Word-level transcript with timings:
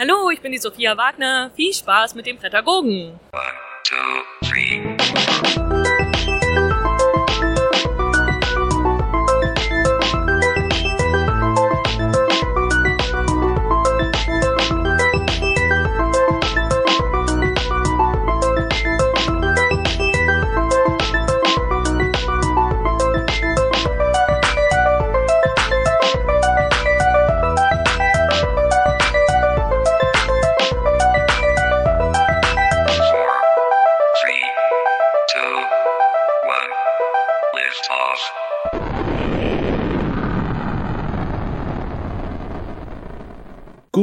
Hallo, 0.00 0.30
ich 0.30 0.40
bin 0.40 0.52
die 0.52 0.58
Sophia 0.58 0.96
Wagner. 0.96 1.50
Viel 1.56 1.74
Spaß 1.74 2.14
mit 2.14 2.24
dem 2.24 2.38
Pädagogen. 2.38 3.18
One, 3.32 3.42
two, 3.82 4.48
three. 4.48 5.67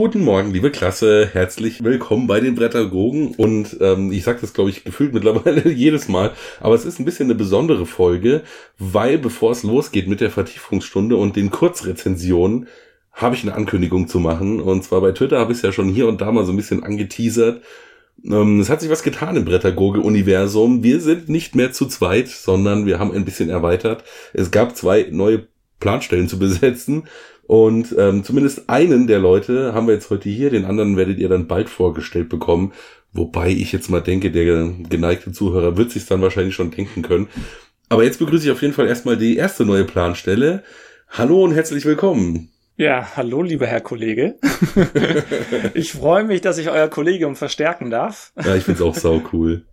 Guten 0.06 0.24
Morgen, 0.24 0.52
liebe 0.52 0.70
Klasse. 0.70 1.32
Herzlich 1.34 1.84
willkommen 1.84 2.28
bei 2.28 2.40
den 2.40 2.54
Brettergogen. 2.54 3.30
Und 3.30 3.78
ähm, 3.82 4.12
ich 4.12 4.24
sage 4.24 4.38
das, 4.40 4.54
glaube 4.54 4.70
ich, 4.70 4.84
gefühlt 4.84 5.16
mittlerweile 5.16 5.68
jedes 5.72 6.08
Mal. 6.10 6.34
Aber 6.60 6.76
es 6.76 6.86
ist 6.86 7.00
ein 7.00 7.06
bisschen 7.06 7.26
eine 7.26 7.34
besondere 7.34 7.88
Folge, 7.88 8.44
weil 8.78 9.18
bevor 9.18 9.50
es 9.52 9.64
losgeht 9.64 10.08
mit 10.08 10.22
der 10.22 10.30
Vertiefungsstunde 10.30 11.16
und 11.16 11.36
den 11.36 11.50
Kurzrezensionen, 11.50 12.68
habe 13.14 13.34
ich 13.34 13.42
eine 13.42 13.56
Ankündigung 13.56 14.08
zu 14.08 14.20
machen. 14.20 14.62
Und 14.62 14.84
zwar 14.84 15.02
bei 15.02 15.12
Twitter 15.12 15.40
habe 15.40 15.54
ich 15.54 15.58
es 15.58 15.64
ja 15.64 15.72
schon 15.72 15.90
hier 15.90 16.08
und 16.08 16.22
da 16.22 16.32
mal 16.32 16.46
so 16.46 16.54
ein 16.54 16.58
bisschen 16.58 16.84
angeteasert. 16.84 17.64
Ähm, 18.24 18.60
es 18.60 18.70
hat 18.70 18.82
sich 18.82 18.92
was 18.92 19.02
getan 19.02 19.38
im 19.38 19.46
Brettergoge-Universum. 19.46 20.84
Wir 20.84 21.02
sind 21.02 21.30
nicht 21.30 21.56
mehr 21.56 21.72
zu 21.72 21.88
zweit, 21.88 22.28
sondern 22.28 22.86
wir 22.86 23.00
haben 23.00 23.12
ein 23.12 23.26
bisschen 23.26 23.50
erweitert. 23.50 24.04
Es 24.34 24.52
gab 24.52 24.78
zwei 24.78 25.08
neue 25.10 25.48
Planstellen 25.80 26.28
zu 26.28 26.40
besetzen. 26.40 27.06
Und 27.48 27.96
ähm, 27.98 28.24
zumindest 28.24 28.70
einen 28.70 29.06
der 29.06 29.20
Leute 29.20 29.74
haben 29.74 29.88
wir 29.88 29.94
jetzt 29.94 30.10
heute 30.10 30.30
hier, 30.30 30.50
den 30.50 30.66
anderen 30.66 30.98
werdet 30.98 31.20
ihr 31.20 31.30
dann 31.30 31.48
bald 31.48 31.70
vorgestellt 31.70 32.28
bekommen. 32.28 32.74
Wobei 33.14 33.50
ich 33.50 33.72
jetzt 33.72 33.90
mal 33.90 34.02
denke, 34.02 34.32
der 34.32 34.74
geneigte 34.90 35.32
Zuhörer 35.32 35.78
wird 35.78 35.92
sich 35.92 36.06
dann 36.06 36.22
wahrscheinlich 36.22 36.56
schon 36.56 36.72
denken 36.72 37.02
können. 37.04 37.28
Aber 37.88 38.04
jetzt 38.04 38.20
begrüße 38.20 38.46
ich 38.46 38.52
auf 38.52 38.62
jeden 38.62 38.74
Fall 38.74 38.88
erstmal 38.88 39.16
die 39.16 39.38
erste 39.38 39.64
neue 39.64 39.86
Planstelle. 39.86 40.64
Hallo 41.10 41.44
und 41.44 41.54
herzlich 41.54 41.86
willkommen. 41.86 42.50
Ja, 42.78 43.16
hallo, 43.16 43.44
lieber 43.44 43.68
Herr 43.68 43.80
Kollege. 43.80 44.38
ich 45.76 45.94
freue 45.94 46.26
mich, 46.26 46.42
dass 46.42 46.58
ich 46.58 46.70
euer 46.70 46.90
Kollegium 46.90 47.36
verstärken 47.36 47.90
darf. 47.90 48.34
Ja, 48.44 48.56
ich 48.56 48.64
find's 48.64 48.82
auch 48.82 48.96
sau 48.96 49.22
cool. 49.32 49.66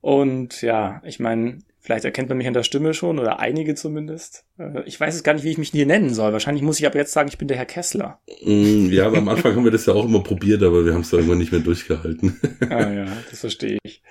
Und 0.00 0.62
ja, 0.62 1.00
ich 1.04 1.20
meine, 1.20 1.58
vielleicht 1.82 2.04
erkennt 2.06 2.28
man 2.30 2.38
mich 2.38 2.46
an 2.46 2.54
der 2.54 2.62
Stimme 2.62 2.94
schon 2.94 3.18
oder 3.18 3.38
einige 3.40 3.74
zumindest. 3.74 4.46
Äh, 4.58 4.82
Ich 4.86 4.98
weiß 4.98 5.14
es 5.14 5.22
gar 5.22 5.34
nicht, 5.34 5.42
wie 5.44 5.50
ich 5.50 5.58
mich 5.58 5.70
hier 5.72 5.84
nennen 5.84 6.14
soll. 6.14 6.32
Wahrscheinlich 6.32 6.62
muss 6.62 6.78
ich 6.80 6.86
aber 6.86 6.96
jetzt 6.96 7.12
sagen, 7.12 7.28
ich 7.28 7.36
bin 7.36 7.48
der 7.48 7.58
Herr 7.58 7.66
Kessler. 7.66 8.20
Mm, 8.42 8.86
Ja, 8.90 9.06
aber 9.06 9.18
am 9.18 9.28
Anfang 9.28 9.54
haben 9.54 9.64
wir 9.64 9.70
das 9.72 9.84
ja 9.86 9.92
auch 9.92 10.04
immer 10.06 10.22
probiert, 10.22 10.62
aber 10.62 10.86
wir 10.86 10.94
haben 10.94 11.02
es 11.02 11.12
irgendwann 11.12 11.38
nicht 11.38 11.52
mehr 11.52 11.60
durchgehalten. 11.60 12.40
Ah 12.70 12.90
ja, 12.90 13.06
das 13.30 13.40
verstehe 13.40 13.78
ich. 13.82 14.02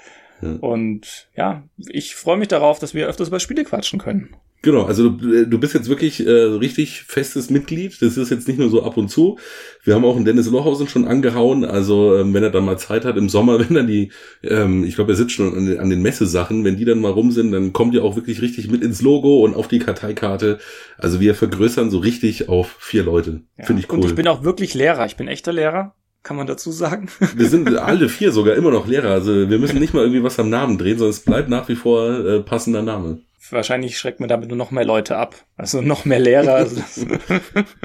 Ja. 0.41 0.53
Und 0.55 1.29
ja, 1.35 1.63
ich 1.77 2.15
freue 2.15 2.37
mich 2.37 2.47
darauf, 2.49 2.79
dass 2.79 2.93
wir 2.93 3.07
öfters 3.07 3.29
über 3.29 3.39
Spiele 3.39 3.63
quatschen 3.63 3.99
können. 3.99 4.35
Genau, 4.63 4.83
also 4.83 5.09
du, 5.09 5.47
du 5.47 5.59
bist 5.59 5.73
jetzt 5.73 5.89
wirklich 5.89 6.25
äh, 6.25 6.31
richtig 6.31 7.01
festes 7.01 7.49
Mitglied. 7.49 7.99
Das 8.01 8.15
ist 8.15 8.29
jetzt 8.29 8.47
nicht 8.47 8.59
nur 8.59 8.69
so 8.69 8.83
ab 8.83 8.95
und 8.95 9.09
zu. 9.09 9.39
Wir 9.83 9.95
haben 9.95 10.05
auch 10.05 10.15
einen 10.15 10.25
Dennis 10.25 10.47
Lohausen 10.47 10.87
schon 10.87 11.05
angehauen. 11.05 11.65
Also 11.65 12.15
ähm, 12.15 12.33
wenn 12.35 12.43
er 12.43 12.51
dann 12.51 12.65
mal 12.65 12.77
Zeit 12.77 13.03
hat 13.03 13.17
im 13.17 13.27
Sommer, 13.27 13.59
wenn 13.69 13.73
dann 13.73 13.87
die, 13.87 14.11
ähm, 14.43 14.83
ich 14.83 14.95
glaube, 14.95 15.13
er 15.13 15.15
sitzt 15.15 15.31
schon 15.31 15.57
an 15.57 15.65
den, 15.65 15.79
an 15.79 15.89
den 15.89 16.03
Messesachen, 16.03 16.63
wenn 16.63 16.77
die 16.77 16.85
dann 16.85 17.01
mal 17.01 17.11
rum 17.11 17.31
sind, 17.31 17.51
dann 17.51 17.73
kommt 17.73 17.95
ihr 17.95 18.03
auch 18.03 18.15
wirklich 18.15 18.43
richtig 18.43 18.69
mit 18.69 18.83
ins 18.83 19.01
Logo 19.01 19.43
und 19.43 19.55
auf 19.55 19.67
die 19.67 19.79
Karteikarte. 19.79 20.59
Also 20.97 21.19
wir 21.19 21.33
vergrößern 21.33 21.89
so 21.89 21.97
richtig 21.97 22.47
auf 22.47 22.75
vier 22.79 23.03
Leute. 23.03 23.41
Ja. 23.57 23.65
Finde 23.65 23.81
ich 23.81 23.91
cool. 23.91 23.99
Und 23.99 24.05
ich 24.05 24.15
bin 24.15 24.27
auch 24.27 24.43
wirklich 24.43 24.75
Lehrer. 24.75 25.07
Ich 25.07 25.15
bin 25.15 25.27
echter 25.27 25.53
Lehrer. 25.53 25.95
Kann 26.21 26.37
man 26.37 26.45
dazu 26.45 26.71
sagen? 26.71 27.09
wir 27.35 27.49
sind 27.49 27.75
alle 27.77 28.09
vier 28.09 28.31
sogar 28.31 28.55
immer 28.55 28.69
noch 28.69 28.85
Lehrer. 28.85 29.09
Also 29.09 29.49
wir 29.49 29.57
müssen 29.57 29.79
nicht 29.79 29.95
mal 29.95 30.03
irgendwie 30.03 30.21
was 30.21 30.37
am 30.37 30.51
Namen 30.51 30.77
drehen, 30.77 30.99
sondern 30.99 31.15
es 31.15 31.21
bleibt 31.21 31.49
nach 31.49 31.67
wie 31.67 31.75
vor 31.75 32.11
äh, 32.11 32.41
passender 32.41 32.83
Name. 32.83 33.21
Wahrscheinlich 33.51 33.97
schreckt 33.97 34.19
man 34.19 34.29
damit 34.29 34.49
nur 34.49 34.57
noch 34.57 34.71
mehr 34.71 34.85
Leute 34.85 35.17
ab. 35.17 35.35
Also 35.57 35.81
noch 35.81 36.05
mehr 36.05 36.19
Lehrer. 36.19 36.55
Also 36.55 36.81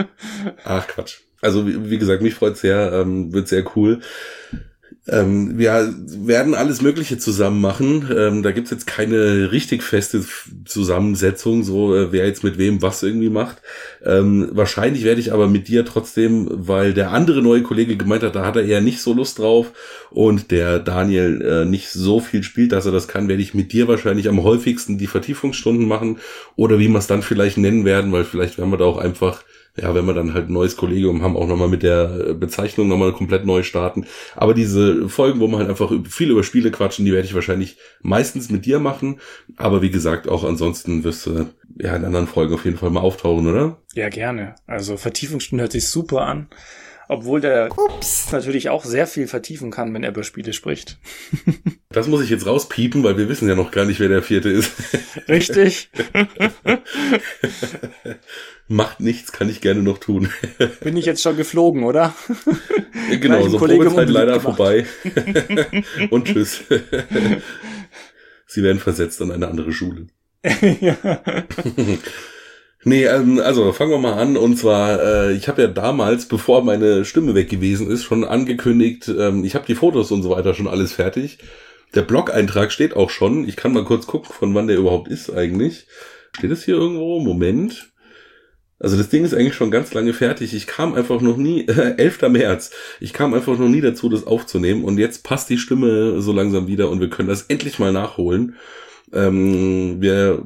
Ach 0.65 0.87
Quatsch. 0.87 1.21
Also 1.43 1.67
wie, 1.67 1.91
wie 1.91 1.99
gesagt, 1.99 2.23
mich 2.23 2.35
freut's 2.35 2.61
sehr, 2.61 2.93
ähm, 2.93 3.33
wird 3.33 3.49
sehr 3.49 3.65
cool. 3.77 4.01
Ähm, 5.09 5.57
wir 5.57 5.95
werden 6.07 6.55
alles 6.55 6.83
Mögliche 6.83 7.17
zusammen 7.17 7.61
machen. 7.61 8.11
Ähm, 8.17 8.43
da 8.43 8.51
gibt's 8.51 8.73
jetzt 8.73 8.87
keine 8.89 9.53
richtig 9.53 9.85
feste 9.85 10.25
Zusammensetzung, 10.65 11.63
so 11.63 11.95
äh, 11.95 12.11
wer 12.11 12.27
jetzt 12.27 12.43
mit 12.43 12.59
wem 12.59 12.83
was 12.83 13.05
irgendwie 13.05 13.31
macht. 13.31 13.59
Ähm, 14.05 14.49
wahrscheinlich 14.51 15.05
werde 15.05 15.21
ich 15.21 15.33
aber 15.33 15.47
mit 15.47 15.69
dir 15.69 15.85
trotzdem, 15.85 16.49
weil 16.51 16.93
der 16.93 17.13
andere 17.13 17.41
neue 17.41 17.63
Kollege 17.63 17.97
gemeint 17.97 18.25
hat, 18.25 18.35
da 18.35 18.45
hat 18.45 18.57
er 18.57 18.65
eher 18.65 18.81
nicht 18.81 19.01
so 19.01 19.13
Lust 19.13 19.39
drauf 19.39 19.73
und 20.11 20.51
der 20.51 20.81
Daniel 20.81 21.41
äh, 21.41 21.65
nicht 21.65 21.91
so 21.91 22.19
viel 22.19 22.43
spielt, 22.43 22.73
dass 22.73 22.87
er 22.87 22.93
das 22.93 23.07
kann, 23.07 23.29
werde 23.29 23.43
ich 23.43 23.55
mit 23.55 23.73
dir 23.73 23.87
wahrscheinlich 23.87 24.29
am 24.29 24.43
häufigsten 24.43 24.99
die 24.99 25.07
Vertiefungsstunden 25.07 25.87
machen 25.87 26.19
oder 26.57 26.81
wie 26.81 26.89
wir 26.89 26.99
es 26.99 27.07
dann 27.07 27.23
vielleicht 27.23 27.59
nennen 27.59 27.85
werden, 27.85 28.11
weil 28.11 28.25
vielleicht 28.25 28.59
werden 28.59 28.71
wir 28.71 28.79
da 28.79 28.87
auch 28.87 28.99
einfach 28.99 29.45
ja, 29.77 29.95
wenn 29.95 30.07
wir 30.07 30.15
dann 30.15 30.35
halt 30.35 30.49
ein 30.49 30.53
neues 30.53 30.77
Kollegium 30.77 31.23
haben, 31.23 31.37
auch 31.37 31.47
nochmal 31.47 31.69
mit 31.69 31.83
der 31.83 32.29
äh, 32.31 32.35
Bezeichnung 32.35 32.89
nochmal 32.89 33.13
komplett 33.13 33.45
neu 33.47 33.63
starten. 33.63 34.07
Aber 34.35 34.55
diese 34.55 35.09
Folgen, 35.09 35.41
wo 35.41 35.49
wir 35.49 35.59
halt 35.59 35.69
einfach 35.69 35.91
über- 35.91 36.09
viel 36.09 36.31
über 36.31 36.43
Spiele 36.43 36.71
quatschen, 36.71 37.05
die 37.05 37.13
werde 37.13 37.27
ich 37.27 37.35
wahrscheinlich 37.35 37.77
meistens 38.03 38.51
mit 38.51 38.65
dir 38.67 38.79
machen. 38.79 39.21
Aber 39.57 39.83
wie 39.83 39.91
gesagt, 39.91 40.29
auch 40.29 40.45
ansonsten 40.45 41.05
wirst 41.05 41.27
du 41.27 41.47
ja 41.79 41.95
in 41.95 42.05
anderen 42.05 42.27
Folgen 42.27 42.55
auf 42.55 42.65
jeden 42.65 42.79
Fall 42.79 42.91
mal 42.91 43.01
auftauchen, 43.01 43.47
oder? 43.47 43.77
Ja, 43.95 44.09
gerne. 44.09 44.55
Also 44.67 44.97
Vertiefungsstunde 44.97 45.63
hört 45.63 45.73
sich 45.73 45.89
super 45.89 46.23
an. 46.23 46.49
Obwohl 47.09 47.41
der 47.41 47.69
Ups. 47.79 48.33
natürlich 48.33 48.69
auch 48.69 48.85
sehr 48.85 49.07
viel 49.07 49.29
vertiefen 49.29 49.71
kann, 49.71 49.95
wenn 49.95 50.03
er 50.03 50.11
über 50.11 50.25
Spiele 50.25 50.53
spricht. 50.53 50.99
Das 51.89 52.09
muss 52.09 52.21
ich 52.23 52.29
jetzt 52.29 52.45
rauspiepen, 52.45 53.03
weil 53.05 53.17
wir 53.17 53.31
wissen 53.31 53.49
ja 53.49 53.55
noch 53.55 53.71
gar 53.71 53.87
nicht, 53.87 54.01
wer 54.01 54.09
der 54.11 54.23
vierte 54.23 54.51
ist. 54.51 54.73
Richtig. 55.31 55.89
Macht 58.69 59.01
nichts, 59.01 59.31
kann 59.31 59.49
ich 59.49 59.61
gerne 59.61 59.83
noch 59.83 59.99
tun. 59.99 60.29
Bin 60.81 60.97
ich 60.97 61.07
jetzt 61.07 61.23
schon 61.23 61.37
geflogen, 61.37 61.85
oder? 61.85 62.15
genau, 63.21 63.39
Gleich 63.39 63.51
so 63.51 63.59
Probezeit 63.59 64.09
leider 64.09 64.39
gemacht. 64.39 64.57
vorbei. 64.57 64.87
Und 66.11 66.27
tschüss. 66.27 66.63
Sie 68.47 68.63
werden 68.63 68.81
versetzt 68.81 69.23
an 69.23 69.31
eine 69.31 69.47
andere 69.47 69.73
Schule. 69.73 70.09
ja. 70.81 70.97
Nee, 72.83 73.05
ähm, 73.05 73.41
also 73.41 73.73
fangen 73.73 73.91
wir 73.91 73.99
mal 73.99 74.15
an. 74.15 74.37
Und 74.37 74.57
zwar, 74.57 75.03
äh, 75.03 75.33
ich 75.33 75.49
habe 75.49 75.63
ja 75.63 75.69
damals, 75.69 76.27
bevor 76.27 76.63
meine 76.65 77.05
Stimme 77.05 77.35
weg 77.35 77.49
gewesen 77.49 77.91
ist, 77.91 78.05
schon 78.05 78.25
angekündigt, 78.25 79.09
ähm, 79.09 79.45
ich 79.45 79.55
habe 79.55 79.67
die 79.67 79.75
Fotos 79.75 80.11
und 80.13 80.23
so 80.23 80.31
weiter 80.31 80.55
schon 80.55 80.69
alles 80.69 80.93
fertig. 80.93 81.39
Der 81.95 82.03
Blog-Eintrag 82.03 82.73
steht 82.73 82.95
auch 82.95 83.11
schon. 83.11 83.49
Ich 83.49 83.57
kann 83.57 83.73
mal 83.73 83.85
kurz 83.85 84.07
gucken, 84.07 84.33
von 84.33 84.55
wann 84.55 84.67
der 84.67 84.77
überhaupt 84.77 85.09
ist 85.09 85.31
eigentlich. 85.31 85.87
Steht 86.37 86.51
es 86.51 86.65
hier 86.65 86.75
irgendwo? 86.75 87.21
Moment. 87.21 87.89
Also 88.79 88.97
das 88.97 89.09
Ding 89.09 89.25
ist 89.25 89.35
eigentlich 89.35 89.55
schon 89.55 89.71
ganz 89.71 89.95
lange 89.95 90.13
fertig. 90.13 90.53
Ich 90.55 90.67
kam 90.67 90.95
einfach 90.95 91.21
noch 91.21 91.37
nie, 91.37 91.63
äh, 91.67 91.97
11. 91.97 92.23
März, 92.29 92.71
ich 93.01 93.13
kam 93.13 93.35
einfach 93.35 93.59
noch 93.59 93.69
nie 93.69 93.81
dazu, 93.81 94.09
das 94.09 94.27
aufzunehmen. 94.27 94.85
Und 94.85 94.99
jetzt 94.99 95.25
passt 95.25 95.49
die 95.51 95.59
Stimme 95.59 96.21
so 96.21 96.33
langsam 96.33 96.67
wieder 96.67 96.91
und 96.91 97.01
wir 97.01 97.11
können 97.11 97.29
das 97.29 97.43
endlich 97.43 97.79
mal 97.79 97.93
nachholen. 97.93 98.57
Ähm, 99.13 100.01
wir 100.01 100.45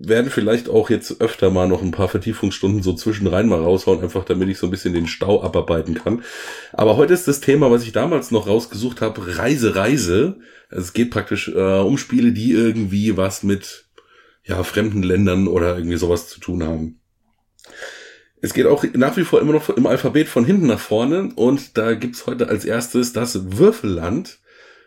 werden 0.00 0.30
vielleicht 0.30 0.68
auch 0.68 0.90
jetzt 0.90 1.20
öfter 1.20 1.50
mal 1.50 1.68
noch 1.68 1.82
ein 1.82 1.90
paar 1.90 2.08
Vertiefungsstunden 2.08 2.82
so 2.82 2.92
zwischenrein 2.92 3.48
mal 3.48 3.60
raushauen, 3.60 4.02
einfach 4.02 4.24
damit 4.24 4.48
ich 4.48 4.58
so 4.58 4.66
ein 4.66 4.70
bisschen 4.70 4.94
den 4.94 5.06
Stau 5.06 5.42
abarbeiten 5.42 5.94
kann. 5.94 6.22
Aber 6.72 6.96
heute 6.96 7.14
ist 7.14 7.28
das 7.28 7.40
Thema, 7.40 7.70
was 7.70 7.82
ich 7.82 7.92
damals 7.92 8.30
noch 8.30 8.46
rausgesucht 8.46 9.00
habe, 9.00 9.38
Reise, 9.38 9.74
Reise. 9.74 10.36
Also 10.70 10.82
es 10.82 10.92
geht 10.92 11.10
praktisch 11.10 11.48
äh, 11.48 11.80
um 11.80 11.98
Spiele, 11.98 12.32
die 12.32 12.52
irgendwie 12.52 13.16
was 13.16 13.42
mit 13.42 13.86
ja, 14.44 14.62
fremden 14.62 15.02
Ländern 15.02 15.48
oder 15.48 15.76
irgendwie 15.76 15.98
sowas 15.98 16.28
zu 16.28 16.40
tun 16.40 16.62
haben. 16.62 16.97
Es 18.40 18.54
geht 18.54 18.66
auch 18.66 18.84
nach 18.94 19.16
wie 19.16 19.24
vor 19.24 19.40
immer 19.40 19.52
noch 19.52 19.68
im 19.70 19.86
Alphabet 19.86 20.28
von 20.28 20.44
hinten 20.44 20.66
nach 20.66 20.78
vorne 20.80 21.30
und 21.34 21.76
da 21.76 21.94
gibt's 21.94 22.26
heute 22.26 22.48
als 22.48 22.64
erstes 22.64 23.12
das 23.12 23.58
Würfelland 23.58 24.38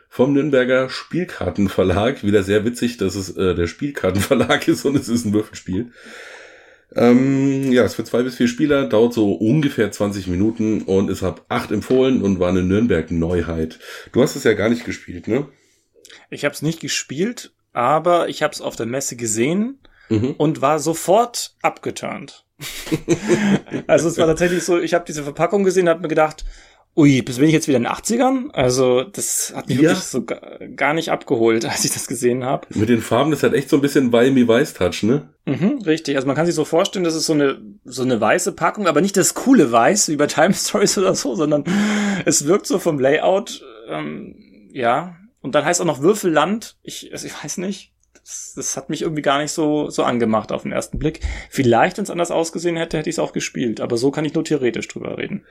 vom 0.09 0.33
Nürnberger 0.33 0.89
Spielkartenverlag. 0.89 2.23
Wieder 2.23 2.43
sehr 2.43 2.63
witzig, 2.65 2.97
dass 2.97 3.15
es 3.15 3.35
äh, 3.35 3.55
der 3.55 3.67
Spielkartenverlag 3.67 4.67
ist 4.67 4.85
und 4.85 4.95
es 4.95 5.09
ist 5.09 5.25
ein 5.25 5.33
Würfelspiel. 5.33 5.91
Ähm, 6.93 7.71
ja, 7.71 7.83
es 7.83 7.95
für 7.95 8.03
zwei 8.03 8.21
bis 8.21 8.35
vier 8.35 8.49
Spieler, 8.49 8.85
dauert 8.85 9.13
so 9.13 9.33
ungefähr 9.33 9.91
20 9.91 10.27
Minuten 10.27 10.81
und 10.81 11.09
ist 11.09 11.23
ab 11.23 11.45
acht 11.47 11.71
empfohlen 11.71 12.21
und 12.21 12.39
war 12.39 12.49
eine 12.49 12.63
Nürnberg-Neuheit. 12.63 13.79
Du 14.11 14.21
hast 14.21 14.35
es 14.35 14.43
ja 14.43 14.53
gar 14.53 14.67
nicht 14.69 14.83
gespielt, 14.83 15.27
ne? 15.27 15.47
Ich 16.29 16.43
habe 16.43 16.53
es 16.53 16.61
nicht 16.61 16.81
gespielt, 16.81 17.53
aber 17.71 18.27
ich 18.27 18.43
habe 18.43 18.53
es 18.53 18.59
auf 18.59 18.75
der 18.75 18.85
Messe 18.85 19.15
gesehen 19.15 19.79
Mhm. 20.11 20.35
und 20.37 20.61
war 20.61 20.79
sofort 20.79 21.55
abgeturnt. 21.61 22.43
also 23.87 24.07
es 24.09 24.17
war 24.17 24.27
tatsächlich 24.27 24.63
so, 24.63 24.79
ich 24.79 24.93
habe 24.93 25.05
diese 25.07 25.23
Verpackung 25.23 25.63
gesehen 25.63 25.83
und 25.83 25.89
habe 25.89 26.01
mir 26.01 26.07
gedacht, 26.07 26.45
Ui, 26.93 27.21
bis 27.21 27.37
bin 27.37 27.47
ich 27.47 27.53
jetzt 27.53 27.69
wieder 27.69 27.77
in 27.77 27.83
den 27.85 27.91
80ern? 27.93 28.49
Also, 28.51 29.03
das 29.03 29.53
hat 29.55 29.69
mich 29.69 29.77
Ja. 29.77 29.91
wirklich 29.91 30.03
so 30.03 30.25
ga- 30.25 30.59
gar 30.75 30.93
nicht 30.93 31.09
abgeholt, 31.09 31.63
als 31.69 31.85
ich 31.85 31.91
das 31.93 32.05
gesehen 32.05 32.43
habe. 32.43 32.67
Mit 32.75 32.89
den 32.89 32.99
Farben, 33.01 33.31
das 33.31 33.43
hat 33.43 33.53
echt 33.53 33.69
so 33.69 33.77
ein 33.77 33.81
bisschen 33.81 34.09
Miami 34.09 34.45
Vice 34.45 34.73
Touch, 34.73 35.03
ne? 35.03 35.29
Mhm, 35.45 35.83
richtig. 35.85 36.17
Also 36.17 36.27
man 36.27 36.35
kann 36.35 36.45
sich 36.45 36.53
so 36.55 36.65
vorstellen, 36.65 37.05
das 37.05 37.15
ist 37.15 37.27
so 37.27 37.31
eine, 37.33 37.61
so 37.85 38.03
eine 38.03 38.19
weiße 38.19 38.51
Packung, 38.51 38.87
aber 38.87 38.99
nicht 38.99 39.15
das 39.15 39.35
coole 39.35 39.71
Weiß 39.71 40.09
wie 40.09 40.17
bei 40.17 40.27
Time 40.27 40.53
Stories 40.53 40.97
oder 40.97 41.15
so, 41.15 41.33
sondern 41.33 41.63
es 42.25 42.45
wirkt 42.45 42.67
so 42.67 42.77
vom 42.77 42.99
Layout, 42.99 43.63
ähm, 43.87 44.35
ja. 44.73 45.15
Und 45.39 45.55
dann 45.55 45.63
heißt 45.63 45.79
auch 45.79 45.85
noch 45.85 46.01
Würfelland. 46.01 46.75
Ich, 46.83 47.09
also 47.13 47.25
ich 47.25 47.41
weiß 47.41 47.57
nicht. 47.59 47.93
Das, 48.23 48.53
das 48.55 48.77
hat 48.77 48.89
mich 48.89 49.01
irgendwie 49.01 49.21
gar 49.21 49.41
nicht 49.41 49.51
so, 49.51 49.89
so 49.89 50.03
angemacht 50.03 50.51
auf 50.51 50.63
den 50.63 50.71
ersten 50.71 50.99
Blick. 50.99 51.21
Vielleicht, 51.49 51.97
wenn 51.97 52.03
es 52.03 52.11
anders 52.11 52.31
ausgesehen 52.31 52.77
hätte, 52.77 52.97
hätte 52.97 53.09
ich 53.09 53.15
es 53.15 53.19
auch 53.19 53.33
gespielt. 53.33 53.81
Aber 53.81 53.97
so 53.97 54.11
kann 54.11 54.25
ich 54.25 54.33
nur 54.33 54.43
theoretisch 54.43 54.87
drüber 54.87 55.17
reden. 55.17 55.45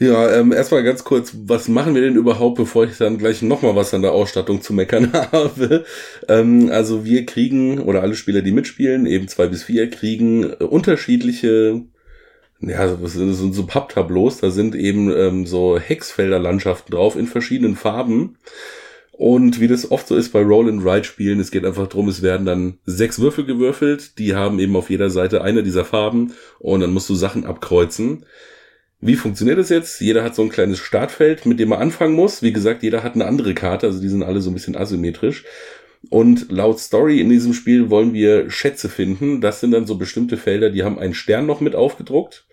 Ja, 0.00 0.32
ähm, 0.32 0.52
erstmal 0.52 0.84
ganz 0.84 1.02
kurz, 1.02 1.32
was 1.44 1.66
machen 1.66 1.94
wir 1.94 2.02
denn 2.02 2.14
überhaupt, 2.14 2.56
bevor 2.56 2.84
ich 2.84 2.96
dann 2.98 3.18
gleich 3.18 3.42
nochmal 3.42 3.74
was 3.74 3.92
an 3.94 4.02
der 4.02 4.12
Ausstattung 4.12 4.62
zu 4.62 4.72
meckern 4.72 5.12
habe? 5.32 5.84
Ähm, 6.28 6.70
also 6.70 7.04
wir 7.04 7.26
kriegen, 7.26 7.80
oder 7.80 8.02
alle 8.02 8.14
Spieler, 8.14 8.42
die 8.42 8.52
mitspielen, 8.52 9.06
eben 9.06 9.26
zwei 9.26 9.48
bis 9.48 9.64
vier, 9.64 9.90
kriegen 9.90 10.44
äh, 10.44 10.64
unterschiedliche, 10.64 11.82
ja, 12.60 12.86
das 12.86 13.12
sind 13.12 13.54
so 13.54 13.66
Papptableaus, 13.66 14.38
da 14.38 14.50
sind 14.50 14.76
eben 14.76 15.10
ähm, 15.10 15.46
so 15.46 15.78
Hexfelderlandschaften 15.78 16.94
drauf 16.94 17.16
in 17.16 17.26
verschiedenen 17.26 17.74
Farben. 17.74 18.36
Und 19.18 19.58
wie 19.58 19.66
das 19.66 19.90
oft 19.90 20.06
so 20.06 20.14
ist 20.14 20.32
bei 20.32 20.42
Roll-and-Ride-Spielen, 20.42 21.40
es 21.40 21.50
geht 21.50 21.64
einfach 21.64 21.88
drum, 21.88 22.08
es 22.08 22.22
werden 22.22 22.46
dann 22.46 22.78
sechs 22.84 23.18
Würfel 23.18 23.44
gewürfelt, 23.44 24.16
die 24.20 24.36
haben 24.36 24.60
eben 24.60 24.76
auf 24.76 24.90
jeder 24.90 25.10
Seite 25.10 25.42
eine 25.42 25.64
dieser 25.64 25.84
Farben 25.84 26.34
und 26.60 26.82
dann 26.82 26.92
musst 26.92 27.08
du 27.08 27.16
Sachen 27.16 27.44
abkreuzen. 27.44 28.24
Wie 29.00 29.16
funktioniert 29.16 29.58
das 29.58 29.70
jetzt? 29.70 30.00
Jeder 30.00 30.22
hat 30.22 30.36
so 30.36 30.42
ein 30.42 30.50
kleines 30.50 30.78
Startfeld, 30.78 31.46
mit 31.46 31.58
dem 31.58 31.72
er 31.72 31.80
anfangen 31.80 32.14
muss. 32.14 32.42
Wie 32.42 32.52
gesagt, 32.52 32.84
jeder 32.84 33.02
hat 33.02 33.16
eine 33.16 33.26
andere 33.26 33.54
Karte, 33.54 33.88
also 33.88 34.00
die 34.00 34.08
sind 34.08 34.22
alle 34.22 34.40
so 34.40 34.50
ein 34.50 34.54
bisschen 34.54 34.76
asymmetrisch. 34.76 35.44
Und 36.10 36.52
laut 36.52 36.78
Story 36.78 37.20
in 37.20 37.28
diesem 37.28 37.54
Spiel 37.54 37.90
wollen 37.90 38.14
wir 38.14 38.50
Schätze 38.52 38.88
finden. 38.88 39.40
Das 39.40 39.58
sind 39.58 39.72
dann 39.72 39.86
so 39.86 39.96
bestimmte 39.96 40.36
Felder, 40.36 40.70
die 40.70 40.84
haben 40.84 41.00
einen 41.00 41.14
Stern 41.14 41.46
noch 41.46 41.60
mit 41.60 41.74
aufgedruckt. 41.74 42.46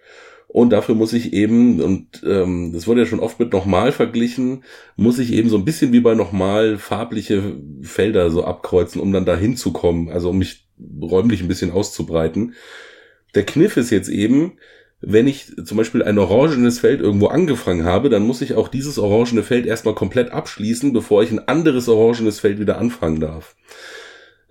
Und 0.55 0.69
dafür 0.69 0.95
muss 0.95 1.11
ich 1.11 1.33
eben, 1.33 1.81
und 1.81 2.23
ähm, 2.25 2.71
das 2.71 2.87
wurde 2.87 3.01
ja 3.01 3.05
schon 3.05 3.19
oft 3.19 3.41
mit 3.41 3.51
nochmal 3.51 3.91
verglichen, 3.91 4.63
muss 4.95 5.19
ich 5.19 5.33
eben 5.33 5.49
so 5.49 5.57
ein 5.57 5.65
bisschen 5.65 5.91
wie 5.91 5.99
bei 5.99 6.15
nochmal 6.15 6.77
farbliche 6.77 7.57
Felder 7.81 8.29
so 8.29 8.45
abkreuzen, 8.45 9.01
um 9.01 9.11
dann 9.11 9.25
da 9.25 9.35
hinzukommen, 9.35 10.07
also 10.07 10.29
um 10.29 10.37
mich 10.37 10.69
räumlich 11.01 11.41
ein 11.41 11.49
bisschen 11.49 11.71
auszubreiten. 11.71 12.53
Der 13.35 13.45
Kniff 13.45 13.75
ist 13.75 13.89
jetzt 13.89 14.07
eben, 14.07 14.53
wenn 15.01 15.27
ich 15.27 15.51
zum 15.65 15.75
Beispiel 15.75 16.03
ein 16.03 16.17
orangenes 16.17 16.79
Feld 16.79 17.01
irgendwo 17.01 17.27
angefangen 17.27 17.83
habe, 17.83 18.07
dann 18.07 18.25
muss 18.25 18.41
ich 18.41 18.53
auch 18.53 18.69
dieses 18.69 18.97
orangene 18.97 19.43
Feld 19.43 19.65
erstmal 19.65 19.93
komplett 19.93 20.31
abschließen, 20.31 20.93
bevor 20.93 21.21
ich 21.21 21.31
ein 21.31 21.49
anderes 21.49 21.89
orangenes 21.89 22.39
Feld 22.39 22.61
wieder 22.61 22.77
anfangen 22.77 23.19
darf. 23.19 23.57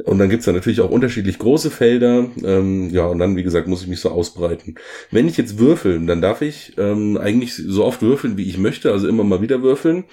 Und 0.02 0.18
dann 0.18 0.28
gibt's 0.28 0.46
da 0.46 0.52
natürlich 0.52 0.80
auch 0.80 0.90
unterschiedlich 0.90 1.38
große 1.38 1.70
Felder. 1.70 2.28
Ähm, 2.42 2.90
ja, 2.90 3.06
und 3.06 3.20
dann, 3.20 3.36
wie 3.36 3.44
gesagt, 3.44 3.68
muss 3.68 3.82
ich 3.82 3.88
mich 3.88 4.00
so 4.00 4.10
ausbreiten. 4.10 4.74
Wenn 5.12 5.28
ich 5.28 5.36
jetzt 5.36 5.58
würfeln, 5.58 6.08
dann 6.08 6.20
darf 6.20 6.42
ich 6.42 6.72
ähm, 6.78 7.16
eigentlich 7.16 7.54
so 7.54 7.84
oft 7.84 8.02
würfeln, 8.02 8.36
wie 8.36 8.48
ich 8.48 8.58
möchte, 8.58 8.90
also 8.90 9.06
immer 9.06 9.22
mal 9.22 9.40
wieder 9.40 9.62
würfeln. 9.62 10.04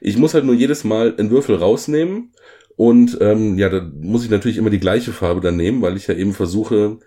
Ich 0.00 0.16
muss 0.16 0.34
halt 0.34 0.44
nur 0.44 0.56
jedes 0.56 0.82
Mal 0.82 1.14
einen 1.16 1.30
Würfel 1.30 1.54
rausnehmen. 1.54 2.32
Und 2.74 3.18
ähm, 3.20 3.58
ja, 3.58 3.68
da 3.68 3.88
muss 4.00 4.24
ich 4.24 4.30
natürlich 4.30 4.56
immer 4.56 4.70
die 4.70 4.80
gleiche 4.80 5.12
Farbe 5.12 5.40
dann 5.40 5.56
nehmen, 5.56 5.82
weil 5.82 5.96
ich 5.96 6.08
ja 6.08 6.14
eben 6.14 6.32
versuche, 6.32 6.98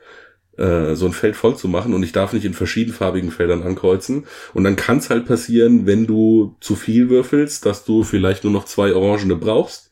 äh, 0.58 0.96
so 0.96 1.06
ein 1.06 1.14
Feld 1.14 1.36
voll 1.36 1.58
zu 1.58 1.68
machen 1.68 1.94
und 1.94 2.04
ich 2.04 2.12
darf 2.12 2.34
nicht 2.34 2.46
in 2.46 2.54
verschiedenfarbigen 2.54 3.32
Feldern 3.32 3.64
ankreuzen. 3.64 4.26
Und 4.54 4.64
dann 4.64 4.76
kann 4.78 4.98
es 4.98 5.10
halt 5.10 5.26
passieren, 5.26 5.86
wenn 5.86 6.08
du 6.08 6.56
zu 6.62 6.76
viel 6.76 7.10
würfelst, 7.10 7.66
dass 7.66 7.84
du 7.84 8.04
vielleicht 8.04 8.44
nur 8.46 8.54
noch 8.54 8.66
zwei 8.66 8.94
Orangene 8.94 9.36
brauchst 9.36 9.91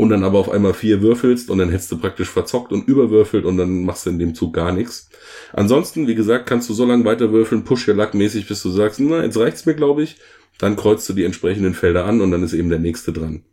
und 0.00 0.08
dann 0.08 0.24
aber 0.24 0.38
auf 0.38 0.50
einmal 0.50 0.72
vier 0.72 1.02
würfelst 1.02 1.50
und 1.50 1.58
dann 1.58 1.68
hättest 1.68 1.92
du 1.92 1.98
praktisch 1.98 2.30
verzockt 2.30 2.72
und 2.72 2.88
überwürfelt 2.88 3.44
und 3.44 3.58
dann 3.58 3.84
machst 3.84 4.06
du 4.06 4.10
in 4.10 4.18
dem 4.18 4.34
Zug 4.34 4.54
gar 4.54 4.72
nichts. 4.72 5.10
Ansonsten, 5.52 6.06
wie 6.06 6.14
gesagt, 6.14 6.46
kannst 6.46 6.70
du 6.70 6.74
so 6.74 6.86
lange 6.86 7.04
weiter 7.04 7.32
würfeln, 7.32 7.64
push 7.64 7.86
your 7.86 7.94
luck 7.94 8.14
mäßig, 8.14 8.48
bis 8.48 8.62
du 8.62 8.70
sagst, 8.70 8.98
na, 8.98 9.22
jetzt 9.22 9.36
reicht's 9.36 9.66
mir, 9.66 9.74
glaube 9.74 10.02
ich. 10.02 10.16
Dann 10.58 10.76
kreuzt 10.76 11.08
du 11.08 11.12
die 11.12 11.24
entsprechenden 11.24 11.74
Felder 11.74 12.06
an 12.06 12.20
und 12.20 12.30
dann 12.30 12.42
ist 12.42 12.54
eben 12.54 12.70
der 12.70 12.78
nächste 12.78 13.12
dran. 13.12 13.44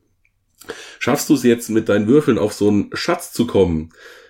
Schaffst 1.00 1.30
du 1.30 1.34
es 1.34 1.44
jetzt 1.44 1.70
mit 1.70 1.90
deinen 1.90 2.08
Würfeln 2.08 2.38
auf 2.38 2.54
so 2.54 2.70
einen 2.70 2.90
Schatz 2.94 3.34
zu 3.34 3.46
kommen, 3.46 3.90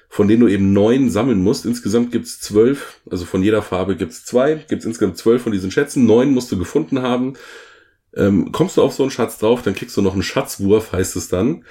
von 0.09 0.27
denen 0.27 0.41
du 0.41 0.47
eben 0.47 0.73
neun 0.73 1.09
sammeln 1.09 1.43
musst. 1.43 1.65
Insgesamt 1.65 2.11
gibt's 2.11 2.39
zwölf, 2.39 2.99
also 3.09 3.25
von 3.25 3.43
jeder 3.43 3.61
Farbe 3.61 3.95
gibt's 3.95 4.25
zwei, 4.25 4.65
gibt's 4.67 4.85
insgesamt 4.85 5.17
zwölf 5.17 5.43
von 5.43 5.51
diesen 5.51 5.71
Schätzen, 5.71 6.05
neun 6.05 6.33
musst 6.33 6.51
du 6.51 6.57
gefunden 6.57 7.01
haben. 7.01 7.33
Ähm, 8.15 8.51
kommst 8.51 8.77
du 8.77 8.81
auf 8.81 8.93
so 8.93 9.03
einen 9.03 9.11
Schatz 9.11 9.37
drauf, 9.37 9.61
dann 9.61 9.75
kriegst 9.75 9.95
du 9.95 10.01
noch 10.01 10.13
einen 10.13 10.23
Schatzwurf, 10.23 10.91
heißt 10.91 11.15
es 11.15 11.27
dann. 11.27 11.63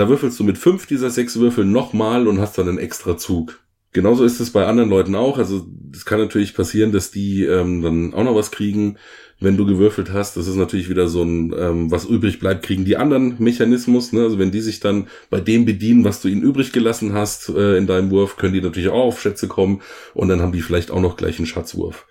Da 0.00 0.08
würfelst 0.08 0.40
du 0.40 0.44
mit 0.44 0.56
fünf 0.56 0.86
dieser 0.86 1.10
sechs 1.10 1.38
Würfel 1.38 1.66
nochmal 1.66 2.26
und 2.26 2.40
hast 2.40 2.56
dann 2.56 2.70
einen 2.70 2.78
extra 2.78 3.18
Zug. 3.18 3.60
Genauso 3.92 4.24
ist 4.24 4.40
es 4.40 4.48
bei 4.48 4.64
anderen 4.64 4.88
Leuten 4.88 5.14
auch. 5.14 5.36
Also 5.36 5.66
es 5.92 6.06
kann 6.06 6.18
natürlich 6.18 6.54
passieren, 6.54 6.90
dass 6.90 7.10
die 7.10 7.44
ähm, 7.44 7.82
dann 7.82 8.14
auch 8.14 8.24
noch 8.24 8.34
was 8.34 8.50
kriegen, 8.50 8.96
wenn 9.40 9.58
du 9.58 9.66
gewürfelt 9.66 10.10
hast. 10.10 10.38
Das 10.38 10.46
ist 10.46 10.56
natürlich 10.56 10.88
wieder 10.88 11.06
so 11.06 11.22
ein, 11.22 11.54
ähm, 11.54 11.90
was 11.90 12.06
übrig 12.06 12.38
bleibt, 12.38 12.64
kriegen 12.64 12.86
die 12.86 12.96
anderen 12.96 13.34
Mechanismus. 13.40 14.14
Ne? 14.14 14.22
Also 14.22 14.38
wenn 14.38 14.50
die 14.50 14.62
sich 14.62 14.80
dann 14.80 15.06
bei 15.28 15.38
dem 15.38 15.66
bedienen, 15.66 16.02
was 16.02 16.22
du 16.22 16.28
ihnen 16.28 16.40
übrig 16.40 16.72
gelassen 16.72 17.12
hast 17.12 17.50
äh, 17.50 17.76
in 17.76 17.86
deinem 17.86 18.10
Wurf, 18.10 18.38
können 18.38 18.54
die 18.54 18.62
natürlich 18.62 18.88
auch 18.88 19.04
auf 19.04 19.20
Schätze 19.20 19.48
kommen 19.48 19.82
und 20.14 20.28
dann 20.28 20.40
haben 20.40 20.52
die 20.52 20.62
vielleicht 20.62 20.90
auch 20.90 21.02
noch 21.02 21.18
gleich 21.18 21.36
einen 21.36 21.46
Schatzwurf. 21.46 22.06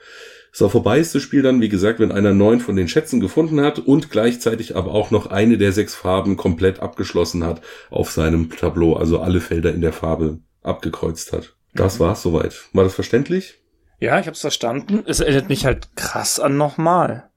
So, 0.52 0.68
vorbei 0.68 1.00
ist 1.00 1.14
das 1.14 1.22
Spiel 1.22 1.42
dann, 1.42 1.62
wie 1.62 1.70
gesagt, 1.70 2.00
wenn 2.00 2.12
einer 2.12 2.34
neun 2.34 2.60
von 2.60 2.76
den 2.76 2.88
Schätzen 2.88 3.20
gefunden 3.20 3.62
hat 3.62 3.80
und 3.80 4.10
gleichzeitig 4.10 4.76
aber 4.76 4.92
auch 4.92 5.12
noch 5.12 5.28
eine 5.28 5.58
der 5.58 5.72
sechs 5.72 5.94
Farben 5.96 6.38
komplett 6.38 6.80
abgeschlossen 6.80 7.44
hat 7.46 7.62
auf 7.92 8.12
seinem 8.12 8.50
Tableau, 8.50 8.96
also 8.96 9.20
alle 9.20 9.42
Felder 9.42 9.74
in 9.74 9.82
der 9.82 9.94
Farbe 9.94 10.40
abgekreuzt 10.64 11.34
hat. 11.34 11.56
Das 11.74 12.00
war's 12.00 12.22
soweit. 12.24 12.56
War 12.74 12.84
das 12.84 12.96
verständlich? 12.96 13.62
Ja, 14.00 14.20
ich 14.20 14.28
hab's 14.28 14.42
verstanden. 14.42 15.04
Es 15.06 15.20
erinnert 15.20 15.50
mich 15.50 15.66
halt 15.66 15.96
krass 15.96 16.40
an 16.40 16.58
nochmal. 16.58 17.30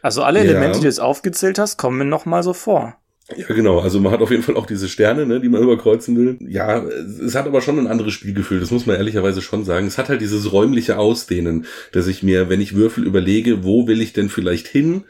Also 0.00 0.22
alle 0.22 0.38
Ja. 0.38 0.44
Elemente, 0.50 0.78
die 0.78 0.82
du 0.82 0.86
jetzt 0.86 1.00
aufgezählt 1.00 1.58
hast, 1.58 1.76
kommen 1.76 1.98
mir 1.98 2.04
nochmal 2.04 2.42
so 2.42 2.52
vor. 2.54 2.96
Ja, 3.34 3.46
genau. 3.46 3.80
Also 3.80 4.00
man 4.00 4.12
hat 4.12 4.20
auf 4.20 4.30
jeden 4.30 4.42
Fall 4.42 4.56
auch 4.56 4.66
diese 4.66 4.88
Sterne, 4.88 5.24
ne, 5.24 5.40
die 5.40 5.48
man 5.48 5.62
überkreuzen 5.62 6.16
will. 6.16 6.36
Ja, 6.46 6.84
es 6.84 7.34
hat 7.34 7.46
aber 7.46 7.62
schon 7.62 7.78
ein 7.78 7.86
anderes 7.86 8.12
Spielgefühl, 8.12 8.60
das 8.60 8.70
muss 8.70 8.84
man 8.84 8.96
ehrlicherweise 8.96 9.40
schon 9.40 9.64
sagen. 9.64 9.86
Es 9.86 9.96
hat 9.96 10.10
halt 10.10 10.20
dieses 10.20 10.52
räumliche 10.52 10.98
Ausdehnen, 10.98 11.64
dass 11.92 12.06
ich 12.06 12.22
mir, 12.22 12.50
wenn 12.50 12.60
ich 12.60 12.74
Würfel 12.74 13.06
überlege, 13.06 13.64
wo 13.64 13.86
will 13.86 14.02
ich 14.02 14.12
denn 14.12 14.28
vielleicht 14.28 14.68
hin 14.68 15.04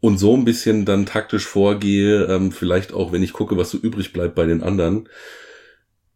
und 0.00 0.18
so 0.18 0.36
ein 0.36 0.44
bisschen 0.44 0.84
dann 0.84 1.06
taktisch 1.06 1.46
vorgehe, 1.46 2.24
ähm, 2.24 2.50
vielleicht 2.50 2.92
auch, 2.92 3.12
wenn 3.12 3.22
ich 3.22 3.32
gucke, 3.32 3.56
was 3.56 3.70
so 3.70 3.78
übrig 3.78 4.12
bleibt 4.12 4.34
bei 4.34 4.46
den 4.46 4.64
anderen. 4.64 5.08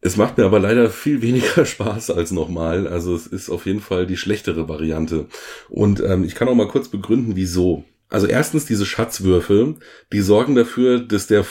Es 0.00 0.16
macht 0.16 0.38
mir 0.38 0.44
aber 0.44 0.58
leider 0.58 0.90
viel 0.90 1.22
weniger 1.22 1.64
Spaß 1.64 2.10
als 2.10 2.32
nochmal. 2.32 2.88
Also 2.88 3.14
es 3.14 3.28
ist 3.28 3.50
auf 3.50 3.66
jeden 3.66 3.80
Fall 3.80 4.06
die 4.06 4.16
schlechtere 4.16 4.68
Variante. 4.68 5.26
Und 5.68 6.00
ähm, 6.00 6.24
ich 6.24 6.34
kann 6.34 6.48
auch 6.48 6.54
mal 6.56 6.68
kurz 6.68 6.88
begründen, 6.88 7.36
wieso. 7.36 7.84
Also 8.08 8.26
erstens 8.28 8.66
diese 8.66 8.86
Schatzwürfel, 8.86 9.76
die 10.12 10.20
sorgen 10.20 10.54
dafür, 10.54 11.00
dass 11.00 11.26
der, 11.26 11.44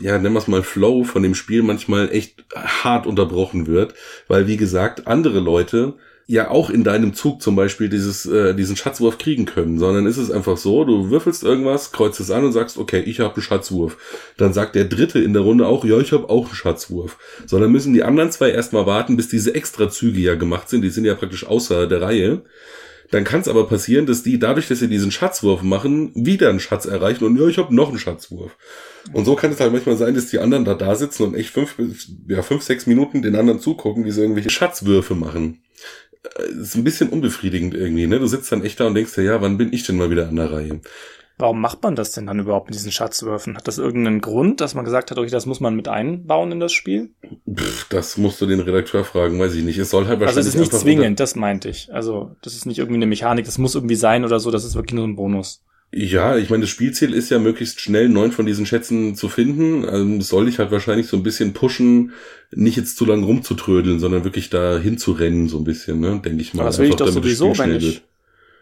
ja, 0.00 0.18
nennen 0.18 0.34
wir 0.34 0.40
es 0.40 0.48
mal 0.48 0.62
Flow 0.62 1.04
von 1.04 1.22
dem 1.22 1.34
Spiel 1.34 1.62
manchmal 1.62 2.10
echt 2.10 2.44
hart 2.54 3.06
unterbrochen 3.06 3.66
wird, 3.66 3.94
weil 4.28 4.46
wie 4.46 4.58
gesagt, 4.58 5.06
andere 5.06 5.40
Leute 5.40 5.94
ja 6.26 6.50
auch 6.50 6.70
in 6.70 6.84
deinem 6.84 7.14
Zug 7.14 7.42
zum 7.42 7.56
Beispiel 7.56 7.88
dieses, 7.88 8.26
äh, 8.26 8.54
diesen 8.54 8.76
Schatzwurf 8.76 9.18
kriegen 9.18 9.44
können, 9.44 9.78
sondern 9.78 10.06
ist 10.06 10.18
es 10.18 10.30
einfach 10.30 10.56
so, 10.56 10.84
du 10.84 11.10
würfelst 11.10 11.42
irgendwas, 11.42 11.92
kreuzt 11.92 12.20
es 12.20 12.30
an 12.30 12.44
und 12.44 12.52
sagst, 12.52 12.78
okay, 12.78 13.00
ich 13.00 13.20
habe 13.20 13.34
einen 13.34 13.42
Schatzwurf. 13.42 13.96
Dann 14.36 14.52
sagt 14.52 14.74
der 14.74 14.84
Dritte 14.84 15.18
in 15.18 15.32
der 15.32 15.42
Runde 15.42 15.66
auch, 15.66 15.84
ja, 15.84 15.98
ich 15.98 16.12
habe 16.12 16.30
auch 16.30 16.46
einen 16.46 16.54
Schatzwurf. 16.54 17.18
Sondern 17.46 17.72
müssen 17.72 17.92
die 17.92 18.02
anderen 18.02 18.30
zwei 18.30 18.50
erstmal 18.50 18.86
warten, 18.86 19.16
bis 19.16 19.28
diese 19.28 19.54
Extrazüge 19.54 20.20
ja 20.20 20.34
gemacht 20.34 20.68
sind, 20.68 20.82
die 20.82 20.90
sind 20.90 21.04
ja 21.04 21.14
praktisch 21.14 21.46
außer 21.46 21.86
der 21.86 22.02
Reihe. 22.02 22.42
Dann 23.12 23.24
kann 23.24 23.42
es 23.42 23.48
aber 23.48 23.66
passieren, 23.68 24.06
dass 24.06 24.22
die 24.22 24.38
dadurch, 24.38 24.68
dass 24.68 24.78
sie 24.78 24.88
diesen 24.88 25.12
Schatzwurf 25.12 25.62
machen, 25.62 26.12
wieder 26.14 26.48
einen 26.48 26.60
Schatz 26.60 26.86
erreichen 26.86 27.24
und 27.24 27.38
ja, 27.38 27.46
ich 27.46 27.58
habe 27.58 27.74
noch 27.74 27.90
einen 27.90 27.98
Schatzwurf. 27.98 28.56
Und 29.12 29.26
so 29.26 29.36
kann 29.36 29.52
es 29.52 29.60
halt 29.60 29.70
manchmal 29.70 29.98
sein, 29.98 30.14
dass 30.14 30.30
die 30.30 30.38
anderen 30.38 30.64
da 30.64 30.74
da 30.74 30.94
sitzen 30.94 31.24
und 31.24 31.34
echt 31.34 31.50
fünf, 31.50 31.76
ja, 32.26 32.40
fünf, 32.42 32.62
sechs 32.62 32.86
Minuten 32.86 33.20
den 33.20 33.36
anderen 33.36 33.60
zugucken, 33.60 34.06
wie 34.06 34.10
sie 34.10 34.22
irgendwelche 34.22 34.48
Schatzwürfe 34.48 35.14
machen. 35.14 35.62
Äh, 36.38 36.62
Ist 36.62 36.74
ein 36.74 36.84
bisschen 36.84 37.10
unbefriedigend 37.10 37.74
irgendwie, 37.74 38.06
ne? 38.06 38.18
Du 38.18 38.26
sitzt 38.26 38.50
dann 38.50 38.64
echt 38.64 38.80
da 38.80 38.86
und 38.86 38.94
denkst 38.94 39.14
dir, 39.14 39.24
ja, 39.24 39.42
wann 39.42 39.58
bin 39.58 39.74
ich 39.74 39.84
denn 39.84 39.98
mal 39.98 40.10
wieder 40.10 40.28
an 40.28 40.36
der 40.36 40.50
Reihe? 40.50 40.80
Warum 41.42 41.60
macht 41.60 41.82
man 41.82 41.96
das 41.96 42.12
denn 42.12 42.26
dann 42.26 42.38
überhaupt 42.38 42.68
mit 42.68 42.76
diesen 42.76 42.92
Schatzwürfen? 42.92 43.56
Hat 43.56 43.66
das 43.66 43.78
irgendeinen 43.78 44.20
Grund, 44.20 44.60
dass 44.60 44.76
man 44.76 44.84
gesagt 44.84 45.10
hat, 45.10 45.18
okay, 45.18 45.28
das 45.28 45.44
muss 45.44 45.58
man 45.58 45.74
mit 45.74 45.88
einbauen 45.88 46.52
in 46.52 46.60
das 46.60 46.72
Spiel? 46.72 47.10
Pff, 47.52 47.88
das 47.88 48.16
musst 48.16 48.40
du 48.40 48.46
den 48.46 48.60
Redakteur 48.60 49.02
fragen, 49.02 49.40
weiß 49.40 49.56
ich 49.56 49.64
nicht. 49.64 49.76
Es 49.76 49.90
soll 49.90 50.06
halt 50.06 50.20
wahrscheinlich 50.20 50.36
Also 50.36 50.48
es 50.48 50.54
ist 50.54 50.60
nicht 50.60 50.72
zwingend, 50.72 51.18
das 51.18 51.34
meinte 51.34 51.68
ich. 51.68 51.92
Also 51.92 52.36
das 52.42 52.54
ist 52.54 52.64
nicht 52.64 52.78
irgendwie 52.78 52.98
eine 52.98 53.06
Mechanik, 53.06 53.44
das 53.44 53.58
muss 53.58 53.74
irgendwie 53.74 53.96
sein 53.96 54.24
oder 54.24 54.38
so, 54.38 54.52
das 54.52 54.62
ist 54.62 54.76
wirklich 54.76 54.94
nur 54.94 55.04
ein 55.04 55.16
Bonus. 55.16 55.64
Ja, 55.90 56.36
ich 56.36 56.48
meine, 56.48 56.60
das 56.60 56.70
Spielziel 56.70 57.12
ist 57.12 57.28
ja 57.28 57.40
möglichst 57.40 57.80
schnell 57.80 58.08
neun 58.08 58.30
von 58.30 58.46
diesen 58.46 58.64
Schätzen 58.64 59.16
zu 59.16 59.28
finden. 59.28 59.84
Also 59.84 60.16
das 60.18 60.28
soll 60.28 60.46
dich 60.46 60.60
halt 60.60 60.70
wahrscheinlich 60.70 61.08
so 61.08 61.16
ein 61.16 61.24
bisschen 61.24 61.54
pushen, 61.54 62.12
nicht 62.52 62.76
jetzt 62.76 62.96
zu 62.96 63.04
lang 63.04 63.24
rumzutrödeln, 63.24 63.98
sondern 63.98 64.22
wirklich 64.22 64.48
da 64.48 64.78
hinzurennen, 64.78 65.48
so 65.48 65.58
ein 65.58 65.64
bisschen, 65.64 65.98
ne, 65.98 66.20
denke 66.24 66.40
ich 66.40 66.54
mal. 66.54 66.60
Aber 66.60 66.68
das 66.70 66.78
will 66.78 66.88
ich 66.88 66.94
doch 66.94 67.08
sowieso, 67.08 67.58
wenn 67.58 67.74
ich, 67.74 68.04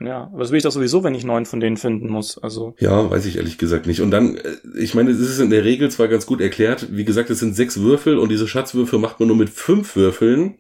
Ja, 0.01 0.31
aber 0.33 0.39
das 0.39 0.51
will 0.51 0.57
ich 0.57 0.63
doch 0.63 0.73
sowieso, 0.73 1.05
wenn 1.05 1.15
ich 1.15 1.25
neun 1.25 1.45
von 1.45 1.61
denen 1.61 1.77
finden 1.77 2.09
muss. 2.09 2.39
Also. 2.39 2.75
Ja, 2.79 3.11
weiß 3.11 3.27
ich 3.27 3.37
ehrlich 3.37 3.59
gesagt 3.59 3.87
nicht. 3.87 4.01
Und 4.01 4.11
dann, 4.11 4.37
äh, 4.37 4.57
ich 4.79 4.95
meine, 4.95 5.11
es 5.11 5.21
ist 5.21 5.39
in 5.39 5.51
der 5.51 5.65
Regel 5.65 5.91
zwar 5.91 6.09
ganz 6.09 6.25
gut 6.25 6.41
erklärt, 6.41 6.89
wie 6.91 7.05
gesagt, 7.05 7.29
es 7.29 7.41
sind 7.41 7.55
sechs 7.55 7.81
Würfel 7.81 8.19
und 8.19 8.31
diese 8.31 8.49
Schatzwürfel 8.49 8.99
macht 8.99 9.21
man 9.21 9.29
nur 9.29 9.37
mit 9.37 9.51
fünf 9.51 9.97
Würfeln. 9.97 10.55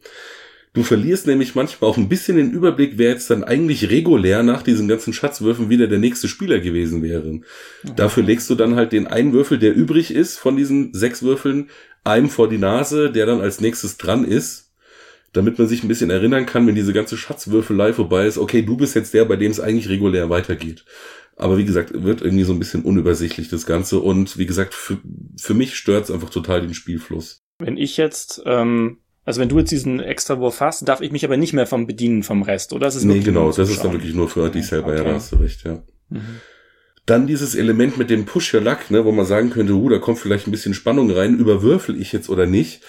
Du 0.72 0.84
verlierst 0.84 1.26
nämlich 1.26 1.56
manchmal 1.56 1.90
auch 1.90 1.96
ein 1.96 2.08
bisschen 2.08 2.36
den 2.36 2.52
Überblick, 2.52 2.92
wer 2.96 3.10
jetzt 3.10 3.28
dann 3.30 3.42
eigentlich 3.42 3.90
regulär 3.90 4.44
nach 4.44 4.62
diesen 4.62 4.86
ganzen 4.86 5.12
Schatzwürfen 5.12 5.68
wieder 5.68 5.88
der 5.88 5.98
nächste 5.98 6.28
Spieler 6.28 6.60
gewesen 6.60 7.02
wäre. 7.02 7.40
Dafür 7.96 8.22
legst 8.22 8.48
du 8.50 8.54
dann 8.54 8.76
halt 8.76 8.92
den 8.92 9.08
einen 9.08 9.32
Würfel, 9.32 9.58
der 9.58 9.74
übrig 9.74 10.14
ist 10.14 10.38
von 10.38 10.56
diesen 10.56 10.94
sechs 10.94 11.24
Würfeln, 11.24 11.70
einem 12.04 12.28
vor 12.28 12.48
die 12.48 12.58
Nase, 12.58 13.10
der 13.10 13.26
dann 13.26 13.40
als 13.40 13.60
nächstes 13.60 13.96
dran 13.96 14.24
ist, 14.24 14.69
damit 15.32 15.58
man 15.58 15.68
sich 15.68 15.82
ein 15.82 15.88
bisschen 15.88 16.10
erinnern 16.10 16.46
kann, 16.46 16.66
wenn 16.66 16.74
diese 16.74 16.92
ganze 16.92 17.16
Schatzwürfelei 17.16 17.92
vorbei 17.92 18.26
ist, 18.26 18.38
okay, 18.38 18.62
du 18.62 18.76
bist 18.76 18.94
jetzt 18.94 19.14
der, 19.14 19.24
bei 19.24 19.36
dem 19.36 19.50
es 19.50 19.60
eigentlich 19.60 19.88
regulär 19.88 20.28
weitergeht. 20.30 20.84
Aber 21.36 21.56
wie 21.56 21.64
gesagt, 21.64 21.90
wird 21.94 22.20
irgendwie 22.20 22.44
so 22.44 22.52
ein 22.52 22.58
bisschen 22.58 22.82
unübersichtlich 22.82 23.48
das 23.48 23.64
Ganze 23.64 24.00
und 24.00 24.36
wie 24.36 24.46
gesagt, 24.46 24.74
für, 24.74 24.98
für 25.38 25.54
mich 25.54 25.74
stört 25.74 26.04
es 26.04 26.10
einfach 26.10 26.30
total 26.30 26.60
den 26.60 26.74
Spielfluss. 26.74 27.42
Wenn 27.58 27.76
ich 27.76 27.96
jetzt, 27.96 28.42
ähm, 28.44 28.98
also 29.24 29.40
wenn 29.40 29.48
du 29.48 29.58
jetzt 29.58 29.70
diesen 29.70 30.00
Extrawurf 30.00 30.60
hast, 30.60 30.86
darf 30.86 31.00
ich 31.00 31.12
mich 31.12 31.24
aber 31.24 31.36
nicht 31.36 31.52
mehr 31.52 31.66
vom 31.66 31.86
bedienen 31.86 32.22
vom 32.22 32.42
Rest, 32.42 32.72
oder? 32.72 32.86
Das 32.86 32.96
ist 32.96 33.04
Nee, 33.04 33.20
genau, 33.20 33.52
das 33.52 33.70
ist 33.70 33.82
dann 33.82 33.92
wirklich 33.92 34.14
nur 34.14 34.28
für 34.28 34.50
dich 34.50 34.66
selber, 34.66 34.94
ja, 34.94 35.00
Okay. 35.00 35.10
da 35.10 35.14
hast 35.14 35.32
du 35.32 35.36
recht, 35.36 35.64
ja. 35.64 35.82
Mhm. 36.10 36.40
Dann 37.06 37.26
dieses 37.26 37.54
Element 37.54 37.96
mit 37.96 38.10
dem 38.10 38.26
Push 38.26 38.52
Your 38.54 38.60
Luck, 38.60 38.90
ne, 38.90 39.04
wo 39.04 39.12
man 39.12 39.24
sagen 39.24 39.50
könnte, 39.50 39.72
uh, 39.72 39.88
da 39.88 39.98
kommt 39.98 40.18
vielleicht 40.18 40.46
ein 40.46 40.50
bisschen 40.50 40.74
Spannung 40.74 41.10
rein, 41.10 41.38
überwürfel 41.38 42.00
ich 42.00 42.12
jetzt 42.12 42.28
oder 42.28 42.46
nicht, 42.46 42.82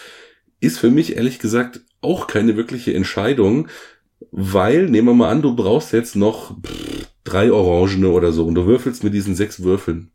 ist 0.61 0.79
für 0.79 0.89
mich 0.89 1.17
ehrlich 1.17 1.39
gesagt 1.39 1.81
auch 1.99 2.27
keine 2.27 2.55
wirkliche 2.55 2.93
Entscheidung, 2.93 3.67
weil, 4.31 4.87
nehmen 4.89 5.09
wir 5.09 5.13
mal 5.13 5.29
an, 5.29 5.41
du 5.41 5.55
brauchst 5.55 5.91
jetzt 5.91 6.15
noch 6.15 6.55
drei 7.23 7.51
Orangene 7.51 8.09
oder 8.09 8.31
so 8.31 8.45
und 8.45 8.55
du 8.55 8.65
würfelst 8.65 9.03
mit 9.03 9.13
diesen 9.13 9.35
sechs 9.35 9.63
Würfeln. 9.63 10.11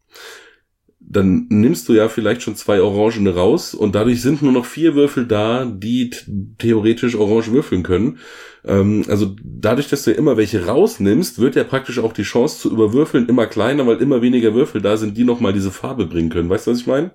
Dann 1.01 1.47
nimmst 1.51 1.89
du 1.89 1.93
ja 1.93 2.09
vielleicht 2.09 2.43
schon 2.43 2.57
zwei 2.57 2.81
Orangene 2.81 3.35
raus 3.35 3.75
und 3.75 3.95
dadurch 3.95 4.23
sind 4.23 4.43
nur 4.43 4.53
noch 4.53 4.65
vier 4.65 4.95
Würfel 4.95 5.27
da, 5.27 5.65
die 5.65 6.11
theoretisch 6.59 7.15
orange 7.15 7.53
würfeln 7.53 7.83
können. 7.83 8.19
Ähm, 8.65 9.05
also 9.09 9.37
dadurch, 9.43 9.89
dass 9.89 10.03
du 10.03 10.11
ja 10.11 10.17
immer 10.17 10.37
welche 10.37 10.67
rausnimmst, 10.67 11.39
wird 11.39 11.55
ja 11.55 11.65
praktisch 11.65 11.99
auch 11.99 12.13
die 12.13 12.23
Chance 12.23 12.61
zu 12.61 12.71
überwürfeln 12.73 13.29
immer 13.29 13.47
kleiner, 13.47 13.87
weil 13.87 14.01
immer 14.03 14.23
weniger 14.23 14.55
Würfel 14.55 14.81
da 14.81 14.97
sind, 14.97 15.17
die 15.17 15.25
nochmal 15.25 15.53
diese 15.53 15.71
Farbe 15.71 16.07
bringen 16.07 16.31
können. 16.31 16.49
Weißt 16.49 16.67
du, 16.67 16.73
was 16.73 16.81
ich 16.81 16.87
meine? 16.87 17.13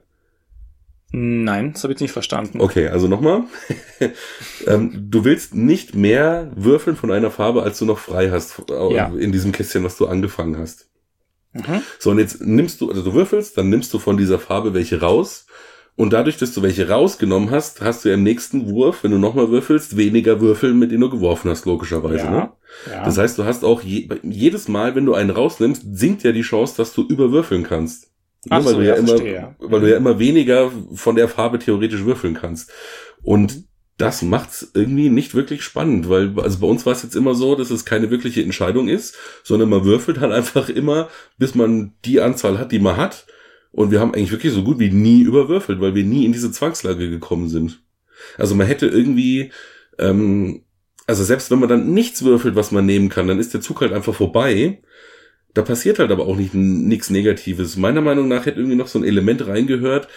Nein, 1.13 1.73
das 1.73 1.83
habe 1.83 1.93
ich 1.93 1.99
nicht 1.99 2.11
verstanden. 2.13 2.61
Okay, 2.61 2.87
also 2.87 3.07
nochmal. 3.07 3.43
ähm, 4.67 5.07
du 5.09 5.25
willst 5.25 5.53
nicht 5.53 5.93
mehr 5.93 6.51
würfeln 6.55 6.95
von 6.95 7.11
einer 7.11 7.31
Farbe, 7.31 7.63
als 7.63 7.79
du 7.79 7.85
noch 7.85 7.99
frei 7.99 8.29
hast 8.31 8.63
äh, 8.69 8.93
Ja. 8.93 9.11
in 9.17 9.31
diesem 9.31 9.51
Kästchen, 9.51 9.83
was 9.83 9.97
du 9.97 10.07
angefangen 10.07 10.57
hast. 10.57 10.89
Mhm. 11.53 11.81
So, 11.99 12.11
und 12.11 12.19
jetzt 12.19 12.41
nimmst 12.41 12.79
du, 12.79 12.89
also 12.89 13.01
du 13.03 13.13
würfelst, 13.13 13.57
dann 13.57 13.69
nimmst 13.69 13.93
du 13.93 13.99
von 13.99 14.15
dieser 14.15 14.39
Farbe 14.39 14.73
welche 14.73 15.01
raus. 15.01 15.47
Und 15.97 16.13
dadurch, 16.13 16.37
dass 16.37 16.53
du 16.53 16.61
welche 16.61 16.87
rausgenommen 16.87 17.51
hast, 17.51 17.81
hast 17.81 18.05
du 18.05 18.09
ja 18.09 18.15
im 18.15 18.23
nächsten 18.23 18.69
Wurf, 18.69 19.03
wenn 19.03 19.11
du 19.11 19.17
nochmal 19.17 19.51
würfelst, 19.51 19.97
weniger 19.97 20.39
Würfel, 20.39 20.73
mit 20.73 20.91
denen 20.91 21.01
du 21.01 21.09
geworfen 21.09 21.51
hast, 21.51 21.65
logischerweise. 21.65 22.29
Ne? 22.29 22.51
Ja, 22.87 22.91
ja. 22.91 23.03
Das 23.03 23.17
heißt, 23.17 23.37
du 23.37 23.43
hast 23.43 23.65
auch 23.65 23.81
je, 23.81 24.07
jedes 24.23 24.69
Mal, 24.69 24.95
wenn 24.95 25.05
du 25.05 25.13
einen 25.13 25.29
rausnimmst, 25.29 25.83
sinkt 25.91 26.23
ja 26.23 26.31
die 26.31 26.41
Chance, 26.41 26.75
dass 26.77 26.93
du 26.93 27.03
überwürfeln 27.03 27.63
kannst. 27.63 28.10
Ach 28.49 28.65
weil 28.65 28.73
so, 28.73 28.79
du 28.79 28.85
ja, 28.85 28.93
ja 28.93 28.99
immer, 28.99 29.07
verstehe, 29.07 29.55
weil 29.59 29.81
du 29.81 29.89
ja 29.91 29.97
immer 29.97 30.19
weniger 30.19 30.71
von 30.93 31.15
der 31.15 31.27
Farbe 31.27 31.59
theoretisch 31.59 32.03
würfeln 32.03 32.33
kannst. 32.33 32.71
Und 33.21 33.65
das 33.97 34.23
macht's 34.23 34.71
irgendwie 34.73 35.09
nicht 35.09 35.35
wirklich 35.35 35.61
spannend, 35.61 36.09
weil 36.09 36.33
also 36.39 36.59
bei 36.59 36.67
uns 36.67 36.85
war 36.85 36.93
es 36.93 37.03
jetzt 37.03 37.15
immer 37.15 37.35
so, 37.35 37.55
dass 37.55 37.69
es 37.69 37.85
keine 37.85 38.09
wirkliche 38.09 38.41
Entscheidung 38.41 38.87
ist, 38.87 39.15
sondern 39.43 39.69
man 39.69 39.85
würfelt 39.85 40.19
halt 40.19 40.31
einfach 40.31 40.69
immer, 40.69 41.09
bis 41.37 41.53
man 41.53 41.93
die 42.03 42.19
Anzahl 42.19 42.57
hat, 42.57 42.71
die 42.71 42.79
man 42.79 42.97
hat. 42.97 43.27
Und 43.71 43.91
wir 43.91 43.99
haben 43.99 44.13
eigentlich 44.13 44.31
wirklich 44.31 44.53
so 44.53 44.63
gut 44.63 44.79
wie 44.79 44.89
nie 44.89 45.21
überwürfelt, 45.21 45.79
weil 45.79 45.93
wir 45.93 46.03
nie 46.03 46.25
in 46.25 46.33
diese 46.33 46.51
Zwangslage 46.51 47.09
gekommen 47.09 47.47
sind. 47.47 47.81
Also 48.37 48.55
man 48.55 48.67
hätte 48.67 48.87
irgendwie, 48.87 49.51
ähm, 49.99 50.63
also 51.07 51.23
selbst 51.23 51.51
wenn 51.51 51.59
man 51.59 51.69
dann 51.69 51.93
nichts 51.93 52.23
würfelt, 52.23 52.55
was 52.55 52.71
man 52.71 52.85
nehmen 52.85 53.09
kann, 53.09 53.27
dann 53.27 53.39
ist 53.39 53.53
der 53.53 53.61
Zug 53.61 53.81
halt 53.81 53.93
einfach 53.93 54.15
vorbei. 54.15 54.81
Da 55.53 55.61
passiert 55.61 55.99
halt 55.99 56.11
aber 56.11 56.25
auch 56.27 56.37
nicht 56.37 56.53
nichts 56.53 57.09
Negatives. 57.09 57.77
Meiner 57.77 58.01
Meinung 58.01 58.27
nach 58.27 58.45
hätte 58.45 58.59
irgendwie 58.59 58.77
noch 58.77 58.87
so 58.87 58.99
ein 58.99 59.05
Element 59.05 59.45
reingehört, 59.47 60.07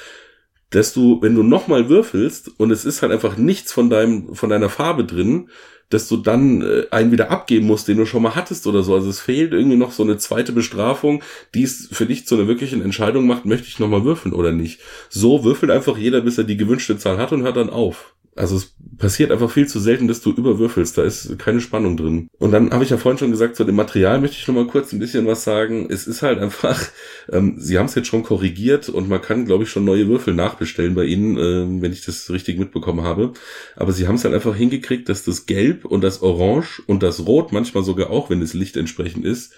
dass 0.71 0.93
du, 0.93 1.21
wenn 1.23 1.35
du 1.35 1.43
nochmal 1.43 1.89
würfelst 1.89 2.53
und 2.59 2.71
es 2.71 2.85
ist 2.85 3.03
halt 3.03 3.13
einfach 3.13 3.37
nichts 3.37 3.73
von 3.73 3.91
deinem, 3.91 4.35
von 4.35 4.51
deiner 4.51 4.69
Farbe 4.69 5.05
drin, 5.05 5.49
dass 5.91 6.09
du 6.09 6.17
dann 6.17 6.63
äh, 6.63 6.87
einen 6.91 7.13
wieder 7.13 7.31
abgeben 7.31 7.67
musst, 7.67 7.87
den 7.89 7.99
du 7.99 8.07
schon 8.07 8.23
mal 8.23 8.35
hattest 8.35 8.67
oder 8.67 8.83
so. 8.83 8.95
Also 8.95 9.09
es 9.11 9.21
fehlt 9.21 9.53
irgendwie 9.53 9.77
noch 9.77 9.93
so 9.93 10.03
eine 10.03 10.17
zweite 10.17 10.53
Bestrafung, 10.53 11.23
die 11.55 11.63
es 11.63 11.89
für 11.93 12.07
dich 12.07 12.27
zu 12.27 12.35
einer 12.35 12.49
wirklichen 12.49 12.83
Entscheidung 12.83 13.27
macht, 13.27 13.45
möchte 13.45 13.69
ich 13.69 13.79
nochmal 13.79 14.05
würfeln 14.05 14.35
oder 14.35 14.51
nicht. 14.51 14.81
So 15.11 15.45
würfelt 15.45 15.71
einfach 15.71 15.97
jeder, 15.97 16.23
bis 16.23 16.39
er 16.39 16.45
die 16.45 16.57
gewünschte 16.57 16.99
Zahl 16.99 17.19
hat 17.19 17.33
und 17.33 17.43
hört 17.43 17.57
dann 17.57 17.71
auf. 17.71 18.15
Also 18.37 18.57
es 18.57 18.75
passiert 18.99 19.31
einfach 19.31 19.51
viel 19.51 19.69
zu 19.69 19.79
selten, 19.79 20.09
dass 20.09 20.21
du 20.21 20.31
überwürfelst. 20.31 20.99
Da 20.99 21.05
ist 21.05 21.39
keine 21.39 21.61
Spannung 21.61 21.97
drin. 21.97 22.29
Und 22.39 22.51
dann 22.51 22.73
habe 22.73 22.83
ich 22.83 22.91
ja 22.91 22.97
vorhin 22.97 23.19
schon 23.19 23.31
gesagt, 23.31 23.55
zu 23.55 23.65
dem 23.65 23.77
Material 23.77 24.21
möchte 24.21 24.37
ich 24.37 24.49
noch 24.49 24.55
mal 24.55 24.67
kurz 24.67 24.93
ein 24.93 24.99
bisschen 24.99 25.27
was 25.27 25.45
sagen. 25.45 25.87
Es 25.89 26.09
ist 26.09 26.23
halt 26.23 26.41
einfach, 26.41 26.83
ähm, 27.33 27.55
sie 27.59 27.79
haben 27.79 27.87
es 27.87 27.95
jetzt 27.95 28.09
schon 28.09 28.25
korrigiert 28.25 28.89
und 28.89 29.09
man 29.09 29.23
kann, 29.23 29.45
glaube 29.45 29.65
ich, 29.65 29.71
schon 29.71 29.85
neue 29.85 30.09
Würfel 30.09 30.35
nachbestellen 30.35 30.95
bei 30.95 31.05
ihnen, 31.05 31.37
ähm, 31.39 31.83
wenn 31.83 31.93
ich 31.93 32.05
das 32.05 32.31
richtig 32.31 32.59
mitbekommen 32.59 33.05
habe. 33.05 33.35
Aber 33.77 33.93
sie 33.93 34.09
haben 34.09 34.17
es 34.17 34.25
halt 34.25 34.35
einfach 34.35 34.57
hingekriegt, 34.57 35.09
dass 35.09 35.25
das 35.25 35.47
Gelb 35.47 35.85
und 35.85 36.03
das 36.03 36.23
Orange 36.23 36.83
und 36.87 37.03
das 37.05 37.27
Rot 37.27 37.53
manchmal 37.53 37.85
sogar 37.85 38.11
auch, 38.11 38.31
wenn 38.31 38.41
das 38.41 38.55
Licht 38.55 38.77
entsprechend 38.77 39.25
ist, 39.25 39.53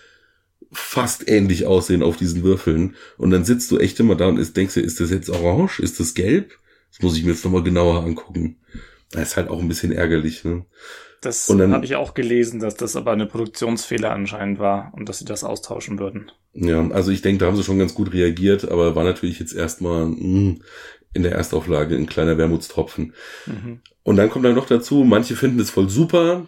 fast 0.71 1.29
ähnlich 1.29 1.65
aussehen 1.65 2.03
auf 2.03 2.19
diesen 2.19 2.43
Würfeln. 2.43 2.95
Und 3.17 3.31
dann 3.31 3.45
sitzt 3.45 3.71
du 3.71 3.79
echt 3.79 3.99
immer 4.01 4.17
da 4.17 4.27
und 4.27 4.57
denkst 4.57 4.75
dir, 4.75 4.83
ist 4.83 5.01
das 5.01 5.11
jetzt 5.11 5.31
orange? 5.31 5.81
Ist 5.81 5.99
das 5.99 6.15
gelb? 6.15 6.59
Das 6.91 7.03
muss 7.03 7.17
ich 7.17 7.25
mir 7.25 7.33
jetzt 7.33 7.45
nochmal 7.45 7.63
genauer 7.63 8.05
angucken. 8.05 8.59
Das 9.13 9.29
ist 9.31 9.37
halt 9.37 9.49
auch 9.49 9.61
ein 9.61 9.69
bisschen 9.69 9.93
ärgerlich, 9.93 10.45
ne? 10.45 10.65
Das 11.21 11.49
Und 11.49 11.59
dann- 11.59 11.73
habe 11.73 11.85
ich 11.85 11.97
auch 11.97 12.15
gelesen, 12.15 12.61
dass 12.61 12.75
das 12.77 12.95
aber 12.97 13.13
eine 13.13 13.27
Produktionsfehler 13.27 14.11
anscheinend 14.13 14.59
war 14.59 14.93
und 14.95 15.09
dass 15.09 15.19
sie 15.19 15.25
das 15.25 15.45
austauschen 15.45 15.99
würden. 15.99 16.31
Ja, 16.53 16.89
also 16.91 17.11
ich 17.11 17.23
denke, 17.23 17.39
da 17.41 17.47
haben 17.47 17.57
sie 17.57 17.65
schon 17.65 17.79
ganz 17.79 17.95
gut 17.95 18.13
reagiert, 18.13 18.71
aber 18.71 18.95
war 18.95 19.05
natürlich 19.05 19.39
jetzt 19.39 19.55
erstmal 19.55 20.07
mh, 20.07 20.57
in 21.15 21.23
der 21.23 21.33
Erstauflage 21.33 21.97
ein 21.97 22.07
kleiner 22.07 22.37
Wermutstropfen. 22.39 23.15
Mhm. 23.47 23.81
Und 24.03 24.17
dann 24.17 24.29
kommt 24.31 24.45
dann 24.45 24.55
noch 24.55 24.67
dazu, 24.67 25.05
manche 25.05 25.37
finden 25.37 25.59
es 25.61 25.71
voll 25.71 25.89
super. 25.89 26.47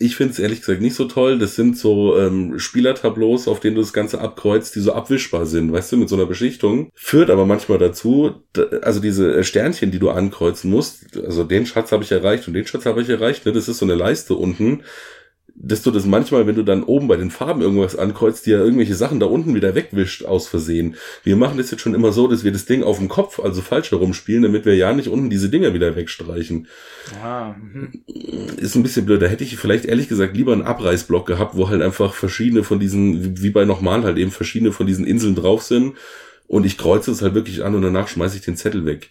Ich 0.00 0.14
finde 0.14 0.32
es 0.32 0.38
ehrlich 0.38 0.60
gesagt 0.60 0.80
nicht 0.80 0.94
so 0.94 1.06
toll. 1.06 1.38
Das 1.40 1.56
sind 1.56 1.76
so 1.76 2.16
ähm, 2.16 2.58
Spielertableaus, 2.58 3.48
auf 3.48 3.58
denen 3.58 3.74
du 3.74 3.82
das 3.82 3.92
Ganze 3.92 4.20
abkreuzt, 4.20 4.76
die 4.76 4.80
so 4.80 4.92
abwischbar 4.92 5.44
sind, 5.44 5.72
weißt 5.72 5.90
du, 5.90 5.96
mit 5.96 6.08
so 6.08 6.14
einer 6.14 6.26
Beschichtung. 6.26 6.90
Führt 6.94 7.30
aber 7.30 7.46
manchmal 7.46 7.78
dazu, 7.78 8.44
da, 8.52 8.62
also 8.82 9.00
diese 9.00 9.38
äh, 9.38 9.42
Sternchen, 9.42 9.90
die 9.90 9.98
du 9.98 10.10
ankreuzen 10.10 10.70
musst, 10.70 11.16
also 11.16 11.42
den 11.42 11.66
Schatz 11.66 11.90
habe 11.90 12.04
ich 12.04 12.12
erreicht 12.12 12.46
und 12.46 12.54
den 12.54 12.64
Schatz 12.64 12.86
habe 12.86 13.02
ich 13.02 13.08
erreicht, 13.08 13.44
ne, 13.44 13.52
das 13.52 13.68
ist 13.68 13.78
so 13.78 13.86
eine 13.86 13.96
Leiste 13.96 14.34
unten, 14.34 14.84
dass 15.60 15.82
du 15.82 15.90
das 15.90 16.06
manchmal, 16.06 16.46
wenn 16.46 16.54
du 16.54 16.62
dann 16.62 16.84
oben 16.84 17.08
bei 17.08 17.16
den 17.16 17.30
Farben 17.30 17.62
irgendwas 17.62 17.96
ankreuzt, 17.96 18.46
dir 18.46 18.58
irgendwelche 18.58 18.94
Sachen 18.94 19.18
da 19.18 19.26
unten 19.26 19.54
wieder 19.54 19.74
wegwischt 19.74 20.24
aus 20.24 20.46
Versehen. 20.46 20.94
Wir 21.24 21.34
machen 21.36 21.58
das 21.58 21.70
jetzt 21.70 21.80
schon 21.80 21.94
immer 21.94 22.12
so, 22.12 22.28
dass 22.28 22.44
wir 22.44 22.52
das 22.52 22.64
Ding 22.64 22.82
auf 22.84 22.98
dem 22.98 23.08
Kopf, 23.08 23.40
also 23.40 23.60
falsch 23.60 23.90
herumspielen, 23.90 24.42
damit 24.42 24.64
wir 24.64 24.76
ja 24.76 24.92
nicht 24.92 25.08
unten 25.08 25.30
diese 25.30 25.48
Dinger 25.48 25.74
wieder 25.74 25.96
wegstreichen 25.96 26.68
Ah, 27.22 27.54
mhm. 27.60 27.88
ist 28.58 28.74
ein 28.76 28.82
bisschen 28.82 29.06
blöd. 29.06 29.20
Da 29.22 29.26
hätte 29.26 29.44
ich 29.44 29.56
vielleicht 29.56 29.84
ehrlich 29.86 30.08
gesagt 30.08 30.36
lieber 30.36 30.52
einen 30.52 30.62
Abreißblock 30.62 31.26
gehabt, 31.26 31.56
wo 31.56 31.68
halt 31.68 31.82
einfach 31.82 32.14
verschiedene 32.14 32.62
von 32.62 32.78
diesen, 32.78 33.24
wie- 33.24 33.42
wie 33.42 33.50
bei 33.50 33.64
nochmal 33.64 34.04
halt 34.04 34.18
eben 34.18 34.30
verschiedene 34.30 34.72
von 34.72 34.86
diesen 34.86 35.06
Inseln 35.06 35.34
drauf 35.34 35.62
sind. 35.62 35.94
Und 36.46 36.64
ich 36.64 36.78
kreuze 36.78 37.10
es 37.10 37.20
halt 37.20 37.34
wirklich 37.34 37.62
an 37.62 37.74
und 37.74 37.82
danach 37.82 38.08
schmeiße 38.08 38.36
ich 38.36 38.42
den 38.42 38.56
Zettel 38.56 38.86
weg. 38.86 39.10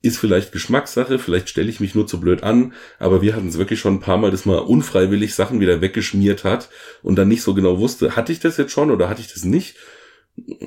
Ist 0.00 0.18
vielleicht 0.18 0.52
Geschmackssache, 0.52 1.18
vielleicht 1.18 1.48
stelle 1.48 1.68
ich 1.68 1.80
mich 1.80 1.94
nur 1.94 2.06
zu 2.06 2.20
blöd 2.20 2.42
an, 2.42 2.72
aber 2.98 3.20
wir 3.20 3.34
hatten 3.34 3.48
es 3.48 3.58
wirklich 3.58 3.80
schon 3.80 3.94
ein 3.94 4.00
paar 4.00 4.18
Mal, 4.18 4.30
dass 4.30 4.46
man 4.46 4.60
unfreiwillig 4.60 5.34
Sachen 5.34 5.60
wieder 5.60 5.80
weggeschmiert 5.80 6.44
hat 6.44 6.68
und 7.02 7.16
dann 7.16 7.28
nicht 7.28 7.42
so 7.42 7.52
genau 7.52 7.78
wusste, 7.78 8.14
hatte 8.14 8.32
ich 8.32 8.38
das 8.38 8.56
jetzt 8.56 8.72
schon 8.72 8.90
oder 8.90 9.08
hatte 9.08 9.20
ich 9.20 9.32
das 9.32 9.44
nicht? 9.44 9.76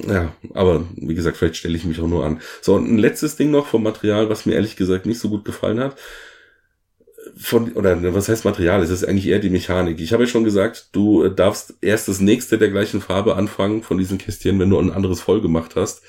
Ja, 0.06 0.36
aber 0.54 0.86
wie 0.98 1.16
gesagt, 1.16 1.38
vielleicht 1.38 1.56
stelle 1.56 1.78
ich 1.78 1.86
mich 1.86 2.02
auch 2.02 2.08
nur 2.08 2.26
an. 2.26 2.42
So, 2.62 2.76
und 2.76 2.92
ein 2.92 2.98
letztes 2.98 3.38
Ding 3.38 3.52
noch 3.52 3.68
vom 3.68 3.84
Material, 3.84 4.30
was 4.30 4.46
mir 4.46 4.54
ehrlich 4.54 4.76
gesagt 4.76 5.06
nicht 5.06 5.20
so 5.20 5.30
gut 5.30 5.46
gefallen 5.46 5.80
hat 5.80 5.96
von, 7.38 7.72
oder 7.74 8.14
was 8.14 8.30
heißt 8.30 8.46
Material? 8.46 8.82
Es 8.82 8.90
ist 8.90 9.04
eigentlich 9.04 9.28
eher 9.28 9.40
die 9.40 9.50
Mechanik. 9.50 10.00
Ich 10.00 10.14
habe 10.14 10.24
ja 10.24 10.30
schon 10.30 10.44
gesagt, 10.44 10.90
du 10.92 11.24
äh, 11.24 11.34
darfst 11.34 11.76
erst 11.82 12.08
das 12.08 12.20
nächste 12.20 12.58
der 12.58 12.70
gleichen 12.70 13.02
Farbe 13.02 13.36
anfangen 13.36 13.84
von 13.84 13.98
diesen 13.98 14.18
Kästchen, 14.18 14.60
wenn 14.60 14.70
du 14.70 14.80
ein 14.80 14.92
anderes 14.92 15.22
voll 15.22 15.42
gemacht 15.42 15.76
hast. 15.76 16.02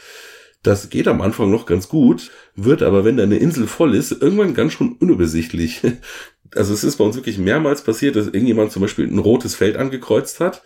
Das 0.63 0.91
geht 0.91 1.09
am 1.09 1.21
Anfang 1.23 1.51
noch 1.51 1.67
ganz 1.67 1.89
gut, 1.89 2.31
wird 2.55 2.83
aber, 2.83 3.05
wenn 3.05 3.17
deine 3.17 3.37
Insel 3.39 3.67
voll 3.67 3.95
ist, 3.97 4.13
irgendwann 4.13 4.55
ganz 4.55 4.73
schon 4.75 4.95
unübersichtlich. 4.95 5.81
Also 6.55 6.75
es 6.75 6.85
ist 6.85 6.97
bei 6.99 7.05
uns 7.05 7.17
wirklich 7.17 7.39
mehrmals 7.39 7.83
passiert, 7.83 8.15
dass 8.15 8.27
irgendjemand 8.27 8.73
zum 8.73 8.83
Beispiel 8.83 9.07
ein 9.07 9.19
rotes 9.19 9.55
Feld 9.55 9.79
angekreuzt 9.79 10.39
hat 10.39 10.63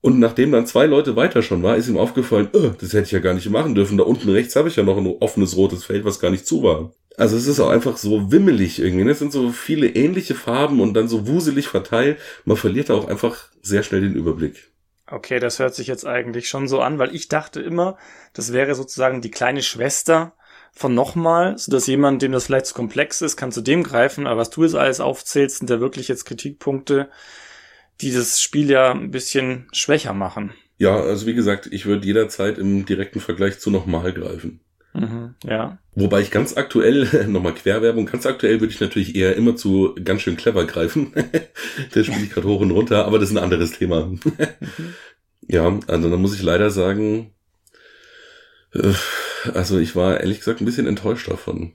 Und 0.00 0.20
nachdem 0.20 0.52
dann 0.52 0.66
zwei 0.66 0.86
Leute 0.86 1.16
weiter 1.16 1.42
schon 1.42 1.62
war, 1.62 1.76
ist 1.76 1.88
ihm 1.88 1.96
aufgefallen, 1.98 2.48
oh, 2.52 2.70
das 2.80 2.92
hätte 2.92 3.06
ich 3.06 3.12
ja 3.12 3.18
gar 3.20 3.34
nicht 3.34 3.50
machen 3.50 3.74
dürfen. 3.74 3.98
Da 3.98 4.04
unten 4.04 4.30
rechts 4.30 4.56
habe 4.56 4.68
ich 4.68 4.76
ja 4.76 4.84
noch 4.84 4.96
ein 4.98 5.06
offenes 5.06 5.56
rotes 5.56 5.84
Feld, 5.84 6.04
was 6.04 6.20
gar 6.20 6.30
nicht 6.30 6.46
zu 6.46 6.62
war. 6.62 6.92
Also 7.16 7.36
es 7.36 7.46
ist 7.48 7.60
auch 7.60 7.70
einfach 7.70 7.96
so 7.96 8.30
wimmelig 8.32 8.78
irgendwie. 8.80 9.04
ne? 9.04 9.12
Es 9.12 9.18
sind 9.18 9.32
so 9.32 9.50
viele 9.50 9.88
ähnliche 9.88 10.34
Farben 10.34 10.80
und 10.80 10.94
dann 10.94 11.08
so 11.08 11.26
wuselig 11.26 11.68
verteilt. 11.68 12.18
Man 12.44 12.56
verliert 12.56 12.90
da 12.90 12.94
auch 12.94 13.08
einfach 13.08 13.48
sehr 13.62 13.82
schnell 13.82 14.02
den 14.02 14.14
Überblick. 14.14 14.70
Okay, 15.08 15.38
das 15.38 15.58
hört 15.58 15.74
sich 15.74 15.86
jetzt 15.86 16.04
eigentlich 16.04 16.48
schon 16.48 16.66
so 16.66 16.80
an, 16.80 16.98
weil 16.98 17.14
ich 17.14 17.28
dachte 17.28 17.60
immer, 17.60 17.96
das 18.32 18.52
wäre 18.52 18.74
sozusagen 18.74 19.20
die 19.20 19.30
kleine 19.30 19.62
Schwester 19.62 20.34
von 20.72 20.94
nochmal, 20.94 21.56
so 21.56 21.70
dass 21.70 21.86
jemand, 21.86 22.22
dem 22.22 22.32
das 22.32 22.46
vielleicht 22.46 22.66
zu 22.66 22.74
komplex 22.74 23.22
ist, 23.22 23.36
kann 23.36 23.52
zu 23.52 23.62
dem 23.62 23.84
greifen. 23.84 24.26
Aber 24.26 24.40
was 24.40 24.50
du 24.50 24.64
jetzt 24.64 24.74
alles 24.74 25.00
aufzählst, 25.00 25.58
sind 25.58 25.70
ja 25.70 25.80
wirklich 25.80 26.08
jetzt 26.08 26.24
Kritikpunkte, 26.24 27.08
die 28.00 28.12
das 28.12 28.40
Spiel 28.42 28.70
ja 28.70 28.90
ein 28.90 29.10
bisschen 29.10 29.68
schwächer 29.72 30.12
machen. 30.12 30.52
Ja, 30.76 30.96
also 30.96 31.26
wie 31.26 31.34
gesagt, 31.34 31.68
ich 31.70 31.86
würde 31.86 32.04
jederzeit 32.04 32.58
im 32.58 32.84
direkten 32.84 33.20
Vergleich 33.20 33.60
zu 33.60 33.70
nochmal 33.70 34.12
greifen. 34.12 34.60
Mhm, 34.96 35.34
ja. 35.44 35.78
Wobei 35.94 36.20
ich 36.20 36.30
ganz 36.30 36.56
aktuell, 36.56 37.26
nochmal 37.28 37.54
Querwerbung, 37.54 38.06
ganz 38.06 38.26
aktuell 38.26 38.60
würde 38.60 38.72
ich 38.72 38.80
natürlich 38.80 39.14
eher 39.14 39.36
immer 39.36 39.56
zu 39.56 39.94
ganz 40.02 40.22
schön 40.22 40.36
clever 40.36 40.64
greifen. 40.64 41.12
das 41.92 42.06
spiele 42.06 42.24
ich 42.24 42.30
gerade 42.30 42.48
hoch 42.48 42.60
und 42.60 42.70
runter, 42.70 43.06
aber 43.06 43.18
das 43.18 43.30
ist 43.30 43.36
ein 43.36 43.42
anderes 43.42 43.72
Thema. 43.72 44.10
ja, 45.48 45.78
also 45.86 46.10
da 46.10 46.16
muss 46.16 46.34
ich 46.34 46.42
leider 46.42 46.70
sagen, 46.70 47.32
äh, 48.74 48.92
also 49.52 49.78
ich 49.78 49.94
war 49.94 50.20
ehrlich 50.20 50.38
gesagt 50.38 50.60
ein 50.60 50.66
bisschen 50.66 50.86
enttäuscht 50.86 51.30
davon. 51.30 51.72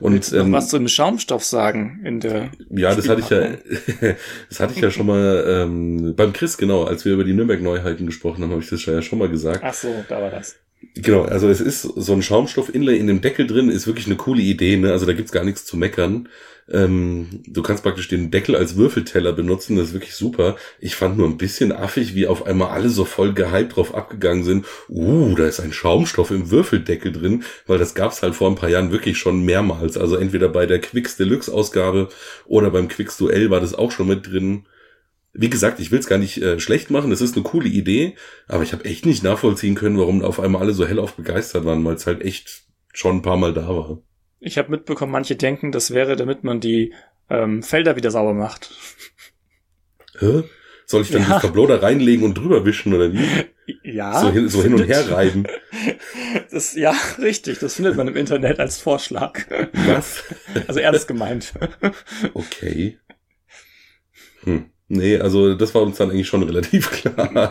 Und 0.00 0.32
ähm, 0.32 0.50
was 0.52 0.68
zu 0.68 0.78
dem 0.78 0.88
Schaumstoff 0.88 1.44
sagen 1.44 2.00
in 2.04 2.20
der 2.20 2.50
ja, 2.70 2.94
das 2.94 3.06
hatte 3.06 3.20
ich 3.20 3.28
ja, 3.28 4.14
das 4.48 4.60
hatte 4.60 4.72
ich 4.74 4.80
ja 4.80 4.90
schon 4.90 5.06
mal 5.06 5.44
ähm, 5.46 6.14
beim 6.16 6.32
Chris 6.32 6.56
genau, 6.56 6.84
als 6.84 7.04
wir 7.04 7.12
über 7.12 7.24
die 7.24 7.34
Nürnberg-Neuheiten 7.34 8.06
gesprochen 8.06 8.42
haben, 8.42 8.50
habe 8.50 8.62
ich 8.62 8.70
das 8.70 8.84
ja 8.86 9.02
schon 9.02 9.18
mal 9.18 9.28
gesagt. 9.28 9.60
Ach 9.62 9.74
so, 9.74 10.04
da 10.08 10.22
war 10.22 10.30
das. 10.30 10.56
Genau, 10.94 11.22
also 11.22 11.48
es 11.48 11.60
ist 11.60 11.82
so 11.82 12.12
ein 12.12 12.22
Schaumstoff-Inlay 12.22 12.98
in 12.98 13.06
dem 13.06 13.20
Deckel 13.20 13.46
drin, 13.46 13.68
ist 13.68 13.86
wirklich 13.86 14.06
eine 14.06 14.16
coole 14.16 14.42
Idee, 14.42 14.76
ne? 14.76 14.92
Also 14.92 15.06
da 15.06 15.12
gibt's 15.12 15.32
gar 15.32 15.44
nichts 15.44 15.64
zu 15.64 15.76
meckern. 15.76 16.28
Ähm, 16.70 17.42
du 17.46 17.62
kannst 17.62 17.82
praktisch 17.82 18.08
den 18.08 18.30
Deckel 18.30 18.56
als 18.56 18.76
Würfelteller 18.76 19.32
benutzen, 19.32 19.76
das 19.76 19.88
ist 19.88 19.92
wirklich 19.94 20.14
super. 20.14 20.56
Ich 20.80 20.96
fand 20.96 21.18
nur 21.18 21.28
ein 21.28 21.36
bisschen 21.36 21.72
affig, 21.72 22.14
wie 22.14 22.26
auf 22.26 22.46
einmal 22.46 22.68
alle 22.68 22.88
so 22.88 23.04
voll 23.04 23.34
gehypt 23.34 23.76
drauf 23.76 23.94
abgegangen 23.94 24.44
sind. 24.44 24.66
Uh, 24.88 25.34
da 25.34 25.46
ist 25.46 25.60
ein 25.60 25.72
Schaumstoff 25.72 26.30
im 26.30 26.50
Würfeldeckel 26.50 27.12
drin, 27.12 27.44
weil 27.66 27.78
das 27.78 27.94
gab's 27.94 28.22
halt 28.22 28.34
vor 28.34 28.48
ein 28.48 28.56
paar 28.56 28.70
Jahren 28.70 28.92
wirklich 28.92 29.18
schon 29.18 29.44
mehrmals. 29.44 29.98
Also 29.98 30.16
entweder 30.16 30.48
bei 30.48 30.66
der 30.66 30.80
Quicks 30.80 31.16
Deluxe 31.16 31.52
Ausgabe 31.52 32.08
oder 32.46 32.70
beim 32.70 32.88
Quicks 32.88 33.18
Duell 33.18 33.50
war 33.50 33.60
das 33.60 33.74
auch 33.74 33.90
schon 33.90 34.08
mit 34.08 34.26
drin. 34.26 34.64
Wie 35.36 35.50
gesagt, 35.50 35.80
ich 35.80 35.90
will 35.90 35.98
es 35.98 36.06
gar 36.06 36.18
nicht 36.18 36.40
äh, 36.40 36.60
schlecht 36.60 36.90
machen, 36.90 37.10
es 37.10 37.20
ist 37.20 37.34
eine 37.34 37.42
coole 37.42 37.68
Idee, 37.68 38.14
aber 38.46 38.62
ich 38.62 38.72
habe 38.72 38.84
echt 38.84 39.04
nicht 39.04 39.24
nachvollziehen 39.24 39.74
können, 39.74 39.98
warum 39.98 40.22
auf 40.22 40.38
einmal 40.38 40.62
alle 40.62 40.72
so 40.74 40.86
hellauf 40.86 41.14
begeistert 41.14 41.64
waren, 41.64 41.84
weil 41.84 41.96
es 41.96 42.06
halt 42.06 42.22
echt 42.22 42.62
schon 42.92 43.16
ein 43.16 43.22
paar 43.22 43.36
Mal 43.36 43.52
da 43.52 43.68
war. 43.68 43.98
Ich 44.38 44.58
habe 44.58 44.70
mitbekommen, 44.70 45.10
manche 45.10 45.34
denken, 45.36 45.72
das 45.72 45.90
wäre, 45.92 46.14
damit 46.16 46.44
man 46.44 46.60
die 46.60 46.92
ähm, 47.30 47.62
Felder 47.64 47.96
wieder 47.96 48.10
sauber 48.12 48.34
macht. 48.34 48.70
Hä? 50.18 50.44
Soll 50.86 51.02
ich 51.02 51.10
dann 51.10 51.22
Ja. 51.22 51.28
das 51.30 51.42
Tableau 51.42 51.66
da 51.66 51.76
reinlegen 51.78 52.24
und 52.24 52.34
drüber 52.34 52.64
wischen 52.64 52.92
oder 52.94 53.12
wie? 53.12 53.26
Ja. 53.82 54.20
so 54.20 54.30
hin, 54.30 54.48
so 54.48 54.62
hin 54.62 54.74
und 54.74 54.84
her 54.86 55.10
reiben. 55.10 55.46
Das, 56.50 56.74
ja, 56.74 56.94
richtig. 57.18 57.58
Das 57.58 57.74
findet 57.74 57.96
man 57.96 58.06
im 58.08 58.16
Internet 58.16 58.60
als 58.60 58.78
Vorschlag. 58.78 59.40
Was? 59.72 60.22
Also 60.68 60.80
ernst 60.80 61.08
gemeint. 61.08 61.52
Okay. 62.34 62.98
Hm. 64.44 64.70
Nee, 64.94 65.18
also 65.18 65.54
das 65.54 65.74
war 65.74 65.82
uns 65.82 65.96
dann 65.96 66.10
eigentlich 66.10 66.28
schon 66.28 66.42
relativ 66.44 66.90
klar. 66.90 67.50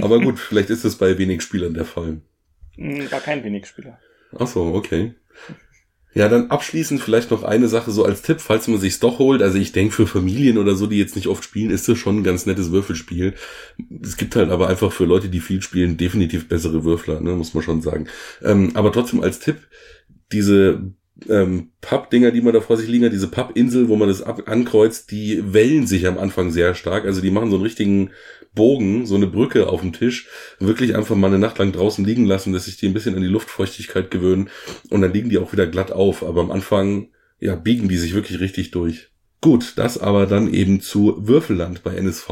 Aber 0.00 0.20
gut, 0.20 0.38
vielleicht 0.38 0.70
ist 0.70 0.84
es 0.84 0.96
bei 0.96 1.16
wenig 1.16 1.42
Spielern 1.42 1.74
der 1.74 1.84
Fall. 1.84 2.20
Hm, 2.76 3.10
War 3.10 3.20
kein 3.20 3.44
wenig 3.44 3.66
Spieler. 3.66 3.98
Ach 4.38 4.46
so, 4.46 4.74
okay. 4.74 5.14
Ja, 6.14 6.28
dann 6.28 6.50
abschließend 6.50 7.00
vielleicht 7.00 7.30
noch 7.30 7.42
eine 7.42 7.68
Sache 7.68 7.90
so 7.90 8.04
als 8.04 8.20
Tipp, 8.20 8.40
falls 8.40 8.68
man 8.68 8.78
sich's 8.78 9.00
doch 9.00 9.18
holt. 9.18 9.40
Also 9.40 9.56
ich 9.56 9.72
denke 9.72 9.94
für 9.94 10.06
Familien 10.06 10.58
oder 10.58 10.74
so, 10.74 10.86
die 10.86 10.98
jetzt 10.98 11.16
nicht 11.16 11.28
oft 11.28 11.42
spielen, 11.42 11.70
ist 11.70 11.88
das 11.88 11.96
schon 11.96 12.18
ein 12.18 12.24
ganz 12.24 12.44
nettes 12.44 12.70
Würfelspiel. 12.70 13.34
Es 14.02 14.18
gibt 14.18 14.36
halt 14.36 14.50
aber 14.50 14.68
einfach 14.68 14.92
für 14.92 15.06
Leute, 15.06 15.30
die 15.30 15.40
viel 15.40 15.62
spielen, 15.62 15.96
definitiv 15.96 16.48
bessere 16.48 16.84
Würfler, 16.84 17.20
ne, 17.20 17.32
muss 17.32 17.54
man 17.54 17.62
schon 17.62 17.80
sagen. 17.80 18.08
Ähm, 18.42 18.72
aber 18.74 18.92
trotzdem 18.92 19.22
als 19.22 19.38
Tipp, 19.38 19.56
diese 20.32 20.92
ähm, 21.28 21.70
Pappdinger, 21.80 22.30
die 22.30 22.40
man 22.40 22.54
da 22.54 22.60
vor 22.60 22.76
sich 22.76 22.88
liegen 22.88 23.04
hat, 23.04 23.12
diese 23.12 23.28
Pappinsel, 23.28 23.88
wo 23.88 23.96
man 23.96 24.08
das 24.08 24.22
ab 24.22 24.42
ankreuzt, 24.46 25.10
die 25.10 25.52
wellen 25.52 25.86
sich 25.86 26.06
am 26.06 26.18
Anfang 26.18 26.50
sehr 26.50 26.74
stark. 26.74 27.04
Also 27.04 27.20
die 27.20 27.30
machen 27.30 27.50
so 27.50 27.56
einen 27.56 27.64
richtigen 27.64 28.10
Bogen, 28.54 29.06
so 29.06 29.14
eine 29.14 29.26
Brücke 29.26 29.68
auf 29.68 29.80
dem 29.80 29.92
Tisch, 29.92 30.28
wirklich 30.58 30.94
einfach 30.94 31.16
mal 31.16 31.28
eine 31.28 31.38
Nacht 31.38 31.58
lang 31.58 31.72
draußen 31.72 32.04
liegen 32.04 32.26
lassen, 32.26 32.52
dass 32.52 32.66
sich 32.66 32.76
die 32.76 32.86
ein 32.86 32.94
bisschen 32.94 33.14
an 33.14 33.22
die 33.22 33.28
Luftfeuchtigkeit 33.28 34.10
gewöhnen 34.10 34.50
und 34.90 35.00
dann 35.00 35.12
liegen 35.12 35.30
die 35.30 35.38
auch 35.38 35.52
wieder 35.52 35.66
glatt 35.66 35.92
auf. 35.92 36.22
Aber 36.22 36.40
am 36.40 36.50
Anfang, 36.50 37.08
ja, 37.40 37.56
biegen 37.56 37.88
die 37.88 37.96
sich 37.96 38.14
wirklich 38.14 38.40
richtig 38.40 38.70
durch. 38.70 39.10
Gut, 39.40 39.72
das 39.76 39.98
aber 39.98 40.26
dann 40.26 40.52
eben 40.52 40.80
zu 40.80 41.16
Würfelland 41.26 41.82
bei 41.82 41.94
NSV. 41.96 42.30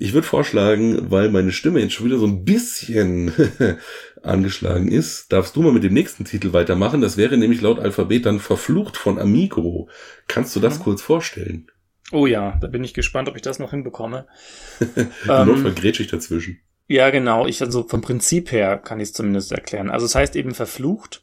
Ich 0.00 0.12
würde 0.12 0.26
vorschlagen, 0.26 1.10
weil 1.10 1.28
meine 1.28 1.50
Stimme 1.50 1.80
jetzt 1.80 1.92
schon 1.94 2.06
wieder 2.06 2.18
so 2.18 2.26
ein 2.26 2.44
bisschen 2.44 3.32
angeschlagen 4.22 4.90
ist, 4.92 5.32
darfst 5.32 5.56
du 5.56 5.62
mal 5.62 5.72
mit 5.72 5.82
dem 5.82 5.92
nächsten 5.92 6.24
Titel 6.24 6.52
weitermachen. 6.52 7.00
Das 7.00 7.16
wäre 7.16 7.36
nämlich 7.36 7.60
laut 7.60 7.78
Alphabet 7.80 8.26
dann 8.26 8.38
Verflucht 8.38 8.96
von 8.96 9.18
Amigo. 9.18 9.88
Kannst 10.28 10.54
du 10.54 10.60
das 10.60 10.78
Mhm. 10.78 10.82
kurz 10.84 11.02
vorstellen? 11.02 11.70
Oh 12.12 12.26
ja, 12.26 12.56
da 12.60 12.68
bin 12.68 12.84
ich 12.84 12.94
gespannt, 12.94 13.28
ob 13.28 13.36
ich 13.36 13.42
das 13.42 13.58
noch 13.58 13.70
hinbekomme. 13.70 14.26
Im 14.96 15.08
Ähm, 15.28 15.48
Notfall 15.48 15.74
grätsch 15.74 16.00
ich 16.00 16.06
dazwischen. 16.06 16.60
Ja, 16.86 17.10
genau. 17.10 17.46
Ich 17.46 17.60
also 17.60 17.82
vom 17.86 18.00
Prinzip 18.00 18.50
her 18.52 18.78
kann 18.78 19.00
ich 19.00 19.08
es 19.08 19.12
zumindest 19.14 19.52
erklären. 19.52 19.90
Also 19.90 20.06
es 20.06 20.14
heißt 20.14 20.36
eben 20.36 20.54
verflucht 20.54 21.22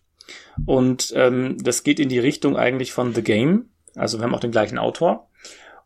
und 0.66 1.12
ähm, 1.16 1.58
das 1.64 1.84
geht 1.84 2.00
in 2.00 2.10
die 2.10 2.20
Richtung 2.20 2.56
eigentlich 2.58 2.92
von 2.92 3.16
The 3.16 3.24
Game. 3.24 3.70
Also 3.96 4.20
wir 4.20 4.26
haben 4.26 4.36
auch 4.36 4.40
den 4.42 4.52
gleichen 4.52 4.78
Autor. 4.78 5.30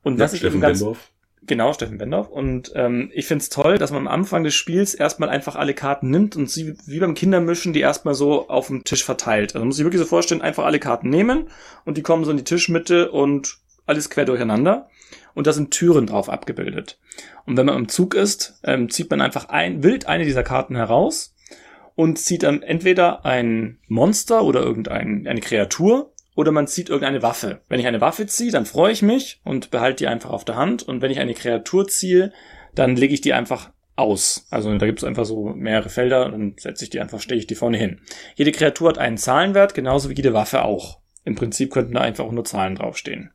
Und 0.01 0.17
Ja, 0.17 0.25
was 0.25 0.33
ich 0.33 0.39
Steffen 0.39 0.55
eben 0.55 0.61
ganz 0.61 0.79
Bendorf. 0.79 1.11
Genau 1.45 1.73
Steffen 1.73 1.97
Bendorf 1.97 2.29
und 2.29 2.71
ähm, 2.75 3.11
ich 3.13 3.25
find's 3.25 3.49
toll, 3.49 3.77
dass 3.77 3.91
man 3.91 4.07
am 4.07 4.13
Anfang 4.13 4.43
des 4.43 4.55
Spiels 4.55 4.93
erstmal 4.93 5.29
einfach 5.29 5.55
alle 5.55 5.73
Karten 5.73 6.09
nimmt 6.09 6.35
und 6.35 6.49
sie 6.49 6.75
wie 6.85 6.99
beim 6.99 7.15
Kindermischen 7.15 7.73
die 7.73 7.79
erstmal 7.81 8.13
so 8.13 8.49
auf 8.49 8.67
dem 8.67 8.83
Tisch 8.83 9.03
verteilt. 9.03 9.51
Also 9.51 9.59
man 9.59 9.67
muss 9.67 9.77
sich 9.77 9.85
wirklich 9.85 10.01
so 10.01 10.07
vorstellen, 10.07 10.41
einfach 10.41 10.65
alle 10.65 10.79
Karten 10.79 11.09
nehmen 11.09 11.47
und 11.85 11.97
die 11.97 12.03
kommen 12.03 12.25
so 12.25 12.31
in 12.31 12.37
die 12.37 12.43
Tischmitte 12.43 13.11
und 13.11 13.57
alles 13.85 14.09
quer 14.09 14.25
durcheinander. 14.25 14.89
Und 15.33 15.47
da 15.47 15.53
sind 15.53 15.71
Türen 15.71 16.07
drauf 16.07 16.29
abgebildet. 16.29 16.99
Und 17.45 17.57
wenn 17.57 17.65
man 17.65 17.77
im 17.77 17.87
Zug 17.87 18.13
ist, 18.13 18.59
ähm, 18.63 18.89
zieht 18.89 19.09
man 19.09 19.21
einfach 19.21 19.49
ein, 19.49 19.83
wild 19.83 20.07
eine 20.07 20.25
dieser 20.25 20.43
Karten 20.43 20.75
heraus 20.75 21.35
und 21.95 22.19
zieht 22.19 22.43
dann 22.43 22.61
entweder 22.61 23.25
ein 23.25 23.79
Monster 23.87 24.43
oder 24.43 24.61
irgendeine 24.61 25.29
eine 25.29 25.41
Kreatur 25.41 26.13
oder 26.39 26.53
man 26.53 26.67
zieht 26.67 26.87
irgendeine 26.87 27.21
Waffe. 27.21 27.59
Wenn 27.67 27.81
ich 27.81 27.85
eine 27.85 27.99
Waffe 27.99 28.25
ziehe, 28.25 28.49
dann 28.49 28.65
freue 28.65 28.93
ich 28.93 29.01
mich 29.01 29.41
und 29.43 29.71
behalte 29.71 29.97
die 29.97 30.07
einfach 30.07 30.29
auf 30.29 30.45
der 30.45 30.55
Hand. 30.55 30.83
Und 30.83 31.01
wenn 31.01 31.11
ich 31.11 31.19
eine 31.19 31.33
Kreatur 31.33 31.89
ziehe, 31.89 32.31
dann 32.73 32.95
lege 32.95 33.13
ich 33.13 33.19
die 33.19 33.33
einfach 33.33 33.71
aus. 33.97 34.47
Also 34.49 34.73
da 34.77 34.85
gibt 34.85 34.99
es 34.99 35.03
einfach 35.03 35.25
so 35.25 35.49
mehrere 35.49 35.89
Felder 35.89 36.25
und 36.25 36.31
dann 36.31 36.55
setze 36.57 36.85
ich 36.85 36.91
die 36.91 37.01
einfach, 37.01 37.19
stehe 37.19 37.37
ich 37.37 37.45
die 37.45 37.55
vorne 37.55 37.77
hin. 37.77 37.99
Jede 38.35 38.53
Kreatur 38.53 38.87
hat 38.87 38.97
einen 38.97 39.17
Zahlenwert, 39.17 39.73
genauso 39.73 40.09
wie 40.09 40.15
jede 40.15 40.31
Waffe 40.31 40.63
auch. 40.63 41.01
Im 41.25 41.35
Prinzip 41.35 41.73
könnten 41.73 41.95
da 41.95 41.99
einfach 41.99 42.23
auch 42.23 42.31
nur 42.31 42.45
Zahlen 42.45 42.75
draufstehen. 42.75 43.31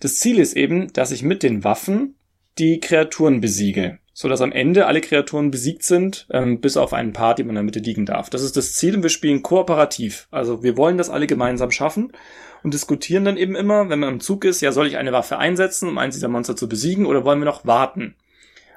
Das 0.00 0.18
Ziel 0.18 0.40
ist 0.40 0.56
eben, 0.56 0.92
dass 0.92 1.12
ich 1.12 1.22
mit 1.22 1.44
den 1.44 1.62
Waffen 1.62 2.16
die 2.58 2.80
Kreaturen 2.80 3.40
besiege, 3.40 4.00
so 4.18 4.28
dass 4.30 4.40
am 4.40 4.50
Ende 4.50 4.86
alle 4.86 5.02
Kreaturen 5.02 5.50
besiegt 5.50 5.82
sind, 5.82 6.26
ähm, 6.30 6.62
bis 6.62 6.78
auf 6.78 6.94
einen 6.94 7.12
Paar, 7.12 7.34
die 7.34 7.42
man 7.42 7.50
in 7.50 7.54
der 7.56 7.62
Mitte 7.64 7.80
liegen 7.80 8.06
darf. 8.06 8.30
Das 8.30 8.40
ist 8.42 8.56
das 8.56 8.72
Ziel 8.72 8.96
und 8.96 9.02
wir 9.02 9.10
spielen 9.10 9.42
kooperativ. 9.42 10.26
Also 10.30 10.62
wir 10.62 10.78
wollen 10.78 10.96
das 10.96 11.10
alle 11.10 11.26
gemeinsam 11.26 11.70
schaffen 11.70 12.12
und 12.62 12.72
diskutieren 12.72 13.26
dann 13.26 13.36
eben 13.36 13.54
immer, 13.54 13.90
wenn 13.90 13.98
man 13.98 14.08
im 14.14 14.20
Zug 14.20 14.46
ist, 14.46 14.62
ja, 14.62 14.72
soll 14.72 14.86
ich 14.86 14.96
eine 14.96 15.12
Waffe 15.12 15.36
einsetzen, 15.36 15.86
um 15.90 15.98
eins 15.98 16.14
dieser 16.14 16.28
Monster 16.28 16.56
zu 16.56 16.66
besiegen, 16.66 17.04
oder 17.04 17.26
wollen 17.26 17.40
wir 17.40 17.44
noch 17.44 17.66
warten? 17.66 18.14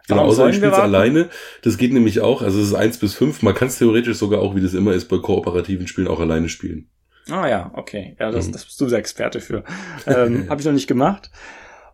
Genau, 0.09 0.17
Warum 0.17 0.29
außer 0.31 0.35
sollen 0.41 0.49
ich 0.55 0.61
wir 0.61 0.67
spiel's 0.71 0.77
warten? 0.77 0.93
alleine. 0.95 1.29
Das 1.61 1.77
geht 1.77 1.93
nämlich 1.93 2.19
auch. 2.19 2.41
Also 2.41 2.59
es 2.59 2.67
ist 2.67 2.73
eins 2.73 2.97
bis 2.97 3.13
fünf. 3.13 3.41
Man 3.41 3.53
kann 3.55 3.69
es 3.69 3.77
theoretisch 3.77 4.17
sogar 4.17 4.41
auch, 4.41 4.55
wie 4.57 4.61
das 4.61 4.73
immer 4.73 4.91
ist, 4.91 5.05
bei 5.05 5.19
kooperativen 5.19 5.87
Spielen 5.87 6.09
auch 6.09 6.19
alleine 6.19 6.49
spielen. 6.49 6.89
Ah 7.29 7.47
ja, 7.47 7.71
okay. 7.75 8.17
Ja, 8.19 8.29
das, 8.29 8.47
Mhm. 8.47 8.51
das 8.51 8.65
bist 8.65 8.81
du 8.81 8.87
der 8.87 8.99
Experte 8.99 9.39
für. 9.39 9.63
Ähm, 10.05 10.47
Habe 10.49 10.59
ich 10.59 10.65
noch 10.65 10.73
nicht 10.73 10.87
gemacht. 10.87 11.29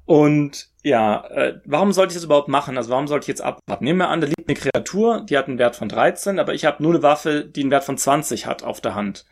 Und 0.06 0.70
ja, 0.84 1.26
äh, 1.32 1.60
warum 1.66 1.92
sollte 1.92 2.12
ich 2.12 2.16
das 2.16 2.26
überhaupt 2.26 2.48
machen? 2.48 2.78
Also 2.78 2.92
warum 2.92 3.08
sollte 3.08 3.24
ich 3.24 3.28
jetzt 3.28 3.42
abwarten? 3.42 3.84
Nehmen 3.84 4.00
wir 4.00 4.10
an, 4.10 4.22
da 4.22 4.28
liegt 4.28 4.48
eine 4.48 4.56
Kreatur, 4.56 5.26
die 5.28 5.38
hat 5.38 5.48
einen 5.48 5.58
Wert 5.58 5.76
von 5.76 5.90
13, 5.90 6.40
aber 6.40 6.54
ich 6.54 6.66
habe 6.66 6.84
nur 6.84 6.94
eine 6.94 7.04
Waffe, 7.04 7.44
die 7.44 7.62
einen 7.62 7.72
Wert 7.72 7.84
von 7.84 7.98
20 7.98 8.46
hat 8.46 8.64
auf 8.64 8.82
der 8.82 8.94
Hand. 8.94 9.26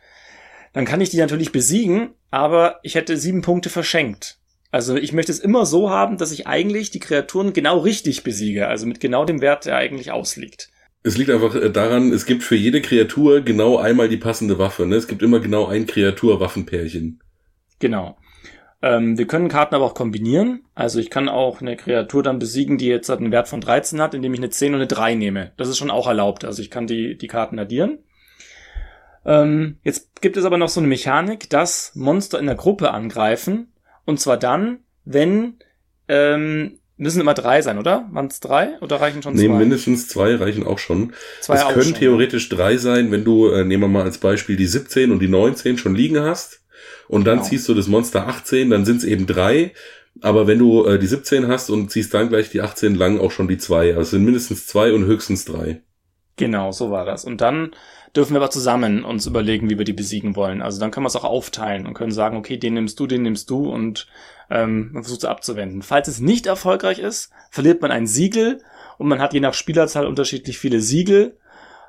Dann 0.72 0.84
kann 0.84 1.00
ich 1.00 1.10
die 1.10 1.18
natürlich 1.18 1.52
besiegen, 1.52 2.14
aber 2.32 2.80
ich 2.82 2.96
hätte 2.96 3.16
sieben 3.16 3.42
Punkte 3.42 3.70
verschenkt. 3.70 4.38
Also 4.72 4.96
ich 4.96 5.12
möchte 5.12 5.30
es 5.30 5.38
immer 5.38 5.66
so 5.66 5.90
haben, 5.90 6.18
dass 6.18 6.32
ich 6.32 6.48
eigentlich 6.48 6.90
die 6.90 6.98
Kreaturen 6.98 7.52
genau 7.52 7.78
richtig 7.78 8.24
besiege, 8.24 8.66
also 8.66 8.86
mit 8.86 8.98
genau 8.98 9.24
dem 9.24 9.40
Wert, 9.40 9.66
der 9.66 9.76
eigentlich 9.76 10.10
ausliegt. 10.10 10.70
Es 11.04 11.16
liegt 11.16 11.30
einfach 11.30 11.54
äh, 11.54 11.70
daran, 11.70 12.12
es 12.12 12.26
gibt 12.26 12.42
für 12.42 12.56
jede 12.56 12.82
Kreatur 12.82 13.42
genau 13.42 13.76
einmal 13.76 14.08
die 14.08 14.16
passende 14.16 14.58
Waffe. 14.58 14.86
Ne? 14.86 14.96
Es 14.96 15.06
gibt 15.06 15.22
immer 15.22 15.38
genau 15.38 15.66
ein 15.66 15.86
Kreatur-Waffenpärchen. 15.86 17.20
Genau. 17.78 18.16
Ähm, 18.84 19.16
wir 19.16 19.26
können 19.26 19.48
Karten 19.48 19.74
aber 19.74 19.86
auch 19.86 19.94
kombinieren. 19.94 20.64
Also 20.74 20.98
ich 20.98 21.08
kann 21.08 21.30
auch 21.30 21.62
eine 21.62 21.74
Kreatur 21.74 22.22
dann 22.22 22.38
besiegen, 22.38 22.76
die 22.76 22.86
jetzt 22.86 23.08
einen 23.08 23.32
Wert 23.32 23.48
von 23.48 23.62
13 23.62 23.98
hat, 23.98 24.12
indem 24.12 24.34
ich 24.34 24.40
eine 24.40 24.50
10 24.50 24.74
und 24.74 24.80
eine 24.80 24.86
3 24.86 25.14
nehme. 25.14 25.52
Das 25.56 25.68
ist 25.68 25.78
schon 25.78 25.90
auch 25.90 26.06
erlaubt. 26.06 26.44
Also 26.44 26.60
ich 26.60 26.70
kann 26.70 26.86
die, 26.86 27.16
die 27.16 27.26
Karten 27.26 27.58
addieren. 27.58 28.00
Ähm, 29.24 29.78
jetzt 29.84 30.20
gibt 30.20 30.36
es 30.36 30.44
aber 30.44 30.58
noch 30.58 30.68
so 30.68 30.80
eine 30.80 30.88
Mechanik, 30.88 31.48
dass 31.48 31.92
Monster 31.94 32.38
in 32.38 32.44
der 32.44 32.56
Gruppe 32.56 32.90
angreifen. 32.90 33.72
Und 34.04 34.20
zwar 34.20 34.36
dann, 34.36 34.80
wenn 35.06 35.54
ähm, 36.08 36.78
müssen 36.98 37.22
immer 37.22 37.32
drei 37.32 37.62
sein, 37.62 37.78
oder? 37.78 38.06
Waren 38.12 38.26
es 38.26 38.40
drei 38.40 38.78
oder 38.82 39.00
reichen 39.00 39.22
schon 39.22 39.32
Nee, 39.32 39.46
zwei? 39.46 39.54
mindestens 39.54 40.08
zwei 40.08 40.34
reichen 40.34 40.66
auch 40.66 40.78
schon. 40.78 41.14
Zwei 41.40 41.54
es 41.54 41.64
können 41.68 41.82
schon. 41.84 41.94
theoretisch 41.94 42.50
drei 42.50 42.76
sein, 42.76 43.10
wenn 43.10 43.24
du, 43.24 43.48
äh, 43.48 43.64
nehmen 43.64 43.84
wir 43.84 43.88
mal 43.88 44.02
als 44.02 44.18
Beispiel, 44.18 44.56
die 44.56 44.66
17 44.66 45.10
und 45.10 45.20
die 45.20 45.28
19 45.28 45.78
schon 45.78 45.94
liegen 45.94 46.20
hast. 46.20 46.60
Und 47.08 47.26
dann 47.26 47.38
Genau. 47.38 47.48
ziehst 47.48 47.68
du 47.68 47.74
das 47.74 47.86
Monster 47.88 48.26
18, 48.28 48.70
dann 48.70 48.84
sind 48.84 48.98
es 48.98 49.04
eben 49.04 49.26
drei. 49.26 49.72
Aber 50.20 50.46
wenn 50.46 50.58
du 50.58 50.84
äh, 50.86 50.98
die 50.98 51.06
17 51.06 51.48
hast 51.48 51.70
und 51.70 51.90
ziehst 51.90 52.14
dann 52.14 52.28
gleich 52.28 52.48
die 52.50 52.60
18 52.60 52.94
lang, 52.94 53.18
auch 53.18 53.30
schon 53.32 53.48
die 53.48 53.58
zwei. 53.58 53.90
Also 53.90 54.02
es 54.02 54.10
sind 54.10 54.24
mindestens 54.24 54.66
zwei 54.66 54.92
und 54.92 55.04
höchstens 55.04 55.44
drei. 55.44 55.82
Genau, 56.36 56.72
so 56.72 56.90
war 56.90 57.04
das. 57.04 57.24
Und 57.24 57.40
dann 57.40 57.72
dürfen 58.14 58.32
wir 58.34 58.40
aber 58.40 58.50
zusammen 58.50 59.04
uns 59.04 59.26
überlegen, 59.26 59.70
wie 59.70 59.78
wir 59.78 59.84
die 59.84 59.92
besiegen 59.92 60.36
wollen. 60.36 60.62
Also 60.62 60.78
dann 60.80 60.90
können 60.90 61.04
wir 61.04 61.08
es 61.08 61.16
auch 61.16 61.24
aufteilen 61.24 61.86
und 61.86 61.94
können 61.94 62.12
sagen, 62.12 62.36
okay, 62.36 62.56
den 62.56 62.74
nimmst 62.74 62.98
du, 63.00 63.06
den 63.06 63.22
nimmst 63.22 63.50
du 63.50 63.68
und 63.72 64.06
ähm, 64.50 64.90
man 64.92 65.02
versucht 65.02 65.24
es 65.24 65.28
abzuwenden. 65.28 65.82
Falls 65.82 66.06
es 66.08 66.20
nicht 66.20 66.46
erfolgreich 66.46 66.98
ist, 66.98 67.30
verliert 67.50 67.82
man 67.82 67.90
ein 67.90 68.06
Siegel 68.06 68.60
und 68.98 69.08
man 69.08 69.20
hat 69.20 69.32
je 69.34 69.40
nach 69.40 69.54
Spielerzahl 69.54 70.06
unterschiedlich 70.06 70.58
viele 70.58 70.80
Siegel. 70.80 71.36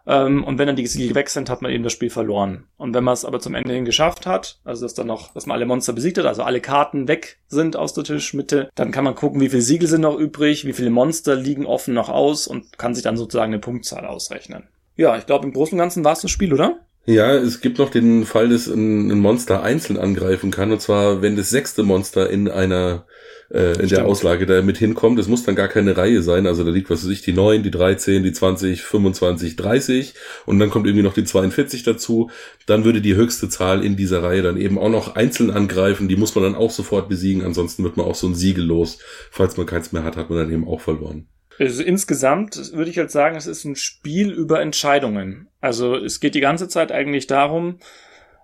Ähm, 0.08 0.44
und 0.44 0.58
wenn 0.58 0.68
dann 0.68 0.76
die 0.76 0.88
Siegel 0.88 1.16
weg 1.16 1.30
sind, 1.30 1.50
hat 1.50 1.62
man 1.62 1.72
eben 1.72 1.84
das 1.84 1.94
Spiel 1.94 2.10
verloren. 2.10 2.66
Und 2.78 2.94
wenn 2.94 3.04
man 3.04 3.14
es 3.14 3.26
aber 3.26 3.40
zum 3.40 3.56
Ende 3.56 3.74
hin 3.74 3.86
geschafft 3.86 4.26
hat, 4.26 4.60
also 4.64 4.86
dass 4.86 4.94
dann 4.94 5.08
noch, 5.08 5.34
dass 5.34 5.46
man 5.46 5.56
alle 5.56 5.66
Monster 5.66 5.94
besiegt 5.94 6.18
hat, 6.18 6.26
also 6.26 6.44
alle 6.44 6.62
Karten 6.62 7.08
weg 7.08 7.40
sind 7.48 7.76
aus 7.76 7.94
der 7.94 8.04
Tischmitte, 8.04 8.70
dann 8.76 8.92
kann 8.92 9.04
man 9.04 9.16
gucken, 9.16 9.42
wie 9.42 9.50
viele 9.50 9.62
Siegel 9.62 9.88
sind 9.88 10.02
noch 10.02 10.18
übrig, 10.18 10.66
wie 10.66 10.74
viele 10.74 10.90
Monster 10.90 11.36
liegen 11.36 11.66
offen 11.66 11.94
noch 11.94 12.10
aus 12.10 12.48
und 12.48 12.78
kann 12.78 12.94
sich 12.94 13.04
dann 13.04 13.18
sozusagen 13.18 13.54
eine 13.54 13.62
Punktzahl 13.62 14.06
ausrechnen. 14.06 14.68
Ja, 14.96 15.18
ich 15.18 15.26
glaube, 15.26 15.46
im 15.46 15.54
Großen 15.54 15.74
und 15.74 15.80
Ganzen 15.80 16.04
war 16.06 16.14
es 16.14 16.22
das 16.22 16.32
Spiel, 16.32 16.54
oder? 16.54 16.80
Ja, 17.06 17.36
es 17.36 17.62
gibt 17.62 17.78
noch 17.78 17.92
den 17.92 18.26
Fall, 18.26 18.50
dass 18.50 18.68
ein, 18.68 19.20
Monster 19.20 19.62
einzeln 19.62 19.98
angreifen 19.98 20.50
kann. 20.50 20.72
Und 20.72 20.82
zwar, 20.82 21.22
wenn 21.22 21.36
das 21.36 21.52
sechste 21.52 21.84
Monster 21.84 22.30
in 22.30 22.50
einer 22.50 23.06
äh, 23.52 23.80
in 23.82 23.90
der. 23.90 24.06
Auslage 24.06 24.46
da 24.46 24.62
mit 24.62 24.78
hinkommt. 24.78 25.20
Es 25.20 25.28
muss 25.28 25.44
dann 25.44 25.56
gar 25.56 25.68
keine 25.68 25.98
Reihe 25.98 26.22
sein. 26.22 26.48
Also 26.48 26.64
da 26.64 26.72
liegt, 26.72 26.90
was 26.90 27.04
weiß 27.04 27.12
ich, 27.12 27.22
die 27.22 27.34
9, 27.34 27.64
die 27.64 27.72
13, 27.72 28.24
die 28.24 28.32
20, 28.32 28.82
25, 28.82 29.56
30 29.56 30.14
und 30.46 30.60
dann 30.60 30.70
kommt 30.70 30.88
irgendwie 30.88 31.04
noch 31.04 31.14
die 31.14 31.24
42 31.24 31.84
dazu. 31.84 32.30
Dann 32.66 32.86
würde 32.86 33.02
die 33.02 33.16
höchste 33.16 33.50
Zahl 33.50 33.84
in 33.84 33.96
dieser 33.96 34.24
Reihe 34.24 34.42
dann 34.42 34.58
eben 34.58 34.78
auch 34.78 34.90
noch 34.90 35.16
einzeln 35.16 35.52
angreifen. 35.52 36.08
Die 36.08 36.16
muss 36.16 36.36
man 36.36 36.44
dann 36.44 36.56
auch 36.56 36.72
sofort 36.72 37.10
besiegen. 37.10 37.44
Ansonsten 37.44 37.84
wird 37.84 37.98
man 37.98 38.06
auch 38.06 38.16
so 38.16 38.28
ein 38.28 38.36
Siegel 38.36 38.66
los. 38.66 38.98
Falls 39.32 39.58
man 39.58 39.66
keins 39.66 39.92
mehr 39.92 40.04
hat, 40.04 40.18
hat 40.18 40.30
man 40.30 40.40
dann 40.40 40.52
eben 40.52 40.68
auch 40.68 40.82
verloren. 40.82 41.28
Also 41.60 41.84
insgesamt 41.84 42.74
würde 42.74 42.90
ich 42.90 42.96
jetzt 42.96 43.14
sagen, 43.14 43.36
es 43.36 43.48
ist 43.48 43.66
ein 43.66 43.76
Spiel 43.76 44.32
über 44.32 44.62
Entscheidungen. 44.62 45.48
Also 45.62 45.96
es 45.96 46.20
geht 46.20 46.36
die 46.36 46.42
ganze 46.42 46.68
Zeit 46.68 46.92
eigentlich 46.92 47.28
darum, 47.28 47.80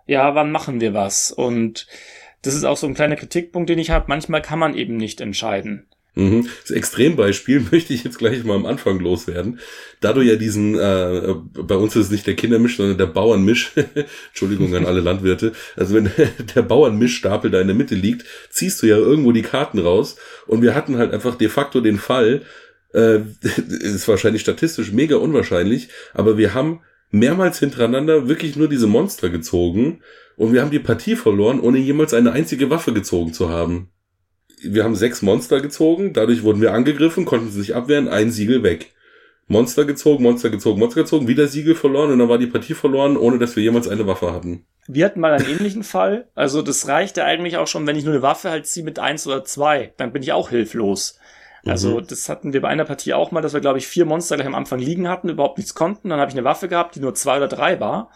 ja, 0.06 0.36
wann 0.36 0.52
machen 0.52 0.82
wir 0.82 0.94
was? 0.94 1.32
Und 1.32 1.88
das 2.42 2.56
ist 2.56 2.64
auch 2.64 2.78
so 2.78 2.88
ein 2.88 2.94
kleiner 2.94 3.16
Kritikpunkt, 3.16 3.70
den 3.70 3.80
ich 3.80 3.92
habe. 3.92 4.06
Manchmal 4.08 4.42
kann 4.42 4.60
man 4.60 4.76
eben 4.76 4.98
nicht 4.98 5.22
entscheiden. 5.22 5.88
Mhm. 6.14 6.48
Das 6.62 6.72
Extrembeispiel 6.72 7.66
möchte 7.72 7.94
ich 7.94 8.04
jetzt 8.04 8.18
gleich 8.18 8.44
mal 8.44 8.56
am 8.56 8.66
Anfang 8.66 9.00
loswerden. 9.00 9.60
Da 10.02 10.14
du 10.14 10.22
ja 10.22 10.36
diesen, 10.36 10.78
äh, 10.78 11.36
bei 11.54 11.76
uns 11.76 11.96
ist 11.96 12.06
es 12.06 12.12
nicht 12.12 12.28
der 12.28 12.36
Kindermisch, 12.36 12.78
sondern 12.78 12.98
der 12.98 13.06
Bauernmisch, 13.06 13.72
Entschuldigung 14.30 14.76
an 14.76 14.86
alle 14.86 15.00
Landwirte, 15.00 15.54
also 15.76 15.96
wenn 15.96 16.12
der 16.56 16.62
Bauernmischstapel 16.64 17.50
da 17.50 17.62
in 17.62 17.68
der 17.68 17.76
Mitte 17.76 17.96
liegt, 17.96 18.26
ziehst 18.50 18.82
du 18.82 18.88
ja 18.88 18.98
irgendwo 18.98 19.32
die 19.32 19.42
Karten 19.42 19.80
raus 19.80 20.18
und 20.48 20.62
wir 20.62 20.76
hatten 20.76 20.98
halt 20.98 21.14
einfach 21.14 21.36
de 21.36 21.48
facto 21.48 21.80
den 21.80 21.98
Fall, 21.98 22.42
äh, 22.94 23.20
ist 23.68 24.08
wahrscheinlich 24.08 24.42
statistisch 24.42 24.92
mega 24.92 25.18
unwahrscheinlich, 25.18 25.90
aber 26.14 26.38
wir 26.38 26.54
haben 26.54 26.82
mehrmals 27.10 27.60
hintereinander 27.60 28.28
wirklich 28.28 28.56
nur 28.56 28.70
diese 28.70 28.88
Monster 28.88 29.30
gezogen 29.30 30.02
und 30.38 30.54
wir 30.54 30.62
haben 30.62 30.72
die 30.72 30.80
Partie 30.80 31.16
verloren, 31.16 31.60
ohne 31.60 31.78
jemals 31.78 32.14
eine 32.14 32.32
einzige 32.32 32.70
Waffe 32.70 32.94
gezogen 32.94 33.34
zu 33.34 33.50
haben 33.50 33.90
wir 34.64 34.84
haben 34.84 34.96
sechs 34.96 35.22
Monster 35.22 35.60
gezogen, 35.62 36.14
dadurch 36.14 36.44
wurden 36.44 36.62
wir 36.62 36.74
angegriffen, 36.74 37.26
konnten 37.26 37.50
sie 37.50 37.60
sich 37.60 37.76
abwehren, 37.76 38.08
ein 38.08 38.32
Siegel 38.32 38.64
weg. 38.64 38.94
Monster 39.48 39.84
gezogen, 39.86 40.24
Monster 40.24 40.50
gezogen, 40.50 40.80
Monster 40.80 41.02
gezogen, 41.02 41.28
wieder 41.28 41.48
Siegel 41.48 41.76
verloren 41.76 42.12
und 42.12 42.20
dann 42.20 42.30
war 42.30 42.38
die 42.38 42.48
Partie 42.48 42.74
verloren, 42.74 43.18
ohne 43.18 43.38
dass 43.38 43.56
wir 43.56 43.64
jemals 43.64 43.88
eine 43.88 44.08
Waffe 44.08 44.32
hatten. 44.32 44.66
Wir 44.88 45.06
hatten 45.06 45.20
mal 45.20 45.34
einen 45.34 45.50
ähnlichen 45.50 45.84
Fall. 45.84 46.30
Also 46.36 46.62
das 46.62 46.88
reichte 46.88 47.26
eigentlich 47.26 47.58
auch 47.58 47.68
schon, 47.68 47.86
wenn 47.86 47.98
ich 47.98 48.06
nur 48.06 48.14
eine 48.14 48.22
Waffe 48.22 48.50
halt 48.50 48.66
ziehe 48.66 48.86
mit 48.86 48.98
eins 48.98 49.28
oder 49.28 49.44
zwei, 49.44 49.94
dann 49.98 50.14
bin 50.14 50.24
ich 50.24 50.32
auch 50.32 50.50
hilflos. 50.50 51.20
Also 51.66 52.00
Mhm. 52.00 52.08
das 52.08 52.28
hatten 52.30 52.54
wir 52.54 52.62
bei 52.62 52.70
einer 52.70 52.86
Partie 52.86 53.14
auch 53.14 53.32
mal, 53.32 53.42
dass 53.42 53.54
wir, 53.54 53.62
glaube 53.62 53.78
ich, 53.78 53.88
vier 53.88 54.06
Monster 54.06 54.36
gleich 54.36 54.48
am 54.48 54.56
Anfang 54.56 54.80
liegen 54.80 55.08
hatten, 55.08 55.30
überhaupt 55.30 55.58
nichts 55.58 55.76
konnten. 55.76 56.10
Dann 56.10 56.20
habe 56.20 56.30
ich 56.30 56.36
eine 56.38 56.44
Waffe 56.46 56.68
gehabt, 56.68 56.96
die 56.96 57.00
nur 57.00 57.14
zwei 57.14 57.38
oder 57.38 57.48
drei 57.48 57.80
war. 57.80 58.10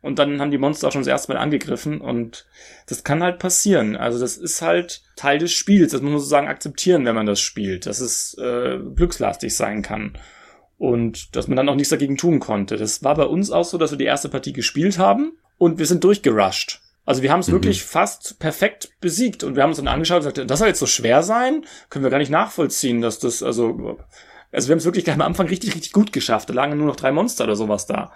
Und 0.00 0.20
dann 0.20 0.40
haben 0.40 0.52
die 0.52 0.58
Monster 0.58 0.86
auch 0.86 0.92
schon 0.92 1.00
das 1.00 1.08
erste 1.08 1.32
Mal 1.32 1.40
angegriffen. 1.40 2.00
Und 2.00 2.46
das 2.86 3.02
kann 3.02 3.20
halt 3.22 3.40
passieren. 3.40 3.96
Also 3.96 4.20
das 4.20 4.36
ist 4.36 4.62
halt 4.62 5.02
Teil 5.16 5.38
des 5.38 5.52
Spiels. 5.52 5.90
Das 5.90 6.00
muss 6.02 6.10
man 6.10 6.18
sozusagen 6.20 6.46
akzeptieren, 6.46 7.04
wenn 7.04 7.16
man 7.16 7.26
das 7.26 7.40
spielt. 7.40 7.84
Dass 7.86 7.98
es 7.98 8.34
äh, 8.38 8.78
glückslastig 8.94 9.56
sein 9.56 9.82
kann. 9.82 10.16
Und 10.78 11.34
dass 11.34 11.48
man 11.48 11.56
dann 11.56 11.68
auch 11.68 11.74
nichts 11.74 11.88
dagegen 11.90 12.16
tun 12.16 12.38
konnte. 12.38 12.76
Das 12.76 13.02
war 13.02 13.16
bei 13.16 13.24
uns 13.24 13.50
auch 13.50 13.64
so, 13.64 13.76
dass 13.76 13.90
wir 13.90 13.98
die 13.98 14.04
erste 14.04 14.28
Partie 14.28 14.52
gespielt 14.52 14.98
haben 14.98 15.32
und 15.58 15.80
wir 15.80 15.86
sind 15.86 16.04
durchgerusht. 16.04 16.80
Also 17.08 17.22
wir 17.22 17.32
haben 17.32 17.40
es 17.40 17.48
Mhm. 17.48 17.52
wirklich 17.52 17.84
fast 17.84 18.38
perfekt 18.38 18.90
besiegt 19.00 19.42
und 19.42 19.56
wir 19.56 19.62
haben 19.62 19.70
uns 19.70 19.78
dann 19.78 19.88
angeschaut 19.88 20.18
und 20.26 20.34
gesagt, 20.34 20.50
das 20.50 20.58
soll 20.58 20.68
jetzt 20.68 20.78
so 20.78 20.84
schwer 20.84 21.22
sein? 21.22 21.64
Können 21.88 22.04
wir 22.04 22.10
gar 22.10 22.18
nicht 22.18 22.28
nachvollziehen, 22.30 23.00
dass 23.00 23.18
das, 23.18 23.42
also, 23.42 23.98
also 24.52 24.68
wir 24.68 24.72
haben 24.72 24.78
es 24.78 24.84
wirklich 24.84 25.04
gleich 25.04 25.16
am 25.16 25.22
Anfang 25.22 25.46
richtig, 25.46 25.74
richtig 25.74 25.92
gut 25.92 26.12
geschafft. 26.12 26.50
Da 26.50 26.52
lagen 26.52 26.76
nur 26.76 26.86
noch 26.86 26.96
drei 26.96 27.10
Monster 27.10 27.44
oder 27.44 27.56
sowas 27.56 27.86
da. 27.86 28.12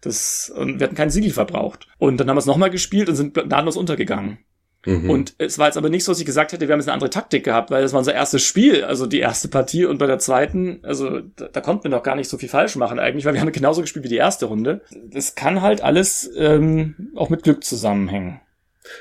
Das, 0.00 0.52
und 0.54 0.78
wir 0.78 0.84
hatten 0.86 0.94
keinen 0.94 1.10
Siegel 1.10 1.32
verbraucht. 1.32 1.88
Und 1.98 2.18
dann 2.18 2.28
haben 2.28 2.36
wir 2.36 2.40
es 2.40 2.46
nochmal 2.46 2.70
gespielt 2.70 3.08
und 3.08 3.16
sind 3.16 3.34
gnadenlos 3.34 3.76
untergegangen. 3.76 4.38
Mhm. 4.86 5.10
Und 5.10 5.34
es 5.38 5.58
war 5.58 5.66
jetzt 5.66 5.76
aber 5.76 5.90
nicht 5.90 6.04
so, 6.04 6.12
dass 6.12 6.20
ich 6.20 6.26
gesagt 6.26 6.52
hätte, 6.52 6.66
wir 6.66 6.72
haben 6.72 6.80
jetzt 6.80 6.88
eine 6.88 6.94
andere 6.94 7.10
Taktik 7.10 7.44
gehabt, 7.44 7.70
weil 7.70 7.82
das 7.82 7.92
war 7.92 7.98
unser 7.98 8.14
erstes 8.14 8.42
Spiel, 8.42 8.84
also 8.84 9.06
die 9.06 9.18
erste 9.18 9.48
Partie 9.48 9.84
und 9.84 9.98
bei 9.98 10.06
der 10.06 10.18
zweiten, 10.18 10.78
also 10.82 11.20
da, 11.20 11.48
da 11.48 11.60
konnten 11.60 11.84
wir 11.84 11.90
noch 11.90 12.02
gar 12.02 12.16
nicht 12.16 12.28
so 12.28 12.38
viel 12.38 12.48
falsch 12.48 12.76
machen 12.76 12.98
eigentlich, 12.98 13.24
weil 13.24 13.34
wir 13.34 13.40
haben 13.40 13.52
genauso 13.52 13.82
gespielt 13.82 14.04
wie 14.04 14.08
die 14.10 14.16
erste 14.16 14.46
Runde. 14.46 14.80
Das 15.10 15.34
kann 15.34 15.60
halt 15.60 15.82
alles 15.82 16.30
ähm, 16.36 17.10
auch 17.16 17.28
mit 17.28 17.42
Glück 17.42 17.64
zusammenhängen. 17.64 18.40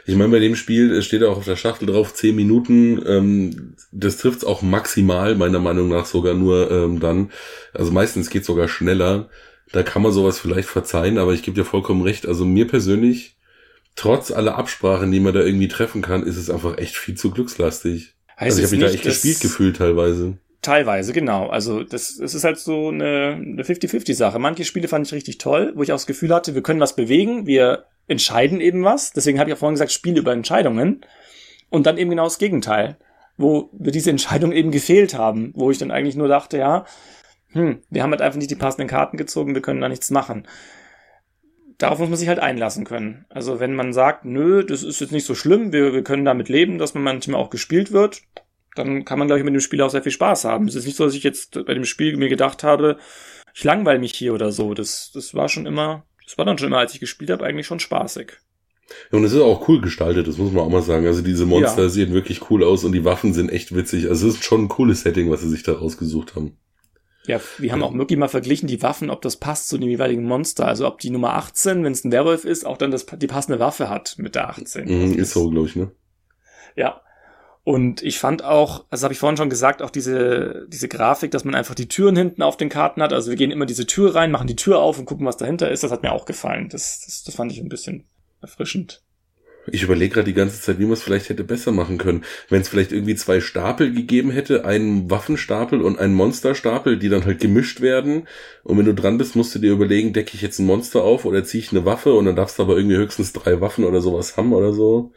Ich 0.05 0.15
meine, 0.15 0.31
bei 0.31 0.39
dem 0.39 0.55
Spiel 0.55 1.01
steht 1.01 1.23
auch 1.23 1.37
auf 1.37 1.45
der 1.45 1.55
Schachtel 1.55 1.87
drauf, 1.87 2.13
10 2.13 2.35
Minuten. 2.35 3.01
Ähm, 3.05 3.75
das 3.91 4.17
trifft's 4.17 4.43
auch 4.43 4.63
maximal, 4.63 5.35
meiner 5.35 5.59
Meinung 5.59 5.89
nach 5.89 6.05
sogar 6.05 6.33
nur 6.33 6.71
ähm, 6.71 6.99
dann. 6.99 7.31
Also 7.73 7.91
meistens 7.91 8.29
geht's 8.29 8.47
sogar 8.47 8.67
schneller. 8.67 9.29
Da 9.71 9.83
kann 9.83 10.01
man 10.01 10.11
sowas 10.11 10.39
vielleicht 10.39 10.69
verzeihen, 10.69 11.17
aber 11.17 11.33
ich 11.33 11.43
gebe 11.43 11.55
dir 11.55 11.65
vollkommen 11.65 12.01
recht. 12.01 12.27
Also 12.27 12.45
mir 12.45 12.67
persönlich, 12.67 13.34
trotz 13.95 14.31
aller 14.31 14.57
Absprachen, 14.57 15.11
die 15.11 15.19
man 15.19 15.33
da 15.33 15.41
irgendwie 15.41 15.67
treffen 15.67 16.01
kann, 16.01 16.23
ist 16.23 16.37
es 16.37 16.49
einfach 16.49 16.77
echt 16.77 16.95
viel 16.95 17.15
zu 17.15 17.31
glückslastig. 17.31 18.13
also 18.35 18.59
ich 18.59 18.65
habe 18.65 18.75
mich 18.75 18.85
da 18.85 18.91
echt 18.91 19.03
gespielt 19.03 19.39
gefühlt 19.39 19.77
teilweise. 19.77 20.37
Teilweise, 20.61 21.13
genau. 21.13 21.47
Also 21.47 21.83
das, 21.83 22.17
das 22.17 22.33
ist 22.33 22.43
halt 22.43 22.57
so 22.57 22.89
eine, 22.89 23.39
eine 23.39 23.63
50-50-Sache. 23.63 24.39
Manche 24.39 24.65
Spiele 24.65 24.87
fand 24.87 25.05
ich 25.05 25.13
richtig 25.13 25.37
toll, 25.37 25.73
wo 25.75 25.83
ich 25.83 25.91
auch 25.91 25.97
das 25.97 26.07
Gefühl 26.07 26.33
hatte, 26.33 26.55
wir 26.55 26.63
können 26.63 26.79
was 26.79 26.95
bewegen, 26.95 27.45
wir 27.45 27.85
entscheiden 28.07 28.61
eben 28.61 28.83
was. 28.83 29.11
Deswegen 29.11 29.39
habe 29.39 29.49
ich 29.49 29.53
auch 29.53 29.59
vorhin 29.59 29.75
gesagt, 29.75 29.91
Spiele 29.91 30.19
über 30.19 30.33
Entscheidungen. 30.33 31.01
Und 31.69 31.85
dann 31.85 31.97
eben 31.97 32.09
genau 32.09 32.23
das 32.23 32.39
Gegenteil, 32.39 32.97
wo 33.37 33.69
wir 33.73 33.91
diese 33.91 34.09
Entscheidung 34.09 34.51
eben 34.51 34.71
gefehlt 34.71 35.13
haben, 35.13 35.51
wo 35.55 35.69
ich 35.69 35.77
dann 35.77 35.91
eigentlich 35.91 36.15
nur 36.15 36.27
dachte, 36.27 36.57
ja, 36.57 36.85
hm, 37.51 37.79
wir 37.89 38.03
haben 38.03 38.11
halt 38.11 38.21
einfach 38.21 38.39
nicht 38.39 38.51
die 38.51 38.55
passenden 38.55 38.87
Karten 38.87 39.17
gezogen, 39.17 39.55
wir 39.55 39.61
können 39.61 39.81
da 39.81 39.89
nichts 39.89 40.11
machen. 40.11 40.47
Darauf 41.77 41.99
muss 41.99 42.09
man 42.09 42.17
sich 42.17 42.27
halt 42.29 42.39
einlassen 42.39 42.85
können. 42.85 43.25
Also 43.29 43.59
wenn 43.59 43.75
man 43.75 43.91
sagt, 43.91 44.23
nö, 44.25 44.63
das 44.63 44.83
ist 44.83 45.01
jetzt 45.01 45.11
nicht 45.11 45.25
so 45.25 45.35
schlimm, 45.35 45.73
wir, 45.73 45.93
wir 45.93 46.03
können 46.03 46.25
damit 46.25 46.47
leben, 46.47 46.77
dass 46.77 46.93
man 46.93 47.03
manchmal 47.03 47.39
auch 47.39 47.49
gespielt 47.49 47.91
wird, 47.91 48.21
dann 48.75 49.05
kann 49.05 49.19
man, 49.19 49.27
glaube 49.27 49.39
ich, 49.39 49.45
mit 49.45 49.53
dem 49.53 49.61
Spiel 49.61 49.81
auch 49.81 49.89
sehr 49.89 50.03
viel 50.03 50.11
Spaß 50.11 50.45
haben. 50.45 50.67
Es 50.67 50.75
ist 50.75 50.85
nicht 50.85 50.97
so, 50.97 51.05
dass 51.05 51.15
ich 51.15 51.23
jetzt 51.23 51.65
bei 51.65 51.73
dem 51.73 51.85
Spiel 51.85 52.15
mir 52.17 52.29
gedacht 52.29 52.63
habe, 52.63 52.97
ich 53.53 53.63
langweile 53.63 53.99
mich 53.99 54.13
hier 54.13 54.33
oder 54.33 54.51
so. 54.51 54.73
Das, 54.73 55.11
das 55.13 55.33
war 55.33 55.49
schon 55.49 55.65
immer, 55.65 56.05
das 56.25 56.37
war 56.37 56.45
dann 56.45 56.57
schon 56.57 56.67
immer, 56.67 56.79
als 56.79 56.93
ich 56.93 56.99
gespielt 56.99 57.29
habe, 57.29 57.45
eigentlich 57.45 57.67
schon 57.67 57.79
spaßig. 57.79 58.33
Ja, 59.11 59.17
und 59.17 59.23
es 59.23 59.33
ist 59.33 59.41
auch 59.41 59.67
cool 59.67 59.81
gestaltet, 59.81 60.27
das 60.27 60.37
muss 60.37 60.51
man 60.51 60.63
auch 60.63 60.69
mal 60.69 60.81
sagen. 60.81 61.07
Also 61.07 61.21
diese 61.21 61.45
Monster 61.45 61.83
Ja. 61.83 61.89
sehen 61.89 62.13
wirklich 62.13 62.49
cool 62.49 62.63
aus 62.63 62.83
und 62.83 62.91
die 62.91 63.05
Waffen 63.05 63.33
sind 63.33 63.49
echt 63.49 63.75
witzig. 63.75 64.09
Also 64.09 64.27
es 64.27 64.35
ist 64.35 64.43
schon 64.43 64.65
ein 64.65 64.69
cooles 64.69 65.01
Setting, 65.01 65.31
was 65.31 65.41
sie 65.41 65.49
sich 65.49 65.63
da 65.63 65.73
rausgesucht 65.73 66.35
haben. 66.35 66.57
Ja, 67.27 67.39
wir 67.57 67.71
haben 67.71 67.83
auch 67.83 67.93
wirklich 67.93 68.19
mal 68.19 68.27
verglichen, 68.27 68.67
die 68.67 68.81
Waffen, 68.81 69.09
ob 69.09 69.21
das 69.21 69.37
passt 69.37 69.67
zu 69.67 69.77
dem 69.77 69.89
jeweiligen 69.89 70.23
Monster. 70.23 70.67
Also 70.67 70.87
ob 70.87 70.99
die 70.99 71.09
Nummer 71.09 71.33
18, 71.33 71.83
wenn 71.83 71.93
es 71.93 72.03
ein 72.03 72.11
Werwolf 72.11 72.45
ist, 72.45 72.65
auch 72.65 72.77
dann 72.77 72.91
das, 72.91 73.05
die 73.05 73.27
passende 73.27 73.59
Waffe 73.59 73.89
hat 73.89 74.15
mit 74.17 74.35
der 74.35 74.49
18. 74.49 74.85
Mhm, 74.85 75.13
ist 75.17 75.31
so, 75.31 75.49
glaube 75.49 75.67
ich, 75.67 75.75
ne? 75.75 75.91
Ja. 76.75 77.01
Und 77.63 78.03
ich 78.03 78.19
fand 78.19 78.43
auch, 78.43 78.85
also 78.91 79.05
habe 79.05 79.13
ich 79.13 79.19
vorhin 79.19 79.37
schon 79.37 79.49
gesagt, 79.49 79.81
auch 79.81 79.89
diese, 79.89 80.67
diese 80.69 80.87
Grafik, 80.87 81.31
dass 81.31 81.45
man 81.45 81.55
einfach 81.55 81.73
die 81.73 81.87
Türen 81.87 82.15
hinten 82.15 82.43
auf 82.43 82.57
den 82.57 82.69
Karten 82.69 83.01
hat. 83.01 83.11
Also 83.11 83.31
wir 83.31 83.37
gehen 83.37 83.49
immer 83.49 83.65
diese 83.65 83.87
Tür 83.87 84.13
rein, 84.13 84.29
machen 84.29 84.45
die 84.45 84.55
Tür 84.55 84.79
auf 84.79 84.99
und 84.99 85.05
gucken, 85.05 85.25
was 85.25 85.37
dahinter 85.37 85.71
ist. 85.71 85.83
Das 85.83 85.91
hat 85.91 86.03
mir 86.03 86.11
auch 86.11 86.25
gefallen. 86.25 86.69
Das, 86.69 87.01
das, 87.05 87.23
das 87.23 87.33
fand 87.33 87.51
ich 87.51 87.59
ein 87.59 87.69
bisschen 87.69 88.05
erfrischend. 88.39 89.01
Ich 89.71 89.83
überlege 89.83 90.13
gerade 90.13 90.25
die 90.25 90.33
ganze 90.33 90.61
Zeit, 90.61 90.79
wie 90.79 90.83
man 90.83 90.93
es 90.93 91.03
vielleicht 91.03 91.29
hätte 91.29 91.43
besser 91.43 91.71
machen 91.71 91.97
können. 91.97 92.23
Wenn 92.49 92.61
es 92.61 92.69
vielleicht 92.69 92.91
irgendwie 92.91 93.15
zwei 93.15 93.39
Stapel 93.41 93.91
gegeben 93.91 94.31
hätte, 94.31 94.65
einen 94.65 95.09
Waffenstapel 95.09 95.81
und 95.81 95.97
einen 95.97 96.13
Monsterstapel, 96.13 96.97
die 96.97 97.09
dann 97.09 97.25
halt 97.25 97.39
gemischt 97.39 97.81
werden. 97.81 98.27
Und 98.63 98.77
wenn 98.77 98.85
du 98.85 98.93
dran 98.93 99.17
bist, 99.17 99.35
musst 99.35 99.55
du 99.55 99.59
dir 99.59 99.71
überlegen, 99.71 100.13
decke 100.13 100.35
ich 100.35 100.41
jetzt 100.41 100.59
ein 100.59 100.65
Monster 100.65 101.03
auf 101.03 101.25
oder 101.25 101.43
ziehe 101.43 101.63
ich 101.63 101.71
eine 101.71 101.85
Waffe 101.85 102.13
und 102.13 102.25
dann 102.25 102.35
darfst 102.35 102.59
du 102.59 102.63
aber 102.63 102.77
irgendwie 102.77 102.97
höchstens 102.97 103.33
drei 103.33 103.61
Waffen 103.61 103.85
oder 103.85 104.01
sowas 104.01 104.37
haben 104.37 104.53
oder 104.53 104.73
so. 104.73 105.13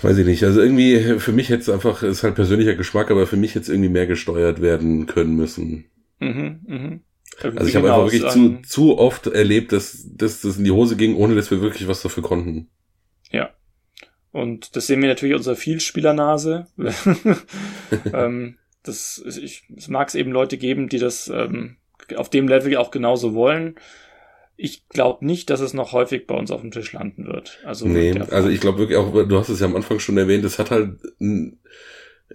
Weiß 0.00 0.16
ich 0.16 0.26
nicht. 0.26 0.44
Also 0.44 0.60
irgendwie, 0.60 1.18
für 1.18 1.32
mich 1.32 1.48
hätte 1.48 1.62
es 1.62 1.68
einfach, 1.68 2.02
ist 2.02 2.22
halt 2.22 2.36
persönlicher 2.36 2.76
Geschmack, 2.76 3.10
aber 3.10 3.26
für 3.26 3.36
mich 3.36 3.54
hätte 3.54 3.62
es 3.62 3.68
irgendwie 3.68 3.88
mehr 3.88 4.06
gesteuert 4.06 4.62
werden 4.62 5.06
können 5.06 5.34
müssen. 5.34 5.86
Mhm, 6.20 6.60
mhm. 6.66 7.00
Also 7.40 7.68
ich 7.68 7.76
habe 7.76 7.92
einfach 7.92 8.12
wirklich 8.12 8.28
zu, 8.28 8.58
zu 8.62 8.98
oft 8.98 9.26
erlebt, 9.26 9.72
dass, 9.72 10.06
dass 10.16 10.40
das 10.40 10.56
in 10.56 10.64
die 10.64 10.70
Hose 10.70 10.96
ging, 10.96 11.14
ohne 11.14 11.34
dass 11.34 11.50
wir 11.50 11.60
wirklich 11.60 11.86
was 11.88 12.02
dafür 12.02 12.22
konnten. 12.22 12.68
Ja. 13.30 13.50
Und 14.32 14.76
das 14.76 14.86
sehen 14.86 15.00
wir 15.00 15.08
natürlich 15.08 15.34
unserer 15.34 15.56
Vielspielernase. 15.56 16.66
ähm, 18.12 18.58
das, 18.82 19.22
ich, 19.26 19.64
es 19.76 19.88
mag 19.88 20.08
es 20.08 20.14
eben 20.14 20.32
Leute 20.32 20.58
geben, 20.58 20.88
die 20.88 20.98
das 20.98 21.28
ähm, 21.28 21.76
auf 22.16 22.30
dem 22.30 22.48
Level 22.48 22.76
auch 22.76 22.90
genauso 22.90 23.34
wollen. 23.34 23.76
Ich 24.56 24.88
glaube 24.88 25.24
nicht, 25.24 25.50
dass 25.50 25.60
es 25.60 25.72
noch 25.72 25.92
häufig 25.92 26.26
bei 26.26 26.34
uns 26.34 26.50
auf 26.50 26.62
dem 26.62 26.72
Tisch 26.72 26.92
landen 26.92 27.26
wird. 27.26 27.60
Also, 27.64 27.86
nee, 27.86 28.18
also 28.30 28.48
ich 28.48 28.60
glaube 28.60 28.78
wirklich 28.78 28.98
auch, 28.98 29.12
du 29.12 29.38
hast 29.38 29.48
es 29.50 29.60
ja 29.60 29.66
am 29.66 29.76
Anfang 29.76 30.00
schon 30.00 30.18
erwähnt, 30.18 30.44
es 30.44 30.58
hat 30.58 30.70
halt 30.70 30.98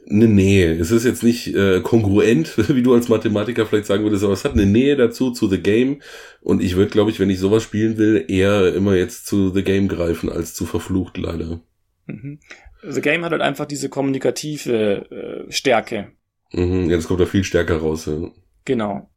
eine 0.10 0.28
Nähe. 0.28 0.74
Es 0.74 0.92
ist 0.92 1.06
jetzt 1.06 1.24
nicht 1.24 1.56
äh, 1.56 1.82
kongruent, 1.82 2.58
wie 2.70 2.84
du 2.84 2.94
als 2.94 3.10
Mathematiker 3.10 3.66
vielleicht 3.66 3.86
sagen 3.86 4.04
würdest, 4.04 4.24
aber 4.24 4.34
es 4.34 4.44
hat 4.44 4.54
eine 4.54 4.66
Nähe 4.66 4.96
dazu 4.96 5.32
zu 5.32 5.48
The 5.48 5.62
Game. 5.62 6.02
Und 6.42 6.62
ich 6.62 6.76
würde, 6.76 6.92
glaube 6.92 7.12
ich, 7.12 7.20
wenn 7.20 7.30
ich 7.30 7.40
sowas 7.40 7.64
spielen 7.64 7.98
will, 7.98 8.26
eher 8.28 8.74
immer 8.74 8.96
jetzt 8.96 9.28
zu 9.28 9.50
The 9.54 9.64
Game 9.64 9.88
greifen 9.88 10.30
als 10.30 10.54
zu 10.54 10.66
verflucht, 10.66 11.18
leider. 11.18 11.62
Mhm. 12.08 12.40
The 12.88 13.02
Game 13.02 13.24
hat 13.24 13.32
halt 13.32 13.42
einfach 13.42 13.66
diese 13.66 13.90
kommunikative 13.90 15.46
äh, 15.48 15.52
Stärke. 15.52 16.12
Mhm, 16.52 16.90
ja, 16.90 16.98
das 16.98 17.08
kommt 17.08 17.22
da 17.22 17.26
viel 17.26 17.44
stärker 17.44 17.78
raus. 17.78 18.06
Ja. 18.06 18.30
Genau. 18.66 19.10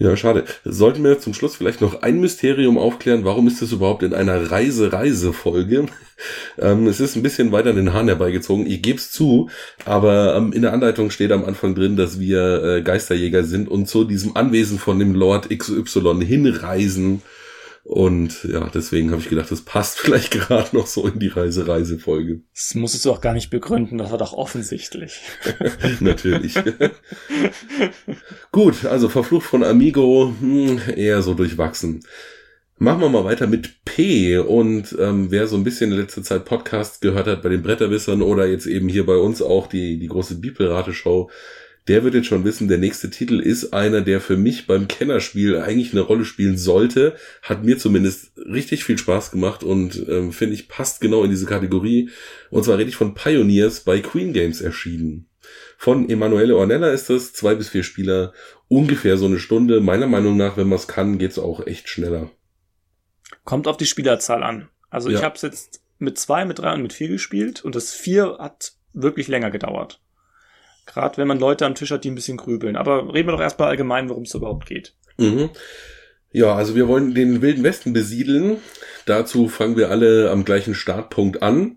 Ja, 0.00 0.16
schade. 0.16 0.44
Sollten 0.64 1.02
wir 1.02 1.18
zum 1.18 1.34
Schluss 1.34 1.56
vielleicht 1.56 1.80
noch 1.80 2.02
ein 2.02 2.20
Mysterium 2.20 2.78
aufklären, 2.78 3.24
warum 3.24 3.48
ist 3.48 3.60
das 3.60 3.72
überhaupt 3.72 4.04
in 4.04 4.14
einer 4.14 4.48
Reise-Reise-Folge? 4.48 5.86
ähm, 6.58 6.86
es 6.86 7.00
ist 7.00 7.16
ein 7.16 7.24
bisschen 7.24 7.50
weiter 7.50 7.72
den 7.72 7.92
Haaren 7.92 8.06
herbeigezogen, 8.06 8.64
ich 8.64 8.80
gebe 8.80 8.98
es 8.98 9.10
zu, 9.10 9.50
aber 9.84 10.36
ähm, 10.36 10.52
in 10.52 10.62
der 10.62 10.72
Anleitung 10.72 11.10
steht 11.10 11.32
am 11.32 11.44
Anfang 11.44 11.74
drin, 11.74 11.96
dass 11.96 12.20
wir 12.20 12.62
äh, 12.62 12.82
Geisterjäger 12.82 13.42
sind 13.42 13.68
und 13.68 13.88
zu 13.88 14.04
diesem 14.04 14.36
Anwesen 14.36 14.78
von 14.78 15.00
dem 15.00 15.16
Lord 15.16 15.50
XY 15.50 16.24
hinreisen 16.24 17.22
und 17.88 18.44
ja, 18.44 18.68
deswegen 18.68 19.12
habe 19.12 19.22
ich 19.22 19.30
gedacht, 19.30 19.50
das 19.50 19.62
passt 19.62 19.98
vielleicht 19.98 20.30
gerade 20.30 20.76
noch 20.76 20.86
so 20.86 21.06
in 21.08 21.18
die 21.18 21.28
Reise-Reise-Folge. 21.28 22.42
Das 22.54 22.74
musstest 22.74 23.06
du 23.06 23.10
auch 23.10 23.22
gar 23.22 23.32
nicht 23.32 23.48
begründen, 23.48 23.96
das 23.96 24.10
war 24.10 24.18
doch 24.18 24.34
offensichtlich. 24.34 25.22
Natürlich. 26.00 26.54
Gut, 28.52 28.84
also 28.84 29.08
verflucht 29.08 29.46
von 29.46 29.64
Amigo, 29.64 30.34
hm, 30.38 30.82
eher 30.96 31.22
so 31.22 31.32
durchwachsen. 31.32 32.04
Machen 32.76 33.00
wir 33.00 33.08
mal 33.08 33.24
weiter 33.24 33.46
mit 33.46 33.82
P. 33.86 34.36
Und 34.36 34.94
ähm, 35.00 35.30
wer 35.30 35.46
so 35.46 35.56
ein 35.56 35.64
bisschen 35.64 35.90
in 35.90 35.96
letzter 35.96 36.22
Zeit 36.22 36.44
Podcast 36.44 37.00
gehört 37.00 37.26
hat 37.26 37.42
bei 37.42 37.48
den 37.48 37.62
Bretterwissern 37.62 38.20
oder 38.20 38.46
jetzt 38.46 38.66
eben 38.66 38.90
hier 38.90 39.06
bei 39.06 39.16
uns 39.16 39.40
auch 39.40 39.66
die, 39.66 39.98
die 39.98 40.08
große 40.08 40.34
Bibelrate-Show, 40.34 41.30
der 41.88 42.04
wird 42.04 42.14
jetzt 42.14 42.26
schon 42.26 42.44
wissen, 42.44 42.68
der 42.68 42.78
nächste 42.78 43.10
Titel 43.10 43.40
ist 43.40 43.72
einer, 43.72 44.02
der 44.02 44.20
für 44.20 44.36
mich 44.36 44.66
beim 44.66 44.88
Kennerspiel 44.88 45.58
eigentlich 45.58 45.92
eine 45.92 46.02
Rolle 46.02 46.24
spielen 46.24 46.58
sollte. 46.58 47.16
Hat 47.42 47.64
mir 47.64 47.78
zumindest 47.78 48.32
richtig 48.36 48.84
viel 48.84 48.98
Spaß 48.98 49.30
gemacht 49.30 49.64
und 49.64 50.06
ähm, 50.08 50.32
finde 50.32 50.54
ich 50.54 50.68
passt 50.68 51.00
genau 51.00 51.24
in 51.24 51.30
diese 51.30 51.46
Kategorie. 51.46 52.10
Und 52.50 52.64
zwar 52.64 52.78
rede 52.78 52.90
ich 52.90 52.96
von 52.96 53.14
Pioneers 53.14 53.80
bei 53.80 54.00
Queen 54.00 54.32
Games 54.32 54.60
erschienen. 54.60 55.28
Von 55.78 56.10
Emanuele 56.10 56.56
Ornella 56.56 56.90
ist 56.90 57.08
das, 57.08 57.32
zwei 57.32 57.54
bis 57.54 57.70
vier 57.70 57.82
Spieler, 57.82 58.32
ungefähr 58.68 59.16
so 59.16 59.26
eine 59.26 59.38
Stunde. 59.38 59.80
Meiner 59.80 60.06
Meinung 60.06 60.36
nach, 60.36 60.56
wenn 60.56 60.68
man 60.68 60.78
es 60.78 60.88
kann, 60.88 61.18
geht's 61.18 61.38
auch 61.38 61.66
echt 61.66 61.88
schneller. 61.88 62.30
Kommt 63.44 63.66
auf 63.66 63.78
die 63.78 63.86
Spielerzahl 63.86 64.42
an. 64.42 64.68
Also 64.90 65.08
ja. 65.08 65.18
ich 65.18 65.24
habe 65.24 65.36
es 65.36 65.42
jetzt 65.42 65.82
mit 65.98 66.18
zwei, 66.18 66.44
mit 66.44 66.58
drei 66.58 66.74
und 66.74 66.82
mit 66.82 66.92
vier 66.92 67.08
gespielt 67.08 67.64
und 67.64 67.74
das 67.74 67.92
vier 67.92 68.36
hat 68.38 68.72
wirklich 68.92 69.28
länger 69.28 69.50
gedauert. 69.50 70.00
Gerade 70.88 71.18
wenn 71.18 71.28
man 71.28 71.38
Leute 71.38 71.66
am 71.66 71.74
Tisch 71.74 71.90
hat, 71.90 72.04
die 72.04 72.10
ein 72.10 72.14
bisschen 72.14 72.38
grübeln. 72.38 72.74
Aber 72.74 73.12
reden 73.12 73.28
wir 73.28 73.32
doch 73.32 73.40
erstmal 73.40 73.68
allgemein, 73.68 74.08
worum 74.08 74.22
es 74.22 74.34
überhaupt 74.34 74.66
geht. 74.66 74.94
Mhm. 75.18 75.50
Ja, 76.32 76.54
also 76.54 76.74
wir 76.74 76.88
wollen 76.88 77.14
den 77.14 77.42
Wilden 77.42 77.62
Westen 77.62 77.92
besiedeln. 77.92 78.56
Dazu 79.04 79.48
fangen 79.48 79.76
wir 79.76 79.90
alle 79.90 80.30
am 80.30 80.44
gleichen 80.44 80.74
Startpunkt 80.74 81.42
an. 81.42 81.76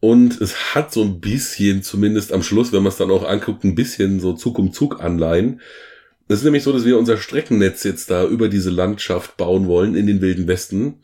Und 0.00 0.40
es 0.40 0.74
hat 0.74 0.92
so 0.92 1.02
ein 1.02 1.20
bisschen, 1.20 1.82
zumindest 1.82 2.32
am 2.32 2.42
Schluss, 2.42 2.72
wenn 2.72 2.82
man 2.82 2.92
es 2.92 2.98
dann 2.98 3.10
auch 3.10 3.26
anguckt, 3.26 3.64
ein 3.64 3.74
bisschen 3.74 4.20
so 4.20 4.34
Zug 4.34 4.58
um 4.58 4.72
Zug 4.72 5.02
Anleihen. 5.02 5.62
Es 6.28 6.38
ist 6.38 6.44
nämlich 6.44 6.64
so, 6.64 6.72
dass 6.72 6.84
wir 6.84 6.98
unser 6.98 7.18
Streckennetz 7.18 7.84
jetzt 7.84 8.10
da 8.10 8.26
über 8.26 8.48
diese 8.48 8.70
Landschaft 8.70 9.36
bauen 9.36 9.68
wollen 9.68 9.94
in 9.94 10.08
den 10.08 10.20
Wilden 10.20 10.48
Westen. 10.48 10.94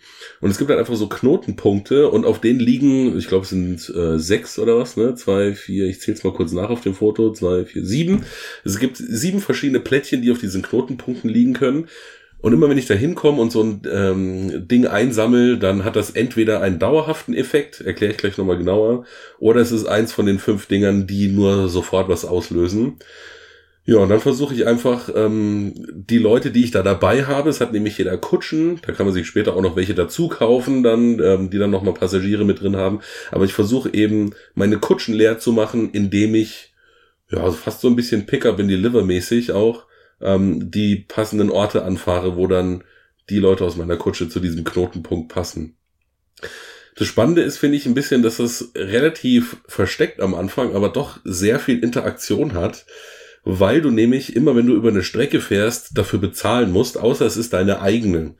Und 0.40 0.50
es 0.50 0.58
gibt 0.58 0.68
halt 0.68 0.80
einfach 0.80 0.96
so 0.96 1.08
Knotenpunkte 1.08 2.08
und 2.08 2.26
auf 2.26 2.40
denen 2.40 2.58
liegen, 2.58 3.16
ich 3.16 3.28
glaube 3.28 3.44
es 3.44 3.50
sind 3.50 3.88
äh, 3.94 4.18
sechs 4.18 4.58
oder 4.58 4.78
was, 4.78 4.96
ne? 4.96 5.14
Zwei, 5.14 5.54
vier, 5.54 5.86
ich 5.86 6.00
zähle 6.00 6.16
es 6.16 6.24
mal 6.24 6.32
kurz 6.32 6.50
nach 6.50 6.70
auf 6.70 6.80
dem 6.80 6.94
Foto, 6.94 7.32
zwei, 7.32 7.64
vier, 7.64 7.84
sieben. 7.84 8.24
Es 8.64 8.80
gibt 8.80 8.96
sieben 8.96 9.40
verschiedene 9.40 9.78
Plättchen, 9.78 10.22
die 10.22 10.32
auf 10.32 10.40
diesen 10.40 10.62
Knotenpunkten 10.62 11.30
liegen 11.30 11.52
können. 11.52 11.86
Und 12.40 12.52
immer 12.52 12.68
wenn 12.68 12.78
ich 12.78 12.86
da 12.86 12.94
hinkomme 12.94 13.40
und 13.40 13.52
so 13.52 13.62
ein 13.62 13.82
ähm, 13.88 14.66
Ding 14.66 14.88
einsammel, 14.88 15.56
dann 15.60 15.84
hat 15.84 15.94
das 15.94 16.10
entweder 16.10 16.60
einen 16.60 16.80
dauerhaften 16.80 17.34
Effekt, 17.34 17.80
erkläre 17.80 18.10
ich 18.10 18.18
gleich 18.18 18.36
nochmal 18.36 18.58
genauer, 18.58 19.04
oder 19.38 19.60
es 19.60 19.70
ist 19.70 19.86
eins 19.86 20.12
von 20.12 20.26
den 20.26 20.40
fünf 20.40 20.66
Dingern, 20.66 21.06
die 21.06 21.28
nur 21.28 21.68
sofort 21.68 22.08
was 22.08 22.24
auslösen. 22.24 22.96
Ja, 23.84 23.96
und 23.96 24.10
dann 24.10 24.20
versuche 24.20 24.54
ich 24.54 24.64
einfach 24.66 25.10
ähm, 25.12 25.72
die 25.92 26.18
Leute, 26.18 26.52
die 26.52 26.62
ich 26.62 26.70
da 26.70 26.84
dabei 26.84 27.24
habe, 27.24 27.50
es 27.50 27.60
hat 27.60 27.72
nämlich 27.72 27.98
jeder 27.98 28.16
Kutschen, 28.16 28.80
da 28.86 28.92
kann 28.92 29.06
man 29.06 29.14
sich 29.14 29.26
später 29.26 29.56
auch 29.56 29.62
noch 29.62 29.74
welche 29.74 29.94
dazu 29.94 30.28
kaufen, 30.28 30.84
dann, 30.84 31.18
ähm, 31.18 31.50
die 31.50 31.58
dann 31.58 31.70
nochmal 31.70 31.94
Passagiere 31.94 32.44
mit 32.44 32.60
drin 32.60 32.76
haben. 32.76 33.00
Aber 33.32 33.44
ich 33.44 33.52
versuche 33.52 33.92
eben 33.92 34.34
meine 34.54 34.78
Kutschen 34.78 35.14
leer 35.14 35.40
zu 35.40 35.52
machen, 35.52 35.90
indem 35.90 36.36
ich, 36.36 36.72
ja, 37.28 37.38
also 37.38 37.56
fast 37.56 37.80
so 37.80 37.88
ein 37.88 37.96
bisschen 37.96 38.26
Pickup 38.26 38.60
in 38.60 38.68
Deliver 38.68 39.02
mäßig 39.02 39.50
auch, 39.50 39.86
ähm, 40.20 40.70
die 40.70 40.96
passenden 40.96 41.50
Orte 41.50 41.84
anfahre, 41.84 42.36
wo 42.36 42.46
dann 42.46 42.84
die 43.30 43.40
Leute 43.40 43.64
aus 43.64 43.74
meiner 43.74 43.96
Kutsche 43.96 44.28
zu 44.28 44.38
diesem 44.38 44.62
Knotenpunkt 44.62 45.28
passen. 45.28 45.76
Das 46.94 47.08
Spannende 47.08 47.42
ist, 47.42 47.58
finde 47.58 47.78
ich, 47.78 47.86
ein 47.86 47.94
bisschen, 47.94 48.22
dass 48.22 48.38
es 48.38 48.70
relativ 48.76 49.56
versteckt 49.66 50.20
am 50.20 50.34
Anfang, 50.34 50.76
aber 50.76 50.88
doch 50.88 51.18
sehr 51.24 51.58
viel 51.58 51.82
Interaktion 51.82 52.52
hat 52.52 52.86
weil 53.44 53.80
du 53.80 53.90
nämlich 53.90 54.36
immer, 54.36 54.54
wenn 54.54 54.66
du 54.66 54.74
über 54.74 54.88
eine 54.88 55.02
Strecke 55.02 55.40
fährst, 55.40 55.96
dafür 55.96 56.18
bezahlen 56.18 56.70
musst, 56.70 56.98
außer 56.98 57.26
es 57.26 57.36
ist 57.36 57.52
deine 57.52 57.80
eigene. 57.80 58.34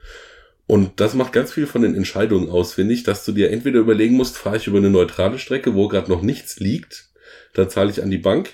Und 0.67 1.01
das 1.01 1.15
macht 1.15 1.33
ganz 1.33 1.53
viel 1.53 1.67
von 1.67 1.83
den 1.83 1.95
Entscheidungen 1.95 2.49
aus, 2.49 2.75
finde 2.75 2.95
ich, 2.95 3.03
dass 3.03 3.25
du 3.25 3.33
dir 3.33 3.51
entweder 3.51 3.81
überlegen 3.81 4.17
musst, 4.17 4.39
fahre 4.39 4.57
ich 4.57 4.67
über 4.67 4.79
eine 4.79 4.91
neutrale 4.91 5.39
Strecke, 5.39 5.75
wo 5.75 5.89
gerade 5.89 6.11
noch 6.11 6.23
nichts 6.23 6.61
liegt, 6.61 7.09
da 7.53 7.69
zahle 7.69 7.91
ich 7.91 8.03
an 8.03 8.11
die 8.11 8.19
Bank, 8.19 8.51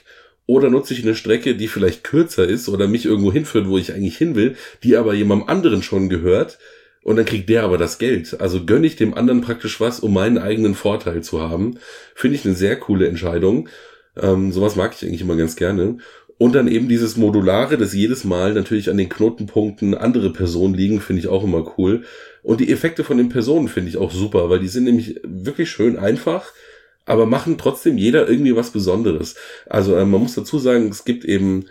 oder 0.46 0.70
nutze 0.70 0.94
ich 0.94 1.02
eine 1.02 1.14
Strecke, 1.14 1.54
die 1.54 1.68
vielleicht 1.68 2.04
kürzer 2.04 2.48
ist 2.48 2.70
oder 2.70 2.88
mich 2.88 3.04
irgendwo 3.04 3.30
hinführt, 3.30 3.68
wo 3.68 3.76
ich 3.76 3.92
eigentlich 3.92 4.16
hin 4.16 4.34
will, 4.34 4.56
die 4.82 4.96
aber 4.96 5.12
jemandem 5.12 5.48
anderen 5.48 5.82
schon 5.82 6.08
gehört, 6.08 6.58
und 7.02 7.16
dann 7.16 7.24
kriegt 7.24 7.48
der 7.48 7.62
aber 7.62 7.78
das 7.78 7.98
Geld. 7.98 8.40
Also 8.40 8.64
gönne 8.66 8.86
ich 8.86 8.96
dem 8.96 9.14
anderen 9.14 9.40
praktisch 9.40 9.80
was, 9.80 10.00
um 10.00 10.12
meinen 10.12 10.36
eigenen 10.36 10.74
Vorteil 10.74 11.22
zu 11.22 11.40
haben. 11.40 11.78
Finde 12.14 12.36
ich 12.36 12.44
eine 12.44 12.54
sehr 12.54 12.76
coole 12.76 13.06
Entscheidung. 13.08 13.68
Ähm, 14.16 14.52
sowas 14.52 14.76
mag 14.76 14.94
ich 14.94 15.06
eigentlich 15.06 15.22
immer 15.22 15.36
ganz 15.36 15.56
gerne. 15.56 15.98
Und 16.38 16.54
dann 16.54 16.68
eben 16.68 16.88
dieses 16.88 17.16
Modulare, 17.16 17.76
dass 17.76 17.92
jedes 17.92 18.24
Mal 18.24 18.54
natürlich 18.54 18.90
an 18.90 18.96
den 18.96 19.08
Knotenpunkten 19.08 19.94
andere 19.94 20.32
Personen 20.32 20.74
liegen, 20.74 21.00
finde 21.00 21.20
ich 21.20 21.28
auch 21.28 21.42
immer 21.42 21.74
cool. 21.76 22.04
Und 22.44 22.60
die 22.60 22.70
Effekte 22.70 23.02
von 23.02 23.18
den 23.18 23.28
Personen 23.28 23.66
finde 23.66 23.90
ich 23.90 23.96
auch 23.96 24.12
super, 24.12 24.48
weil 24.48 24.60
die 24.60 24.68
sind 24.68 24.84
nämlich 24.84 25.20
wirklich 25.24 25.68
schön 25.68 25.96
einfach, 25.96 26.52
aber 27.04 27.26
machen 27.26 27.58
trotzdem 27.58 27.98
jeder 27.98 28.28
irgendwie 28.28 28.54
was 28.54 28.70
Besonderes. 28.70 29.34
Also 29.66 29.96
äh, 29.96 30.04
man 30.04 30.20
muss 30.20 30.36
dazu 30.36 30.60
sagen, 30.60 30.88
es 30.88 31.04
gibt 31.04 31.24
eben, 31.24 31.64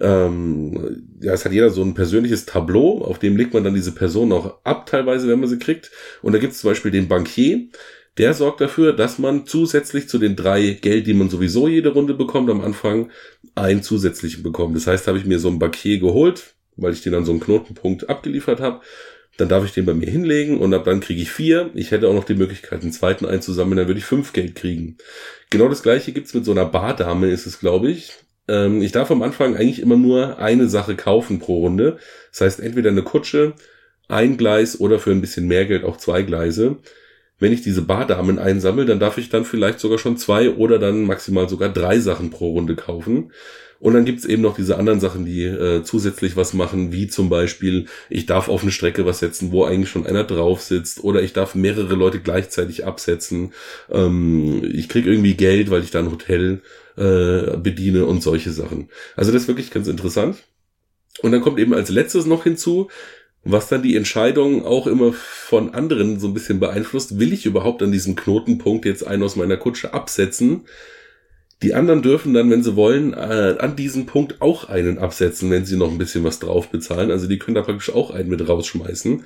ähm, 0.00 1.02
ja, 1.20 1.34
es 1.34 1.44
hat 1.44 1.52
jeder 1.52 1.68
so 1.68 1.82
ein 1.82 1.94
persönliches 1.94 2.46
Tableau, 2.46 3.02
auf 3.02 3.18
dem 3.18 3.36
legt 3.36 3.52
man 3.52 3.62
dann 3.62 3.74
diese 3.74 3.92
Person 3.92 4.32
auch 4.32 4.58
ab, 4.64 4.86
teilweise, 4.86 5.28
wenn 5.28 5.40
man 5.40 5.50
sie 5.50 5.58
kriegt. 5.58 5.90
Und 6.22 6.32
da 6.32 6.38
gibt 6.38 6.54
es 6.54 6.60
zum 6.60 6.70
Beispiel 6.70 6.90
den 6.90 7.08
Bankier, 7.08 7.68
der 8.18 8.34
sorgt 8.34 8.60
dafür, 8.60 8.92
dass 8.92 9.18
man 9.18 9.46
zusätzlich 9.46 10.08
zu 10.08 10.18
den 10.18 10.36
drei 10.36 10.78
Geld, 10.80 11.06
die 11.06 11.14
man 11.14 11.30
sowieso 11.30 11.66
jede 11.68 11.90
Runde 11.90 12.14
bekommt 12.14 12.48
am 12.50 12.60
Anfang, 12.60 13.10
einen 13.54 13.82
zusätzlichen 13.82 14.42
bekommt. 14.42 14.76
Das 14.76 14.86
heißt, 14.86 15.06
habe 15.08 15.18
ich 15.18 15.24
mir 15.24 15.38
so 15.38 15.48
ein 15.48 15.58
Bakier 15.58 15.98
geholt, 15.98 16.54
weil 16.76 16.92
ich 16.92 17.02
den 17.02 17.14
an 17.14 17.24
so 17.24 17.32
einen 17.32 17.40
Knotenpunkt 17.40 18.08
abgeliefert 18.08 18.60
habe. 18.60 18.80
Dann 19.36 19.48
darf 19.48 19.64
ich 19.64 19.72
den 19.72 19.84
bei 19.84 19.94
mir 19.94 20.08
hinlegen 20.08 20.58
und 20.58 20.72
ab 20.74 20.84
dann 20.84 21.00
kriege 21.00 21.20
ich 21.20 21.30
vier. 21.30 21.70
Ich 21.74 21.90
hätte 21.90 22.08
auch 22.08 22.14
noch 22.14 22.24
die 22.24 22.36
Möglichkeit, 22.36 22.82
einen 22.82 22.92
zweiten 22.92 23.26
einzusammeln, 23.26 23.78
dann 23.78 23.88
würde 23.88 23.98
ich 23.98 24.06
fünf 24.06 24.32
Geld 24.32 24.54
kriegen. 24.54 24.96
Genau 25.50 25.68
das 25.68 25.82
gleiche 25.82 26.12
gibt's 26.12 26.34
mit 26.34 26.44
so 26.44 26.52
einer 26.52 26.66
Bardame, 26.66 27.28
ist 27.30 27.46
es, 27.46 27.58
glaube 27.58 27.90
ich. 27.90 28.12
Ähm, 28.46 28.80
ich 28.80 28.92
darf 28.92 29.10
am 29.10 29.22
Anfang 29.22 29.56
eigentlich 29.56 29.80
immer 29.80 29.96
nur 29.96 30.38
eine 30.38 30.68
Sache 30.68 30.94
kaufen 30.94 31.40
pro 31.40 31.60
Runde. 31.60 31.98
Das 32.30 32.42
heißt, 32.42 32.60
entweder 32.60 32.90
eine 32.90 33.02
Kutsche, 33.02 33.54
ein 34.06 34.36
Gleis 34.36 34.78
oder 34.78 35.00
für 35.00 35.10
ein 35.10 35.20
bisschen 35.20 35.48
mehr 35.48 35.64
Geld 35.64 35.82
auch 35.82 35.96
zwei 35.96 36.22
Gleise. 36.22 36.78
Wenn 37.38 37.52
ich 37.52 37.62
diese 37.62 37.82
Bardamen 37.82 38.38
einsammle, 38.38 38.86
dann 38.86 39.00
darf 39.00 39.18
ich 39.18 39.28
dann 39.28 39.44
vielleicht 39.44 39.80
sogar 39.80 39.98
schon 39.98 40.16
zwei 40.16 40.50
oder 40.50 40.78
dann 40.78 41.04
maximal 41.04 41.48
sogar 41.48 41.68
drei 41.68 41.98
Sachen 41.98 42.30
pro 42.30 42.52
Runde 42.52 42.76
kaufen. 42.76 43.32
Und 43.80 43.92
dann 43.92 44.06
gibt's 44.06 44.24
eben 44.24 44.40
noch 44.40 44.56
diese 44.56 44.78
anderen 44.78 44.98
Sachen, 45.00 45.26
die 45.26 45.44
äh, 45.44 45.82
zusätzlich 45.82 46.36
was 46.36 46.54
machen, 46.54 46.90
wie 46.92 47.06
zum 47.06 47.28
Beispiel, 47.28 47.86
ich 48.08 48.24
darf 48.24 48.48
auf 48.48 48.62
eine 48.62 48.72
Strecke 48.72 49.04
was 49.04 49.18
setzen, 49.18 49.52
wo 49.52 49.64
eigentlich 49.64 49.90
schon 49.90 50.06
einer 50.06 50.24
drauf 50.24 50.62
sitzt, 50.62 51.04
oder 51.04 51.22
ich 51.22 51.34
darf 51.34 51.54
mehrere 51.54 51.94
Leute 51.94 52.20
gleichzeitig 52.20 52.86
absetzen. 52.86 53.52
Ähm, 53.90 54.62
ich 54.72 54.88
krieg 54.88 55.04
irgendwie 55.04 55.34
Geld, 55.34 55.70
weil 55.70 55.82
ich 55.82 55.90
da 55.90 55.98
ein 55.98 56.10
Hotel 56.10 56.62
äh, 56.96 57.58
bediene 57.58 58.06
und 58.06 58.22
solche 58.22 58.52
Sachen. 58.52 58.88
Also 59.16 59.32
das 59.32 59.42
ist 59.42 59.48
wirklich 59.48 59.70
ganz 59.70 59.86
interessant. 59.86 60.38
Und 61.20 61.32
dann 61.32 61.42
kommt 61.42 61.58
eben 61.58 61.74
als 61.74 61.90
letztes 61.90 62.26
noch 62.26 62.44
hinzu, 62.44 62.88
was 63.44 63.68
dann 63.68 63.82
die 63.82 63.96
Entscheidung 63.96 64.64
auch 64.64 64.86
immer 64.86 65.12
von 65.12 65.74
anderen 65.74 66.18
so 66.18 66.28
ein 66.28 66.34
bisschen 66.34 66.60
beeinflusst, 66.60 67.18
will 67.18 67.32
ich 67.32 67.46
überhaupt 67.46 67.82
an 67.82 67.92
diesem 67.92 68.16
Knotenpunkt 68.16 68.86
jetzt 68.86 69.06
einen 69.06 69.22
aus 69.22 69.36
meiner 69.36 69.58
Kutsche 69.58 69.92
absetzen? 69.92 70.62
Die 71.62 71.74
anderen 71.74 72.02
dürfen 72.02 72.34
dann, 72.34 72.50
wenn 72.50 72.62
sie 72.62 72.76
wollen, 72.76 73.14
äh, 73.14 73.56
an 73.58 73.76
diesem 73.76 74.06
Punkt 74.06 74.40
auch 74.40 74.68
einen 74.68 74.98
absetzen, 74.98 75.50
wenn 75.50 75.64
sie 75.64 75.76
noch 75.76 75.90
ein 75.90 75.98
bisschen 75.98 76.24
was 76.24 76.38
drauf 76.38 76.68
bezahlen. 76.68 77.10
Also 77.10 77.26
die 77.26 77.38
können 77.38 77.54
da 77.54 77.62
praktisch 77.62 77.94
auch 77.94 78.10
einen 78.10 78.28
mit 78.28 78.46
rausschmeißen. 78.46 79.24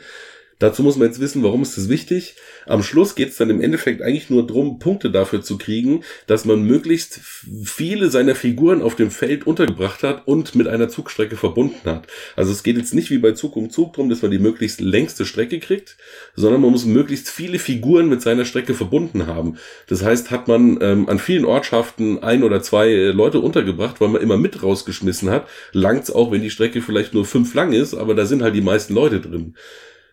Dazu 0.59 0.83
muss 0.83 0.97
man 0.97 1.07
jetzt 1.07 1.21
wissen, 1.21 1.45
warum 1.45 1.63
ist 1.63 1.77
das 1.77 1.89
wichtig. 1.89 2.35
Am 2.67 2.83
Schluss 2.83 3.15
geht 3.15 3.29
es 3.29 3.37
dann 3.37 3.49
im 3.49 3.61
Endeffekt 3.61 4.03
eigentlich 4.03 4.29
nur 4.29 4.45
darum, 4.45 4.81
Punkte 4.81 5.11
dafür 5.11 5.41
zu 5.41 5.57
kriegen, 5.57 6.03
dass 6.27 6.45
man 6.45 6.65
möglichst 6.65 7.21
viele 7.65 8.11
seiner 8.11 8.35
Figuren 8.35 8.83
auf 8.83 8.97
dem 8.97 9.13
Feld 9.13 9.47
untergebracht 9.47 10.03
hat 10.03 10.27
und 10.27 10.57
mit 10.57 10.67
einer 10.67 10.89
Zugstrecke 10.89 11.37
verbunden 11.37 11.89
hat. 11.89 12.09
Also 12.35 12.51
es 12.51 12.65
geht 12.65 12.77
jetzt 12.77 12.93
nicht 12.93 13.11
wie 13.11 13.19
bei 13.19 13.33
Zug 13.33 13.55
um 13.55 13.71
Zug 13.71 13.93
darum, 13.93 14.11
dass 14.11 14.23
man 14.23 14.33
die 14.33 14.41
möglichst 14.41 14.81
längste 14.81 15.25
Strecke 15.25 15.61
kriegt, 15.61 15.97
sondern 16.35 16.61
man 16.61 16.73
muss 16.73 16.85
möglichst 16.85 17.31
viele 17.31 17.61
Figuren 17.61 18.09
mit 18.09 18.21
seiner 18.21 18.45
Strecke 18.45 18.75
verbunden 18.75 19.29
haben. 19.29 19.59
Das 19.87 20.03
heißt, 20.03 20.33
hat 20.33 20.49
man 20.49 20.79
ähm, 20.81 21.09
an 21.09 21.21
vielen 21.21 21.45
Ortschaften 21.45 22.23
ein 22.25 22.43
oder 22.43 22.63
zwei 22.63 22.89
äh, 22.89 23.11
Leute 23.13 23.39
untergebracht, 23.39 24.01
weil 24.01 24.09
man 24.09 24.23
immer 24.23 24.37
mit 24.37 24.61
rausgeschmissen 24.61 25.31
hat, 25.31 25.47
langt's 25.73 26.11
auch, 26.11 26.33
wenn 26.33 26.43
die 26.43 26.51
Strecke 26.51 26.83
vielleicht 26.83 27.15
nur 27.15 27.25
fünf 27.25 27.55
lang 27.55 27.73
ist, 27.73 27.95
aber 27.95 28.17
da 28.17 28.27
sind 28.27 28.43
halt 28.43 28.57
die 28.57 28.61
meisten 28.61 28.95
Leute 28.95 29.21
drin. 29.21 29.55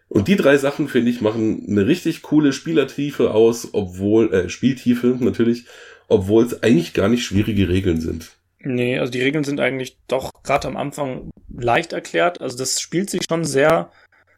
Und 0.07 0.27
die 0.27 0.35
drei 0.35 0.57
Sachen, 0.57 0.87
finde 0.87 1.11
ich, 1.11 1.21
machen 1.21 1.65
eine 1.67 1.87
richtig 1.87 2.21
coole 2.21 2.53
Spielertiefe 2.53 3.31
aus, 3.31 3.69
obwohl, 3.73 4.33
äh, 4.33 4.49
Spieltiefe 4.49 5.17
natürlich, 5.19 5.65
obwohl 6.07 6.45
es 6.45 6.61
eigentlich 6.63 6.93
gar 6.93 7.09
nicht 7.09 7.25
schwierige 7.25 7.69
Regeln 7.69 7.99
sind. 7.99 8.31
Nee, 8.59 8.99
also 8.99 9.11
die 9.11 9.21
Regeln 9.21 9.43
sind 9.43 9.59
eigentlich 9.59 9.97
doch 10.07 10.31
gerade 10.43 10.67
am 10.67 10.77
Anfang 10.77 11.29
leicht 11.49 11.93
erklärt. 11.93 12.41
Also 12.41 12.57
das 12.57 12.79
spielt 12.79 13.09
sich 13.09 13.21
schon 13.29 13.45
sehr 13.45 13.91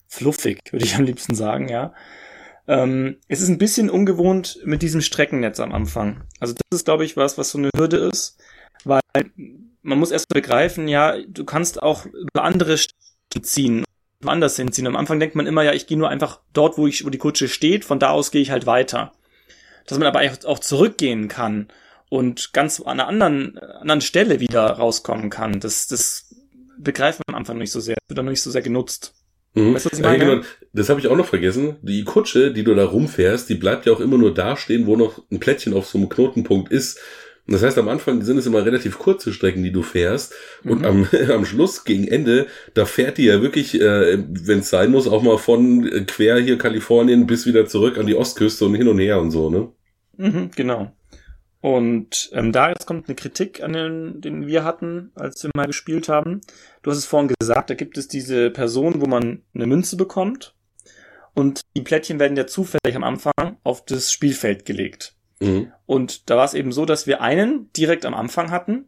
fluffig, 0.07 0.59
würde 0.71 0.85
ich 0.85 0.95
am 0.95 1.03
liebsten 1.03 1.35
sagen, 1.35 1.69
ja. 1.69 1.93
Ähm, 2.67 3.17
es 3.29 3.41
ist 3.41 3.47
ein 3.47 3.57
bisschen 3.57 3.89
ungewohnt 3.89 4.59
mit 4.65 4.81
diesem 4.81 5.01
Streckennetz 5.01 5.59
am 5.59 5.73
Anfang. 5.73 6.23
Also 6.39 6.53
das 6.53 6.79
ist, 6.79 6.85
glaube 6.85 7.05
ich, 7.05 7.15
was, 7.15 7.37
was 7.37 7.51
so 7.51 7.57
eine 7.57 7.69
Hürde 7.75 7.97
ist, 7.97 8.37
weil 8.83 8.99
man 9.81 9.99
muss 9.99 10.11
erst 10.11 10.27
begreifen, 10.27 10.89
ja, 10.89 11.15
du 11.25 11.45
kannst 11.45 11.81
auch 11.81 12.05
über 12.05 12.43
andere 12.43 12.77
Strecken 12.77 13.43
ziehen 13.43 13.83
woanders 14.21 14.55
hinziehen. 14.55 14.87
Am 14.87 14.95
Anfang 14.95 15.19
denkt 15.19 15.35
man 15.35 15.47
immer, 15.47 15.63
ja, 15.63 15.73
ich 15.73 15.87
gehe 15.87 15.97
nur 15.97 16.09
einfach 16.09 16.39
dort, 16.53 16.77
wo 16.77 16.87
ich, 16.87 17.05
wo 17.05 17.09
die 17.09 17.17
Kutsche 17.17 17.47
steht, 17.47 17.85
von 17.85 17.99
da 17.99 18.09
aus 18.09 18.31
gehe 18.31 18.41
ich 18.41 18.51
halt 18.51 18.65
weiter. 18.65 19.13
Dass 19.85 19.97
man 19.97 20.07
aber 20.07 20.21
auch 20.45 20.59
zurückgehen 20.59 21.27
kann 21.27 21.67
und 22.09 22.51
ganz 22.53 22.81
an 22.81 22.99
einer 22.99 23.07
anderen, 23.07 23.57
anderen 23.57 24.01
Stelle 24.01 24.39
wieder 24.39 24.65
rauskommen 24.65 25.29
kann, 25.29 25.59
das, 25.59 25.87
das 25.87 26.35
begreift 26.77 27.19
man 27.19 27.35
am 27.35 27.39
Anfang 27.39 27.57
nicht 27.57 27.71
so 27.71 27.79
sehr, 27.79 27.97
wird 28.07 28.17
dann 28.17 28.25
nicht 28.25 28.41
so 28.41 28.51
sehr 28.51 28.61
genutzt. 28.61 29.13
Mhm. 29.53 29.73
Weißt 29.73 29.85
du, 29.85 29.91
was 29.91 29.99
ich 29.99 30.05
meine? 30.05 30.35
Ja. 30.35 30.41
Das 30.73 30.89
habe 30.89 30.99
ich 30.99 31.07
auch 31.07 31.15
noch 31.15 31.25
vergessen. 31.25 31.77
Die 31.81 32.03
Kutsche, 32.03 32.51
die 32.51 32.63
du 32.63 32.75
da 32.75 32.85
rumfährst, 32.85 33.49
die 33.49 33.55
bleibt 33.55 33.85
ja 33.85 33.93
auch 33.93 33.99
immer 33.99 34.17
nur 34.17 34.33
da 34.33 34.57
stehen, 34.57 34.85
wo 34.85 34.95
noch 34.95 35.23
ein 35.31 35.39
Plättchen 35.39 35.73
auf 35.73 35.87
so 35.87 35.97
einem 35.97 36.09
Knotenpunkt 36.09 36.71
ist. 36.71 36.99
Das 37.47 37.63
heißt, 37.63 37.77
am 37.77 37.87
Anfang 37.87 38.21
sind 38.23 38.37
es 38.37 38.45
immer 38.45 38.65
relativ 38.65 38.99
kurze 38.99 39.31
Strecken, 39.31 39.63
die 39.63 39.71
du 39.71 39.81
fährst. 39.81 40.33
Und 40.63 40.79
mhm. 40.79 40.85
am, 40.85 41.07
am 41.31 41.45
Schluss, 41.45 41.85
gegen 41.85 42.07
Ende, 42.07 42.47
da 42.73 42.85
fährt 42.85 43.17
die 43.17 43.25
ja 43.25 43.41
wirklich, 43.41 43.79
äh, 43.79 44.17
wenn 44.27 44.59
es 44.59 44.69
sein 44.69 44.91
muss, 44.91 45.07
auch 45.07 45.23
mal 45.23 45.37
von 45.37 45.87
äh, 45.87 46.01
quer 46.01 46.39
hier 46.39 46.57
Kalifornien 46.57 47.25
bis 47.25 47.45
wieder 47.45 47.65
zurück 47.65 47.97
an 47.97 48.05
die 48.05 48.15
Ostküste 48.15 48.65
und 48.65 48.75
hin 48.75 48.87
und 48.87 48.99
her 48.99 49.19
und 49.21 49.31
so, 49.31 49.49
ne? 49.49 49.69
Mhm, 50.17 50.51
genau. 50.55 50.91
Und 51.61 52.29
ähm, 52.33 52.51
da 52.51 52.69
jetzt 52.69 52.85
kommt 52.85 53.07
eine 53.07 53.15
Kritik 53.15 53.63
an 53.63 53.73
den, 53.73 54.21
den 54.21 54.47
wir 54.47 54.63
hatten, 54.63 55.11
als 55.15 55.43
wir 55.43 55.51
mal 55.55 55.65
gespielt 55.65 56.07
haben. 56.07 56.41
Du 56.83 56.91
hast 56.91 56.97
es 56.97 57.05
vorhin 57.05 57.33
gesagt, 57.39 57.69
da 57.69 57.73
gibt 57.73 57.97
es 57.97 58.07
diese 58.07 58.51
Person, 58.51 59.01
wo 59.01 59.05
man 59.05 59.41
eine 59.53 59.67
Münze 59.67 59.97
bekommt. 59.97 60.53
Und 61.33 61.61
die 61.75 61.81
Plättchen 61.81 62.19
werden 62.19 62.37
ja 62.37 62.47
zufällig 62.47 62.95
am 62.95 63.03
Anfang 63.03 63.57
auf 63.63 63.85
das 63.85 64.11
Spielfeld 64.11 64.65
gelegt. 64.65 65.16
Mhm. 65.39 65.71
Und 65.85 66.29
da 66.29 66.37
war 66.37 66.45
es 66.45 66.53
eben 66.53 66.71
so, 66.71 66.85
dass 66.85 67.07
wir 67.07 67.21
einen 67.21 67.71
direkt 67.73 68.05
am 68.05 68.13
Anfang 68.13 68.51
hatten 68.51 68.87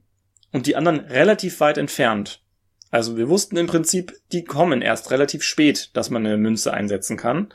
und 0.51 0.65
die 0.65 0.75
anderen 0.75 0.99
relativ 0.99 1.59
weit 1.59 1.77
entfernt. 1.77 2.43
Also 2.91 3.17
wir 3.17 3.29
wussten 3.29 3.57
im 3.57 3.67
Prinzip, 3.67 4.13
die 4.31 4.43
kommen 4.43 4.81
erst 4.81 5.11
relativ 5.11 5.43
spät, 5.43 5.91
dass 5.93 6.09
man 6.09 6.25
eine 6.25 6.37
Münze 6.37 6.73
einsetzen 6.73 7.17
kann. 7.17 7.53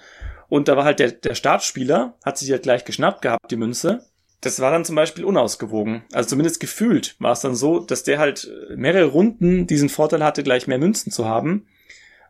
Und 0.48 0.68
da 0.68 0.76
war 0.76 0.84
halt 0.84 1.00
der, 1.00 1.10
der 1.10 1.34
Startspieler, 1.34 2.16
hat 2.24 2.38
sich 2.38 2.50
halt 2.50 2.62
gleich 2.62 2.84
geschnappt 2.84 3.22
gehabt, 3.22 3.50
die 3.50 3.56
Münze. 3.56 4.06
Das 4.40 4.60
war 4.60 4.70
dann 4.70 4.84
zum 4.84 4.94
Beispiel 4.94 5.24
unausgewogen. 5.24 6.04
Also 6.12 6.30
zumindest 6.30 6.60
gefühlt 6.60 7.16
war 7.18 7.32
es 7.32 7.40
dann 7.40 7.56
so, 7.56 7.80
dass 7.80 8.04
der 8.04 8.18
halt 8.18 8.48
mehrere 8.76 9.06
Runden 9.06 9.66
diesen 9.66 9.88
Vorteil 9.88 10.22
hatte, 10.22 10.42
gleich 10.42 10.66
mehr 10.66 10.78
Münzen 10.78 11.10
zu 11.10 11.24
haben. 11.24 11.66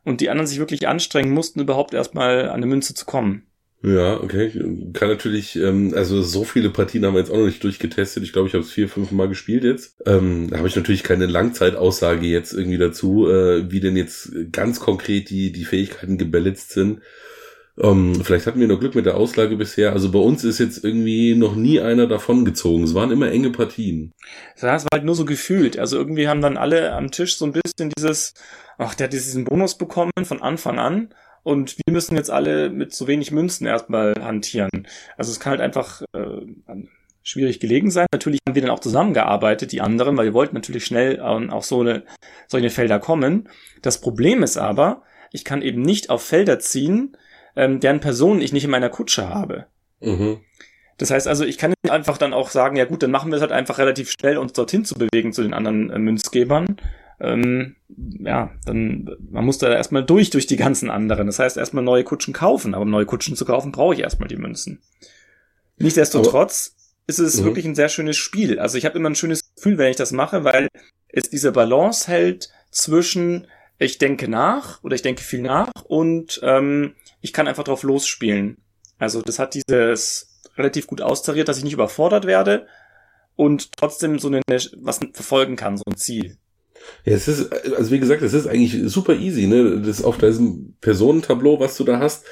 Und 0.05 0.21
die 0.21 0.31
anderen 0.31 0.47
sich 0.47 0.59
wirklich 0.59 0.87
anstrengen 0.87 1.33
mussten, 1.33 1.61
überhaupt 1.61 1.93
erstmal 1.93 2.49
an 2.49 2.57
eine 2.57 2.67
Münze 2.67 2.95
zu 2.95 3.05
kommen. 3.05 3.47
Ja, 3.85 4.19
okay. 4.19 4.51
Kann 4.95 5.09
natürlich, 5.09 5.57
ähm, 5.57 5.93
also 5.95 6.23
so 6.23 6.45
viele 6.45 6.71
Partien 6.71 7.05
haben 7.05 7.13
wir 7.13 7.21
jetzt 7.21 7.31
auch 7.31 7.37
noch 7.37 7.45
nicht 7.45 7.63
durchgetestet. 7.63 8.23
Ich 8.23 8.33
glaube, 8.33 8.49
ich 8.49 8.55
habe 8.55 8.65
es 8.65 8.71
vier, 8.71 8.89
fünf 8.89 9.11
Mal 9.11 9.29
gespielt 9.29 9.63
jetzt. 9.63 10.01
Ähm, 10.07 10.49
da 10.49 10.57
habe 10.57 10.69
ich 10.69 10.77
natürlich 10.77 11.03
keine 11.03 11.27
Langzeitaussage 11.27 12.27
jetzt 12.27 12.55
irgendwie 12.55 12.79
dazu, 12.79 13.29
äh, 13.29 13.71
wie 13.71 13.81
denn 13.81 13.99
jetzt 13.99 14.33
ganz 14.53 14.81
konkret 14.81 15.29
die, 15.29 15.53
die 15.53 15.67
Fähigkeiten 15.67 16.17
gebalanced 16.17 16.71
sind. 16.71 17.03
Ähm, 17.77 18.25
vielleicht 18.25 18.47
hatten 18.47 18.59
wir 18.59 18.69
noch 18.69 18.81
Glück 18.81 18.95
mit 18.95 19.05
der 19.05 19.19
Auslage 19.19 19.57
bisher. 19.57 19.93
Also 19.93 20.11
bei 20.11 20.19
uns 20.19 20.45
ist 20.45 20.61
jetzt 20.61 20.83
irgendwie 20.83 21.35
noch 21.35 21.55
nie 21.55 21.79
einer 21.81 22.07
davon 22.07 22.47
gezogen. 22.47 22.85
Es 22.85 22.95
waren 22.95 23.11
immer 23.11 23.31
enge 23.31 23.51
Partien. 23.51 24.15
Ja, 24.63 24.77
es 24.77 24.85
war 24.85 24.91
halt 24.95 25.05
nur 25.05 25.15
so 25.15 25.27
gefühlt. 25.27 25.79
Also 25.79 25.99
irgendwie 25.99 26.29
haben 26.29 26.41
dann 26.41 26.57
alle 26.57 26.95
am 26.95 27.11
Tisch 27.11 27.37
so 27.37 27.45
ein 27.45 27.53
bisschen 27.53 27.93
dieses, 27.99 28.33
ach, 28.79 28.95
der 28.95 29.09
hat 29.09 29.13
diesen 29.13 29.45
Bonus 29.45 29.77
bekommen 29.77 30.13
von 30.25 30.41
Anfang 30.41 30.79
an 30.79 31.11
und 31.45 31.77
wir 31.87 31.93
müssen 31.93 32.17
jetzt 32.17 32.31
alle 32.31 32.71
mit 32.71 32.93
so 32.93 33.07
wenig 33.07 33.31
Münzen 33.31 33.67
erstmal 33.67 34.15
hantieren. 34.21 34.89
Also 35.17 35.31
es 35.31 35.39
kann 35.39 35.53
halt 35.53 35.61
einfach 35.61 36.03
äh, 36.13 36.41
schwierig 37.23 37.61
gelegen 37.61 37.91
sein. 37.91 38.07
Natürlich 38.13 38.41
haben 38.49 38.55
wir 38.55 38.63
dann 38.63 38.71
auch 38.71 38.81
zusammengearbeitet, 38.81 39.71
die 39.71 39.81
anderen, 39.81 40.17
weil 40.17 40.27
wir 40.27 40.35
wollten 40.35 40.55
natürlich 40.55 40.87
schnell 40.87 41.17
äh, 41.17 41.21
auch 41.21 41.63
so 41.63 41.83
eine, 41.83 42.03
solche 42.49 42.71
Felder 42.71 42.99
kommen. 42.99 43.49
Das 43.83 44.01
Problem 44.01 44.43
ist 44.43 44.57
aber, 44.57 45.03
ich 45.31 45.45
kann 45.45 45.63
eben 45.63 45.83
nicht 45.83 46.11
auf 46.11 46.23
Felder 46.23 46.59
ziehen, 46.59 47.17
ähm, 47.57 47.79
deren 47.79 48.01
Personen 48.01 48.41
ich 48.41 48.53
nicht 48.53 48.65
in 48.65 48.71
meiner 48.71 48.91
Kutsche 48.91 49.29
habe. 49.29 49.67
Mhm. 50.01 50.41
Das 50.97 51.11
heißt 51.11 51.29
also, 51.29 51.45
ich 51.45 51.59
kann 51.59 51.75
einfach 51.89 52.19
dann 52.19 52.33
auch 52.33 52.51
sagen, 52.51 52.77
ja 52.77 52.85
gut, 52.85 53.03
dann 53.03 53.11
machen 53.11 53.31
wir 53.31 53.37
es 53.37 53.43
halt 53.43 53.53
einfach 53.53 53.79
relativ 53.79 54.11
schnell, 54.11 54.39
uns 54.39 54.53
dorthin 54.53 54.85
zu 54.85 54.95
bewegen 54.95 55.33
zu 55.33 55.43
den 55.43 55.53
anderen 55.53 55.91
äh, 55.91 55.99
Münzgebern 55.99 56.77
ähm, 57.25 57.77
ja, 57.89 58.53
dann, 58.65 59.11
man 59.31 59.45
muss 59.45 59.59
da 59.59 59.73
erstmal 59.73 60.05
durch, 60.05 60.31
durch 60.31 60.47
die 60.47 60.57
ganzen 60.57 60.91
anderen. 60.91 61.27
Das 61.27 61.39
heißt, 61.39 61.57
erstmal 61.57 61.85
neue 61.85 62.05
Kutschen 62.05 62.35
kaufen. 62.35 62.75
Aber 62.75 62.83
um 62.83 62.91
neue 62.91 63.07
Kutschen 63.07 63.37
zu 63.37 63.45
kaufen, 63.45 63.73
brauche 63.73 63.95
ich 63.95 64.01
erstmal 64.01 64.29
die 64.29 64.37
Münzen. 64.37 64.83
Nichtsdestotrotz 65.79 66.75
aber, 66.75 67.05
ist 67.07 67.19
es 67.19 67.41
mhm. 67.41 67.45
wirklich 67.45 67.65
ein 67.65 67.75
sehr 67.75 67.89
schönes 67.89 68.17
Spiel. 68.17 68.59
Also 68.59 68.79
ich 68.79 68.85
habe 68.85 68.99
immer 68.99 69.11
ein 69.11 69.15
schönes 69.15 69.55
Gefühl, 69.55 69.79
wenn 69.79 69.91
ich 69.91 69.97
das 69.97 70.13
mache, 70.13 70.45
weil 70.45 70.69
es 71.09 71.31
diese 71.31 71.53
Balance 71.53 72.09
hält 72.09 72.51
zwischen 72.71 73.47
ich 73.79 73.99
denke 73.99 74.29
nach 74.29 74.83
oder 74.85 74.95
ich 74.95 75.03
denke 75.03 75.23
viel 75.23 75.41
nach 75.41 75.73
und 75.89 76.41
ähm, 76.43 76.95
ich 77.21 77.33
kann 77.33 77.49
einfach 77.49 77.65
drauf 77.65 77.83
losspielen. 77.83 78.59
Also 78.99 79.21
das 79.21 79.39
hat 79.39 79.55
dieses 79.55 80.41
relativ 80.57 80.87
gut 80.87 81.01
austariert, 81.01 81.49
dass 81.49 81.59
ich 81.59 81.65
nicht 81.65 81.73
überfordert 81.73 82.27
werde 82.27 82.67
und 83.37 83.73
trotzdem 83.73 84.19
so 84.19 84.29
eine 84.29 84.43
was 84.77 85.01
verfolgen 85.13 85.57
kann, 85.57 85.77
so 85.77 85.85
ein 85.87 85.97
Ziel. 85.97 86.39
Ja, 87.05 87.13
es 87.15 87.29
ist, 87.29 87.53
also 87.53 87.91
wie 87.91 88.01
gesagt, 88.01 88.23
es 88.23 88.33
ist 88.33 88.47
eigentlich 88.47 88.91
super 88.91 89.15
easy, 89.15 89.47
ne? 89.47 89.83
Das 89.85 90.03
auf 90.03 90.19
diesem 90.19 90.75
Personentableau, 90.81 91.61
was 91.61 91.77
du 91.77 91.85
da 91.85 91.99
hast, 91.99 92.25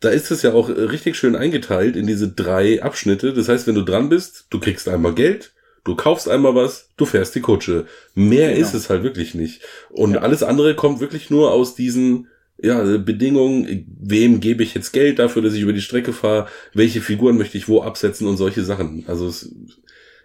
da 0.00 0.08
ist 0.08 0.30
es 0.30 0.42
ja 0.42 0.54
auch 0.54 0.68
richtig 0.68 1.16
schön 1.16 1.36
eingeteilt 1.36 1.94
in 1.94 2.06
diese 2.06 2.28
drei 2.28 2.82
Abschnitte. 2.82 3.32
Das 3.32 3.48
heißt, 3.48 3.66
wenn 3.66 3.74
du 3.74 3.82
dran 3.82 4.08
bist, 4.08 4.46
du 4.50 4.58
kriegst 4.58 4.88
einmal 4.88 5.14
Geld, 5.14 5.52
du 5.84 5.94
kaufst 5.94 6.28
einmal 6.28 6.54
was, 6.54 6.88
du 6.96 7.04
fährst 7.04 7.34
die 7.34 7.40
Kutsche. 7.40 7.86
Mehr 8.14 8.48
genau. 8.48 8.60
ist 8.60 8.74
es 8.74 8.88
halt 8.88 9.02
wirklich 9.02 9.34
nicht. 9.34 9.62
Und 9.90 10.14
ja. 10.14 10.20
alles 10.20 10.42
andere 10.42 10.74
kommt 10.74 11.00
wirklich 11.00 11.28
nur 11.28 11.52
aus 11.52 11.74
diesen 11.74 12.28
ja, 12.62 12.98
Bedingungen, 12.98 13.86
wem 14.00 14.40
gebe 14.40 14.62
ich 14.62 14.74
jetzt 14.74 14.92
Geld 14.92 15.18
dafür, 15.18 15.42
dass 15.42 15.54
ich 15.54 15.62
über 15.62 15.72
die 15.72 15.80
Strecke 15.80 16.12
fahre, 16.12 16.46
welche 16.74 17.00
Figuren 17.00 17.38
möchte 17.38 17.56
ich 17.56 17.68
wo 17.68 17.82
absetzen 17.82 18.26
und 18.26 18.36
solche 18.36 18.64
Sachen. 18.64 19.04
Also 19.06 19.26
es 19.28 19.54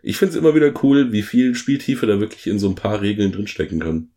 ich 0.08 0.18
finde 0.18 0.34
es 0.34 0.40
immer 0.40 0.54
wieder 0.54 0.72
cool, 0.84 1.12
wie 1.12 1.24
viel 1.24 1.56
Spieltiefe 1.56 2.06
da 2.06 2.20
wirklich 2.20 2.46
in 2.46 2.60
so 2.60 2.70
ein 2.70 2.76
paar 2.76 3.02
Regeln 3.02 3.32
drinstecken 3.32 3.80
kann. 3.80 4.10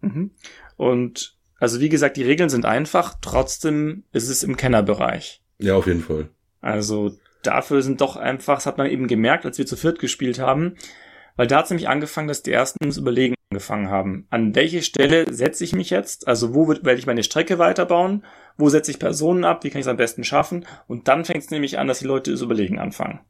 Mhm. 0.00 0.32
Und 0.76 1.36
also 1.60 1.80
wie 1.80 1.88
gesagt, 1.88 2.16
die 2.16 2.24
Regeln 2.24 2.50
sind 2.50 2.66
einfach, 2.66 3.14
trotzdem 3.22 4.02
ist 4.12 4.28
es 4.28 4.42
im 4.42 4.56
Kennerbereich. 4.56 5.40
Ja, 5.58 5.76
auf 5.76 5.86
jeden 5.86 6.02
Fall. 6.02 6.30
Also 6.60 7.16
dafür 7.44 7.80
sind 7.82 8.00
doch 8.00 8.16
einfach, 8.16 8.56
das 8.56 8.66
hat 8.66 8.76
man 8.76 8.90
eben 8.90 9.06
gemerkt, 9.06 9.46
als 9.46 9.56
wir 9.56 9.66
zu 9.66 9.76
viert 9.76 10.00
gespielt 10.00 10.40
haben, 10.40 10.74
weil 11.36 11.46
da 11.46 11.58
hat 11.58 11.66
es 11.66 11.70
nämlich 11.70 11.88
angefangen, 11.88 12.26
dass 12.28 12.42
die 12.42 12.50
ersten 12.52 12.84
das 12.84 12.96
Überlegen 12.98 13.36
angefangen 13.50 13.88
haben. 13.88 14.26
An 14.30 14.54
welche 14.56 14.82
Stelle 14.82 15.32
setze 15.32 15.62
ich 15.62 15.74
mich 15.74 15.90
jetzt? 15.90 16.26
Also 16.26 16.54
wo 16.54 16.66
wird- 16.66 16.84
werde 16.84 16.98
ich 16.98 17.06
meine 17.06 17.22
Strecke 17.22 17.58
weiterbauen? 17.60 18.24
Wo 18.56 18.68
setze 18.68 18.90
ich 18.90 18.98
Personen 18.98 19.44
ab? 19.44 19.62
Wie 19.62 19.70
kann 19.70 19.78
ich 19.78 19.86
es 19.86 19.90
am 19.90 19.96
besten 19.96 20.24
schaffen? 20.24 20.66
Und 20.88 21.06
dann 21.06 21.24
fängt 21.24 21.44
es 21.44 21.50
nämlich 21.50 21.78
an, 21.78 21.86
dass 21.86 22.00
die 22.00 22.06
Leute 22.06 22.32
das 22.32 22.42
Überlegen 22.42 22.80
anfangen. 22.80 23.20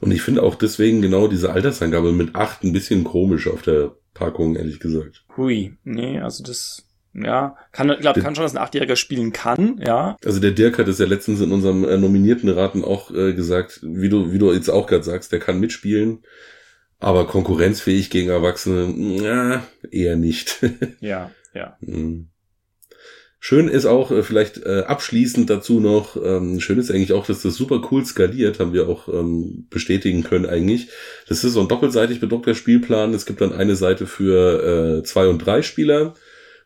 Und 0.00 0.10
ich 0.12 0.22
finde 0.22 0.42
auch 0.42 0.54
deswegen 0.54 1.02
genau 1.02 1.28
diese 1.28 1.50
Altersangabe 1.52 2.12
mit 2.12 2.34
acht 2.34 2.64
ein 2.64 2.72
bisschen 2.72 3.04
komisch 3.04 3.46
auf 3.48 3.62
der 3.62 3.96
Packung, 4.14 4.56
ehrlich 4.56 4.80
gesagt. 4.80 5.24
Hui, 5.36 5.76
nee, 5.84 6.20
also 6.20 6.42
das, 6.42 6.86
ja, 7.12 7.56
kann, 7.72 7.90
ich 7.90 8.00
glaube, 8.00 8.20
kann 8.20 8.34
schon, 8.34 8.44
dass 8.44 8.54
ein 8.54 8.62
Achtjähriger 8.62 8.96
spielen 8.96 9.32
kann, 9.32 9.80
ja. 9.84 10.16
Also 10.24 10.40
der 10.40 10.52
Dirk 10.52 10.78
hat 10.78 10.88
es 10.88 10.98
ja 10.98 11.06
letztens 11.06 11.40
in 11.40 11.52
unserem 11.52 11.84
äh, 11.84 11.96
nominierten 11.98 12.48
Raten 12.48 12.84
auch 12.84 13.10
äh, 13.10 13.34
gesagt, 13.34 13.80
wie 13.82 14.08
du, 14.08 14.32
wie 14.32 14.38
du 14.38 14.52
jetzt 14.52 14.70
auch 14.70 14.86
gerade 14.86 15.04
sagst, 15.04 15.32
der 15.32 15.38
kann 15.38 15.60
mitspielen, 15.60 16.24
aber 16.98 17.26
konkurrenzfähig 17.26 18.10
gegen 18.10 18.30
Erwachsene, 18.30 18.92
na, 18.96 19.66
eher 19.90 20.16
nicht. 20.16 20.64
Ja, 21.00 21.30
ja. 21.54 21.76
Hm. 21.84 22.28
Schön 23.38 23.68
ist 23.68 23.86
auch 23.86 24.10
äh, 24.10 24.22
vielleicht 24.22 24.58
äh, 24.64 24.84
abschließend 24.86 25.48
dazu 25.50 25.78
noch, 25.78 26.16
ähm, 26.22 26.58
schön 26.58 26.78
ist 26.78 26.90
eigentlich 26.90 27.12
auch, 27.12 27.26
dass 27.26 27.42
das 27.42 27.54
super 27.54 27.86
cool 27.90 28.04
skaliert, 28.04 28.58
haben 28.58 28.72
wir 28.72 28.88
auch 28.88 29.08
ähm, 29.08 29.66
bestätigen 29.70 30.22
können 30.24 30.46
eigentlich. 30.46 30.88
Das 31.28 31.44
ist 31.44 31.52
so 31.52 31.60
ein 31.60 31.68
doppelseitig 31.68 32.18
bedruckter 32.20 32.54
Spielplan. 32.54 33.14
Es 33.14 33.26
gibt 33.26 33.40
dann 33.40 33.52
eine 33.52 33.76
Seite 33.76 34.06
für 34.06 34.98
äh, 34.98 35.02
zwei 35.04 35.28
und 35.28 35.38
drei 35.38 35.62
Spieler. 35.62 36.14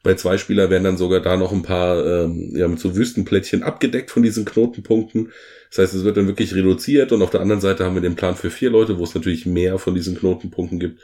Bei 0.03 0.15
zwei 0.15 0.39
Spieler 0.39 0.71
werden 0.71 0.85
dann 0.85 0.97
sogar 0.97 1.21
da 1.21 1.37
noch 1.37 1.53
ein 1.53 1.63
paar 1.63 2.05
ähm, 2.07 2.53
ja, 2.57 2.67
mit 2.69 2.79
so 2.79 2.97
Wüstenplättchen 2.97 3.63
abgedeckt 3.63 4.11
von 4.11 4.23
diesen 4.23 4.47
Knotenpunkten. 4.47 5.33
Das 5.69 5.79
heißt, 5.79 5.95
es 5.95 6.05
wird 6.05 6.17
dann 6.17 6.27
wirklich 6.27 6.55
reduziert 6.55 7.13
und 7.13 7.21
auf 7.21 7.31
der 7.31 7.43
anderen 7.43 7.61
Seite 7.61 7.85
haben 7.85 7.95
wir 7.95 8.01
den 8.01 8.17
Plan 8.17 8.35
für 8.35 8.51
vier 8.51 8.71
Leute, 8.71 8.99
wo 8.99 9.05
es 9.05 9.15
natürlich 9.15 9.45
mehr 9.45 9.79
von 9.79 9.95
diesen 9.95 10.17
Knotenpunkten 10.17 10.81
gibt. 10.81 11.01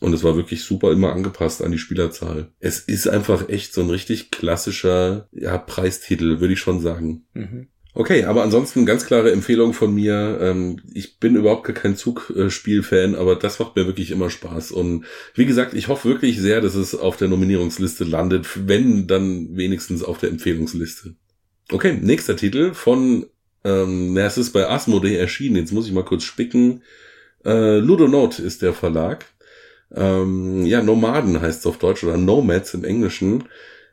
Und 0.00 0.12
es 0.12 0.22
war 0.22 0.36
wirklich 0.36 0.62
super 0.62 0.92
immer 0.92 1.12
angepasst 1.12 1.62
an 1.62 1.72
die 1.72 1.78
Spielerzahl. 1.78 2.52
Es 2.60 2.78
ist 2.78 3.08
einfach 3.08 3.48
echt 3.48 3.74
so 3.74 3.80
ein 3.80 3.90
richtig 3.90 4.30
klassischer 4.30 5.28
ja, 5.32 5.58
Preistitel, 5.58 6.40
würde 6.40 6.52
ich 6.54 6.60
schon 6.60 6.80
sagen. 6.80 7.26
Mhm. 7.34 7.68
Okay, 7.94 8.24
aber 8.26 8.44
ansonsten 8.44 8.86
ganz 8.86 9.06
klare 9.06 9.32
Empfehlung 9.32 9.72
von 9.72 9.92
mir. 9.92 10.38
Ähm, 10.40 10.80
ich 10.94 11.18
bin 11.18 11.34
überhaupt 11.34 11.64
gar 11.64 11.74
kein 11.74 11.96
Zugspiel-Fan, 11.96 13.16
aber 13.16 13.34
das 13.34 13.58
macht 13.58 13.74
mir 13.74 13.86
wirklich 13.86 14.12
immer 14.12 14.30
Spaß. 14.30 14.70
Und 14.70 15.04
wie 15.34 15.46
gesagt, 15.46 15.74
ich 15.74 15.88
hoffe 15.88 16.08
wirklich 16.08 16.38
sehr, 16.38 16.60
dass 16.60 16.76
es 16.76 16.94
auf 16.94 17.16
der 17.16 17.26
Nominierungsliste 17.26 18.04
landet, 18.04 18.68
wenn 18.68 19.08
dann 19.08 19.56
wenigstens 19.56 20.04
auf 20.04 20.18
der 20.18 20.28
Empfehlungsliste. 20.28 21.16
Okay, 21.72 21.98
nächster 22.00 22.36
Titel 22.36 22.72
von, 22.72 23.26
ähm, 23.64 24.12
na, 24.12 24.26
es 24.26 24.38
ist 24.38 24.52
bei 24.52 24.68
Asmodee 24.68 25.16
erschienen, 25.16 25.56
jetzt 25.56 25.72
muss 25.72 25.88
ich 25.88 25.92
mal 25.92 26.04
kurz 26.04 26.22
spicken. 26.22 26.82
Äh, 27.44 27.78
Ludonote 27.78 28.42
ist 28.42 28.62
der 28.62 28.74
Verlag. 28.74 29.26
Ähm, 29.94 30.66
ja, 30.66 30.82
Nomaden 30.82 31.40
heißt 31.40 31.60
es 31.60 31.66
auf 31.66 31.78
Deutsch 31.78 32.04
oder 32.04 32.16
Nomads 32.16 32.74
im 32.74 32.84
Englischen. 32.84 33.44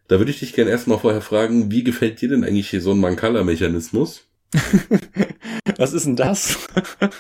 Da 0.08 0.20
würde 0.20 0.32
ich 0.32 0.40
dich 0.40 0.54
gerne 0.54 0.72
erstmal 0.72 1.00
vorher 1.00 1.22
fragen, 1.22 1.72
wie 1.72 1.84
gefällt 1.84 2.22
dir 2.22 2.30
denn 2.30 2.44
eigentlich 2.44 2.70
hier 2.70 2.82
so 2.82 2.92
ein 2.92 3.00
Mancala-Mechanismus? 3.00 4.28
Was 5.78 5.94
ist 5.94 6.06
denn 6.06 6.16
das? 6.16 6.58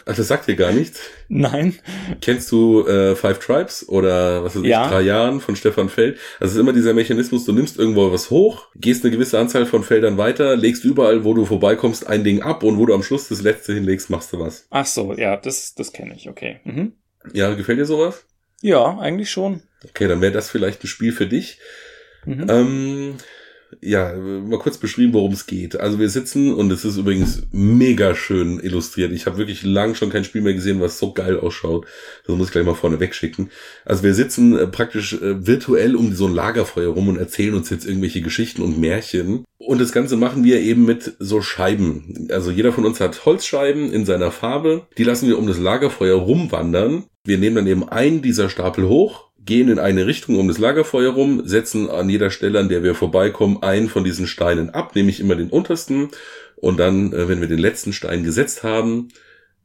Ach, 0.06 0.16
das 0.16 0.28
sagt 0.28 0.48
dir 0.48 0.56
gar 0.56 0.72
nichts. 0.72 1.02
Nein. 1.28 1.76
Kennst 2.22 2.52
du 2.52 2.86
äh, 2.88 3.16
Five 3.16 3.40
Tribes 3.40 3.90
oder 3.90 4.44
was 4.44 4.56
ich, 4.56 4.64
Ja. 4.64 4.88
drei 4.88 5.02
Jahren 5.02 5.42
von 5.42 5.56
Stefan 5.56 5.90
Feld? 5.90 6.18
Also 6.40 6.52
es 6.52 6.54
ist 6.54 6.60
immer 6.62 6.72
dieser 6.72 6.94
Mechanismus, 6.94 7.44
du 7.44 7.52
nimmst 7.52 7.78
irgendwo 7.78 8.12
was 8.12 8.30
hoch, 8.30 8.68
gehst 8.76 9.04
eine 9.04 9.12
gewisse 9.12 9.40
Anzahl 9.40 9.66
von 9.66 9.84
Feldern 9.84 10.18
weiter, 10.18 10.56
legst 10.56 10.86
überall, 10.86 11.26
wo 11.26 11.34
du 11.34 11.46
vorbeikommst, 11.46 12.08
ein 12.08 12.24
Ding 12.24 12.42
ab 12.42 12.64
und 12.64 12.78
wo 12.78 12.86
du 12.86 12.94
am 12.94 13.04
Schluss 13.04 13.28
das 13.28 13.42
letzte 13.42 13.74
hinlegst, 13.74 14.10
machst 14.10 14.32
du 14.32 14.40
was. 14.40 14.68
Ach 14.70 14.86
so, 14.86 15.14
ja, 15.14 15.36
das, 15.36 15.74
das 15.76 15.92
kenne 15.92 16.16
ich, 16.16 16.30
okay. 16.30 16.60
Mhm. 16.64 16.94
Ja, 17.34 17.54
gefällt 17.56 17.80
dir 17.80 17.86
sowas? 17.86 18.26
Ja, 18.62 18.98
eigentlich 19.00 19.30
schon. 19.30 19.62
Okay, 19.84 20.08
dann 20.08 20.22
wäre 20.22 20.32
das 20.32 20.50
vielleicht 20.50 20.84
ein 20.84 20.88
Spiel 20.88 21.12
für 21.12 21.28
dich. 21.28 21.60
Mhm. 22.26 22.50
Ähm, 22.50 23.18
ja, 23.82 24.14
mal 24.16 24.60
kurz 24.60 24.78
beschrieben, 24.78 25.14
worum 25.14 25.34
es 25.34 25.46
geht. 25.46 25.80
Also 25.80 26.00
wir 26.00 26.10
sitzen 26.10 26.54
und 26.54 26.72
es 26.72 26.86
ist 26.86 26.98
übrigens 26.98 27.44
mega 27.52 28.16
schön 28.16 28.60
illustriert. 28.60 29.12
Ich 29.12 29.26
habe 29.26 29.38
wirklich 29.38 29.64
lang 29.64 29.96
schon 29.96 30.10
kein 30.10 30.24
Spiel 30.24 30.42
mehr 30.42 30.54
gesehen, 30.54 30.82
was 30.82 31.00
so 31.00 31.14
geil 31.14 31.40
ausschaut. 31.40 31.86
Das 32.26 32.36
muss 32.36 32.48
ich 32.48 32.52
gleich 32.54 32.66
mal 32.66 32.76
vorne 32.76 33.00
wegschicken. 33.00 33.50
Also 33.86 34.04
wir 34.04 34.14
sitzen 34.14 34.58
äh, 34.58 34.68
praktisch 34.68 35.14
äh, 35.14 35.46
virtuell 35.46 35.96
um 35.96 36.14
so 36.14 36.28
ein 36.28 36.34
Lagerfeuer 36.34 36.90
rum 36.90 37.08
und 37.08 37.18
erzählen 37.18 37.56
uns 37.56 37.70
jetzt 37.70 37.86
irgendwelche 37.86 38.22
Geschichten 38.22 38.62
und 38.62 38.80
Märchen. 38.80 39.46
Und 39.58 39.82
das 39.82 39.92
Ganze 39.92 40.18
machen 40.18 40.44
wir 40.44 40.60
eben 40.60 40.86
mit 40.86 41.16
so 41.20 41.42
Scheiben. 41.42 42.28
Also 42.32 42.52
jeder 42.52 42.72
von 42.72 42.86
uns 42.86 43.00
hat 43.00 43.26
Holzscheiben 43.26 43.92
in 43.92 44.06
seiner 44.06 44.32
Farbe. 44.32 44.88
Die 44.98 45.04
lassen 45.04 45.28
wir 45.28 45.40
um 45.40 45.48
das 45.48 45.60
Lagerfeuer 45.60 46.16
rumwandern. 46.18 47.06
Wir 47.24 47.38
nehmen 47.38 47.56
dann 47.56 47.68
eben 47.68 47.90
einen 47.90 48.22
dieser 48.22 48.50
Stapel 48.50 48.88
hoch, 48.88 49.30
gehen 49.46 49.70
in 49.70 49.80
eine 49.80 50.08
Richtung 50.08 50.38
um 50.38 50.48
das 50.48 50.58
Lagerfeuer 50.58 51.14
rum, 51.14 51.42
setzen 51.46 51.90
an 51.90 52.10
jeder 52.10 52.32
Stelle, 52.32 52.60
an 52.60 52.70
der 52.70 52.84
wir 52.84 52.96
vorbeikommen, 52.96 53.62
einen 53.62 53.90
von 53.90 54.04
diesen 54.04 54.28
Steinen 54.28 54.72
ab, 54.72 54.96
nämlich 54.96 55.20
immer 55.20 55.36
den 55.36 55.50
untersten. 55.50 56.10
Und 56.56 56.78
dann, 56.78 57.14
äh, 57.14 57.28
wenn 57.28 57.42
wir 57.42 57.48
den 57.48 57.60
letzten 57.60 57.94
Stein 57.94 58.24
gesetzt 58.24 58.64
haben, 58.64 59.10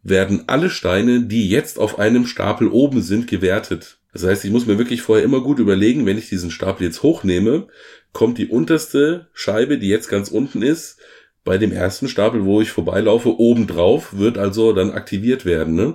werden 0.02 0.44
alle 0.46 0.70
Steine, 0.70 1.22
die 1.22 1.48
jetzt 1.48 1.78
auf 1.78 1.98
einem 1.98 2.26
Stapel 2.26 2.68
oben 2.68 3.02
sind, 3.02 3.26
gewertet. 3.26 3.98
Das 4.12 4.24
heißt, 4.24 4.44
ich 4.44 4.50
muss 4.50 4.66
mir 4.66 4.78
wirklich 4.78 5.02
vorher 5.02 5.24
immer 5.24 5.40
gut 5.40 5.58
überlegen, 5.58 6.06
wenn 6.06 6.18
ich 6.18 6.28
diesen 6.28 6.50
Stapel 6.50 6.86
jetzt 6.86 7.02
hochnehme, 7.02 7.68
kommt 8.12 8.38
die 8.38 8.48
unterste 8.48 9.28
Scheibe, 9.32 9.78
die 9.78 9.88
jetzt 9.88 10.08
ganz 10.08 10.30
unten 10.30 10.62
ist, 10.62 10.98
bei 11.44 11.58
dem 11.58 11.72
ersten 11.72 12.08
Stapel, 12.08 12.44
wo 12.44 12.60
ich 12.60 12.70
vorbeilaufe, 12.70 13.38
oben 13.38 13.66
drauf, 13.66 14.18
wird 14.18 14.36
also 14.36 14.72
dann 14.72 14.90
aktiviert 14.90 15.44
werden. 15.44 15.74
Ne? 15.74 15.94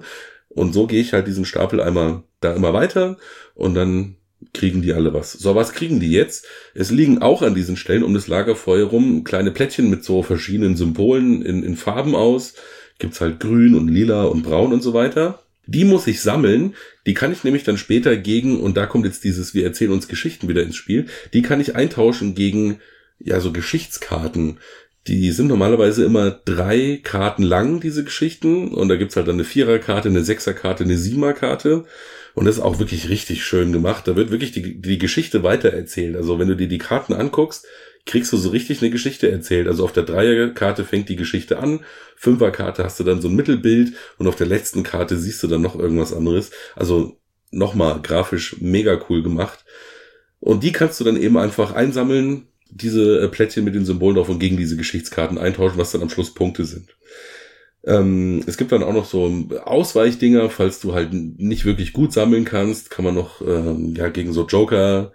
Und 0.50 0.74
so 0.74 0.88
gehe 0.88 1.02
ich 1.02 1.14
halt 1.14 1.28
diesen 1.28 1.46
Stapel 1.46 1.82
einmal 1.82 2.24
da 2.46 2.54
immer 2.54 2.74
weiter 2.74 3.18
und 3.54 3.76
dann 3.76 4.16
kriegen 4.54 4.82
die 4.82 4.94
alle 4.94 5.14
was. 5.14 5.34
So, 5.34 5.56
was 5.56 5.74
kriegen 5.74 6.00
die 6.00 6.12
jetzt? 6.12 6.46
Es 6.74 6.92
liegen 6.92 7.22
auch 7.22 7.42
an 7.42 7.56
diesen 7.56 7.78
Stellen 7.78 8.04
um 8.04 8.14
das 8.14 8.28
Lagerfeuer 8.28 8.86
rum 8.86 9.24
kleine 9.24 9.52
Plättchen 9.52 9.90
mit 9.90 10.04
so 10.04 10.24
verschiedenen 10.24 10.76
Symbolen 10.76 11.42
in, 11.42 11.64
in 11.64 11.76
Farben 11.76 12.16
aus. 12.16 12.54
Gibt's 13.00 13.22
halt 13.22 13.40
grün 13.40 13.76
und 13.76 13.90
lila 13.90 14.24
und 14.24 14.44
braun 14.44 14.74
und 14.74 14.82
so 14.82 14.94
weiter. 14.94 15.40
Die 15.68 15.84
muss 15.84 16.08
ich 16.08 16.22
sammeln. 16.22 16.76
Die 17.06 17.14
kann 17.14 17.32
ich 17.32 17.44
nämlich 17.44 17.64
dann 17.64 17.78
später 17.78 18.16
gegen, 18.18 18.60
und 18.60 18.78
da 18.78 18.86
kommt 18.86 19.06
jetzt 19.06 19.24
dieses, 19.24 19.54
wir 19.54 19.64
erzählen 19.64 19.92
uns 19.92 20.08
Geschichten 20.08 20.48
wieder 20.48 20.64
ins 20.64 20.76
Spiel, 20.76 21.08
die 21.34 21.42
kann 21.42 21.60
ich 21.60 21.76
eintauschen 21.76 22.36
gegen, 22.36 22.80
ja, 23.20 23.40
so 23.40 23.52
Geschichtskarten. 23.52 24.60
Die 25.08 25.32
sind 25.32 25.48
normalerweise 25.48 26.04
immer 26.04 26.32
drei 26.32 27.00
Karten 27.04 27.44
lang, 27.44 27.80
diese 27.80 28.04
Geschichten. 28.04 28.70
Und 28.74 28.90
da 28.90 28.96
gibt's 28.96 29.16
halt 29.16 29.28
dann 29.28 29.36
eine 29.36 29.44
Viererkarte, 29.44 30.10
eine 30.10 30.24
Sechserkarte, 30.24 30.84
eine 30.84 30.98
Siebenerkarte. 30.98 31.86
Und 32.36 32.46
das 32.46 32.58
ist 32.58 32.62
auch 32.62 32.80
wirklich 32.80 33.10
richtig 33.10 33.44
schön 33.44 33.72
gemacht. 33.72 34.08
Da 34.08 34.16
wird 34.16 34.30
wirklich 34.30 34.52
die, 34.52 34.80
die 34.82 34.98
Geschichte 34.98 35.42
weitererzählt. 35.42 36.18
Also 36.18 36.38
wenn 36.38 36.50
du 36.50 36.56
dir 36.56 36.68
die 36.68 36.78
Karten 36.78 37.14
anguckst, 37.14 37.66
kriegst 38.06 38.32
du 38.34 38.38
so 38.38 38.50
richtig 38.50 38.82
eine 38.82 38.92
Geschichte 38.92 39.32
erzählt. 39.32 39.68
Also 39.68 39.86
auf 39.86 39.94
der 39.94 40.04
Dreierkarte 40.04 40.84
fängt 40.84 41.08
die 41.10 41.16
Geschichte 41.16 41.58
an, 41.60 41.80
Fünferkarte 42.18 42.84
hast 42.84 43.00
du 43.00 43.04
dann 43.04 43.22
so 43.22 43.30
ein 43.30 43.36
Mittelbild 43.36 43.94
und 44.18 44.28
auf 44.28 44.36
der 44.36 44.48
letzten 44.48 44.84
Karte 44.84 45.18
siehst 45.18 45.42
du 45.44 45.48
dann 45.48 45.62
noch 45.62 45.80
irgendwas 45.80 46.14
anderes. 46.14 46.52
Also 46.76 47.18
nochmal 47.52 48.02
grafisch 48.02 48.58
mega 48.60 49.00
cool 49.10 49.24
gemacht. 49.24 49.66
Und 50.40 50.64
die 50.64 50.74
kannst 50.74 51.00
du 51.00 51.04
dann 51.06 51.18
eben 51.18 51.38
einfach 51.38 51.72
einsammeln, 51.72 52.50
diese 52.70 53.22
äh, 53.22 53.28
Plättchen 53.30 53.64
mit 53.64 53.76
den 53.76 53.86
Symbolen 53.86 54.18
drauf 54.18 54.30
und 54.30 54.40
gegen 54.40 54.58
diese 54.58 54.76
Geschichtskarten 54.76 55.38
eintauschen, 55.38 55.78
was 55.78 55.92
dann 55.92 56.02
am 56.02 56.10
Schluss 56.10 56.34
Punkte 56.34 56.66
sind. 56.66 56.96
Ähm, 57.86 58.44
es 58.48 58.58
gibt 58.58 58.72
dann 58.72 58.84
auch 58.84 58.94
noch 58.94 59.06
so 59.06 59.32
Ausweichdinger, 59.64 60.50
falls 60.50 60.80
du 60.80 60.94
halt 60.94 61.14
nicht 61.14 61.66
wirklich 61.66 61.94
gut 61.94 62.14
sammeln 62.14 62.44
kannst, 62.46 62.90
kann 62.90 63.06
man 63.06 63.14
noch 63.16 63.42
ähm, 63.42 63.94
ja 63.96 64.10
gegen 64.10 64.34
so 64.34 64.46
Joker 64.46 65.12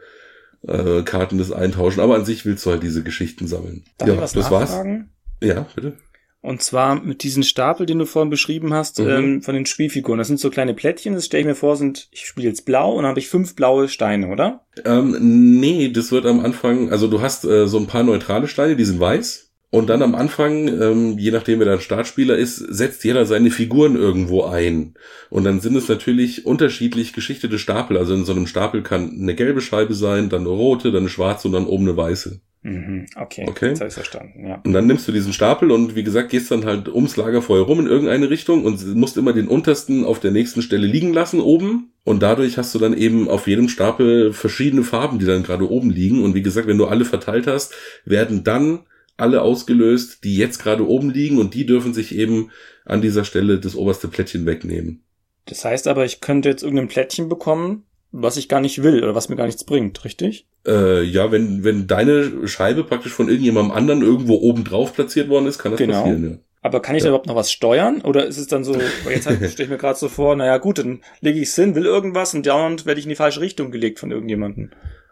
äh, 0.66 1.02
Karten 1.02 1.38
das 1.38 1.50
eintauschen, 1.52 2.00
aber 2.00 2.14
an 2.14 2.24
sich 2.24 2.44
willst 2.46 2.64
du 2.66 2.70
halt 2.70 2.82
diese 2.82 3.02
Geschichten 3.02 3.46
sammeln. 3.46 3.84
Darf 3.98 4.08
ja, 4.08 4.14
das 4.16 4.36
war's. 4.36 4.70
nachfragen? 4.70 5.10
Ja, 5.42 5.66
bitte. 5.74 5.94
Und 6.42 6.62
zwar 6.62 6.94
mit 7.02 7.22
diesen 7.22 7.42
Stapel, 7.42 7.84
den 7.84 7.98
du 7.98 8.06
vorhin 8.06 8.30
beschrieben 8.30 8.72
hast, 8.72 8.98
Mhm. 8.98 9.08
ähm, 9.08 9.42
von 9.42 9.54
den 9.54 9.66
Spielfiguren. 9.66 10.16
Das 10.18 10.28
sind 10.28 10.40
so 10.40 10.48
kleine 10.48 10.72
Plättchen, 10.72 11.12
das 11.14 11.26
stelle 11.26 11.42
ich 11.42 11.46
mir 11.46 11.54
vor, 11.54 11.76
sind, 11.76 12.08
ich 12.12 12.24
spiele 12.24 12.48
jetzt 12.48 12.64
blau 12.64 12.92
und 12.92 13.02
dann 13.02 13.10
habe 13.10 13.20
ich 13.20 13.28
fünf 13.28 13.54
blaue 13.56 13.88
Steine, 13.88 14.28
oder? 14.28 14.64
Ähm, 14.86 15.60
nee, 15.60 15.90
das 15.90 16.12
wird 16.12 16.24
am 16.24 16.40
Anfang, 16.40 16.90
also 16.90 17.08
du 17.08 17.20
hast 17.20 17.44
äh, 17.44 17.66
so 17.68 17.76
ein 17.78 17.86
paar 17.86 18.04
neutrale 18.04 18.48
Steine, 18.48 18.74
die 18.76 18.84
sind 18.86 19.00
weiß. 19.00 19.49
Und 19.72 19.88
dann 19.88 20.02
am 20.02 20.16
Anfang, 20.16 20.66
ähm, 20.66 21.16
je 21.18 21.30
nachdem 21.30 21.60
wer 21.60 21.66
der 21.66 21.78
Startspieler 21.80 22.36
ist, 22.36 22.56
setzt 22.56 23.04
jeder 23.04 23.24
seine 23.24 23.52
Figuren 23.52 23.94
irgendwo 23.94 24.44
ein. 24.44 24.94
Und 25.30 25.44
dann 25.44 25.60
sind 25.60 25.76
es 25.76 25.88
natürlich 25.88 26.44
unterschiedlich 26.44 27.12
geschichtete 27.12 27.58
Stapel. 27.58 27.96
Also 27.96 28.14
in 28.14 28.24
so 28.24 28.32
einem 28.32 28.48
Stapel 28.48 28.82
kann 28.82 29.12
eine 29.20 29.36
gelbe 29.36 29.60
Scheibe 29.60 29.94
sein, 29.94 30.28
dann 30.28 30.40
eine 30.40 30.50
rote, 30.50 30.90
dann 30.90 31.02
eine 31.02 31.08
schwarze 31.08 31.46
und 31.46 31.54
dann 31.54 31.66
oben 31.66 31.88
eine 31.88 31.96
weiße. 31.96 32.40
Mhm, 32.62 33.06
okay, 33.16 33.46
Okay. 33.48 33.68
jetzt 33.68 33.80
habe 33.80 33.88
ich 33.88 33.94
verstanden, 33.94 34.46
ja. 34.46 34.60
Und 34.62 34.74
dann 34.74 34.86
nimmst 34.86 35.08
du 35.08 35.12
diesen 35.12 35.32
Stapel 35.32 35.70
und 35.70 35.96
wie 35.96 36.02
gesagt, 36.02 36.28
gehst 36.30 36.50
dann 36.50 36.66
halt 36.66 36.88
ums 36.88 37.16
Lagerfeuer 37.16 37.64
rum 37.64 37.80
in 37.80 37.86
irgendeine 37.86 38.28
Richtung 38.28 38.64
und 38.64 38.94
musst 38.96 39.16
immer 39.16 39.32
den 39.32 39.48
untersten 39.48 40.04
auf 40.04 40.20
der 40.20 40.30
nächsten 40.30 40.60
Stelle 40.60 40.86
liegen 40.86 41.14
lassen 41.14 41.40
oben. 41.40 41.92
Und 42.04 42.22
dadurch 42.22 42.58
hast 42.58 42.74
du 42.74 42.78
dann 42.78 42.94
eben 42.94 43.28
auf 43.28 43.46
jedem 43.46 43.68
Stapel 43.70 44.34
verschiedene 44.34 44.82
Farben, 44.82 45.18
die 45.18 45.26
dann 45.26 45.42
gerade 45.42 45.70
oben 45.70 45.90
liegen. 45.90 46.22
Und 46.22 46.34
wie 46.34 46.42
gesagt, 46.42 46.66
wenn 46.66 46.76
du 46.76 46.86
alle 46.86 47.06
verteilt 47.06 47.46
hast, 47.46 47.72
werden 48.04 48.44
dann 48.44 48.80
alle 49.20 49.42
ausgelöst, 49.42 50.24
die 50.24 50.36
jetzt 50.36 50.58
gerade 50.62 50.86
oben 50.86 51.10
liegen 51.10 51.38
und 51.38 51.54
die 51.54 51.66
dürfen 51.66 51.94
sich 51.94 52.16
eben 52.16 52.50
an 52.84 53.02
dieser 53.02 53.24
Stelle 53.24 53.58
das 53.58 53.76
oberste 53.76 54.08
Plättchen 54.08 54.46
wegnehmen. 54.46 55.04
Das 55.46 55.64
heißt 55.64 55.88
aber, 55.88 56.04
ich 56.04 56.20
könnte 56.20 56.48
jetzt 56.48 56.62
irgendein 56.62 56.88
Plättchen 56.88 57.28
bekommen, 57.28 57.84
was 58.12 58.36
ich 58.36 58.48
gar 58.48 58.60
nicht 58.60 58.82
will 58.82 59.02
oder 59.02 59.14
was 59.14 59.28
mir 59.28 59.36
gar 59.36 59.46
nichts 59.46 59.64
bringt, 59.64 60.04
richtig? 60.04 60.46
Äh, 60.66 61.02
ja, 61.02 61.30
wenn, 61.30 61.64
wenn 61.64 61.86
deine 61.86 62.46
Scheibe 62.48 62.84
praktisch 62.84 63.12
von 63.12 63.28
irgendjemandem 63.28 63.72
anderen 63.72 64.02
irgendwo 64.02 64.36
oben 64.36 64.64
drauf 64.64 64.94
platziert 64.94 65.28
worden 65.28 65.46
ist, 65.46 65.58
kann 65.58 65.72
das 65.72 65.78
Genau. 65.78 66.02
passieren, 66.02 66.30
ja. 66.30 66.38
Aber 66.62 66.82
kann 66.82 66.94
ich 66.94 67.02
da 67.02 67.08
überhaupt 67.08 67.26
noch 67.26 67.36
was 67.36 67.50
steuern? 67.50 68.02
Oder 68.02 68.26
ist 68.26 68.36
es 68.36 68.46
dann 68.46 68.64
so, 68.64 68.74
jetzt 69.08 69.26
halt, 69.26 69.38
stelle 69.50 69.64
ich 69.64 69.70
mir 69.70 69.78
gerade 69.78 69.98
so 69.98 70.08
vor, 70.08 70.36
naja 70.36 70.58
gut, 70.58 70.78
dann 70.78 71.00
lege 71.20 71.38
ich 71.38 71.48
es 71.48 71.54
hin, 71.54 71.74
will 71.74 71.86
irgendwas 71.86 72.34
und 72.34 72.46
dauernd 72.46 72.84
werde 72.84 72.98
ich 73.00 73.06
in 73.06 73.10
die 73.10 73.16
falsche 73.16 73.40
Richtung 73.40 73.70
gelegt 73.70 73.98
von 73.98 74.10
irgendjemandem. 74.10 74.70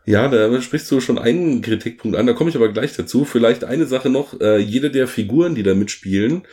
Ja, 0.09 0.27
da 0.27 0.63
sprichst 0.63 0.91
du 0.91 1.01
schon 1.03 1.19
einen 1.19 1.61
Kritikpunkt 1.61 2.17
an, 2.17 2.27
da 2.27 2.33
komme 2.33 2.49
ich 2.49 2.57
aber 2.57 2.73
gleich 2.73 2.97
dazu. 2.97 3.27
Vielleicht 3.27 3.65
eine 3.65 3.85
Sache 3.85 4.09
noch, 4.09 4.41
äh, 4.41 4.57
jede 4.57 4.91
der 4.91 5.07
Figuren, 5.07 5.55
die 5.55 5.63
da 5.63 5.75
mitspielen, 5.75 6.47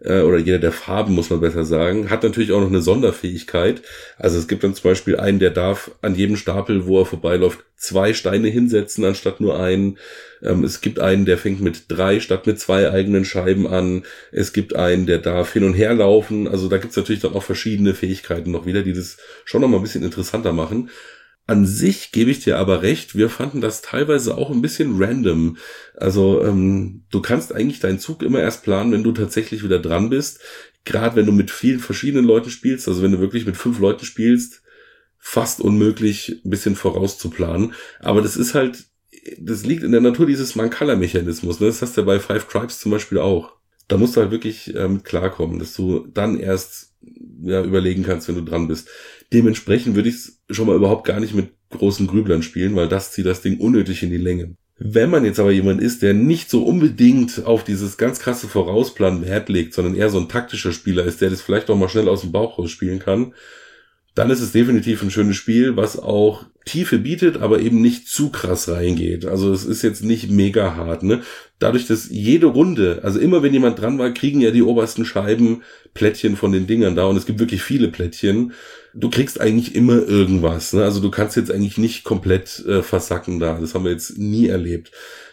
äh, 0.00 0.20
oder 0.20 0.36
jeder 0.36 0.58
der 0.58 0.72
Farben, 0.72 1.14
muss 1.14 1.30
man 1.30 1.40
besser 1.40 1.64
sagen, 1.64 2.10
hat 2.10 2.22
natürlich 2.22 2.52
auch 2.52 2.60
noch 2.60 2.68
eine 2.68 2.82
Sonderfähigkeit. 2.82 3.80
Also 4.18 4.38
es 4.38 4.46
gibt 4.46 4.62
dann 4.62 4.74
zum 4.74 4.90
Beispiel 4.90 5.16
einen, 5.16 5.38
der 5.38 5.48
darf 5.48 5.90
an 6.02 6.16
jedem 6.16 6.36
Stapel, 6.36 6.84
wo 6.84 7.00
er 7.00 7.06
vorbeiläuft, 7.06 7.60
zwei 7.78 8.12
Steine 8.12 8.48
hinsetzen, 8.48 9.06
anstatt 9.06 9.40
nur 9.40 9.58
einen. 9.58 9.96
Ähm, 10.42 10.62
es 10.62 10.82
gibt 10.82 10.98
einen, 11.00 11.24
der 11.24 11.38
fängt 11.38 11.62
mit 11.62 11.84
drei 11.88 12.20
statt 12.20 12.46
mit 12.46 12.60
zwei 12.60 12.90
eigenen 12.90 13.24
Scheiben 13.24 13.66
an. 13.66 14.04
Es 14.32 14.52
gibt 14.52 14.76
einen, 14.76 15.06
der 15.06 15.18
darf 15.18 15.54
hin 15.54 15.64
und 15.64 15.72
her 15.72 15.94
laufen. 15.94 16.46
Also 16.46 16.68
da 16.68 16.76
gibt's 16.76 16.96
natürlich 16.96 17.22
dann 17.22 17.32
auch 17.32 17.42
verschiedene 17.42 17.94
Fähigkeiten 17.94 18.50
noch 18.50 18.66
wieder, 18.66 18.82
die 18.82 18.92
das 18.92 19.16
schon 19.46 19.62
noch 19.62 19.68
mal 19.68 19.78
ein 19.78 19.82
bisschen 19.82 20.04
interessanter 20.04 20.52
machen. 20.52 20.90
An 21.48 21.64
sich 21.64 22.12
gebe 22.12 22.30
ich 22.30 22.40
dir 22.40 22.58
aber 22.58 22.82
recht, 22.82 23.16
wir 23.16 23.30
fanden 23.30 23.62
das 23.62 23.80
teilweise 23.80 24.36
auch 24.36 24.50
ein 24.50 24.60
bisschen 24.60 25.02
random. 25.02 25.56
Also 25.96 26.44
ähm, 26.44 27.04
du 27.10 27.22
kannst 27.22 27.54
eigentlich 27.54 27.80
deinen 27.80 27.98
Zug 27.98 28.22
immer 28.22 28.40
erst 28.40 28.64
planen, 28.64 28.92
wenn 28.92 29.02
du 29.02 29.12
tatsächlich 29.12 29.64
wieder 29.64 29.78
dran 29.78 30.10
bist. 30.10 30.40
Gerade 30.84 31.16
wenn 31.16 31.24
du 31.24 31.32
mit 31.32 31.50
vielen 31.50 31.80
verschiedenen 31.80 32.26
Leuten 32.26 32.50
spielst, 32.50 32.86
also 32.86 33.02
wenn 33.02 33.12
du 33.12 33.20
wirklich 33.20 33.46
mit 33.46 33.56
fünf 33.56 33.78
Leuten 33.78 34.04
spielst, 34.04 34.60
fast 35.18 35.62
unmöglich, 35.62 36.42
ein 36.44 36.50
bisschen 36.50 36.76
vorauszuplanen. 36.76 37.72
Aber 38.00 38.20
das 38.20 38.36
ist 38.36 38.54
halt, 38.54 38.84
das 39.40 39.64
liegt 39.64 39.84
in 39.84 39.92
der 39.92 40.02
Natur 40.02 40.26
dieses 40.26 40.54
Mancala-Mechanismus. 40.54 41.60
Ne? 41.60 41.68
Das 41.68 41.80
hast 41.80 41.96
du 41.96 42.02
ja 42.02 42.06
bei 42.06 42.20
Five 42.20 42.46
Tribes 42.46 42.78
zum 42.78 42.92
Beispiel 42.92 43.16
auch. 43.16 43.52
Da 43.88 43.96
musst 43.96 44.16
du 44.16 44.20
halt 44.20 44.32
wirklich 44.32 44.74
äh, 44.74 44.86
mit 44.86 45.06
klarkommen, 45.06 45.58
dass 45.58 45.72
du 45.72 46.06
dann 46.12 46.38
erst 46.38 46.92
ja, 47.42 47.62
überlegen 47.62 48.02
kannst, 48.02 48.28
wenn 48.28 48.34
du 48.34 48.44
dran 48.44 48.68
bist. 48.68 48.90
Dementsprechend 49.32 49.94
würde 49.94 50.08
ich 50.08 50.14
es 50.16 50.40
schon 50.50 50.66
mal 50.66 50.76
überhaupt 50.76 51.06
gar 51.06 51.20
nicht 51.20 51.34
mit 51.34 51.50
großen 51.70 52.06
Grüblern 52.06 52.42
spielen, 52.42 52.74
weil 52.76 52.88
das 52.88 53.12
zieht 53.12 53.26
das 53.26 53.42
Ding 53.42 53.58
unnötig 53.58 54.02
in 54.02 54.10
die 54.10 54.16
Länge. 54.16 54.54
Wenn 54.78 55.10
man 55.10 55.24
jetzt 55.24 55.40
aber 55.40 55.50
jemand 55.50 55.82
ist, 55.82 56.02
der 56.02 56.14
nicht 56.14 56.48
so 56.50 56.62
unbedingt 56.62 57.44
auf 57.44 57.64
dieses 57.64 57.98
ganz 57.98 58.20
krasse 58.20 58.46
Vorausplan 58.46 59.26
Wert 59.26 59.48
legt, 59.48 59.74
sondern 59.74 59.96
eher 59.96 60.08
so 60.08 60.20
ein 60.20 60.28
taktischer 60.28 60.72
Spieler 60.72 61.04
ist, 61.04 61.20
der 61.20 61.30
das 61.30 61.42
vielleicht 61.42 61.68
auch 61.68 61.76
mal 61.76 61.88
schnell 61.88 62.08
aus 62.08 62.20
dem 62.20 62.30
Bauch 62.30 62.58
raus 62.58 62.70
spielen 62.70 63.00
kann, 63.00 63.34
dann 64.18 64.30
ist 64.30 64.40
es 64.40 64.50
definitiv 64.50 65.00
ein 65.02 65.12
schönes 65.12 65.36
Spiel, 65.36 65.76
was 65.76 65.96
auch 65.96 66.44
Tiefe 66.64 66.98
bietet, 66.98 67.36
aber 67.36 67.60
eben 67.60 67.80
nicht 67.80 68.08
zu 68.08 68.30
krass 68.30 68.68
reingeht. 68.68 69.24
Also 69.24 69.52
es 69.52 69.64
ist 69.64 69.82
jetzt 69.82 70.02
nicht 70.02 70.28
mega 70.28 70.74
hart, 70.74 71.04
ne? 71.04 71.22
Dadurch, 71.60 71.86
dass 71.86 72.08
jede 72.10 72.46
Runde, 72.46 73.00
also 73.04 73.20
immer 73.20 73.44
wenn 73.44 73.52
jemand 73.52 73.80
dran 73.80 73.96
war, 73.96 74.10
kriegen 74.10 74.40
ja 74.40 74.50
die 74.50 74.64
obersten 74.64 75.04
Scheiben 75.04 75.62
Plättchen 75.94 76.34
von 76.34 76.50
den 76.50 76.66
Dingern 76.66 76.96
da 76.96 77.04
und 77.04 77.16
es 77.16 77.26
gibt 77.26 77.38
wirklich 77.38 77.62
viele 77.62 77.88
Plättchen. 77.88 78.54
Du 78.92 79.08
kriegst 79.08 79.40
eigentlich 79.40 79.76
immer 79.76 80.02
irgendwas, 80.08 80.72
ne? 80.72 80.82
Also 80.82 80.98
du 80.98 81.12
kannst 81.12 81.36
jetzt 81.36 81.52
eigentlich 81.52 81.78
nicht 81.78 82.02
komplett 82.02 82.64
äh, 82.66 82.82
versacken 82.82 83.38
da. 83.38 83.60
Das 83.60 83.74
haben 83.74 83.84
wir 83.84 83.92
jetzt 83.92 84.18
nie 84.18 84.48
erlebt. 84.48 84.90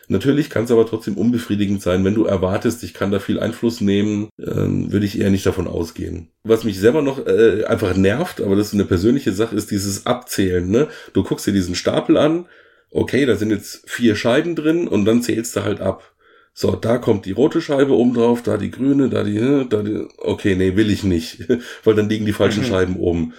Natürlich 0.08 0.50
kann 0.50 0.66
es 0.66 0.72
aber 0.72 0.86
trotzdem 0.86 1.18
unbefriedigend 1.18 1.82
sein, 1.82 2.04
wenn 2.06 2.14
du 2.16 2.26
erwartest, 2.26 2.84
ich 2.84 2.94
kann 2.94 3.12
da 3.12 3.20
viel 3.20 3.40
Einfluss 3.40 3.82
nehmen, 3.82 4.30
ähm, 4.40 4.92
würde 4.92 5.06
ich 5.06 5.20
eher 5.20 5.32
nicht 5.32 5.46
davon 5.46 5.68
ausgehen. 5.68 6.30
Was 6.44 6.64
mich 6.64 6.80
selber 6.80 7.02
noch 7.02 7.26
äh, 7.26 7.66
einfach 7.66 7.96
nervt, 7.96 8.42
aber 8.42 8.56
das 8.56 8.68
ist 8.68 8.74
eine 8.74 8.86
persönliche 8.86 9.32
Sache, 9.34 9.56
ist 9.56 9.72
dieses 9.72 10.06
Abzählen. 10.06 10.70
Ne? 10.70 10.88
Du 11.14 11.24
guckst 11.24 11.48
dir 11.48 11.54
diesen 11.54 11.76
Stapel 11.76 12.18
an, 12.18 12.46
okay, 12.92 13.26
da 13.26 13.36
sind 13.36 13.50
jetzt 13.50 13.90
vier 13.90 14.16
Scheiben 14.16 14.56
drin 14.56 14.88
und 14.88 15.06
dann 15.06 15.22
zählst 15.24 15.56
du 15.56 15.64
halt 15.64 15.82
ab. 15.82 16.14
So, 16.54 16.76
da 16.76 16.98
kommt 17.00 17.26
die 17.26 17.34
rote 17.34 17.60
Scheibe 17.60 17.94
oben 17.94 18.14
drauf, 18.14 18.42
da 18.42 18.56
die 18.58 18.72
grüne, 18.72 19.10
da 19.10 19.24
die, 19.24 19.40
ne, 19.40 19.66
da 19.70 19.82
die, 19.84 20.08
okay, 20.20 20.56
nee, 20.56 20.78
will 20.78 20.90
ich 20.90 21.04
nicht, 21.04 21.48
weil 21.84 21.96
dann 21.96 22.08
liegen 22.08 22.26
die 22.26 22.32
falschen 22.34 22.64
Mhm. 22.64 22.68
Scheiben 22.68 22.96
oben. 22.96 23.34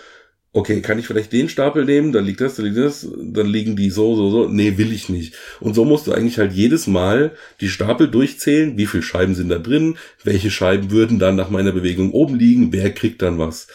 Okay, 0.56 0.80
kann 0.80 0.98
ich 0.98 1.06
vielleicht 1.06 1.34
den 1.34 1.50
Stapel 1.50 1.84
nehmen, 1.84 2.12
dann 2.12 2.24
liegt 2.24 2.40
das, 2.40 2.56
dann 2.56 2.64
liegt 2.64 2.78
das, 2.78 3.06
dann 3.14 3.46
liegen 3.46 3.76
die 3.76 3.90
so, 3.90 4.16
so, 4.16 4.30
so. 4.30 4.48
Nee, 4.48 4.78
will 4.78 4.90
ich 4.90 5.10
nicht. 5.10 5.34
Und 5.60 5.74
so 5.74 5.84
musst 5.84 6.06
du 6.06 6.12
eigentlich 6.12 6.38
halt 6.38 6.54
jedes 6.54 6.86
Mal 6.86 7.32
die 7.60 7.68
Stapel 7.68 8.08
durchzählen, 8.08 8.78
wie 8.78 8.86
viele 8.86 9.02
Scheiben 9.02 9.34
sind 9.34 9.50
da 9.50 9.58
drin, 9.58 9.98
welche 10.24 10.50
Scheiben 10.50 10.90
würden 10.90 11.18
dann 11.18 11.36
nach 11.36 11.50
meiner 11.50 11.72
Bewegung 11.72 12.10
oben 12.12 12.36
liegen, 12.36 12.72
wer 12.72 12.90
kriegt 12.94 13.20
dann 13.20 13.38
was. 13.38 13.66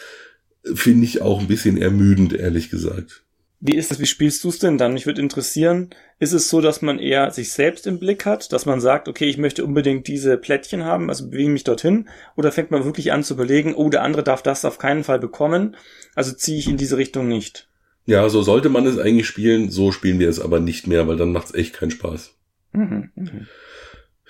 Finde 0.74 1.04
ich 1.04 1.22
auch 1.22 1.38
ein 1.38 1.46
bisschen 1.46 1.80
ermüdend, 1.80 2.32
ehrlich 2.32 2.68
gesagt. 2.68 3.22
Wie 3.64 3.76
ist 3.76 3.92
das? 3.92 4.00
Wie 4.00 4.06
spielst 4.06 4.42
du 4.42 4.48
es 4.48 4.58
denn 4.58 4.76
dann? 4.76 4.92
Mich 4.92 5.06
würde 5.06 5.22
interessieren, 5.22 5.90
ist 6.18 6.32
es 6.32 6.50
so, 6.50 6.60
dass 6.60 6.82
man 6.82 6.98
eher 6.98 7.30
sich 7.30 7.52
selbst 7.52 7.86
im 7.86 8.00
Blick 8.00 8.26
hat, 8.26 8.52
dass 8.52 8.66
man 8.66 8.80
sagt, 8.80 9.06
okay, 9.06 9.26
ich 9.26 9.38
möchte 9.38 9.64
unbedingt 9.64 10.08
diese 10.08 10.36
Plättchen 10.36 10.84
haben, 10.84 11.08
also 11.08 11.30
bewege 11.30 11.48
mich 11.48 11.62
dorthin, 11.62 12.08
oder 12.34 12.50
fängt 12.50 12.72
man 12.72 12.84
wirklich 12.84 13.12
an 13.12 13.22
zu 13.22 13.34
überlegen, 13.34 13.74
oh, 13.76 13.88
der 13.88 14.02
andere 14.02 14.24
darf 14.24 14.42
das 14.42 14.64
auf 14.64 14.78
keinen 14.78 15.04
Fall 15.04 15.20
bekommen, 15.20 15.76
also 16.16 16.32
ziehe 16.32 16.58
ich 16.58 16.68
in 16.68 16.76
diese 16.76 16.96
Richtung 16.96 17.28
nicht. 17.28 17.68
Ja, 18.04 18.28
so 18.28 18.42
sollte 18.42 18.68
man 18.68 18.84
es 18.84 18.98
eigentlich 18.98 19.28
spielen, 19.28 19.70
so 19.70 19.92
spielen 19.92 20.18
wir 20.18 20.28
es 20.28 20.40
aber 20.40 20.58
nicht 20.58 20.88
mehr, 20.88 21.06
weil 21.06 21.16
dann 21.16 21.30
macht's 21.30 21.54
echt 21.54 21.74
keinen 21.74 21.92
Spaß. 21.92 22.34
Mhm, 22.72 23.10
mhm. 23.14 23.46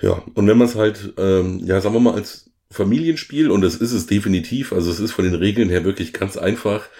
Ja, 0.02 0.22
und 0.34 0.46
wenn 0.46 0.58
man 0.58 0.68
es 0.68 0.74
halt, 0.74 1.14
ähm, 1.16 1.58
ja, 1.64 1.80
sagen 1.80 1.94
wir 1.94 2.00
mal, 2.00 2.14
als 2.14 2.50
Familienspiel, 2.70 3.50
und 3.50 3.62
das 3.62 3.76
ist 3.76 3.92
es 3.92 4.06
definitiv, 4.06 4.74
also 4.74 4.90
es 4.90 5.00
ist 5.00 5.12
von 5.12 5.24
den 5.24 5.36
Regeln 5.36 5.70
her 5.70 5.84
wirklich 5.84 6.12
ganz 6.12 6.36
einfach. 6.36 6.90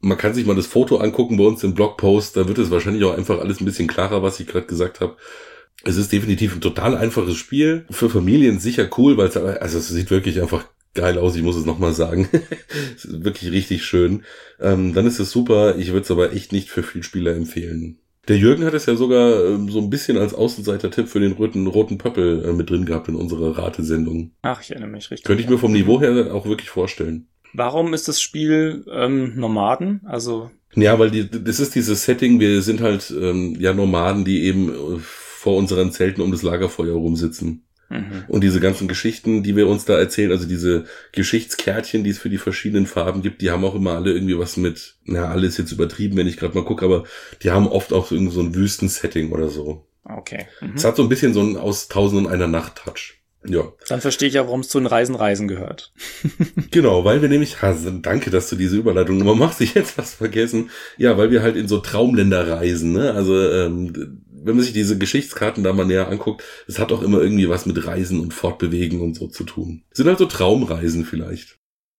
Man 0.00 0.16
kann 0.18 0.34
sich 0.34 0.46
mal 0.46 0.56
das 0.56 0.66
Foto 0.66 0.96
angucken 0.96 1.36
bei 1.36 1.44
uns 1.44 1.62
im 1.62 1.74
Blogpost, 1.74 2.36
da 2.36 2.48
wird 2.48 2.58
es 2.58 2.70
wahrscheinlich 2.70 3.04
auch 3.04 3.16
einfach 3.16 3.38
alles 3.38 3.60
ein 3.60 3.66
bisschen 3.66 3.86
klarer, 3.86 4.22
was 4.22 4.40
ich 4.40 4.46
gerade 4.46 4.66
gesagt 4.66 5.00
habe. 5.00 5.16
Es 5.84 5.96
ist 5.96 6.12
definitiv 6.12 6.54
ein 6.54 6.60
total 6.60 6.96
einfaches 6.96 7.36
Spiel. 7.36 7.86
Für 7.90 8.10
Familien 8.10 8.60
sicher 8.60 8.88
cool, 8.98 9.16
weil 9.16 9.28
es, 9.28 9.36
also 9.36 9.78
es 9.78 9.88
sieht 9.88 10.10
wirklich 10.10 10.40
einfach 10.40 10.66
geil 10.94 11.18
aus, 11.18 11.36
ich 11.36 11.42
muss 11.42 11.56
es 11.56 11.64
nochmal 11.64 11.92
sagen. 11.92 12.28
es 12.96 13.04
ist 13.04 13.24
wirklich 13.24 13.52
richtig 13.52 13.84
schön. 13.84 14.24
Ähm, 14.60 14.94
dann 14.94 15.06
ist 15.06 15.20
es 15.20 15.30
super, 15.30 15.76
ich 15.76 15.88
würde 15.88 16.02
es 16.02 16.10
aber 16.10 16.32
echt 16.32 16.52
nicht 16.52 16.68
für 16.68 16.82
Vielspieler 16.82 17.34
empfehlen. 17.34 17.98
Der 18.28 18.36
Jürgen 18.36 18.64
hat 18.64 18.74
es 18.74 18.86
ja 18.86 18.96
sogar 18.96 19.44
ähm, 19.44 19.70
so 19.70 19.80
ein 19.80 19.90
bisschen 19.90 20.18
als 20.18 20.34
Außenseiter-Tipp 20.34 21.08
für 21.08 21.20
den 21.20 21.32
roten, 21.32 21.66
roten 21.66 21.98
Pöppel 21.98 22.44
äh, 22.44 22.52
mit 22.52 22.68
drin 22.68 22.84
gehabt 22.84 23.08
in 23.08 23.16
unserer 23.16 23.56
Ratesendung. 23.56 24.32
Ach, 24.42 24.60
ich 24.62 24.70
erinnere 24.70 24.90
mich 24.90 25.10
richtig. 25.10 25.24
Könnte 25.24 25.42
ich 25.42 25.48
mir 25.48 25.58
vom 25.58 25.72
Niveau 25.72 26.00
her 26.00 26.34
auch 26.34 26.46
wirklich 26.46 26.70
vorstellen. 26.70 27.28
Warum 27.52 27.94
ist 27.94 28.08
das 28.08 28.20
Spiel 28.20 28.84
ähm, 28.90 29.36
Nomaden? 29.36 30.00
Also, 30.04 30.50
Ja, 30.74 30.98
weil 30.98 31.10
die, 31.10 31.28
das 31.28 31.60
ist 31.60 31.74
dieses 31.74 32.04
Setting, 32.04 32.40
wir 32.40 32.62
sind 32.62 32.80
halt 32.80 33.10
ähm, 33.10 33.56
ja 33.58 33.72
Nomaden, 33.72 34.24
die 34.24 34.44
eben 34.44 34.68
äh, 34.68 34.98
vor 35.00 35.56
unseren 35.56 35.90
Zelten 35.90 36.22
um 36.22 36.30
das 36.30 36.42
Lagerfeuer 36.42 36.94
rumsitzen. 36.94 37.64
mhm. 37.88 38.24
Und 38.28 38.44
diese 38.44 38.60
ganzen 38.60 38.88
Geschichten, 38.88 39.42
die 39.42 39.56
wir 39.56 39.68
uns 39.68 39.84
da 39.84 39.98
erzählen, 39.98 40.30
also 40.30 40.46
diese 40.46 40.84
Geschichtskärtchen, 41.12 42.04
die 42.04 42.10
es 42.10 42.18
für 42.18 42.30
die 42.30 42.38
verschiedenen 42.38 42.86
Farben 42.86 43.22
gibt, 43.22 43.40
die 43.40 43.50
haben 43.50 43.64
auch 43.64 43.74
immer 43.74 43.92
alle 43.92 44.12
irgendwie 44.12 44.38
was 44.38 44.56
mit, 44.56 44.96
na, 45.04 45.28
alles 45.28 45.56
jetzt 45.56 45.72
übertrieben, 45.72 46.16
wenn 46.16 46.26
ich 46.26 46.36
gerade 46.36 46.54
mal 46.54 46.64
gucke, 46.64 46.84
aber 46.84 47.04
die 47.42 47.50
haben 47.50 47.66
oft 47.66 47.92
auch 47.92 48.06
so, 48.06 48.30
so 48.30 48.40
ein 48.40 48.54
Wüstensetting 48.54 49.32
oder 49.32 49.48
so. 49.48 49.86
okay. 50.04 50.46
Mhm. 50.60 50.74
Es 50.76 50.84
hat 50.84 50.96
so 50.96 51.02
ein 51.02 51.08
bisschen 51.08 51.34
so 51.34 51.40
ein 51.40 51.56
aus 51.56 51.88
Tausend 51.88 52.26
und 52.26 52.32
einer 52.32 52.46
Nacht 52.46 52.76
Touch. 52.76 53.19
Ja, 53.46 53.72
Dann 53.88 54.02
verstehe 54.02 54.28
ich 54.28 54.34
ja, 54.34 54.44
warum 54.44 54.60
es 54.60 54.68
zu 54.68 54.78
den 54.78 54.86
Reisen 54.86 55.14
Reisen 55.14 55.48
gehört. 55.48 55.92
genau, 56.70 57.04
weil 57.04 57.22
wir 57.22 57.28
nämlich, 57.30 57.62
ha, 57.62 57.74
danke, 58.02 58.30
dass 58.30 58.50
du 58.50 58.56
diese 58.56 58.76
Überleitung 58.76 59.16
nochmal 59.16 59.36
machst, 59.36 59.62
ich 59.62 59.74
hätte 59.74 59.92
was 59.96 60.14
vergessen. 60.14 60.70
Ja, 60.98 61.16
weil 61.16 61.30
wir 61.30 61.42
halt 61.42 61.56
in 61.56 61.66
so 61.66 61.78
Traumländer 61.78 62.48
reisen, 62.48 62.92
ne? 62.92 63.12
Also, 63.12 63.40
ähm, 63.40 64.22
wenn 64.42 64.56
man 64.56 64.64
sich 64.64 64.74
diese 64.74 64.98
Geschichtskarten 64.98 65.64
da 65.64 65.72
mal 65.72 65.86
näher 65.86 66.08
anguckt, 66.08 66.42
es 66.66 66.78
hat 66.78 66.92
auch 66.92 67.02
immer 67.02 67.20
irgendwie 67.20 67.48
was 67.48 67.66
mit 67.66 67.86
Reisen 67.86 68.20
und 68.20 68.34
Fortbewegen 68.34 69.00
und 69.00 69.14
so 69.14 69.28
zu 69.28 69.44
tun. 69.44 69.84
Sind 69.92 70.06
halt 70.06 70.18
so 70.18 70.26
Traumreisen 70.26 71.04
vielleicht. 71.04 71.58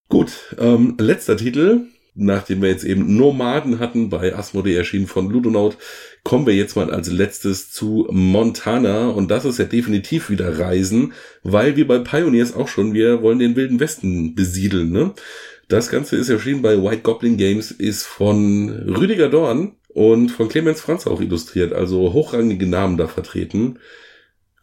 Gut, 0.09 0.55
ähm, 0.59 0.95
letzter 0.99 1.37
Titel, 1.37 1.85
nachdem 2.14 2.62
wir 2.62 2.70
jetzt 2.70 2.84
eben 2.84 3.16
Nomaden 3.16 3.80
hatten, 3.80 4.09
bei 4.09 4.36
Asmodee 4.36 4.76
erschienen 4.76 5.07
von 5.07 5.30
Ludonaut, 5.30 5.78
kommen 6.24 6.45
wir 6.45 6.55
jetzt 6.55 6.76
mal 6.76 6.91
als 6.91 7.09
letztes 7.09 7.72
zu 7.72 8.07
Montana 8.12 9.09
und 9.09 9.32
das 9.32 9.45
ist 9.45 9.59
ja 9.59 9.66
definitiv 9.66 10.30
wieder 10.30 10.59
Reisen, 10.59 11.14
weil 11.43 11.76
wir 11.76 11.88
bei 11.88 11.99
Pioneers 11.99 12.53
auch 12.53 12.68
schon, 12.68 12.93
wir 12.93 13.22
wollen 13.22 13.39
den 13.39 13.55
Wilden 13.55 13.80
Westen 13.80 14.36
besiedeln, 14.36 14.91
ne? 14.91 15.14
Das 15.68 15.89
Ganze 15.89 16.18
ist 16.18 16.28
erschienen 16.28 16.62
bei 16.62 16.84
White 16.84 17.01
Goblin 17.03 17.38
Games, 17.38 17.72
ist 17.72 18.05
von 18.05 18.70
Rüdiger 18.70 19.30
Dorn 19.30 19.78
und 19.88 20.30
von 20.30 20.49
Clemens 20.49 20.82
Franz 20.82 21.07
auch 21.07 21.22
illustriert, 21.22 21.72
also 21.72 22.12
hochrangige 22.12 22.68
Namen 22.68 22.97
da 22.97 23.07
vertreten. 23.07 23.80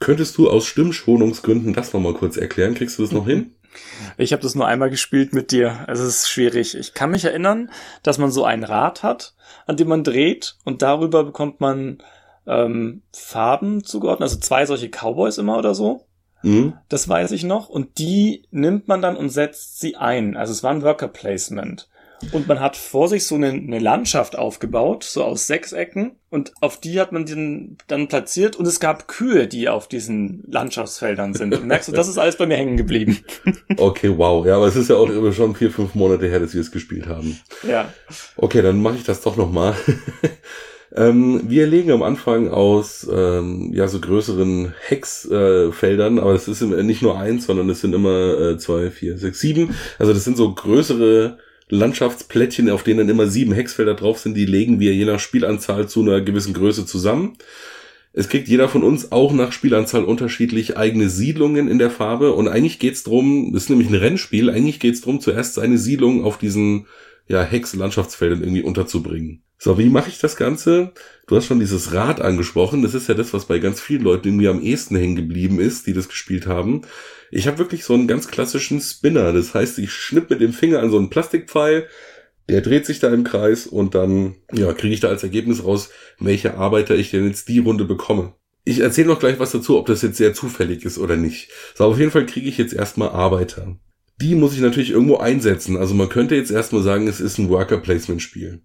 Könntest 0.01 0.37
du 0.37 0.51
aus 0.51 0.67
Stimmschonungsgründen 0.67 1.73
das 1.73 1.95
nochmal 1.95 2.13
kurz 2.13 2.37
erklären? 2.37 2.75
Kriegst 2.75 2.99
du 2.99 3.03
das 3.03 3.13
noch 3.13 3.27
hin? 3.27 3.53
Ich 4.17 4.33
habe 4.33 4.43
das 4.43 4.55
nur 4.55 4.67
einmal 4.67 4.91
gespielt 4.91 5.33
mit 5.33 5.51
dir. 5.51 5.85
Also 5.87 6.05
es 6.05 6.21
ist 6.21 6.31
schwierig. 6.31 6.77
Ich 6.77 6.95
kann 6.95 7.11
mich 7.11 7.25
erinnern, 7.25 7.71
dass 8.03 8.19
man 8.19 8.31
so 8.31 8.45
ein 8.45 8.65
Rad 8.65 9.03
hat, 9.03 9.35
an 9.67 9.77
dem 9.77 9.89
man 9.89 10.05
dreht 10.05 10.57
und 10.65 10.83
darüber 10.83 11.25
bekommt 11.25 11.61
man 11.61 11.99
ähm, 12.47 13.03
Farben 13.13 13.85
zugeordnet, 13.85 14.29
also 14.29 14.39
zwei 14.41 14.67
solche 14.67 14.89
Cowboys 14.89 15.39
immer 15.39 15.59
oder 15.59 15.75
so. 15.75 16.07
Mhm. 16.43 16.75
Das 16.89 17.09
weiß 17.09 17.33
ich 17.33 17.45
noch. 17.45 17.69
Und 17.69 17.99
die 17.99 18.45
nimmt 18.51 18.89
man 18.89 19.03
dann 19.03 19.17
und 19.17 19.31
setzt 19.31 19.81
sie 19.81 19.97
ein. 19.97 20.37
Also 20.37 20.53
es 20.53 20.63
war 20.63 20.71
ein 20.71 20.83
Worker 20.83 21.09
Placement. 21.09 21.89
Und 22.33 22.49
man 22.49 22.61
hat 22.61 22.77
vor 22.77 23.09
sich 23.09 23.27
so 23.27 23.35
eine, 23.37 23.49
eine 23.49 23.79
Landschaft 23.79 24.37
aufgebaut, 24.37 25.05
so 25.05 25.25
aus 25.25 25.47
Sechsecken. 25.47 26.13
Und 26.31 26.53
auf 26.61 26.79
die 26.79 27.01
hat 27.01 27.13
man 27.13 27.25
den 27.25 27.79
dann 27.87 28.09
platziert. 28.09 28.57
Und 28.57 28.67
es 28.67 28.81
gab 28.81 29.09
Kühe, 29.09 29.47
die 29.47 29.69
auf 29.69 29.89
diesen 29.89 30.45
Landschaftsfeldern 30.49 31.35
sind. 31.35 31.55
Und 31.55 31.67
merkst 31.67 31.89
du, 31.89 31.93
das 31.93 32.09
ist 32.09 32.19
alles 32.19 32.37
bei 32.37 32.47
mir 32.47 32.57
hängen 32.57 32.77
geblieben. 32.77 33.19
Okay, 33.77 34.13
wow. 34.17 34.45
Ja, 34.45 34.57
aber 34.57 34.67
es 34.67 34.77
ist 34.77 34.91
ja 34.91 34.97
auch 34.97 35.09
immer 35.09 35.33
schon 35.33 35.55
vier, 35.55 35.71
fünf 35.71 35.95
Monate 35.95 36.27
her, 36.29 36.41
dass 36.41 36.53
wir 36.53 36.61
es 36.61 36.73
gespielt 36.73 37.07
haben. 37.07 37.39
ja. 37.63 37.93
Okay, 38.37 38.61
dann 38.61 38.83
mache 38.83 38.97
ich 38.97 39.05
das 39.05 39.21
doch 39.21 39.37
nochmal. 39.37 39.75
ähm, 40.97 41.43
wir 41.47 41.67
legen 41.67 41.93
am 41.93 42.03
Anfang 42.03 42.49
aus 42.49 43.09
ähm, 43.11 43.73
ja 43.73 43.87
so 43.87 44.01
größeren 44.01 44.75
Hexfeldern, 44.87 46.19
äh, 46.19 46.21
aber 46.21 46.35
es 46.35 46.49
ist 46.49 46.61
nicht 46.63 47.03
nur 47.03 47.19
eins, 47.19 47.47
sondern 47.47 47.71
es 47.71 47.81
sind 47.81 47.95
immer 47.95 48.39
äh, 48.41 48.59
zwei, 48.59 48.91
vier, 48.91 49.17
sechs, 49.17 49.41
sieben. 49.41 49.75
Also 49.99 50.13
das 50.13 50.25
sind 50.25 50.37
so 50.37 50.53
größere 50.53 51.39
Landschaftsplättchen, 51.69 52.71
auf 52.71 52.83
denen 52.83 53.09
immer 53.09 53.27
sieben 53.27 53.53
Hexfelder 53.53 53.95
drauf 53.95 54.19
sind. 54.19 54.37
Die 54.37 54.47
legen 54.47 54.81
wir 54.81 54.95
je 54.95 55.05
nach 55.05 55.21
Spielanzahl 55.21 55.89
zu 55.89 56.03
einer 56.03 56.21
gewissen 56.21 56.55
Größe 56.55 56.87
zusammen. 56.87 57.37
Es 58.13 58.29
kriegt 58.29 58.49
jeder 58.49 58.69
von 58.69 58.83
uns 58.83 59.13
auch 59.13 59.33
nach 59.33 59.53
Spielanzahl 59.53 60.05
unterschiedlich 60.05 60.77
eigene 60.77 61.09
Siedlungen 61.09 61.69
in 61.69 61.79
der 61.79 61.91
Farbe. 61.91 62.33
Und 62.33 62.49
eigentlich 62.49 62.79
geht's 62.79 63.05
drum, 63.05 63.53
das 63.53 63.65
ist 63.65 63.71
nämlich 63.71 63.89
ein 63.89 63.95
Rennspiel, 63.95 64.51
eigentlich 64.51 64.81
geht's 64.81 65.03
drum, 65.03 65.21
zuerst 65.21 65.55
seine 65.55 65.79
Siedlung 65.79 66.25
auf 66.25 66.39
diesen 66.39 66.87
ja, 67.29 67.43
Hex-Landschaftsfeldern 67.43 68.41
irgendwie 68.41 68.63
unterzubringen. 68.63 69.43
So, 69.61 69.77
wie 69.77 69.89
mache 69.89 70.09
ich 70.09 70.21
das 70.21 70.37
Ganze? 70.37 70.93
Du 71.27 71.35
hast 71.35 71.47
schon 71.47 71.59
dieses 71.59 71.93
Rad 71.93 72.21
angesprochen. 72.21 72.83
Das 72.83 72.95
ist 72.95 73.09
ja 73.09 73.15
das, 73.15 73.35
was 73.35 73.47
bei 73.47 73.59
ganz 73.59 73.81
vielen 73.81 74.03
Leuten 74.03 74.29
irgendwie 74.29 74.49
am 74.49 74.63
ehesten 74.63 74.95
hängen 74.95 75.17
geblieben 75.17 75.59
ist, 75.59 75.89
die 75.89 75.93
das 75.93 76.09
gespielt 76.09 76.47
haben. 76.47 76.83
Ich 77.33 77.49
habe 77.49 77.59
wirklich 77.59 77.85
so 77.85 77.95
einen 77.95 78.07
ganz 78.07 78.29
klassischen 78.29 78.81
Spinner. 78.81 79.33
Das 79.33 79.55
heißt, 79.55 79.81
ich 79.81 79.93
schnipp 79.93 80.31
mit 80.31 80.41
dem 80.41 80.53
Finger 80.53 80.79
an 80.79 80.91
so 80.91 80.97
einen 80.97 81.11
Plastikpfeil, 81.11 81.89
der 82.49 82.61
dreht 82.61 82.87
sich 82.87 83.01
da 83.01 83.13
im 83.13 83.25
Kreis 83.25 83.67
und 83.67 83.97
dann 83.97 84.37
ja, 84.53 84.73
kriege 84.73 84.95
ich 84.95 85.01
da 85.01 85.09
als 85.09 85.25
Ergebnis 85.25 85.65
raus, 85.65 85.91
welche 86.21 86.55
Arbeiter 86.55 86.95
ich 86.95 87.11
denn 87.11 87.27
jetzt 87.27 87.49
die 87.49 87.59
Runde 87.59 87.85
bekomme. 87.85 88.35
Ich 88.65 88.79
erzähle 88.79 89.09
noch 89.09 89.19
gleich 89.19 89.41
was 89.41 89.51
dazu, 89.51 89.77
ob 89.77 89.87
das 89.87 90.03
jetzt 90.03 90.19
sehr 90.19 90.35
zufällig 90.35 90.85
ist 90.85 90.99
oder 90.99 91.17
nicht. 91.17 91.51
So, 91.75 91.85
auf 91.85 91.99
jeden 91.99 92.11
Fall 92.11 92.27
kriege 92.27 92.49
ich 92.49 92.59
jetzt 92.59 92.75
erstmal 92.75 93.11
Arbeiter. 93.11 93.77
Die 94.21 94.35
muss 94.35 94.55
ich 94.55 94.61
natürlich 94.61 94.91
irgendwo 94.91 95.17
einsetzen. 95.17 95.77
Also 95.77 95.95
man 95.95 96.09
könnte 96.09 96.37
jetzt 96.37 96.51
erstmal 96.51 96.83
sagen, 96.83 97.09
es 97.09 97.21
ist 97.21 97.39
ein 97.39 97.49
Worker-Placement-Spiel. 97.49 98.63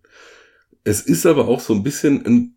Es 0.83 1.01
ist 1.01 1.25
aber 1.25 1.47
auch 1.47 1.59
so 1.59 1.73
ein 1.73 1.83
bisschen 1.83 2.25
ein 2.25 2.55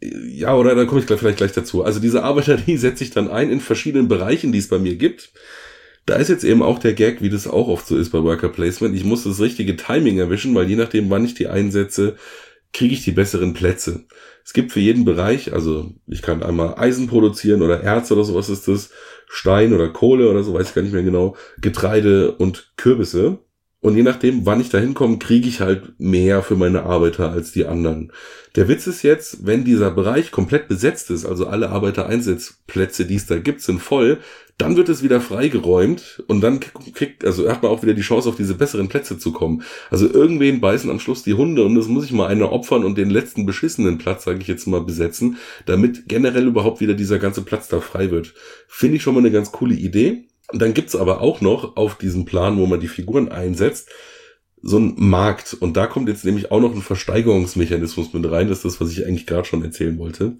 ja, 0.00 0.56
oder 0.56 0.74
da 0.74 0.84
komme 0.84 1.00
ich 1.00 1.06
gleich, 1.06 1.20
vielleicht 1.20 1.38
gleich 1.38 1.52
dazu. 1.52 1.84
Also 1.84 2.00
diese 2.00 2.24
Arbeiter, 2.24 2.56
die 2.66 2.76
setze 2.76 3.04
ich 3.04 3.10
dann 3.10 3.30
ein 3.30 3.50
in 3.50 3.60
verschiedenen 3.60 4.08
Bereichen, 4.08 4.52
die 4.52 4.58
es 4.58 4.68
bei 4.68 4.78
mir 4.78 4.96
gibt. 4.96 5.32
Da 6.06 6.16
ist 6.16 6.28
jetzt 6.28 6.44
eben 6.44 6.62
auch 6.62 6.78
der 6.78 6.94
Gag, 6.94 7.20
wie 7.20 7.30
das 7.30 7.48
auch 7.48 7.68
oft 7.68 7.86
so 7.86 7.96
ist 7.96 8.10
bei 8.10 8.22
Worker 8.22 8.48
Placement. 8.48 8.94
Ich 8.94 9.04
muss 9.04 9.24
das 9.24 9.40
richtige 9.40 9.76
Timing 9.76 10.18
erwischen, 10.18 10.54
weil 10.54 10.68
je 10.68 10.76
nachdem, 10.76 11.10
wann 11.10 11.24
ich 11.24 11.34
die 11.34 11.48
einsetze, 11.48 12.16
kriege 12.72 12.94
ich 12.94 13.04
die 13.04 13.12
besseren 13.12 13.54
Plätze. 13.54 14.04
Es 14.44 14.52
gibt 14.52 14.70
für 14.70 14.80
jeden 14.80 15.04
Bereich, 15.04 15.52
also 15.52 15.92
ich 16.06 16.22
kann 16.22 16.44
einmal 16.44 16.74
Eisen 16.76 17.08
produzieren 17.08 17.62
oder 17.62 17.82
Erz 17.82 18.12
oder 18.12 18.22
sowas 18.22 18.48
ist 18.48 18.68
das, 18.68 18.90
Stein 19.28 19.72
oder 19.72 19.88
Kohle 19.88 20.30
oder 20.30 20.44
so, 20.44 20.54
weiß 20.54 20.68
ich 20.68 20.74
gar 20.74 20.82
nicht 20.82 20.94
mehr 20.94 21.02
genau, 21.02 21.36
Getreide 21.60 22.32
und 22.32 22.72
Kürbisse. 22.76 23.38
Und 23.80 23.94
je 23.94 24.02
nachdem, 24.02 24.46
wann 24.46 24.60
ich 24.60 24.70
da 24.70 24.78
hinkomme, 24.78 25.18
kriege 25.18 25.48
ich 25.48 25.60
halt 25.60 25.94
mehr 25.98 26.42
für 26.42 26.56
meine 26.56 26.84
Arbeiter 26.84 27.30
als 27.30 27.52
die 27.52 27.66
anderen. 27.66 28.10
Der 28.56 28.68
Witz 28.68 28.86
ist 28.86 29.02
jetzt, 29.02 29.46
wenn 29.46 29.64
dieser 29.64 29.90
Bereich 29.90 30.30
komplett 30.30 30.66
besetzt 30.66 31.10
ist, 31.10 31.26
also 31.26 31.46
alle 31.46 31.68
Arbeitereinsatzplätze, 31.68 33.04
die 33.04 33.16
es 33.16 33.26
da 33.26 33.38
gibt, 33.38 33.60
sind 33.60 33.80
voll, 33.80 34.18
dann 34.58 34.76
wird 34.76 34.88
es 34.88 35.02
wieder 35.02 35.20
freigeräumt 35.20 36.24
und 36.28 36.40
dann 36.40 36.60
kriegt, 36.60 37.26
also 37.26 37.48
hat 37.50 37.62
man 37.62 37.70
auch 37.70 37.82
wieder 37.82 37.92
die 37.92 38.02
Chance, 38.02 38.28
auf 38.28 38.36
diese 38.36 38.54
besseren 38.54 38.88
Plätze 38.88 39.18
zu 39.18 39.30
kommen. 39.32 39.62
Also 39.90 40.10
irgendwen 40.10 40.62
beißen 40.62 40.90
am 40.90 40.98
Schluss 40.98 41.22
die 41.22 41.34
Hunde 41.34 41.62
und 41.62 41.74
das 41.74 41.88
muss 41.88 42.06
ich 42.06 42.12
mal 42.12 42.28
einer 42.28 42.50
opfern 42.52 42.82
und 42.82 42.96
den 42.96 43.10
letzten 43.10 43.44
beschissenen 43.44 43.98
Platz, 43.98 44.24
sage 44.24 44.38
ich 44.40 44.48
jetzt 44.48 44.66
mal, 44.66 44.80
besetzen, 44.80 45.36
damit 45.66 46.08
generell 46.08 46.46
überhaupt 46.46 46.80
wieder 46.80 46.94
dieser 46.94 47.18
ganze 47.18 47.42
Platz 47.42 47.68
da 47.68 47.80
frei 47.80 48.10
wird. 48.10 48.32
Finde 48.66 48.96
ich 48.96 49.02
schon 49.02 49.12
mal 49.14 49.20
eine 49.20 49.30
ganz 49.30 49.52
coole 49.52 49.74
Idee. 49.74 50.24
Und 50.52 50.60
dann 50.62 50.74
gibt's 50.74 50.94
aber 50.94 51.20
auch 51.20 51.40
noch 51.40 51.76
auf 51.76 51.96
diesem 51.96 52.24
Plan, 52.24 52.56
wo 52.58 52.66
man 52.66 52.80
die 52.80 52.88
Figuren 52.88 53.30
einsetzt, 53.30 53.88
so 54.62 54.78
ein 54.78 54.94
Markt. 54.96 55.54
Und 55.58 55.76
da 55.76 55.86
kommt 55.86 56.08
jetzt 56.08 56.24
nämlich 56.24 56.50
auch 56.50 56.60
noch 56.60 56.74
ein 56.74 56.82
Versteigerungsmechanismus 56.82 58.12
mit 58.12 58.30
rein. 58.30 58.48
Das 58.48 58.58
ist 58.58 58.64
das, 58.64 58.80
was 58.80 58.90
ich 58.90 59.06
eigentlich 59.06 59.26
gerade 59.26 59.44
schon 59.44 59.62
erzählen 59.62 59.98
wollte. 59.98 60.36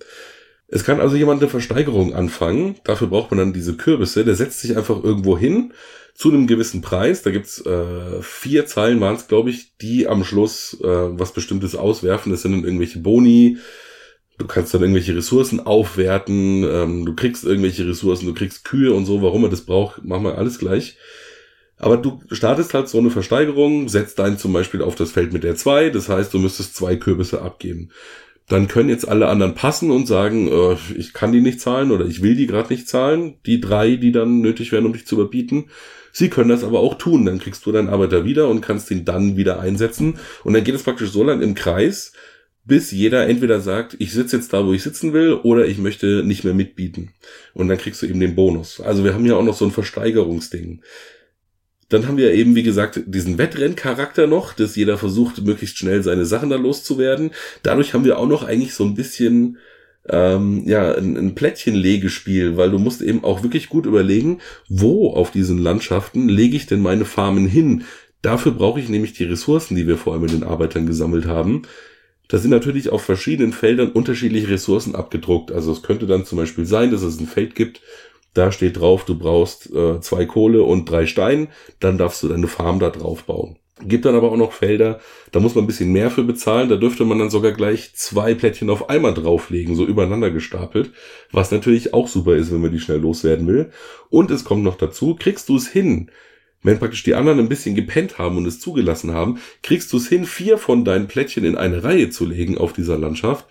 Es 0.69 0.85
kann 0.85 1.01
also 1.01 1.17
jemand 1.17 1.41
eine 1.41 1.51
Versteigerung 1.51 2.15
anfangen. 2.15 2.77
Dafür 2.85 3.07
braucht 3.07 3.31
man 3.31 3.39
dann 3.39 3.53
diese 3.53 3.77
Kürbisse. 3.77 4.25
Der 4.25 4.35
setzt 4.35 4.61
sich 4.61 4.77
einfach 4.77 5.03
irgendwo 5.03 5.39
hin 5.39 5.73
zu 6.15 6.31
einem 6.31 6.47
gewissen 6.47 6.81
Preis. 6.81 7.23
Da 7.23 7.31
gibt's 7.31 7.65
äh, 7.65 8.21
vier 8.23 8.67
Zeilen, 8.67 9.01
waren 9.01 9.17
es, 9.17 9.29
glaube 9.29 9.51
ich, 9.51 9.77
die 9.77 10.09
am 10.09 10.25
Schluss 10.25 10.77
äh, 10.81 10.87
was 10.87 11.33
Bestimmtes 11.33 11.77
auswerfen. 11.77 12.33
Das 12.33 12.43
sind 12.43 12.53
dann 12.53 12.65
irgendwelche 12.65 12.99
Boni. 12.99 13.59
Du 14.39 14.47
kannst 14.47 14.75
dann 14.75 14.83
irgendwelche 14.83 15.17
Ressourcen 15.17 15.61
aufwerten. 15.61 16.65
Ähm, 16.65 17.07
du 17.07 17.15
kriegst 17.15 17.45
irgendwelche 17.45 17.87
Ressourcen. 17.87 18.27
Du 18.27 18.35
kriegst 18.35 18.65
Kühe 18.65 18.93
und 18.93 19.07
so. 19.07 19.23
Warum 19.23 19.43
man 19.43 19.51
das 19.51 19.63
braucht, 19.63 20.05
machen 20.05 20.25
wir 20.25 20.39
alles 20.39 20.59
gleich. 20.59 20.99
Aber 21.79 21.97
du 21.97 22.21
startest 22.31 22.75
halt 22.75 22.89
so 22.89 22.99
eine 22.99 23.11
Versteigerung, 23.11 23.89
setzt 23.89 24.19
deinen 24.19 24.39
zum 24.39 24.53
Beispiel 24.53 24.83
auf 24.83 24.95
das 24.95 25.13
Feld 25.13 25.33
mit 25.33 25.45
der 25.45 25.57
2, 25.57 25.91
das 25.91 26.09
heißt, 26.09 26.33
du 26.33 26.39
müsstest 26.39 26.75
zwei 26.75 26.97
Kürbisse 26.97 27.43
abgeben. 27.43 27.91
Dann 28.49 28.69
können 28.69 28.89
jetzt 28.89 29.09
alle 29.09 29.29
anderen 29.29 29.55
passen 29.55 29.91
und 29.91 30.07
sagen, 30.07 30.49
äh, 30.49 30.77
ich 30.97 31.13
kann 31.13 31.33
die 31.33 31.41
nicht 31.41 31.61
zahlen 31.61 31.91
oder 31.91 32.07
ich 32.07 32.23
will 32.23 32.37
die 32.37 32.47
gerade 32.47 32.73
nicht 32.73 32.89
zahlen, 32.89 33.35
die 33.45 33.61
drei, 33.61 33.97
die 33.97 34.13
dann 34.13 34.41
nötig 34.41 34.73
wären, 34.73 34.87
um 34.87 34.93
dich 34.93 35.07
zu 35.07 35.17
überbieten. 35.17 35.69
Sie 36.13 36.31
können 36.31 36.49
das 36.49 36.65
aber 36.65 36.81
auch 36.81 36.95
tun, 36.95 37.27
dann 37.27 37.41
kriegst 37.41 37.67
du 37.67 37.73
deinen 37.73 37.91
Arbeiter 37.91 38.25
wieder 38.25 38.49
und 38.49 38.63
kannst 38.63 38.91
ihn 38.91 39.05
dann 39.05 39.37
wieder 39.37 39.61
einsetzen. 39.61 40.19
Und 40.45 40.55
dann 40.55 40.65
geht 40.65 40.77
es 40.77 40.85
praktisch 40.85 41.11
so 41.11 41.25
lang 41.25 41.43
im 41.43 41.55
Kreis, 41.55 42.13
bis 42.67 42.91
jeder 42.91 43.27
entweder 43.29 43.61
sagt, 43.61 43.97
ich 44.01 44.13
sitze 44.13 44.37
jetzt 44.37 44.53
da, 44.53 44.67
wo 44.67 44.73
ich 44.73 44.83
sitzen 44.83 45.13
will, 45.13 45.35
oder 45.35 45.67
ich 45.67 45.79
möchte 45.79 46.23
nicht 46.25 46.45
mehr 46.45 46.55
mitbieten. 46.55 47.13
Und 47.55 47.69
dann 47.69 47.79
kriegst 47.79 48.03
du 48.03 48.07
eben 48.07 48.21
den 48.21 48.35
Bonus. 48.35 48.81
Also 48.81 49.05
wir 49.05 49.15
haben 49.15 49.25
hier 49.25 49.37
auch 49.37 49.45
noch 49.45 49.57
so 49.57 49.65
ein 49.65 49.71
Versteigerungsding. 49.71 50.83
Dann 51.89 52.09
haben 52.09 52.17
wir 52.17 52.35
eben, 52.35 52.57
wie 52.57 52.65
gesagt, 52.65 53.01
diesen 53.07 53.39
Wettrenncharakter 53.39 54.27
noch, 54.27 54.53
dass 54.53 54.75
jeder 54.75 54.99
versucht, 54.99 55.45
möglichst 55.45 55.79
schnell 55.79 56.03
seine 56.03 56.27
Sachen 56.27 56.51
da 56.51 56.57
loszuwerden. 56.57 57.31
Dadurch 57.63 57.95
haben 57.95 58.05
wir 58.05 58.19
auch 58.19 58.27
noch 58.27 58.43
eigentlich 58.43 58.75
so 58.75 58.85
ein 58.85 58.97
bisschen, 58.97 59.59
ähm, 60.09 60.65
ja, 60.67 60.93
ein, 60.93 61.17
ein 61.17 61.35
Plättchenlegespiel, 61.37 62.57
weil 62.57 62.73
du 62.73 62.81
musst 62.81 63.01
eben 63.01 63.23
auch 63.23 63.45
wirklich 63.45 63.69
gut 63.69 63.87
überlegen, 63.87 64.41
wo 64.69 65.11
auf 65.11 65.31
diesen 65.31 65.59
Landschaften 65.59 66.29
lege 66.29 66.57
ich 66.57 66.67
denn 66.67 66.81
meine 66.81 67.05
Farmen 67.05 67.47
hin. 67.47 67.85
Dafür 68.23 68.51
brauche 68.51 68.81
ich 68.81 68.89
nämlich 68.89 69.13
die 69.13 69.25
Ressourcen, 69.25 69.77
die 69.77 69.87
wir 69.87 69.97
vorher 69.97 70.21
mit 70.21 70.33
den 70.33 70.43
Arbeitern 70.43 70.87
gesammelt 70.87 71.27
haben. 71.27 71.63
Da 72.29 72.39
sind 72.39 72.51
natürlich 72.51 72.91
auf 72.91 73.03
verschiedenen 73.03 73.53
Feldern 73.53 73.93
unterschiedliche 73.93 74.49
Ressourcen 74.49 74.95
abgedruckt. 74.95 75.53
Also 75.53 75.73
es 75.73 75.83
könnte 75.83 76.07
dann 76.07 76.25
zum 76.25 76.39
Beispiel 76.39 76.67
sein, 76.67 76.91
dass 76.91 77.03
es 77.03 77.21
ein 77.21 77.27
Feld 77.27 77.55
gibt, 77.55 77.81
da 78.37 78.53
steht 78.53 78.79
drauf, 78.79 79.07
du 79.07 79.19
brauchst 79.19 79.75
äh, 79.75 80.01
zwei 80.01 80.27
Kohle 80.27 80.63
und 80.63 80.91
drei 80.91 81.07
Stein, 81.07 81.49
dann 81.81 81.97
darfst 81.97 82.23
du 82.23 82.29
deine 82.29 82.49
Farm 82.49 82.81
da 82.81 82.91
drauf 82.91 83.25
bauen. 83.25 83.57
Gibt 83.83 84.05
dann 84.05 84.15
aber 84.15 84.31
auch 84.31 84.37
noch 84.37 84.53
Felder, 84.53 85.01
da 85.33 85.41
muss 85.41 85.55
man 85.55 85.65
ein 85.65 85.67
bisschen 85.67 85.93
mehr 85.93 86.11
für 86.11 86.23
bezahlen, 86.23 86.69
da 86.69 86.77
dürfte 86.77 87.05
man 87.05 87.19
dann 87.19 87.31
sogar 87.31 87.53
gleich 87.53 87.95
zwei 87.95 88.35
Plättchen 88.35 88.69
auf 88.69 88.91
einmal 88.91 89.15
drauflegen, 89.15 89.75
so 89.75 89.87
übereinander 89.87 90.31
gestapelt, 90.31 90.93
was 91.33 91.51
natürlich 91.51 91.95
auch 91.95 92.09
super 92.09 92.37
ist, 92.37 92.53
wenn 92.53 92.61
man 92.61 92.73
die 92.73 92.81
schnell 92.81 93.01
loswerden 93.01 93.47
will. 93.47 93.71
Und 94.11 94.31
es 94.31 94.45
kommt 94.45 94.65
noch 94.65 94.77
dazu, 94.77 95.15
kriegst 95.15 95.49
du 95.49 95.57
es 95.57 95.69
hin, 95.69 96.11
wenn 96.67 96.79
praktisch 96.79 97.05
die 97.05 97.15
anderen 97.15 97.39
ein 97.39 97.49
bisschen 97.49 97.75
gepennt 97.75 98.19
haben 98.19 98.37
und 98.37 98.47
es 98.47 98.61
zugelassen 98.61 99.15
haben, 99.15 99.39
kriegst 99.63 99.93
du 99.93 99.97
es 99.97 100.09
hin, 100.09 100.25
vier 100.25 100.59
von 100.59 100.85
deinen 100.85 101.07
Plättchen 101.07 101.45
in 101.45 101.57
eine 101.57 101.85
Reihe 101.85 102.11
zu 102.11 102.27
legen 102.27 102.59
auf 102.59 102.73
dieser 102.73 102.99
Landschaft, 102.99 103.47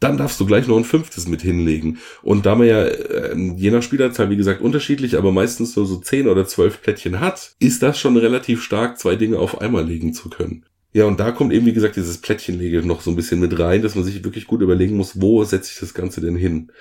dann 0.00 0.18
darfst 0.18 0.40
du 0.40 0.46
gleich 0.46 0.66
noch 0.66 0.76
ein 0.76 0.84
fünftes 0.84 1.26
mit 1.26 1.42
hinlegen. 1.42 1.98
Und 2.22 2.44
da 2.44 2.54
man 2.54 2.66
ja 2.66 2.84
äh, 2.84 3.36
je 3.56 3.70
nach 3.70 3.82
Spielerzahl, 3.82 4.30
wie 4.30 4.36
gesagt, 4.36 4.60
unterschiedlich, 4.60 5.16
aber 5.16 5.32
meistens 5.32 5.76
nur 5.76 5.86
so 5.86 5.96
zehn 5.96 6.28
oder 6.28 6.46
zwölf 6.46 6.82
Plättchen 6.82 7.20
hat, 7.20 7.54
ist 7.58 7.82
das 7.82 7.98
schon 7.98 8.16
relativ 8.16 8.62
stark, 8.62 8.98
zwei 8.98 9.16
Dinge 9.16 9.38
auf 9.38 9.60
einmal 9.60 9.86
legen 9.86 10.12
zu 10.12 10.28
können. 10.28 10.66
Ja, 10.92 11.04
und 11.04 11.20
da 11.20 11.30
kommt 11.30 11.52
eben, 11.52 11.66
wie 11.66 11.72
gesagt, 11.72 11.96
dieses 11.96 12.18
Plättchenlege 12.18 12.86
noch 12.86 13.02
so 13.02 13.10
ein 13.10 13.16
bisschen 13.16 13.40
mit 13.40 13.58
rein, 13.58 13.82
dass 13.82 13.94
man 13.94 14.04
sich 14.04 14.24
wirklich 14.24 14.46
gut 14.46 14.62
überlegen 14.62 14.96
muss, 14.96 15.20
wo 15.20 15.44
setze 15.44 15.72
ich 15.72 15.80
das 15.80 15.92
Ganze 15.92 16.22
denn 16.22 16.36
hin. 16.36 16.72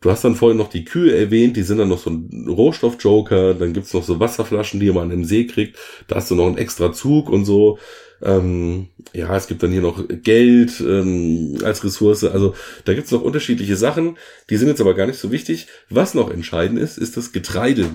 Du 0.00 0.10
hast 0.10 0.24
dann 0.24 0.36
vorhin 0.36 0.58
noch 0.58 0.70
die 0.70 0.84
Kühe 0.84 1.16
erwähnt, 1.16 1.56
die 1.56 1.62
sind 1.62 1.78
dann 1.78 1.88
noch 1.88 1.98
so 1.98 2.10
ein 2.10 2.46
Rohstoffjoker, 2.48 3.54
dann 3.54 3.72
gibt's 3.72 3.94
noch 3.94 4.04
so 4.04 4.20
Wasserflaschen, 4.20 4.78
die 4.78 4.92
man 4.92 5.10
im 5.10 5.24
See 5.24 5.46
kriegt, 5.46 5.76
da 6.06 6.16
hast 6.16 6.30
du 6.30 6.34
noch 6.36 6.46
einen 6.46 6.58
extra 6.58 6.92
Zug 6.92 7.28
und 7.28 7.44
so. 7.44 7.78
Ähm, 8.20 8.88
ja, 9.12 9.34
es 9.36 9.46
gibt 9.46 9.62
dann 9.62 9.70
hier 9.70 9.80
noch 9.80 10.04
Geld 10.08 10.80
ähm, 10.80 11.58
als 11.62 11.84
Ressource. 11.84 12.24
Also 12.24 12.54
da 12.84 12.94
gibt's 12.94 13.12
noch 13.12 13.22
unterschiedliche 13.22 13.76
Sachen, 13.76 14.18
die 14.50 14.56
sind 14.56 14.68
jetzt 14.68 14.80
aber 14.80 14.94
gar 14.94 15.06
nicht 15.06 15.18
so 15.18 15.30
wichtig. 15.30 15.66
Was 15.88 16.14
noch 16.14 16.30
entscheidend 16.30 16.78
ist, 16.80 16.98
ist 16.98 17.16
das 17.16 17.32
Getreide. 17.32 17.86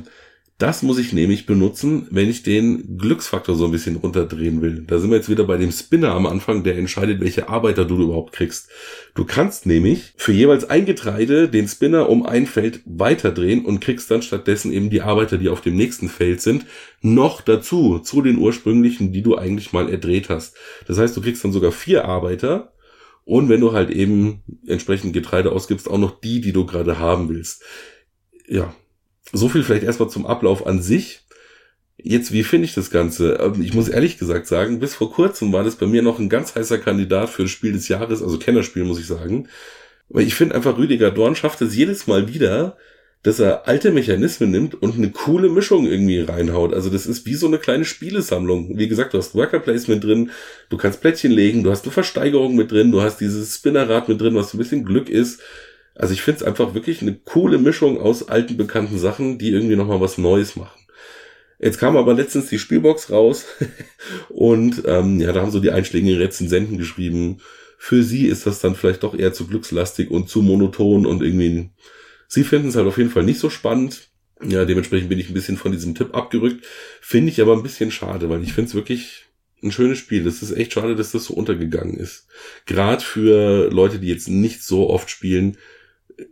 Das 0.63 0.81
muss 0.81 0.97
ich 0.97 1.11
nämlich 1.11 1.45
benutzen, 1.45 2.07
wenn 2.09 2.29
ich 2.29 2.41
den 2.41 2.97
Glücksfaktor 2.97 3.53
so 3.53 3.65
ein 3.65 3.71
bisschen 3.71 3.97
runterdrehen 3.97 4.61
will. 4.61 4.85
Da 4.87 4.97
sind 4.97 5.09
wir 5.09 5.17
jetzt 5.17 5.27
wieder 5.27 5.43
bei 5.43 5.57
dem 5.57 5.73
Spinner 5.73 6.13
am 6.13 6.25
Anfang, 6.25 6.63
der 6.63 6.77
entscheidet, 6.77 7.19
welche 7.19 7.49
Arbeiter 7.49 7.83
du 7.83 8.01
überhaupt 8.01 8.31
kriegst. 8.31 8.69
Du 9.13 9.25
kannst 9.25 9.65
nämlich 9.65 10.13
für 10.15 10.31
jeweils 10.31 10.63
ein 10.69 10.85
Getreide 10.85 11.49
den 11.49 11.67
Spinner 11.67 12.07
um 12.07 12.25
ein 12.25 12.45
Feld 12.45 12.79
weiterdrehen 12.85 13.65
und 13.65 13.81
kriegst 13.81 14.09
dann 14.09 14.21
stattdessen 14.21 14.71
eben 14.71 14.89
die 14.89 15.01
Arbeiter, 15.01 15.37
die 15.37 15.49
auf 15.49 15.59
dem 15.59 15.75
nächsten 15.75 16.07
Feld 16.07 16.39
sind, 16.39 16.65
noch 17.01 17.41
dazu, 17.41 17.99
zu 17.99 18.21
den 18.21 18.37
ursprünglichen, 18.37 19.11
die 19.11 19.21
du 19.21 19.35
eigentlich 19.35 19.73
mal 19.73 19.89
erdreht 19.89 20.29
hast. 20.29 20.55
Das 20.87 20.97
heißt, 20.97 21.17
du 21.17 21.19
kriegst 21.19 21.43
dann 21.43 21.51
sogar 21.51 21.73
vier 21.73 22.05
Arbeiter 22.05 22.71
und 23.25 23.49
wenn 23.49 23.59
du 23.59 23.73
halt 23.73 23.89
eben 23.89 24.43
entsprechend 24.65 25.11
Getreide 25.11 25.51
ausgibst, 25.51 25.91
auch 25.91 25.97
noch 25.97 26.21
die, 26.21 26.39
die 26.39 26.53
du 26.53 26.65
gerade 26.65 26.99
haben 26.99 27.27
willst. 27.27 27.63
Ja, 28.47 28.73
so 29.33 29.49
viel 29.49 29.63
vielleicht 29.63 29.83
erstmal 29.83 30.09
zum 30.09 30.25
Ablauf 30.25 30.65
an 30.65 30.81
sich. 30.81 31.21
Jetzt, 31.97 32.31
wie 32.31 32.43
finde 32.43 32.65
ich 32.65 32.73
das 32.73 32.89
Ganze? 32.89 33.33
Ähm, 33.41 33.61
ich 33.61 33.73
muss 33.73 33.89
ehrlich 33.89 34.17
gesagt 34.17 34.47
sagen, 34.47 34.79
bis 34.79 34.95
vor 34.95 35.11
kurzem 35.11 35.51
war 35.51 35.63
das 35.63 35.75
bei 35.75 35.87
mir 35.87 36.01
noch 36.01 36.19
ein 36.19 36.29
ganz 36.29 36.55
heißer 36.55 36.77
Kandidat 36.77 37.29
für 37.29 37.43
das 37.43 37.51
Spiel 37.51 37.73
des 37.73 37.87
Jahres, 37.87 38.21
also 38.21 38.37
Kennerspiel, 38.37 38.85
muss 38.85 38.99
ich 38.99 39.07
sagen. 39.07 39.49
Weil 40.09 40.27
ich 40.27 40.35
finde 40.35 40.55
einfach, 40.55 40.77
Rüdiger 40.77 41.11
Dorn 41.11 41.35
schafft 41.35 41.61
es 41.61 41.75
jedes 41.75 42.07
Mal 42.07 42.33
wieder, 42.33 42.77
dass 43.23 43.39
er 43.39 43.67
alte 43.67 43.91
Mechanismen 43.91 44.51
nimmt 44.51 44.75
und 44.75 44.95
eine 44.95 45.09
coole 45.09 45.49
Mischung 45.49 45.87
irgendwie 45.87 46.19
reinhaut. 46.19 46.73
Also 46.73 46.89
das 46.89 47.05
ist 47.05 47.25
wie 47.25 47.35
so 47.35 47.47
eine 47.47 47.57
kleine 47.57 47.85
Spielesammlung. 47.85 48.77
Wie 48.77 48.89
gesagt, 48.89 49.13
du 49.13 49.17
hast 49.17 49.33
Worker 49.33 49.59
Placement 49.59 50.03
drin, 50.03 50.31
du 50.69 50.77
kannst 50.77 50.99
Plättchen 50.99 51.31
legen, 51.31 51.63
du 51.63 51.71
hast 51.71 51.85
eine 51.85 51.93
Versteigerung 51.93 52.55
mit 52.55 52.71
drin, 52.71 52.91
du 52.91 53.01
hast 53.01 53.21
dieses 53.21 53.55
Spinnerrad 53.55 54.09
mit 54.09 54.19
drin, 54.19 54.35
was 54.35 54.53
ein 54.53 54.57
bisschen 54.57 54.83
Glück 54.83 55.09
ist. 55.09 55.41
Also 55.95 56.13
ich 56.13 56.21
finde 56.21 56.41
es 56.41 56.43
einfach 56.45 56.73
wirklich 56.73 57.01
eine 57.01 57.13
coole 57.13 57.57
Mischung 57.57 57.99
aus 57.99 58.27
alten 58.27 58.57
bekannten 58.57 58.97
Sachen, 58.97 59.37
die 59.37 59.49
irgendwie 59.49 59.75
nochmal 59.75 60.01
was 60.01 60.17
Neues 60.17 60.55
machen. 60.55 60.79
Jetzt 61.59 61.77
kam 61.77 61.95
aber 61.95 62.13
letztens 62.13 62.49
die 62.49 62.59
Spielbox 62.59 63.11
raus 63.11 63.45
und 64.29 64.83
ähm, 64.85 65.19
ja, 65.19 65.31
da 65.31 65.41
haben 65.41 65.51
so 65.51 65.59
die 65.59 65.71
einschlägigen 65.71 66.17
Rezensenten 66.17 66.77
geschrieben, 66.77 67.37
für 67.77 68.03
sie 68.03 68.27
ist 68.27 68.45
das 68.47 68.59
dann 68.59 68.75
vielleicht 68.75 69.03
doch 69.03 69.17
eher 69.17 69.33
zu 69.33 69.45
glückslastig 69.45 70.09
und 70.09 70.29
zu 70.29 70.41
monoton 70.41 71.05
und 71.05 71.21
irgendwie, 71.21 71.69
sie 72.27 72.43
finden 72.43 72.69
es 72.69 72.75
halt 72.75 72.87
auf 72.87 72.97
jeden 72.97 73.09
Fall 73.09 73.23
nicht 73.23 73.39
so 73.39 73.49
spannend. 73.49 74.09
Ja, 74.41 74.65
dementsprechend 74.65 75.09
bin 75.09 75.19
ich 75.19 75.29
ein 75.29 75.33
bisschen 75.33 75.57
von 75.57 75.71
diesem 75.71 75.95
Tipp 75.95 76.15
abgerückt. 76.15 76.65
Finde 77.01 77.29
ich 77.29 77.41
aber 77.41 77.53
ein 77.53 77.63
bisschen 77.63 77.91
schade, 77.91 78.29
weil 78.29 78.43
ich 78.43 78.53
finde 78.53 78.69
es 78.69 78.75
wirklich 78.75 79.25
ein 79.61 79.71
schönes 79.71 79.97
Spiel. 79.97 80.23
Das 80.23 80.41
ist 80.41 80.51
echt 80.51 80.73
schade, 80.73 80.95
dass 80.95 81.11
das 81.11 81.25
so 81.25 81.33
untergegangen 81.33 81.95
ist. 81.95 82.27
Gerade 82.65 83.03
für 83.03 83.69
Leute, 83.69 83.99
die 83.99 84.07
jetzt 84.07 84.27
nicht 84.27 84.63
so 84.63 84.89
oft 84.89 85.09
spielen, 85.09 85.57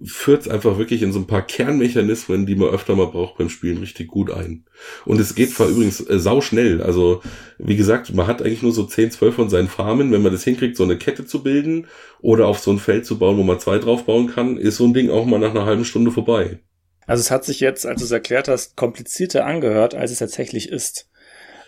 führt 0.03 0.41
es 0.41 0.47
einfach 0.47 0.77
wirklich 0.77 1.01
in 1.01 1.11
so 1.11 1.19
ein 1.19 1.27
paar 1.27 1.45
Kernmechanismen, 1.45 2.45
die 2.45 2.55
man 2.55 2.69
öfter 2.69 2.95
mal 2.95 3.07
braucht 3.07 3.37
beim 3.37 3.49
Spielen, 3.49 3.77
richtig 3.77 4.07
gut 4.07 4.31
ein. 4.31 4.65
Und 5.05 5.19
es 5.19 5.35
geht 5.35 5.51
zwar 5.51 5.67
übrigens 5.67 5.99
äh, 6.01 6.19
sau. 6.19 6.41
Also, 6.83 7.21
wie 7.57 7.75
gesagt, 7.75 8.13
man 8.13 8.27
hat 8.27 8.41
eigentlich 8.41 8.63
nur 8.63 8.71
so 8.71 8.83
10, 8.83 9.11
12 9.11 9.35
von 9.35 9.49
seinen 9.49 9.67
Farmen. 9.67 10.11
Wenn 10.11 10.21
man 10.21 10.31
das 10.31 10.43
hinkriegt, 10.43 10.77
so 10.77 10.83
eine 10.83 10.97
Kette 10.97 11.25
zu 11.25 11.43
bilden 11.43 11.87
oder 12.19 12.47
auf 12.47 12.59
so 12.59 12.71
ein 12.71 12.79
Feld 12.79 13.05
zu 13.05 13.19
bauen, 13.19 13.37
wo 13.37 13.43
man 13.43 13.59
zwei 13.59 13.77
drauf 13.77 14.05
kann, 14.33 14.57
ist 14.57 14.77
so 14.77 14.85
ein 14.85 14.93
Ding 14.93 15.09
auch 15.09 15.25
mal 15.25 15.39
nach 15.39 15.51
einer 15.51 15.65
halben 15.65 15.85
Stunde 15.85 16.11
vorbei. 16.11 16.59
Also 17.07 17.21
es 17.21 17.31
hat 17.31 17.45
sich 17.45 17.59
jetzt, 17.59 17.85
als 17.85 17.99
du 17.99 18.05
es 18.05 18.11
erklärt 18.11 18.47
hast, 18.47 18.75
komplizierter 18.75 19.45
angehört, 19.45 19.95
als 19.95 20.11
es 20.11 20.19
tatsächlich 20.19 20.69
ist. 20.69 21.09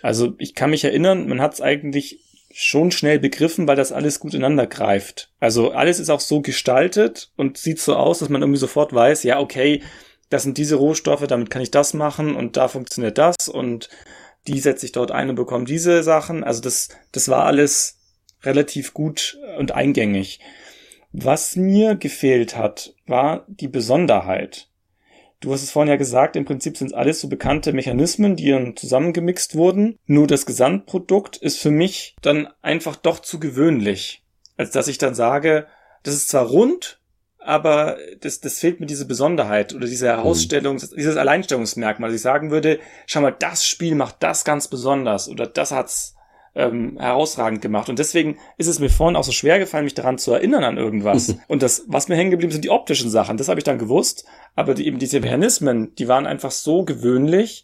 Also 0.01 0.35
ich 0.37 0.53
kann 0.53 0.69
mich 0.69 0.83
erinnern, 0.83 1.27
man 1.27 1.41
hat 1.41 1.53
es 1.53 1.61
eigentlich 1.61 2.22
schon 2.53 2.91
schnell 2.91 3.19
begriffen, 3.19 3.67
weil 3.67 3.75
das 3.75 3.91
alles 3.91 4.19
gut 4.19 4.33
ineinander 4.33 4.67
greift. 4.67 5.31
Also 5.39 5.71
alles 5.71 5.99
ist 5.99 6.09
auch 6.09 6.19
so 6.19 6.41
gestaltet 6.41 7.31
und 7.35 7.57
sieht 7.57 7.79
so 7.79 7.95
aus, 7.95 8.19
dass 8.19 8.29
man 8.29 8.41
irgendwie 8.41 8.59
sofort 8.59 8.93
weiß, 8.93 9.23
ja, 9.23 9.39
okay, 9.39 9.81
das 10.29 10.43
sind 10.43 10.57
diese 10.57 10.75
Rohstoffe, 10.75 11.25
damit 11.27 11.49
kann 11.49 11.61
ich 11.61 11.71
das 11.71 11.93
machen 11.93 12.35
und 12.35 12.55
da 12.55 12.67
funktioniert 12.67 13.17
das 13.17 13.47
und 13.47 13.89
die 14.47 14.59
setze 14.59 14.85
ich 14.85 14.91
dort 14.91 15.11
ein 15.11 15.29
und 15.29 15.35
bekomme 15.35 15.65
diese 15.65 16.03
Sachen. 16.03 16.43
Also 16.43 16.61
das, 16.61 16.89
das 17.11 17.27
war 17.27 17.45
alles 17.45 17.97
relativ 18.43 18.93
gut 18.93 19.37
und 19.57 19.71
eingängig. 19.71 20.39
Was 21.11 21.55
mir 21.55 21.95
gefehlt 21.95 22.57
hat, 22.57 22.93
war 23.05 23.45
die 23.47 23.67
Besonderheit. 23.67 24.69
Du 25.43 25.51
hast 25.51 25.61
es 25.61 25.71
vorhin 25.71 25.89
ja 25.89 25.97
gesagt, 25.97 26.37
im 26.37 26.45
Prinzip 26.45 26.77
sind 26.77 26.87
es 26.87 26.93
alles 26.93 27.19
so 27.19 27.27
bekannte 27.27 27.73
Mechanismen, 27.73 28.37
die 28.37 28.51
dann 28.51 28.77
zusammengemixt 28.77 29.55
wurden. 29.55 29.99
Nur 30.05 30.25
das 30.25 30.45
Gesamtprodukt 30.45 31.35
ist 31.35 31.59
für 31.59 31.69
mich 31.69 32.15
dann 32.21 32.47
einfach 32.61 32.95
doch 32.95 33.19
zu 33.19 33.41
gewöhnlich. 33.41 34.23
Als 34.55 34.71
dass 34.71 34.87
ich 34.87 34.99
dann 34.99 35.15
sage, 35.15 35.67
das 36.03 36.13
ist 36.13 36.29
zwar 36.29 36.45
rund, 36.45 37.01
aber 37.39 37.97
das, 38.21 38.39
das 38.39 38.59
fehlt 38.59 38.79
mir 38.79 38.85
diese 38.85 39.05
Besonderheit 39.05 39.73
oder 39.73 39.85
diese 39.85 40.07
Herausstellung, 40.07 40.77
mhm. 40.77 40.95
dieses 40.95 41.17
Alleinstellungsmerkmal, 41.17 42.09
dass 42.09 42.15
ich 42.15 42.23
sagen 42.23 42.49
würde, 42.49 42.79
schau 43.05 43.19
mal, 43.19 43.35
das 43.37 43.67
Spiel 43.67 43.95
macht 43.95 44.23
das 44.23 44.45
ganz 44.45 44.69
besonders 44.69 45.27
oder 45.27 45.45
das 45.45 45.73
hat's 45.73 46.15
ähm, 46.55 46.97
herausragend 46.99 47.61
gemacht. 47.61 47.89
Und 47.89 47.99
deswegen 47.99 48.37
ist 48.57 48.67
es 48.67 48.79
mir 48.79 48.89
vorhin 48.89 49.15
auch 49.15 49.23
so 49.23 49.31
schwer 49.31 49.59
gefallen, 49.59 49.85
mich 49.85 49.95
daran 49.95 50.17
zu 50.17 50.31
erinnern 50.31 50.63
an 50.63 50.77
irgendwas. 50.77 51.35
Und 51.47 51.63
das, 51.63 51.85
was 51.87 52.07
mir 52.07 52.15
hängen 52.15 52.31
geblieben 52.31 52.51
sind, 52.51 52.63
die 52.63 52.69
optischen 52.69 53.09
Sachen. 53.09 53.37
Das 53.37 53.49
habe 53.49 53.59
ich 53.59 53.63
dann 53.63 53.79
gewusst. 53.79 54.25
Aber 54.55 54.73
die, 54.73 54.85
eben 54.85 54.99
diese 54.99 55.19
Mechanismen, 55.19 55.95
die 55.95 56.07
waren 56.07 56.27
einfach 56.27 56.51
so 56.51 56.83
gewöhnlich, 56.83 57.63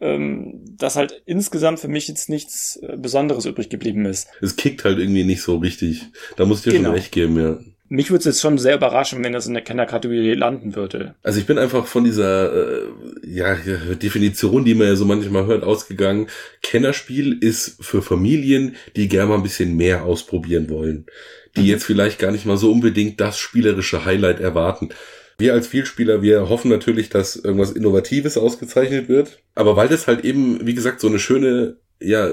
ähm, 0.00 0.64
dass 0.76 0.96
halt 0.96 1.22
insgesamt 1.26 1.78
für 1.78 1.88
mich 1.88 2.08
jetzt 2.08 2.28
nichts 2.28 2.76
äh, 2.76 2.96
Besonderes 2.96 3.44
übrig 3.44 3.68
geblieben 3.68 4.06
ist. 4.06 4.28
Es 4.40 4.56
kickt 4.56 4.84
halt 4.84 4.98
irgendwie 4.98 5.24
nicht 5.24 5.42
so 5.42 5.58
richtig. 5.58 6.06
Da 6.36 6.44
muss 6.44 6.58
ich 6.58 6.64
dir 6.64 6.72
genau. 6.72 6.88
schon 6.88 6.94
recht 6.94 7.12
geben, 7.12 7.38
ja 7.38 7.58
mich 7.92 8.10
würde 8.10 8.20
es 8.20 8.24
jetzt 8.24 8.40
schon 8.40 8.56
sehr 8.56 8.76
überraschen, 8.76 9.22
wenn 9.22 9.34
das 9.34 9.46
in 9.46 9.52
der 9.52 9.62
Kennerkategorie 9.62 10.32
landen 10.32 10.74
würde. 10.74 11.14
Also 11.22 11.38
ich 11.38 11.46
bin 11.46 11.58
einfach 11.58 11.86
von 11.86 12.04
dieser 12.04 12.52
äh, 12.52 12.82
ja, 13.22 13.54
Definition, 13.54 14.64
die 14.64 14.74
man 14.74 14.86
ja 14.86 14.96
so 14.96 15.04
manchmal 15.04 15.44
hört, 15.44 15.62
ausgegangen. 15.62 16.28
Kennerspiel 16.62 17.36
ist 17.38 17.84
für 17.84 18.00
Familien, 18.00 18.76
die 18.96 19.08
gerne 19.08 19.28
mal 19.28 19.34
ein 19.34 19.42
bisschen 19.42 19.76
mehr 19.76 20.04
ausprobieren 20.04 20.70
wollen. 20.70 21.04
Die 21.56 21.62
mhm. 21.62 21.66
jetzt 21.66 21.84
vielleicht 21.84 22.18
gar 22.18 22.32
nicht 22.32 22.46
mal 22.46 22.56
so 22.56 22.72
unbedingt 22.72 23.20
das 23.20 23.38
spielerische 23.38 24.06
Highlight 24.06 24.40
erwarten. 24.40 24.88
Wir 25.36 25.52
als 25.52 25.66
Vielspieler, 25.66 26.22
wir 26.22 26.48
hoffen 26.48 26.70
natürlich, 26.70 27.10
dass 27.10 27.36
irgendwas 27.36 27.72
Innovatives 27.72 28.38
ausgezeichnet 28.38 29.10
wird. 29.10 29.38
Aber 29.54 29.76
weil 29.76 29.88
das 29.88 30.06
halt 30.06 30.24
eben, 30.24 30.66
wie 30.66 30.74
gesagt, 30.74 31.00
so 31.00 31.08
eine 31.08 31.18
schöne 31.18 31.76
ja, 32.02 32.28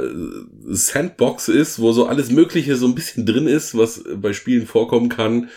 Sandbox 0.66 1.48
ist, 1.48 1.80
wo 1.80 1.92
so 1.92 2.08
alles 2.08 2.32
Mögliche 2.32 2.76
so 2.76 2.88
ein 2.88 2.96
bisschen 2.96 3.26
drin 3.26 3.48
ist, 3.48 3.78
was 3.78 4.04
bei 4.16 4.34
Spielen 4.34 4.66
vorkommen 4.66 5.10
kann, 5.10 5.50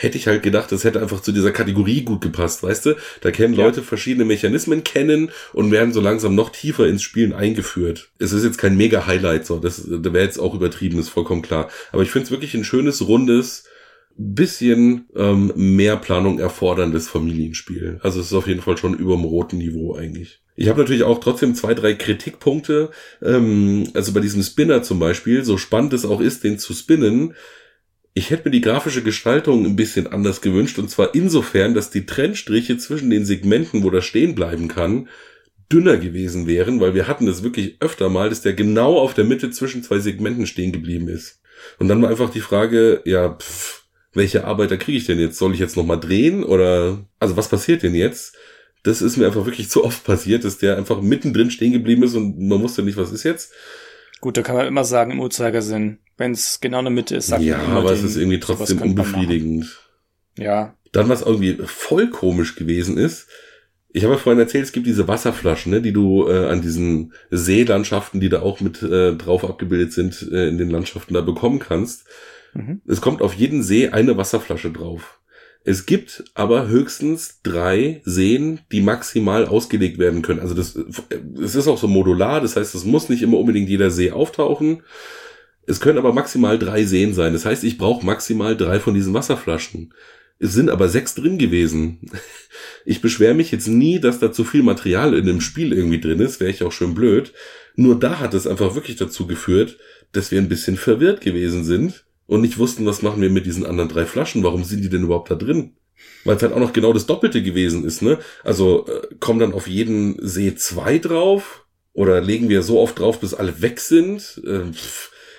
hätte 0.00 0.16
ich 0.16 0.26
halt 0.26 0.42
gedacht, 0.42 0.72
das 0.72 0.84
hätte 0.84 1.00
einfach 1.00 1.20
zu 1.20 1.30
dieser 1.30 1.52
Kategorie 1.52 2.02
gut 2.02 2.22
gepasst, 2.22 2.62
weißt 2.62 2.86
du? 2.86 2.94
Da 3.20 3.30
kennen 3.30 3.54
ja. 3.54 3.64
Leute 3.64 3.82
verschiedene 3.82 4.24
Mechanismen 4.24 4.82
kennen 4.82 5.30
und 5.52 5.70
werden 5.70 5.92
so 5.92 6.00
langsam 6.00 6.34
noch 6.34 6.50
tiefer 6.50 6.86
ins 6.86 7.02
Spielen 7.02 7.34
eingeführt. 7.34 8.10
Es 8.18 8.32
ist 8.32 8.44
jetzt 8.44 8.56
kein 8.56 8.76
mega 8.76 9.06
Highlight, 9.06 9.44
so, 9.44 9.58
das, 9.58 9.86
da 9.86 10.12
wäre 10.12 10.24
jetzt 10.24 10.38
auch 10.38 10.54
übertrieben, 10.54 10.98
ist 10.98 11.10
vollkommen 11.10 11.42
klar. 11.42 11.68
Aber 11.92 12.02
ich 12.02 12.10
finde 12.10 12.24
es 12.24 12.30
wirklich 12.30 12.54
ein 12.54 12.64
schönes, 12.64 13.06
rundes, 13.06 13.64
bisschen 14.20 15.06
ähm, 15.16 15.52
mehr 15.56 15.96
Planung 15.96 16.38
erforderndes 16.38 17.08
Familienspiel. 17.08 17.98
Also 18.02 18.20
es 18.20 18.26
ist 18.26 18.32
auf 18.34 18.46
jeden 18.46 18.60
Fall 18.60 18.76
schon 18.76 18.94
über 18.94 19.14
dem 19.16 19.24
roten 19.24 19.56
Niveau 19.56 19.94
eigentlich. 19.94 20.42
Ich 20.56 20.68
habe 20.68 20.80
natürlich 20.80 21.04
auch 21.04 21.20
trotzdem 21.20 21.54
zwei, 21.54 21.72
drei 21.72 21.94
Kritikpunkte. 21.94 22.90
Ähm, 23.22 23.88
also 23.94 24.12
bei 24.12 24.20
diesem 24.20 24.42
Spinner 24.42 24.82
zum 24.82 24.98
Beispiel, 24.98 25.42
so 25.42 25.56
spannend 25.56 25.94
es 25.94 26.04
auch 26.04 26.20
ist, 26.20 26.44
den 26.44 26.58
zu 26.58 26.74
spinnen, 26.74 27.34
ich 28.12 28.30
hätte 28.30 28.48
mir 28.48 28.50
die 28.50 28.60
grafische 28.60 29.02
Gestaltung 29.02 29.64
ein 29.64 29.76
bisschen 29.76 30.06
anders 30.06 30.42
gewünscht 30.42 30.78
und 30.78 30.90
zwar 30.90 31.14
insofern, 31.14 31.74
dass 31.74 31.90
die 31.90 32.04
Trennstriche 32.04 32.76
zwischen 32.76 33.08
den 33.08 33.24
Segmenten, 33.24 33.84
wo 33.84 33.90
das 33.90 34.04
stehen 34.04 34.34
bleiben 34.34 34.68
kann, 34.68 35.08
dünner 35.72 35.96
gewesen 35.96 36.46
wären, 36.46 36.80
weil 36.80 36.94
wir 36.94 37.08
hatten 37.08 37.24
das 37.26 37.42
wirklich 37.42 37.76
öfter 37.80 38.10
mal, 38.10 38.28
dass 38.28 38.42
der 38.42 38.52
genau 38.52 38.98
auf 38.98 39.14
der 39.14 39.24
Mitte 39.24 39.50
zwischen 39.50 39.82
zwei 39.82 40.00
Segmenten 40.00 40.46
stehen 40.46 40.72
geblieben 40.72 41.08
ist. 41.08 41.40
Und 41.78 41.88
dann 41.88 42.02
war 42.02 42.10
einfach 42.10 42.30
die 42.30 42.40
Frage, 42.40 43.00
ja, 43.04 43.34
pff, 43.34 43.79
welche 44.12 44.44
Arbeiter 44.44 44.76
kriege 44.76 44.98
ich 44.98 45.06
denn 45.06 45.18
jetzt? 45.18 45.38
Soll 45.38 45.54
ich 45.54 45.60
jetzt 45.60 45.76
nochmal 45.76 46.00
drehen 46.00 46.42
oder, 46.44 46.98
also 47.18 47.36
was 47.36 47.48
passiert 47.48 47.82
denn 47.82 47.94
jetzt? 47.94 48.36
das 48.82 49.02
ist 49.02 49.16
mir 49.16 49.26
einfach 49.26 49.44
wirklich 49.44 49.70
zu 49.70 49.84
oft 49.84 50.04
passiert, 50.04 50.44
dass 50.44 50.58
der 50.58 50.76
einfach 50.76 51.00
mittendrin 51.00 51.50
stehen 51.50 51.72
geblieben 51.72 52.02
ist 52.02 52.14
und 52.14 52.38
man 52.38 52.62
wusste 52.62 52.82
nicht, 52.82 52.96
was 52.96 53.12
ist 53.12 53.24
jetzt. 53.24 53.52
Gut, 54.20 54.36
da 54.36 54.42
kann 54.42 54.56
man 54.56 54.66
immer 54.66 54.84
sagen 54.84 55.12
im 55.12 55.20
Uhrzeigersinn, 55.20 55.98
wenn 56.18 56.32
es 56.32 56.60
genau 56.60 56.80
in 56.80 56.86
der 56.86 56.92
Mitte 56.92 57.16
ist. 57.16 57.28
Sagt 57.28 57.42
ja, 57.42 57.58
aber 57.58 57.92
es 57.92 58.02
ist 58.02 58.16
irgendwie 58.16 58.40
trotzdem 58.40 58.82
unbefriedigend. 58.82 59.80
Ja. 60.38 60.74
Dann, 60.92 61.08
was 61.08 61.22
irgendwie 61.22 61.58
voll 61.64 62.10
komisch 62.10 62.56
gewesen 62.56 62.98
ist, 62.98 63.28
ich 63.92 64.04
habe 64.04 64.14
ja 64.14 64.20
vorhin 64.20 64.38
erzählt, 64.38 64.64
es 64.64 64.72
gibt 64.72 64.86
diese 64.86 65.08
Wasserflaschen, 65.08 65.72
ne, 65.72 65.80
die 65.80 65.92
du 65.92 66.28
äh, 66.28 66.46
an 66.46 66.62
diesen 66.62 67.12
Seelandschaften, 67.30 68.20
die 68.20 68.28
da 68.28 68.40
auch 68.40 68.60
mit 68.60 68.82
äh, 68.82 69.16
drauf 69.16 69.44
abgebildet 69.44 69.92
sind, 69.92 70.28
äh, 70.30 70.48
in 70.48 70.58
den 70.58 70.70
Landschaften 70.70 71.14
da 71.14 71.22
bekommen 71.22 71.58
kannst. 71.58 72.04
Mhm. 72.54 72.80
Es 72.86 73.00
kommt 73.00 73.22
auf 73.22 73.34
jeden 73.34 73.62
See 73.62 73.88
eine 73.88 74.16
Wasserflasche 74.16 74.70
drauf. 74.70 75.20
Es 75.62 75.84
gibt 75.84 76.24
aber 76.34 76.68
höchstens 76.68 77.42
drei 77.42 78.00
Seen, 78.04 78.60
die 78.72 78.80
maximal 78.80 79.46
ausgelegt 79.46 79.98
werden 79.98 80.22
können. 80.22 80.40
Also 80.40 80.54
das, 80.54 80.78
es 81.40 81.54
ist 81.54 81.68
auch 81.68 81.76
so 81.76 81.86
modular, 81.86 82.40
das 82.40 82.56
heißt, 82.56 82.74
es 82.74 82.84
muss 82.84 83.10
nicht 83.10 83.22
immer 83.22 83.38
unbedingt 83.38 83.68
jeder 83.68 83.90
See 83.90 84.10
auftauchen. 84.10 84.82
Es 85.66 85.80
können 85.80 85.98
aber 85.98 86.14
maximal 86.14 86.58
drei 86.58 86.84
Seen 86.84 87.12
sein. 87.12 87.34
Das 87.34 87.44
heißt, 87.44 87.62
ich 87.64 87.76
brauche 87.76 88.04
maximal 88.04 88.56
drei 88.56 88.80
von 88.80 88.94
diesen 88.94 89.12
Wasserflaschen. 89.12 89.92
Es 90.38 90.54
sind 90.54 90.70
aber 90.70 90.88
sechs 90.88 91.14
drin 91.14 91.38
gewesen. 91.38 92.10
Ich 92.86 93.02
beschwere 93.02 93.34
mich 93.34 93.50
jetzt 93.50 93.68
nie, 93.68 94.00
dass 94.00 94.20
da 94.20 94.32
zu 94.32 94.42
viel 94.42 94.62
Material 94.62 95.12
in 95.14 95.26
dem 95.26 95.42
Spiel 95.42 95.74
irgendwie 95.74 96.00
drin 96.00 96.18
ist, 96.18 96.40
wäre 96.40 96.50
ich 96.50 96.62
auch 96.62 96.72
schön 96.72 96.94
blöd. 96.94 97.34
Nur 97.76 97.98
da 97.98 98.18
hat 98.18 98.32
es 98.32 98.46
einfach 98.46 98.74
wirklich 98.74 98.96
dazu 98.96 99.26
geführt, 99.26 99.76
dass 100.12 100.30
wir 100.30 100.40
ein 100.40 100.48
bisschen 100.48 100.78
verwirrt 100.78 101.20
gewesen 101.20 101.62
sind 101.62 102.04
und 102.30 102.42
nicht 102.42 102.58
wussten, 102.58 102.86
was 102.86 103.02
machen 103.02 103.20
wir 103.20 103.28
mit 103.28 103.44
diesen 103.44 103.66
anderen 103.66 103.88
drei 103.88 104.06
Flaschen, 104.06 104.44
warum 104.44 104.62
sind 104.62 104.84
die 104.84 104.88
denn 104.88 105.02
überhaupt 105.02 105.32
da 105.32 105.34
drin? 105.34 105.72
Weil 106.24 106.36
es 106.36 106.42
halt 106.42 106.52
auch 106.52 106.60
noch 106.60 106.72
genau 106.72 106.92
das 106.92 107.06
Doppelte 107.06 107.42
gewesen 107.42 107.84
ist, 107.84 108.02
ne? 108.02 108.18
Also 108.44 108.86
äh, 108.86 109.14
kommen 109.18 109.40
dann 109.40 109.52
auf 109.52 109.66
jeden 109.66 110.16
See 110.24 110.54
zwei 110.54 110.98
drauf 110.98 111.66
oder 111.92 112.20
legen 112.20 112.48
wir 112.48 112.62
so 112.62 112.78
oft 112.78 113.00
drauf, 113.00 113.18
bis 113.18 113.34
alle 113.34 113.60
weg 113.62 113.80
sind? 113.80 114.40
Äh, 114.46 114.70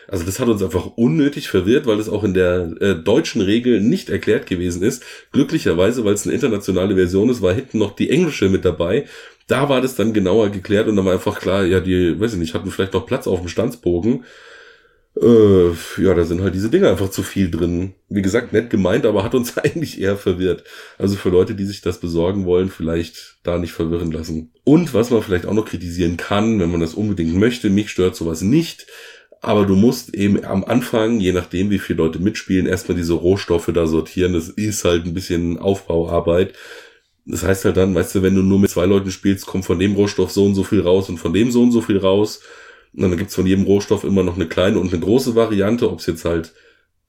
also 0.09 0.25
das 0.25 0.41
hat 0.41 0.49
uns 0.49 0.61
einfach 0.61 0.97
unnötig 0.97 1.47
verwirrt, 1.47 1.85
weil 1.85 1.97
es 1.97 2.09
auch 2.09 2.25
in 2.25 2.33
der 2.33 2.73
äh, 2.81 2.95
deutschen 2.95 3.39
Regel 3.41 3.79
nicht 3.79 4.09
erklärt 4.09 4.45
gewesen 4.45 4.83
ist. 4.83 5.01
Glücklicherweise, 5.31 6.03
weil 6.03 6.15
es 6.15 6.25
eine 6.25 6.35
internationale 6.35 6.95
Version 6.95 7.29
ist, 7.29 7.41
war 7.41 7.53
hinten 7.53 7.77
noch 7.77 7.95
die 7.95 8.09
englische 8.09 8.49
mit 8.49 8.65
dabei. 8.65 9.05
Da 9.47 9.69
war 9.69 9.79
das 9.79 9.95
dann 9.95 10.11
genauer 10.11 10.49
geklärt 10.49 10.89
und 10.89 10.97
dann 10.97 11.05
war 11.05 11.13
einfach 11.13 11.39
klar, 11.39 11.63
ja, 11.63 11.79
die, 11.79 12.19
weiß 12.19 12.33
ich 12.33 12.39
nicht, 12.39 12.53
hatten 12.53 12.69
vielleicht 12.69 12.93
noch 12.93 13.05
Platz 13.05 13.27
auf 13.27 13.39
dem 13.39 13.47
Stanzbogen. 13.47 14.25
Äh, 15.19 15.71
ja, 15.97 16.13
da 16.13 16.23
sind 16.23 16.41
halt 16.41 16.55
diese 16.55 16.69
Dinge 16.69 16.89
einfach 16.89 17.09
zu 17.09 17.21
viel 17.21 17.51
drin. 17.51 17.93
Wie 18.07 18.21
gesagt, 18.21 18.53
nett 18.53 18.69
gemeint, 18.69 19.05
aber 19.05 19.23
hat 19.23 19.35
uns 19.35 19.57
eigentlich 19.57 19.99
eher 19.99 20.15
verwirrt. 20.17 20.63
Also 20.97 21.15
für 21.15 21.29
Leute, 21.29 21.53
die 21.53 21.65
sich 21.65 21.81
das 21.81 21.99
besorgen 21.99 22.45
wollen, 22.45 22.69
vielleicht 22.69 23.37
da 23.43 23.57
nicht 23.57 23.73
verwirren 23.73 24.11
lassen. 24.11 24.51
Und 24.63 24.93
was 24.93 25.09
man 25.09 25.21
vielleicht 25.21 25.45
auch 25.45 25.53
noch 25.53 25.65
kritisieren 25.65 26.17
kann, 26.17 26.59
wenn 26.59 26.71
man 26.71 26.81
das 26.81 26.93
unbedingt 26.93 27.35
möchte, 27.35 27.69
mich 27.69 27.89
stört 27.89 28.15
sowas 28.15 28.41
nicht. 28.41 28.87
Aber 29.41 29.65
du 29.65 29.75
musst 29.75 30.13
eben 30.13 30.45
am 30.45 30.63
Anfang, 30.63 31.19
je 31.19 31.33
nachdem, 31.33 31.71
wie 31.71 31.79
viele 31.79 31.97
Leute 31.97 32.19
mitspielen, 32.19 32.67
erstmal 32.67 32.95
diese 32.95 33.13
Rohstoffe 33.13 33.71
da 33.73 33.87
sortieren. 33.87 34.33
Das 34.33 34.49
ist 34.49 34.85
halt 34.85 35.05
ein 35.05 35.15
bisschen 35.15 35.57
Aufbauarbeit. 35.57 36.53
Das 37.25 37.43
heißt 37.43 37.65
halt 37.65 37.77
dann, 37.77 37.95
weißt 37.95 38.15
du, 38.15 38.21
wenn 38.21 38.35
du 38.35 38.43
nur 38.43 38.59
mit 38.59 38.69
zwei 38.69 38.85
Leuten 38.85 39.11
spielst, 39.11 39.45
kommt 39.45 39.65
von 39.65 39.79
dem 39.79 39.95
Rohstoff 39.95 40.31
so 40.31 40.45
und 40.45 40.55
so 40.55 40.63
viel 40.63 40.81
raus 40.81 41.09
und 41.09 41.17
von 41.17 41.33
dem 41.33 41.51
so 41.51 41.61
und 41.63 41.71
so 41.71 41.81
viel 41.81 41.97
raus. 41.97 42.41
Und 42.93 43.01
dann 43.01 43.17
gibt's 43.17 43.35
von 43.35 43.45
jedem 43.45 43.65
Rohstoff 43.65 44.03
immer 44.03 44.23
noch 44.23 44.35
eine 44.35 44.47
kleine 44.47 44.79
und 44.79 44.91
eine 44.91 45.01
große 45.01 45.35
Variante, 45.35 45.89
ob 45.89 45.99
es 45.99 46.05
jetzt 46.07 46.25
halt 46.25 46.53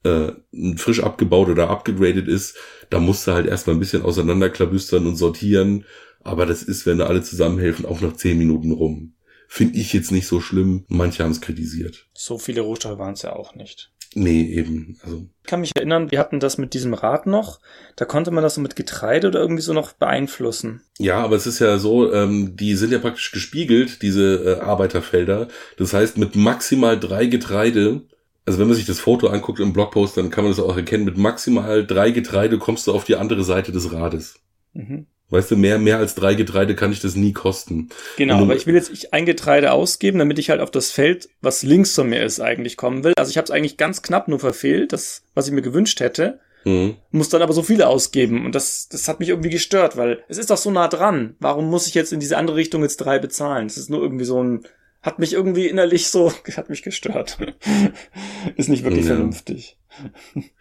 äh, 0.04 0.32
frisch 0.76 1.02
abgebaut 1.02 1.48
oder 1.48 1.70
abgegradet 1.70 2.28
ist. 2.28 2.56
Da 2.90 3.00
musst 3.00 3.26
du 3.26 3.32
halt 3.32 3.46
erstmal 3.46 3.76
ein 3.76 3.80
bisschen 3.80 4.02
auseinanderklabüstern 4.02 5.06
und 5.06 5.16
sortieren. 5.16 5.84
Aber 6.24 6.46
das 6.46 6.62
ist, 6.62 6.86
wenn 6.86 6.98
da 6.98 7.06
alle 7.06 7.22
zusammenhelfen, 7.22 7.84
auch 7.84 8.00
nach 8.00 8.14
zehn 8.14 8.38
Minuten 8.38 8.72
rum. 8.72 9.14
Finde 9.48 9.78
ich 9.78 9.92
jetzt 9.92 10.12
nicht 10.12 10.26
so 10.26 10.40
schlimm. 10.40 10.84
Manche 10.88 11.24
haben 11.24 11.32
es 11.32 11.40
kritisiert. 11.40 12.06
So 12.14 12.38
viele 12.38 12.62
Rohstoffe 12.62 12.98
waren 12.98 13.14
es 13.14 13.22
ja 13.22 13.34
auch 13.34 13.54
nicht. 13.54 13.91
Nee, 14.14 14.42
eben. 14.42 14.98
Also 15.02 15.26
Ich 15.42 15.48
kann 15.48 15.60
mich 15.60 15.72
erinnern, 15.74 16.10
wir 16.10 16.18
hatten 16.18 16.40
das 16.40 16.58
mit 16.58 16.74
diesem 16.74 16.94
Rad 16.94 17.26
noch. 17.26 17.60
Da 17.96 18.04
konnte 18.04 18.30
man 18.30 18.42
das 18.42 18.54
so 18.56 18.60
mit 18.60 18.76
Getreide 18.76 19.28
oder 19.28 19.40
irgendwie 19.40 19.62
so 19.62 19.72
noch 19.72 19.92
beeinflussen. 19.92 20.82
Ja, 20.98 21.22
aber 21.22 21.36
es 21.36 21.46
ist 21.46 21.58
ja 21.60 21.78
so, 21.78 22.12
ähm, 22.12 22.56
die 22.56 22.74
sind 22.74 22.92
ja 22.92 22.98
praktisch 22.98 23.32
gespiegelt, 23.32 24.02
diese 24.02 24.58
äh, 24.58 24.60
Arbeiterfelder. 24.60 25.48
Das 25.78 25.94
heißt, 25.94 26.18
mit 26.18 26.36
maximal 26.36 26.98
drei 26.98 27.26
Getreide, 27.26 28.02
also 28.44 28.58
wenn 28.58 28.68
man 28.68 28.76
sich 28.76 28.86
das 28.86 29.00
Foto 29.00 29.28
anguckt 29.28 29.60
im 29.60 29.72
Blogpost, 29.72 30.16
dann 30.16 30.30
kann 30.30 30.44
man 30.44 30.52
das 30.52 30.60
auch 30.60 30.76
erkennen, 30.76 31.04
mit 31.04 31.16
maximal 31.16 31.86
drei 31.86 32.10
Getreide 32.10 32.58
kommst 32.58 32.86
du 32.86 32.92
auf 32.92 33.04
die 33.04 33.16
andere 33.16 33.44
Seite 33.44 33.72
des 33.72 33.92
Rades. 33.92 34.40
Mhm. 34.74 35.06
Weißt 35.32 35.50
du, 35.50 35.56
mehr, 35.56 35.78
mehr 35.78 35.96
als 35.96 36.14
drei 36.14 36.34
Getreide 36.34 36.74
kann 36.74 36.92
ich 36.92 37.00
das 37.00 37.16
nie 37.16 37.32
kosten. 37.32 37.88
Genau, 38.18 38.42
aber 38.42 38.54
ich 38.54 38.66
will 38.66 38.74
jetzt 38.74 38.90
ich 38.90 39.14
ein 39.14 39.24
Getreide 39.24 39.72
ausgeben, 39.72 40.18
damit 40.18 40.38
ich 40.38 40.50
halt 40.50 40.60
auf 40.60 40.70
das 40.70 40.90
Feld, 40.90 41.30
was 41.40 41.62
links 41.62 41.94
von 41.94 42.10
mir 42.10 42.22
ist, 42.22 42.38
eigentlich 42.38 42.76
kommen 42.76 43.02
will. 43.02 43.14
Also 43.16 43.30
ich 43.30 43.38
habe 43.38 43.46
es 43.46 43.50
eigentlich 43.50 43.78
ganz 43.78 44.02
knapp 44.02 44.28
nur 44.28 44.38
verfehlt, 44.40 44.92
das, 44.92 45.22
was 45.34 45.46
ich 45.46 45.54
mir 45.54 45.62
gewünscht 45.62 46.00
hätte. 46.00 46.38
Mhm. 46.64 46.96
Muss 47.12 47.30
dann 47.30 47.40
aber 47.40 47.54
so 47.54 47.62
viele 47.62 47.88
ausgeben. 47.88 48.44
Und 48.44 48.54
das, 48.54 48.90
das 48.90 49.08
hat 49.08 49.20
mich 49.20 49.30
irgendwie 49.30 49.48
gestört, 49.48 49.96
weil 49.96 50.22
es 50.28 50.36
ist 50.36 50.50
doch 50.50 50.58
so 50.58 50.70
nah 50.70 50.86
dran. 50.88 51.34
Warum 51.40 51.70
muss 51.70 51.86
ich 51.86 51.94
jetzt 51.94 52.12
in 52.12 52.20
diese 52.20 52.36
andere 52.36 52.56
Richtung 52.56 52.82
jetzt 52.82 52.98
drei 52.98 53.18
bezahlen? 53.18 53.68
Das 53.68 53.78
ist 53.78 53.88
nur 53.88 54.02
irgendwie 54.02 54.26
so 54.26 54.42
ein, 54.44 54.64
hat 55.00 55.18
mich 55.18 55.32
irgendwie 55.32 55.66
innerlich 55.66 56.08
so, 56.08 56.30
hat 56.58 56.68
mich 56.68 56.82
gestört. 56.82 57.38
ist 58.56 58.68
nicht 58.68 58.84
wirklich 58.84 59.06
Ja. 59.06 59.14
vernünftig. 59.14 59.78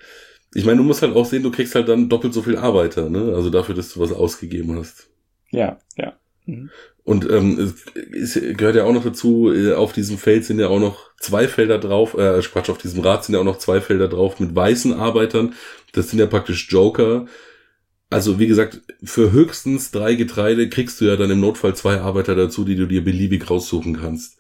Ich 0.53 0.65
meine, 0.65 0.77
du 0.77 0.83
musst 0.83 1.01
halt 1.01 1.15
auch 1.15 1.25
sehen, 1.25 1.43
du 1.43 1.51
kriegst 1.51 1.75
halt 1.75 1.87
dann 1.87 2.09
doppelt 2.09 2.33
so 2.33 2.41
viel 2.41 2.57
Arbeiter, 2.57 3.09
ne? 3.09 3.33
Also 3.35 3.49
dafür, 3.49 3.75
dass 3.75 3.93
du 3.93 3.99
was 3.99 4.11
ausgegeben 4.11 4.75
hast. 4.75 5.09
Ja, 5.49 5.79
ja. 5.97 6.13
Mhm. 6.45 6.69
Und 7.03 7.29
ähm, 7.29 7.57
es 8.13 8.35
es 8.35 8.57
gehört 8.57 8.75
ja 8.75 8.83
auch 8.83 8.93
noch 8.93 9.03
dazu, 9.03 9.51
äh, 9.51 9.73
auf 9.73 9.93
diesem 9.93 10.17
Feld 10.17 10.45
sind 10.45 10.59
ja 10.59 10.67
auch 10.67 10.79
noch 10.79 11.09
zwei 11.19 11.47
Felder 11.47 11.79
drauf, 11.79 12.13
äh, 12.15 12.39
Quatsch, 12.41 12.69
auf 12.69 12.77
diesem 12.77 13.01
Rad 13.01 13.23
sind 13.23 13.35
ja 13.35 13.41
auch 13.41 13.45
noch 13.45 13.57
zwei 13.57 13.81
Felder 13.81 14.07
drauf 14.07 14.39
mit 14.39 14.53
weißen 14.55 14.93
Arbeitern. 14.93 15.53
Das 15.93 16.09
sind 16.09 16.19
ja 16.19 16.27
praktisch 16.27 16.67
Joker. 16.69 17.25
Also 18.09 18.39
wie 18.39 18.47
gesagt, 18.47 18.81
für 19.03 19.31
höchstens 19.31 19.91
drei 19.91 20.15
Getreide 20.15 20.69
kriegst 20.69 20.99
du 20.99 21.05
ja 21.05 21.15
dann 21.15 21.31
im 21.31 21.39
Notfall 21.39 21.75
zwei 21.75 22.01
Arbeiter 22.01 22.35
dazu, 22.35 22.65
die 22.65 22.75
du 22.75 22.85
dir 22.85 23.03
beliebig 23.03 23.49
raussuchen 23.49 23.97
kannst. 23.99 24.37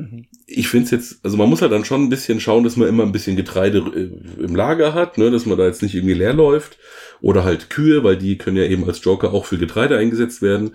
Mhm. 0.00 0.26
Ich 0.46 0.68
finde 0.68 0.84
es 0.86 0.90
jetzt, 0.90 1.24
also 1.24 1.36
man 1.36 1.48
muss 1.48 1.62
halt 1.62 1.72
dann 1.72 1.84
schon 1.84 2.02
ein 2.04 2.08
bisschen 2.10 2.40
schauen, 2.40 2.64
dass 2.64 2.76
man 2.76 2.88
immer 2.88 3.04
ein 3.04 3.12
bisschen 3.12 3.36
Getreide 3.36 3.78
äh, 3.78 4.42
im 4.44 4.54
Lager 4.56 4.94
hat, 4.94 5.18
ne, 5.18 5.30
dass 5.30 5.46
man 5.46 5.56
da 5.58 5.66
jetzt 5.66 5.82
nicht 5.82 5.94
irgendwie 5.94 6.14
leer 6.14 6.32
läuft. 6.32 6.78
Oder 7.20 7.44
halt 7.44 7.70
Kühe, 7.70 8.02
weil 8.02 8.16
die 8.16 8.38
können 8.38 8.56
ja 8.56 8.64
eben 8.64 8.84
als 8.86 9.04
Joker 9.04 9.32
auch 9.34 9.44
für 9.44 9.58
Getreide 9.58 9.96
eingesetzt 9.98 10.40
werden. 10.42 10.72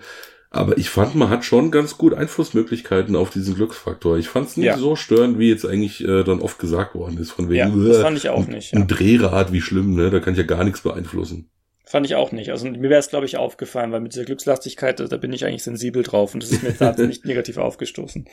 Aber 0.50 0.78
ich 0.78 0.88
fand, 0.90 1.14
man 1.16 1.28
hat 1.28 1.44
schon 1.44 1.70
ganz 1.72 1.98
gut 1.98 2.14
Einflussmöglichkeiten 2.14 3.16
auf 3.16 3.30
diesen 3.30 3.56
Glücksfaktor. 3.56 4.16
Ich 4.16 4.28
fand 4.28 4.48
es 4.48 4.56
nicht 4.56 4.66
Ja. 4.66 4.78
so 4.78 4.94
störend, 4.96 5.38
wie 5.38 5.48
jetzt 5.50 5.66
eigentlich 5.66 6.02
äh, 6.06 6.22
dann 6.22 6.40
oft 6.40 6.58
gesagt 6.58 6.94
worden 6.94 7.18
ist. 7.18 7.32
Von 7.32 7.50
Ja, 7.52 7.66
wegen, 7.66 7.84
das 7.86 7.98
äh, 7.98 8.02
fand 8.02 8.16
ich 8.16 8.28
auch 8.28 8.46
ein- 8.46 8.54
nicht. 8.54 8.72
Ja. 8.72 8.78
Ein 8.78 8.86
Drehrad, 8.86 9.52
wie 9.52 9.60
schlimm, 9.60 9.94
ne? 9.94 10.08
Da 10.10 10.20
kann 10.20 10.34
ich 10.34 10.38
ja 10.38 10.46
gar 10.46 10.62
nichts 10.64 10.80
beeinflussen. 10.82 11.50
Fand 11.84 12.06
ich 12.06 12.14
auch 12.14 12.32
nicht. 12.32 12.50
Also 12.50 12.66
mir 12.68 12.82
wäre 12.90 12.98
es, 13.00 13.10
glaube 13.10 13.26
ich, 13.26 13.36
aufgefallen, 13.36 13.92
weil 13.92 14.00
mit 14.00 14.12
dieser 14.14 14.24
Glückslastigkeit, 14.24 14.98
da 15.00 15.16
bin 15.16 15.32
ich 15.32 15.44
eigentlich 15.44 15.62
sensibel 15.62 16.02
drauf 16.02 16.32
und 16.34 16.42
das 16.42 16.50
ist 16.52 16.62
mir 16.62 16.70
jetzt 16.70 16.98
nicht 16.98 17.24
negativ 17.26 17.58
aufgestoßen. 17.58 18.26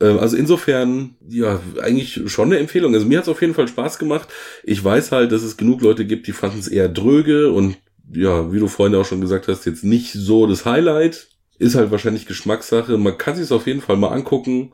Ähm, 0.00 0.18
Also 0.18 0.36
insofern, 0.36 1.16
ja, 1.28 1.60
eigentlich 1.80 2.20
schon 2.26 2.48
eine 2.48 2.58
Empfehlung. 2.58 2.94
Also 2.94 3.06
mir 3.06 3.18
hat 3.18 3.24
es 3.24 3.28
auf 3.28 3.40
jeden 3.40 3.54
Fall 3.54 3.68
Spaß 3.68 3.98
gemacht. 3.98 4.28
Ich 4.64 4.82
weiß 4.82 5.12
halt, 5.12 5.32
dass 5.32 5.42
es 5.42 5.56
genug 5.56 5.82
Leute 5.82 6.04
gibt, 6.04 6.26
die 6.26 6.32
fanden 6.32 6.58
es 6.58 6.68
eher 6.68 6.88
dröge 6.88 7.52
und 7.52 7.76
ja, 8.12 8.52
wie 8.52 8.58
du 8.58 8.68
vorhin 8.68 8.96
auch 8.96 9.06
schon 9.06 9.20
gesagt 9.20 9.48
hast, 9.48 9.64
jetzt 9.64 9.84
nicht 9.84 10.12
so 10.12 10.46
das 10.46 10.66
Highlight. 10.66 11.28
Ist 11.58 11.76
halt 11.76 11.90
wahrscheinlich 11.90 12.26
Geschmackssache. 12.26 12.98
Man 12.98 13.18
kann 13.18 13.36
sich 13.36 13.44
es 13.44 13.52
auf 13.52 13.66
jeden 13.66 13.80
Fall 13.80 13.96
mal 13.96 14.08
angucken. 14.08 14.72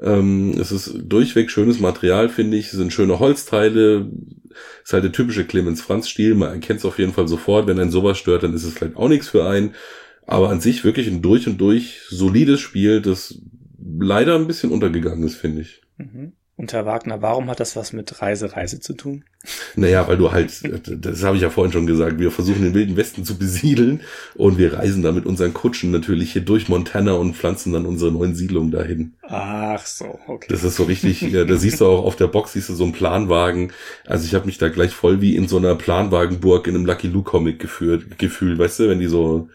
Ähm, 0.00 0.54
es 0.58 0.72
ist 0.72 0.94
durchweg 1.04 1.50
schönes 1.50 1.80
Material, 1.80 2.28
finde 2.30 2.56
ich. 2.56 2.66
Es 2.66 2.72
sind 2.72 2.92
schöne 2.92 3.18
Holzteile. 3.18 4.10
Ist 4.82 4.92
halt 4.92 5.04
der 5.04 5.12
typische 5.12 5.44
Clemens 5.44 5.82
Franz 5.82 6.08
Stil. 6.08 6.34
Man 6.34 6.50
erkennt 6.50 6.80
es 6.80 6.86
auf 6.86 6.98
jeden 6.98 7.12
Fall 7.12 7.28
sofort. 7.28 7.66
Wenn 7.66 7.78
einen 7.78 7.90
sowas 7.90 8.16
stört, 8.16 8.42
dann 8.42 8.54
ist 8.54 8.64
es 8.64 8.72
vielleicht 8.72 8.96
auch 8.96 9.08
nichts 9.08 9.28
für 9.28 9.46
einen. 9.46 9.74
Aber 10.26 10.48
an 10.48 10.60
sich 10.60 10.84
wirklich 10.84 11.08
ein 11.08 11.22
durch 11.22 11.46
und 11.46 11.60
durch 11.60 12.00
solides 12.08 12.60
Spiel, 12.60 13.02
das 13.02 13.38
leider 13.98 14.36
ein 14.36 14.46
bisschen 14.46 14.70
untergegangen 14.70 15.24
ist, 15.24 15.36
finde 15.36 15.62
ich. 15.62 15.82
Mhm. 15.96 16.32
Und 16.60 16.74
Herr 16.74 16.84
Wagner, 16.84 17.22
warum 17.22 17.48
hat 17.48 17.58
das 17.58 17.74
was 17.74 17.94
mit 17.94 18.20
Reise, 18.20 18.54
Reise 18.54 18.80
zu 18.80 18.92
tun? 18.92 19.24
Naja, 19.76 20.06
weil 20.06 20.18
du 20.18 20.30
halt, 20.30 20.60
das 20.86 21.22
habe 21.22 21.36
ich 21.36 21.42
ja 21.42 21.48
vorhin 21.48 21.72
schon 21.72 21.86
gesagt, 21.86 22.18
wir 22.18 22.30
versuchen 22.30 22.60
den 22.60 22.74
Wilden 22.74 22.98
Westen 22.98 23.24
zu 23.24 23.38
besiedeln 23.38 24.02
und 24.34 24.58
wir 24.58 24.74
reisen 24.74 25.02
da 25.02 25.10
mit 25.10 25.24
unseren 25.24 25.54
Kutschen 25.54 25.90
natürlich 25.90 26.34
hier 26.34 26.42
durch 26.42 26.68
Montana 26.68 27.12
und 27.12 27.34
pflanzen 27.34 27.72
dann 27.72 27.86
unsere 27.86 28.12
neuen 28.12 28.34
Siedlungen 28.34 28.70
dahin. 28.70 29.14
Ach 29.22 29.86
so, 29.86 30.18
okay. 30.26 30.48
Das 30.50 30.62
ist 30.62 30.76
so 30.76 30.82
richtig, 30.82 31.22
ja, 31.22 31.46
da 31.46 31.56
siehst 31.56 31.80
du 31.80 31.86
auch 31.86 32.04
auf 32.04 32.16
der 32.16 32.26
Box, 32.26 32.52
siehst 32.52 32.68
du 32.68 32.74
so 32.74 32.84
einen 32.84 32.92
Planwagen. 32.92 33.72
Also 34.04 34.26
ich 34.26 34.34
habe 34.34 34.44
mich 34.44 34.58
da 34.58 34.68
gleich 34.68 34.92
voll 34.92 35.22
wie 35.22 35.36
in 35.36 35.48
so 35.48 35.56
einer 35.56 35.74
Planwagenburg 35.76 36.66
in 36.66 36.74
einem 36.74 36.84
Lucky 36.84 37.08
Luke 37.08 37.30
Comic 37.30 37.58
gefühlt, 37.58 38.18
gefühlt, 38.18 38.58
weißt 38.58 38.80
du, 38.80 38.90
wenn 38.90 39.00
die 39.00 39.06
so 39.06 39.48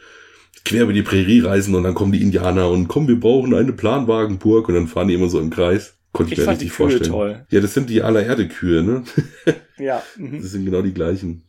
quer 0.65 0.83
über 0.83 0.93
die 0.93 1.03
Prärie 1.03 1.41
reisen 1.41 1.75
und 1.75 1.83
dann 1.83 1.93
kommen 1.93 2.11
die 2.11 2.21
Indianer 2.21 2.69
und 2.69 2.87
komm, 2.87 3.07
wir 3.07 3.19
brauchen 3.19 3.53
eine 3.53 3.71
Planwagenburg 3.71 4.67
und 4.67 4.75
dann 4.75 4.87
fahren 4.87 5.07
die 5.07 5.13
immer 5.13 5.29
so 5.29 5.39
im 5.39 5.49
Kreis. 5.51 5.93
Konnte 6.11 6.33
ich, 6.33 6.39
Ich 6.39 6.39
mir 6.39 6.45
fand 6.45 6.61
richtig 6.61 6.69
die 6.71 6.75
Kühe 6.75 6.89
vorstellen. 6.89 7.11
toll. 7.11 7.45
Ja, 7.49 7.61
das 7.61 7.73
sind 7.73 7.89
die 7.89 8.01
Allererde-Kühe, 8.01 8.83
ne? 8.83 9.03
ja. 9.77 10.01
Mhm. 10.17 10.41
Das 10.41 10.51
sind 10.51 10.65
genau 10.65 10.81
die 10.81 10.93
gleichen. 10.93 11.43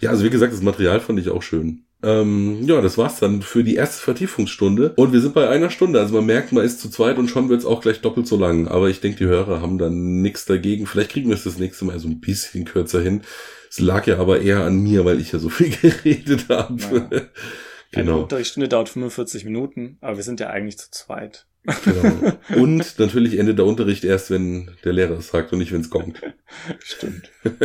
Ja, 0.00 0.10
also 0.10 0.24
wie 0.24 0.30
gesagt, 0.30 0.52
das 0.52 0.62
Material 0.62 1.00
fand 1.00 1.18
ich 1.18 1.28
auch 1.28 1.42
schön. 1.42 1.84
Ähm, 2.02 2.62
ja, 2.62 2.80
das 2.80 2.96
war's 2.96 3.18
dann 3.20 3.42
für 3.42 3.62
die 3.62 3.74
erste 3.74 4.02
Vertiefungsstunde. 4.02 4.94
Und 4.96 5.12
wir 5.12 5.20
sind 5.20 5.34
bei 5.34 5.48
einer 5.48 5.68
Stunde. 5.68 6.00
Also 6.00 6.14
man 6.14 6.24
merkt, 6.24 6.52
man 6.52 6.64
ist 6.64 6.80
zu 6.80 6.88
zweit 6.88 7.18
und 7.18 7.28
schon 7.28 7.50
wird's 7.50 7.66
auch 7.66 7.82
gleich 7.82 8.00
doppelt 8.00 8.26
so 8.26 8.38
lang. 8.38 8.68
Aber 8.68 8.88
ich 8.88 9.00
denke, 9.00 9.18
die 9.18 9.26
Hörer 9.26 9.60
haben 9.60 9.76
dann 9.76 10.22
nichts 10.22 10.46
dagegen. 10.46 10.86
Vielleicht 10.86 11.10
kriegen 11.10 11.28
wir 11.28 11.36
es 11.36 11.44
das 11.44 11.58
nächste 11.58 11.84
Mal 11.84 11.98
so 11.98 12.08
ein 12.08 12.20
bisschen 12.20 12.64
kürzer 12.64 13.02
hin. 13.02 13.22
Es 13.68 13.80
lag 13.80 14.06
ja 14.06 14.18
aber 14.18 14.40
eher 14.40 14.64
an 14.64 14.78
mir, 14.78 15.04
weil 15.04 15.20
ich 15.20 15.32
ja 15.32 15.38
so 15.38 15.50
viel 15.50 15.70
geredet 15.82 16.46
habe. 16.48 16.76
Naja. 17.10 17.22
Genau. 17.92 18.22
Unterrichtsstunde 18.22 18.68
dauert 18.68 18.88
45 18.88 19.44
Minuten, 19.44 19.98
aber 20.00 20.16
wir 20.16 20.22
sind 20.22 20.40
ja 20.40 20.48
eigentlich 20.48 20.78
zu 20.78 20.90
zweit. 20.90 21.46
genau. 21.84 22.32
Und 22.60 22.98
natürlich 22.98 23.38
endet 23.38 23.58
der 23.58 23.66
Unterricht 23.66 24.04
erst, 24.04 24.30
wenn 24.30 24.70
der 24.84 24.92
Lehrer 24.92 25.18
es 25.18 25.28
sagt 25.28 25.52
und 25.52 25.58
nicht, 25.58 25.72
wenn 25.72 25.82
es 25.82 25.90
kommt. 25.90 26.20
Stimmt. 26.78 27.30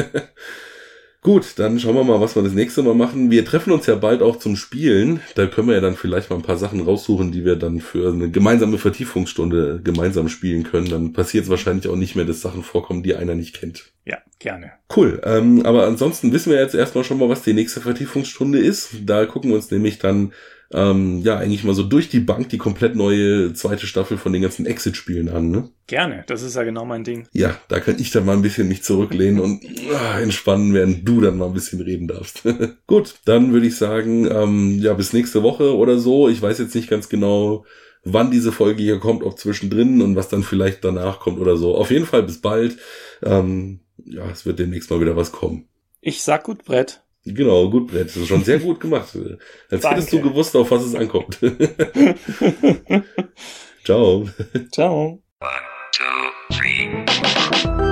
Gut, 1.26 1.54
dann 1.58 1.80
schauen 1.80 1.96
wir 1.96 2.04
mal, 2.04 2.22
was 2.22 2.36
wir 2.36 2.44
das 2.44 2.54
nächste 2.54 2.84
Mal 2.84 2.94
machen. 2.94 3.32
Wir 3.32 3.44
treffen 3.44 3.74
uns 3.74 3.88
ja 3.88 3.96
bald 3.96 4.22
auch 4.22 4.36
zum 4.36 4.56
Spielen. 4.56 5.22
Da 5.34 5.48
können 5.48 5.68
wir 5.68 5.74
ja 5.74 5.82
dann 5.82 5.96
vielleicht 5.96 6.30
mal 6.30 6.36
ein 6.36 6.44
paar 6.44 6.60
Sachen 6.60 6.82
raussuchen, 6.82 7.32
die 7.32 7.44
wir 7.44 7.56
dann 7.56 7.80
für 7.80 8.14
eine 8.14 8.30
gemeinsame 8.30 8.78
Vertiefungsstunde 8.78 9.82
gemeinsam 9.84 10.30
spielen 10.30 10.62
können. 10.62 10.88
Dann 10.88 11.14
passiert 11.14 11.46
es 11.46 11.50
wahrscheinlich 11.50 11.88
auch 11.88 11.96
nicht 11.96 12.16
mehr, 12.16 12.26
dass 12.26 12.42
Sachen 12.42 12.62
vorkommen, 12.62 13.02
die 13.02 13.16
einer 13.16 13.34
nicht 13.34 13.60
kennt. 13.60 13.92
Ja, 14.06 14.20
gerne. 14.38 14.74
Cool. 14.96 15.20
Ähm, 15.24 15.66
aber 15.66 15.88
ansonsten 15.88 16.32
wissen 16.32 16.52
wir 16.52 16.60
jetzt 16.60 16.76
erstmal 16.76 17.04
schon 17.04 17.18
mal, 17.18 17.28
was 17.28 17.42
die 17.42 17.54
nächste 17.54 17.82
Vertiefungsstunde 17.82 18.60
ist. 18.60 18.92
Da 19.04 19.26
gucken 19.26 19.50
wir 19.50 19.56
uns 19.56 19.72
nämlich 19.72 19.98
dann 19.98 20.32
ähm, 20.72 21.22
ja 21.22 21.38
eigentlich 21.38 21.64
mal 21.64 21.76
so 21.76 21.84
durch 21.84 22.10
die 22.10 22.20
Bank 22.20 22.50
die 22.50 22.58
komplett 22.58 22.96
neue 22.96 23.54
zweite 23.54 23.88
Staffel 23.88 24.18
von 24.18 24.34
den 24.34 24.42
ganzen 24.42 24.66
Exit-Spielen 24.66 25.30
an. 25.30 25.50
Ne? 25.50 25.70
Gerne, 25.88 26.24
das 26.28 26.42
ist 26.42 26.56
ja 26.56 26.64
genau 26.64 26.86
mein 26.86 27.04
Ding. 27.04 27.28
Ja, 27.32 27.58
da 27.68 27.80
kann 27.80 28.00
ich 28.00 28.12
dann 28.12 28.26
mal 28.26 28.34
ein 28.34 28.42
bisschen 28.42 28.68
mich 28.68 28.84
zurücklehnen 28.84 29.40
und 29.40 29.64
ah, 29.94 30.20
entspannen, 30.20 30.74
während 30.74 31.08
du 31.08 31.22
dann 31.22 31.38
mal 31.38 31.48
ein 31.48 31.54
bisschen 31.54 31.82
reden 31.82 32.08
darfst. 32.08 32.44
Gut, 32.88 33.16
dann 33.26 33.54
würde 33.54 33.68
ich 33.68 33.78
sagen, 33.78 34.30
ähm, 34.30 34.80
ja, 34.80 34.94
bis 34.94 35.14
nächste 35.14 35.44
Woche 35.44 35.76
oder 35.76 36.00
so. 36.00 36.30
Ich 36.30 36.42
weiß 36.42 36.58
jetzt 36.60 36.76
nicht 36.76 36.90
ganz 36.90 37.10
genau, 37.10 37.66
wann 38.04 38.32
diese 38.32 38.52
Folge 38.52 38.82
hier 38.82 39.00
kommt, 39.00 39.24
ob 39.24 39.38
zwischendrin 39.38 40.02
und 40.02 40.16
was 40.16 40.30
dann 40.30 40.44
vielleicht 40.44 40.84
danach 40.84 41.20
kommt 41.20 41.40
oder 41.40 41.58
so. 41.58 41.76
Auf 41.76 41.92
jeden 41.92 42.06
Fall 42.06 42.24
bis 42.24 42.42
bald. 42.42 42.78
Ähm, 43.24 43.82
ja, 44.04 44.30
es 44.30 44.46
wird 44.46 44.60
demnächst 44.60 44.90
mal 44.90 45.02
wieder 45.02 45.16
was 45.16 45.32
kommen. 45.32 45.68
Ich 46.02 46.22
sag 46.22 46.44
gut 46.44 46.66
Brett. 46.66 47.05
Genau, 47.26 47.70
gut, 47.70 47.88
Brett. 47.88 48.08
Das 48.08 48.16
ist 48.18 48.28
schon 48.28 48.44
sehr 48.44 48.60
gut 48.60 48.80
gemacht. 48.80 49.18
Als 49.72 49.82
Danke. 49.82 49.98
hättest 49.98 50.14
du 50.14 50.22
gewusst, 50.22 50.56
auf 50.56 50.70
was 50.70 50.84
es 50.84 50.94
ankommt. 50.96 51.40
Ciao. 53.84 54.30
Ciao. 54.72 55.22
One, 55.40 55.50
two, 55.92 56.56
three. 56.56 57.92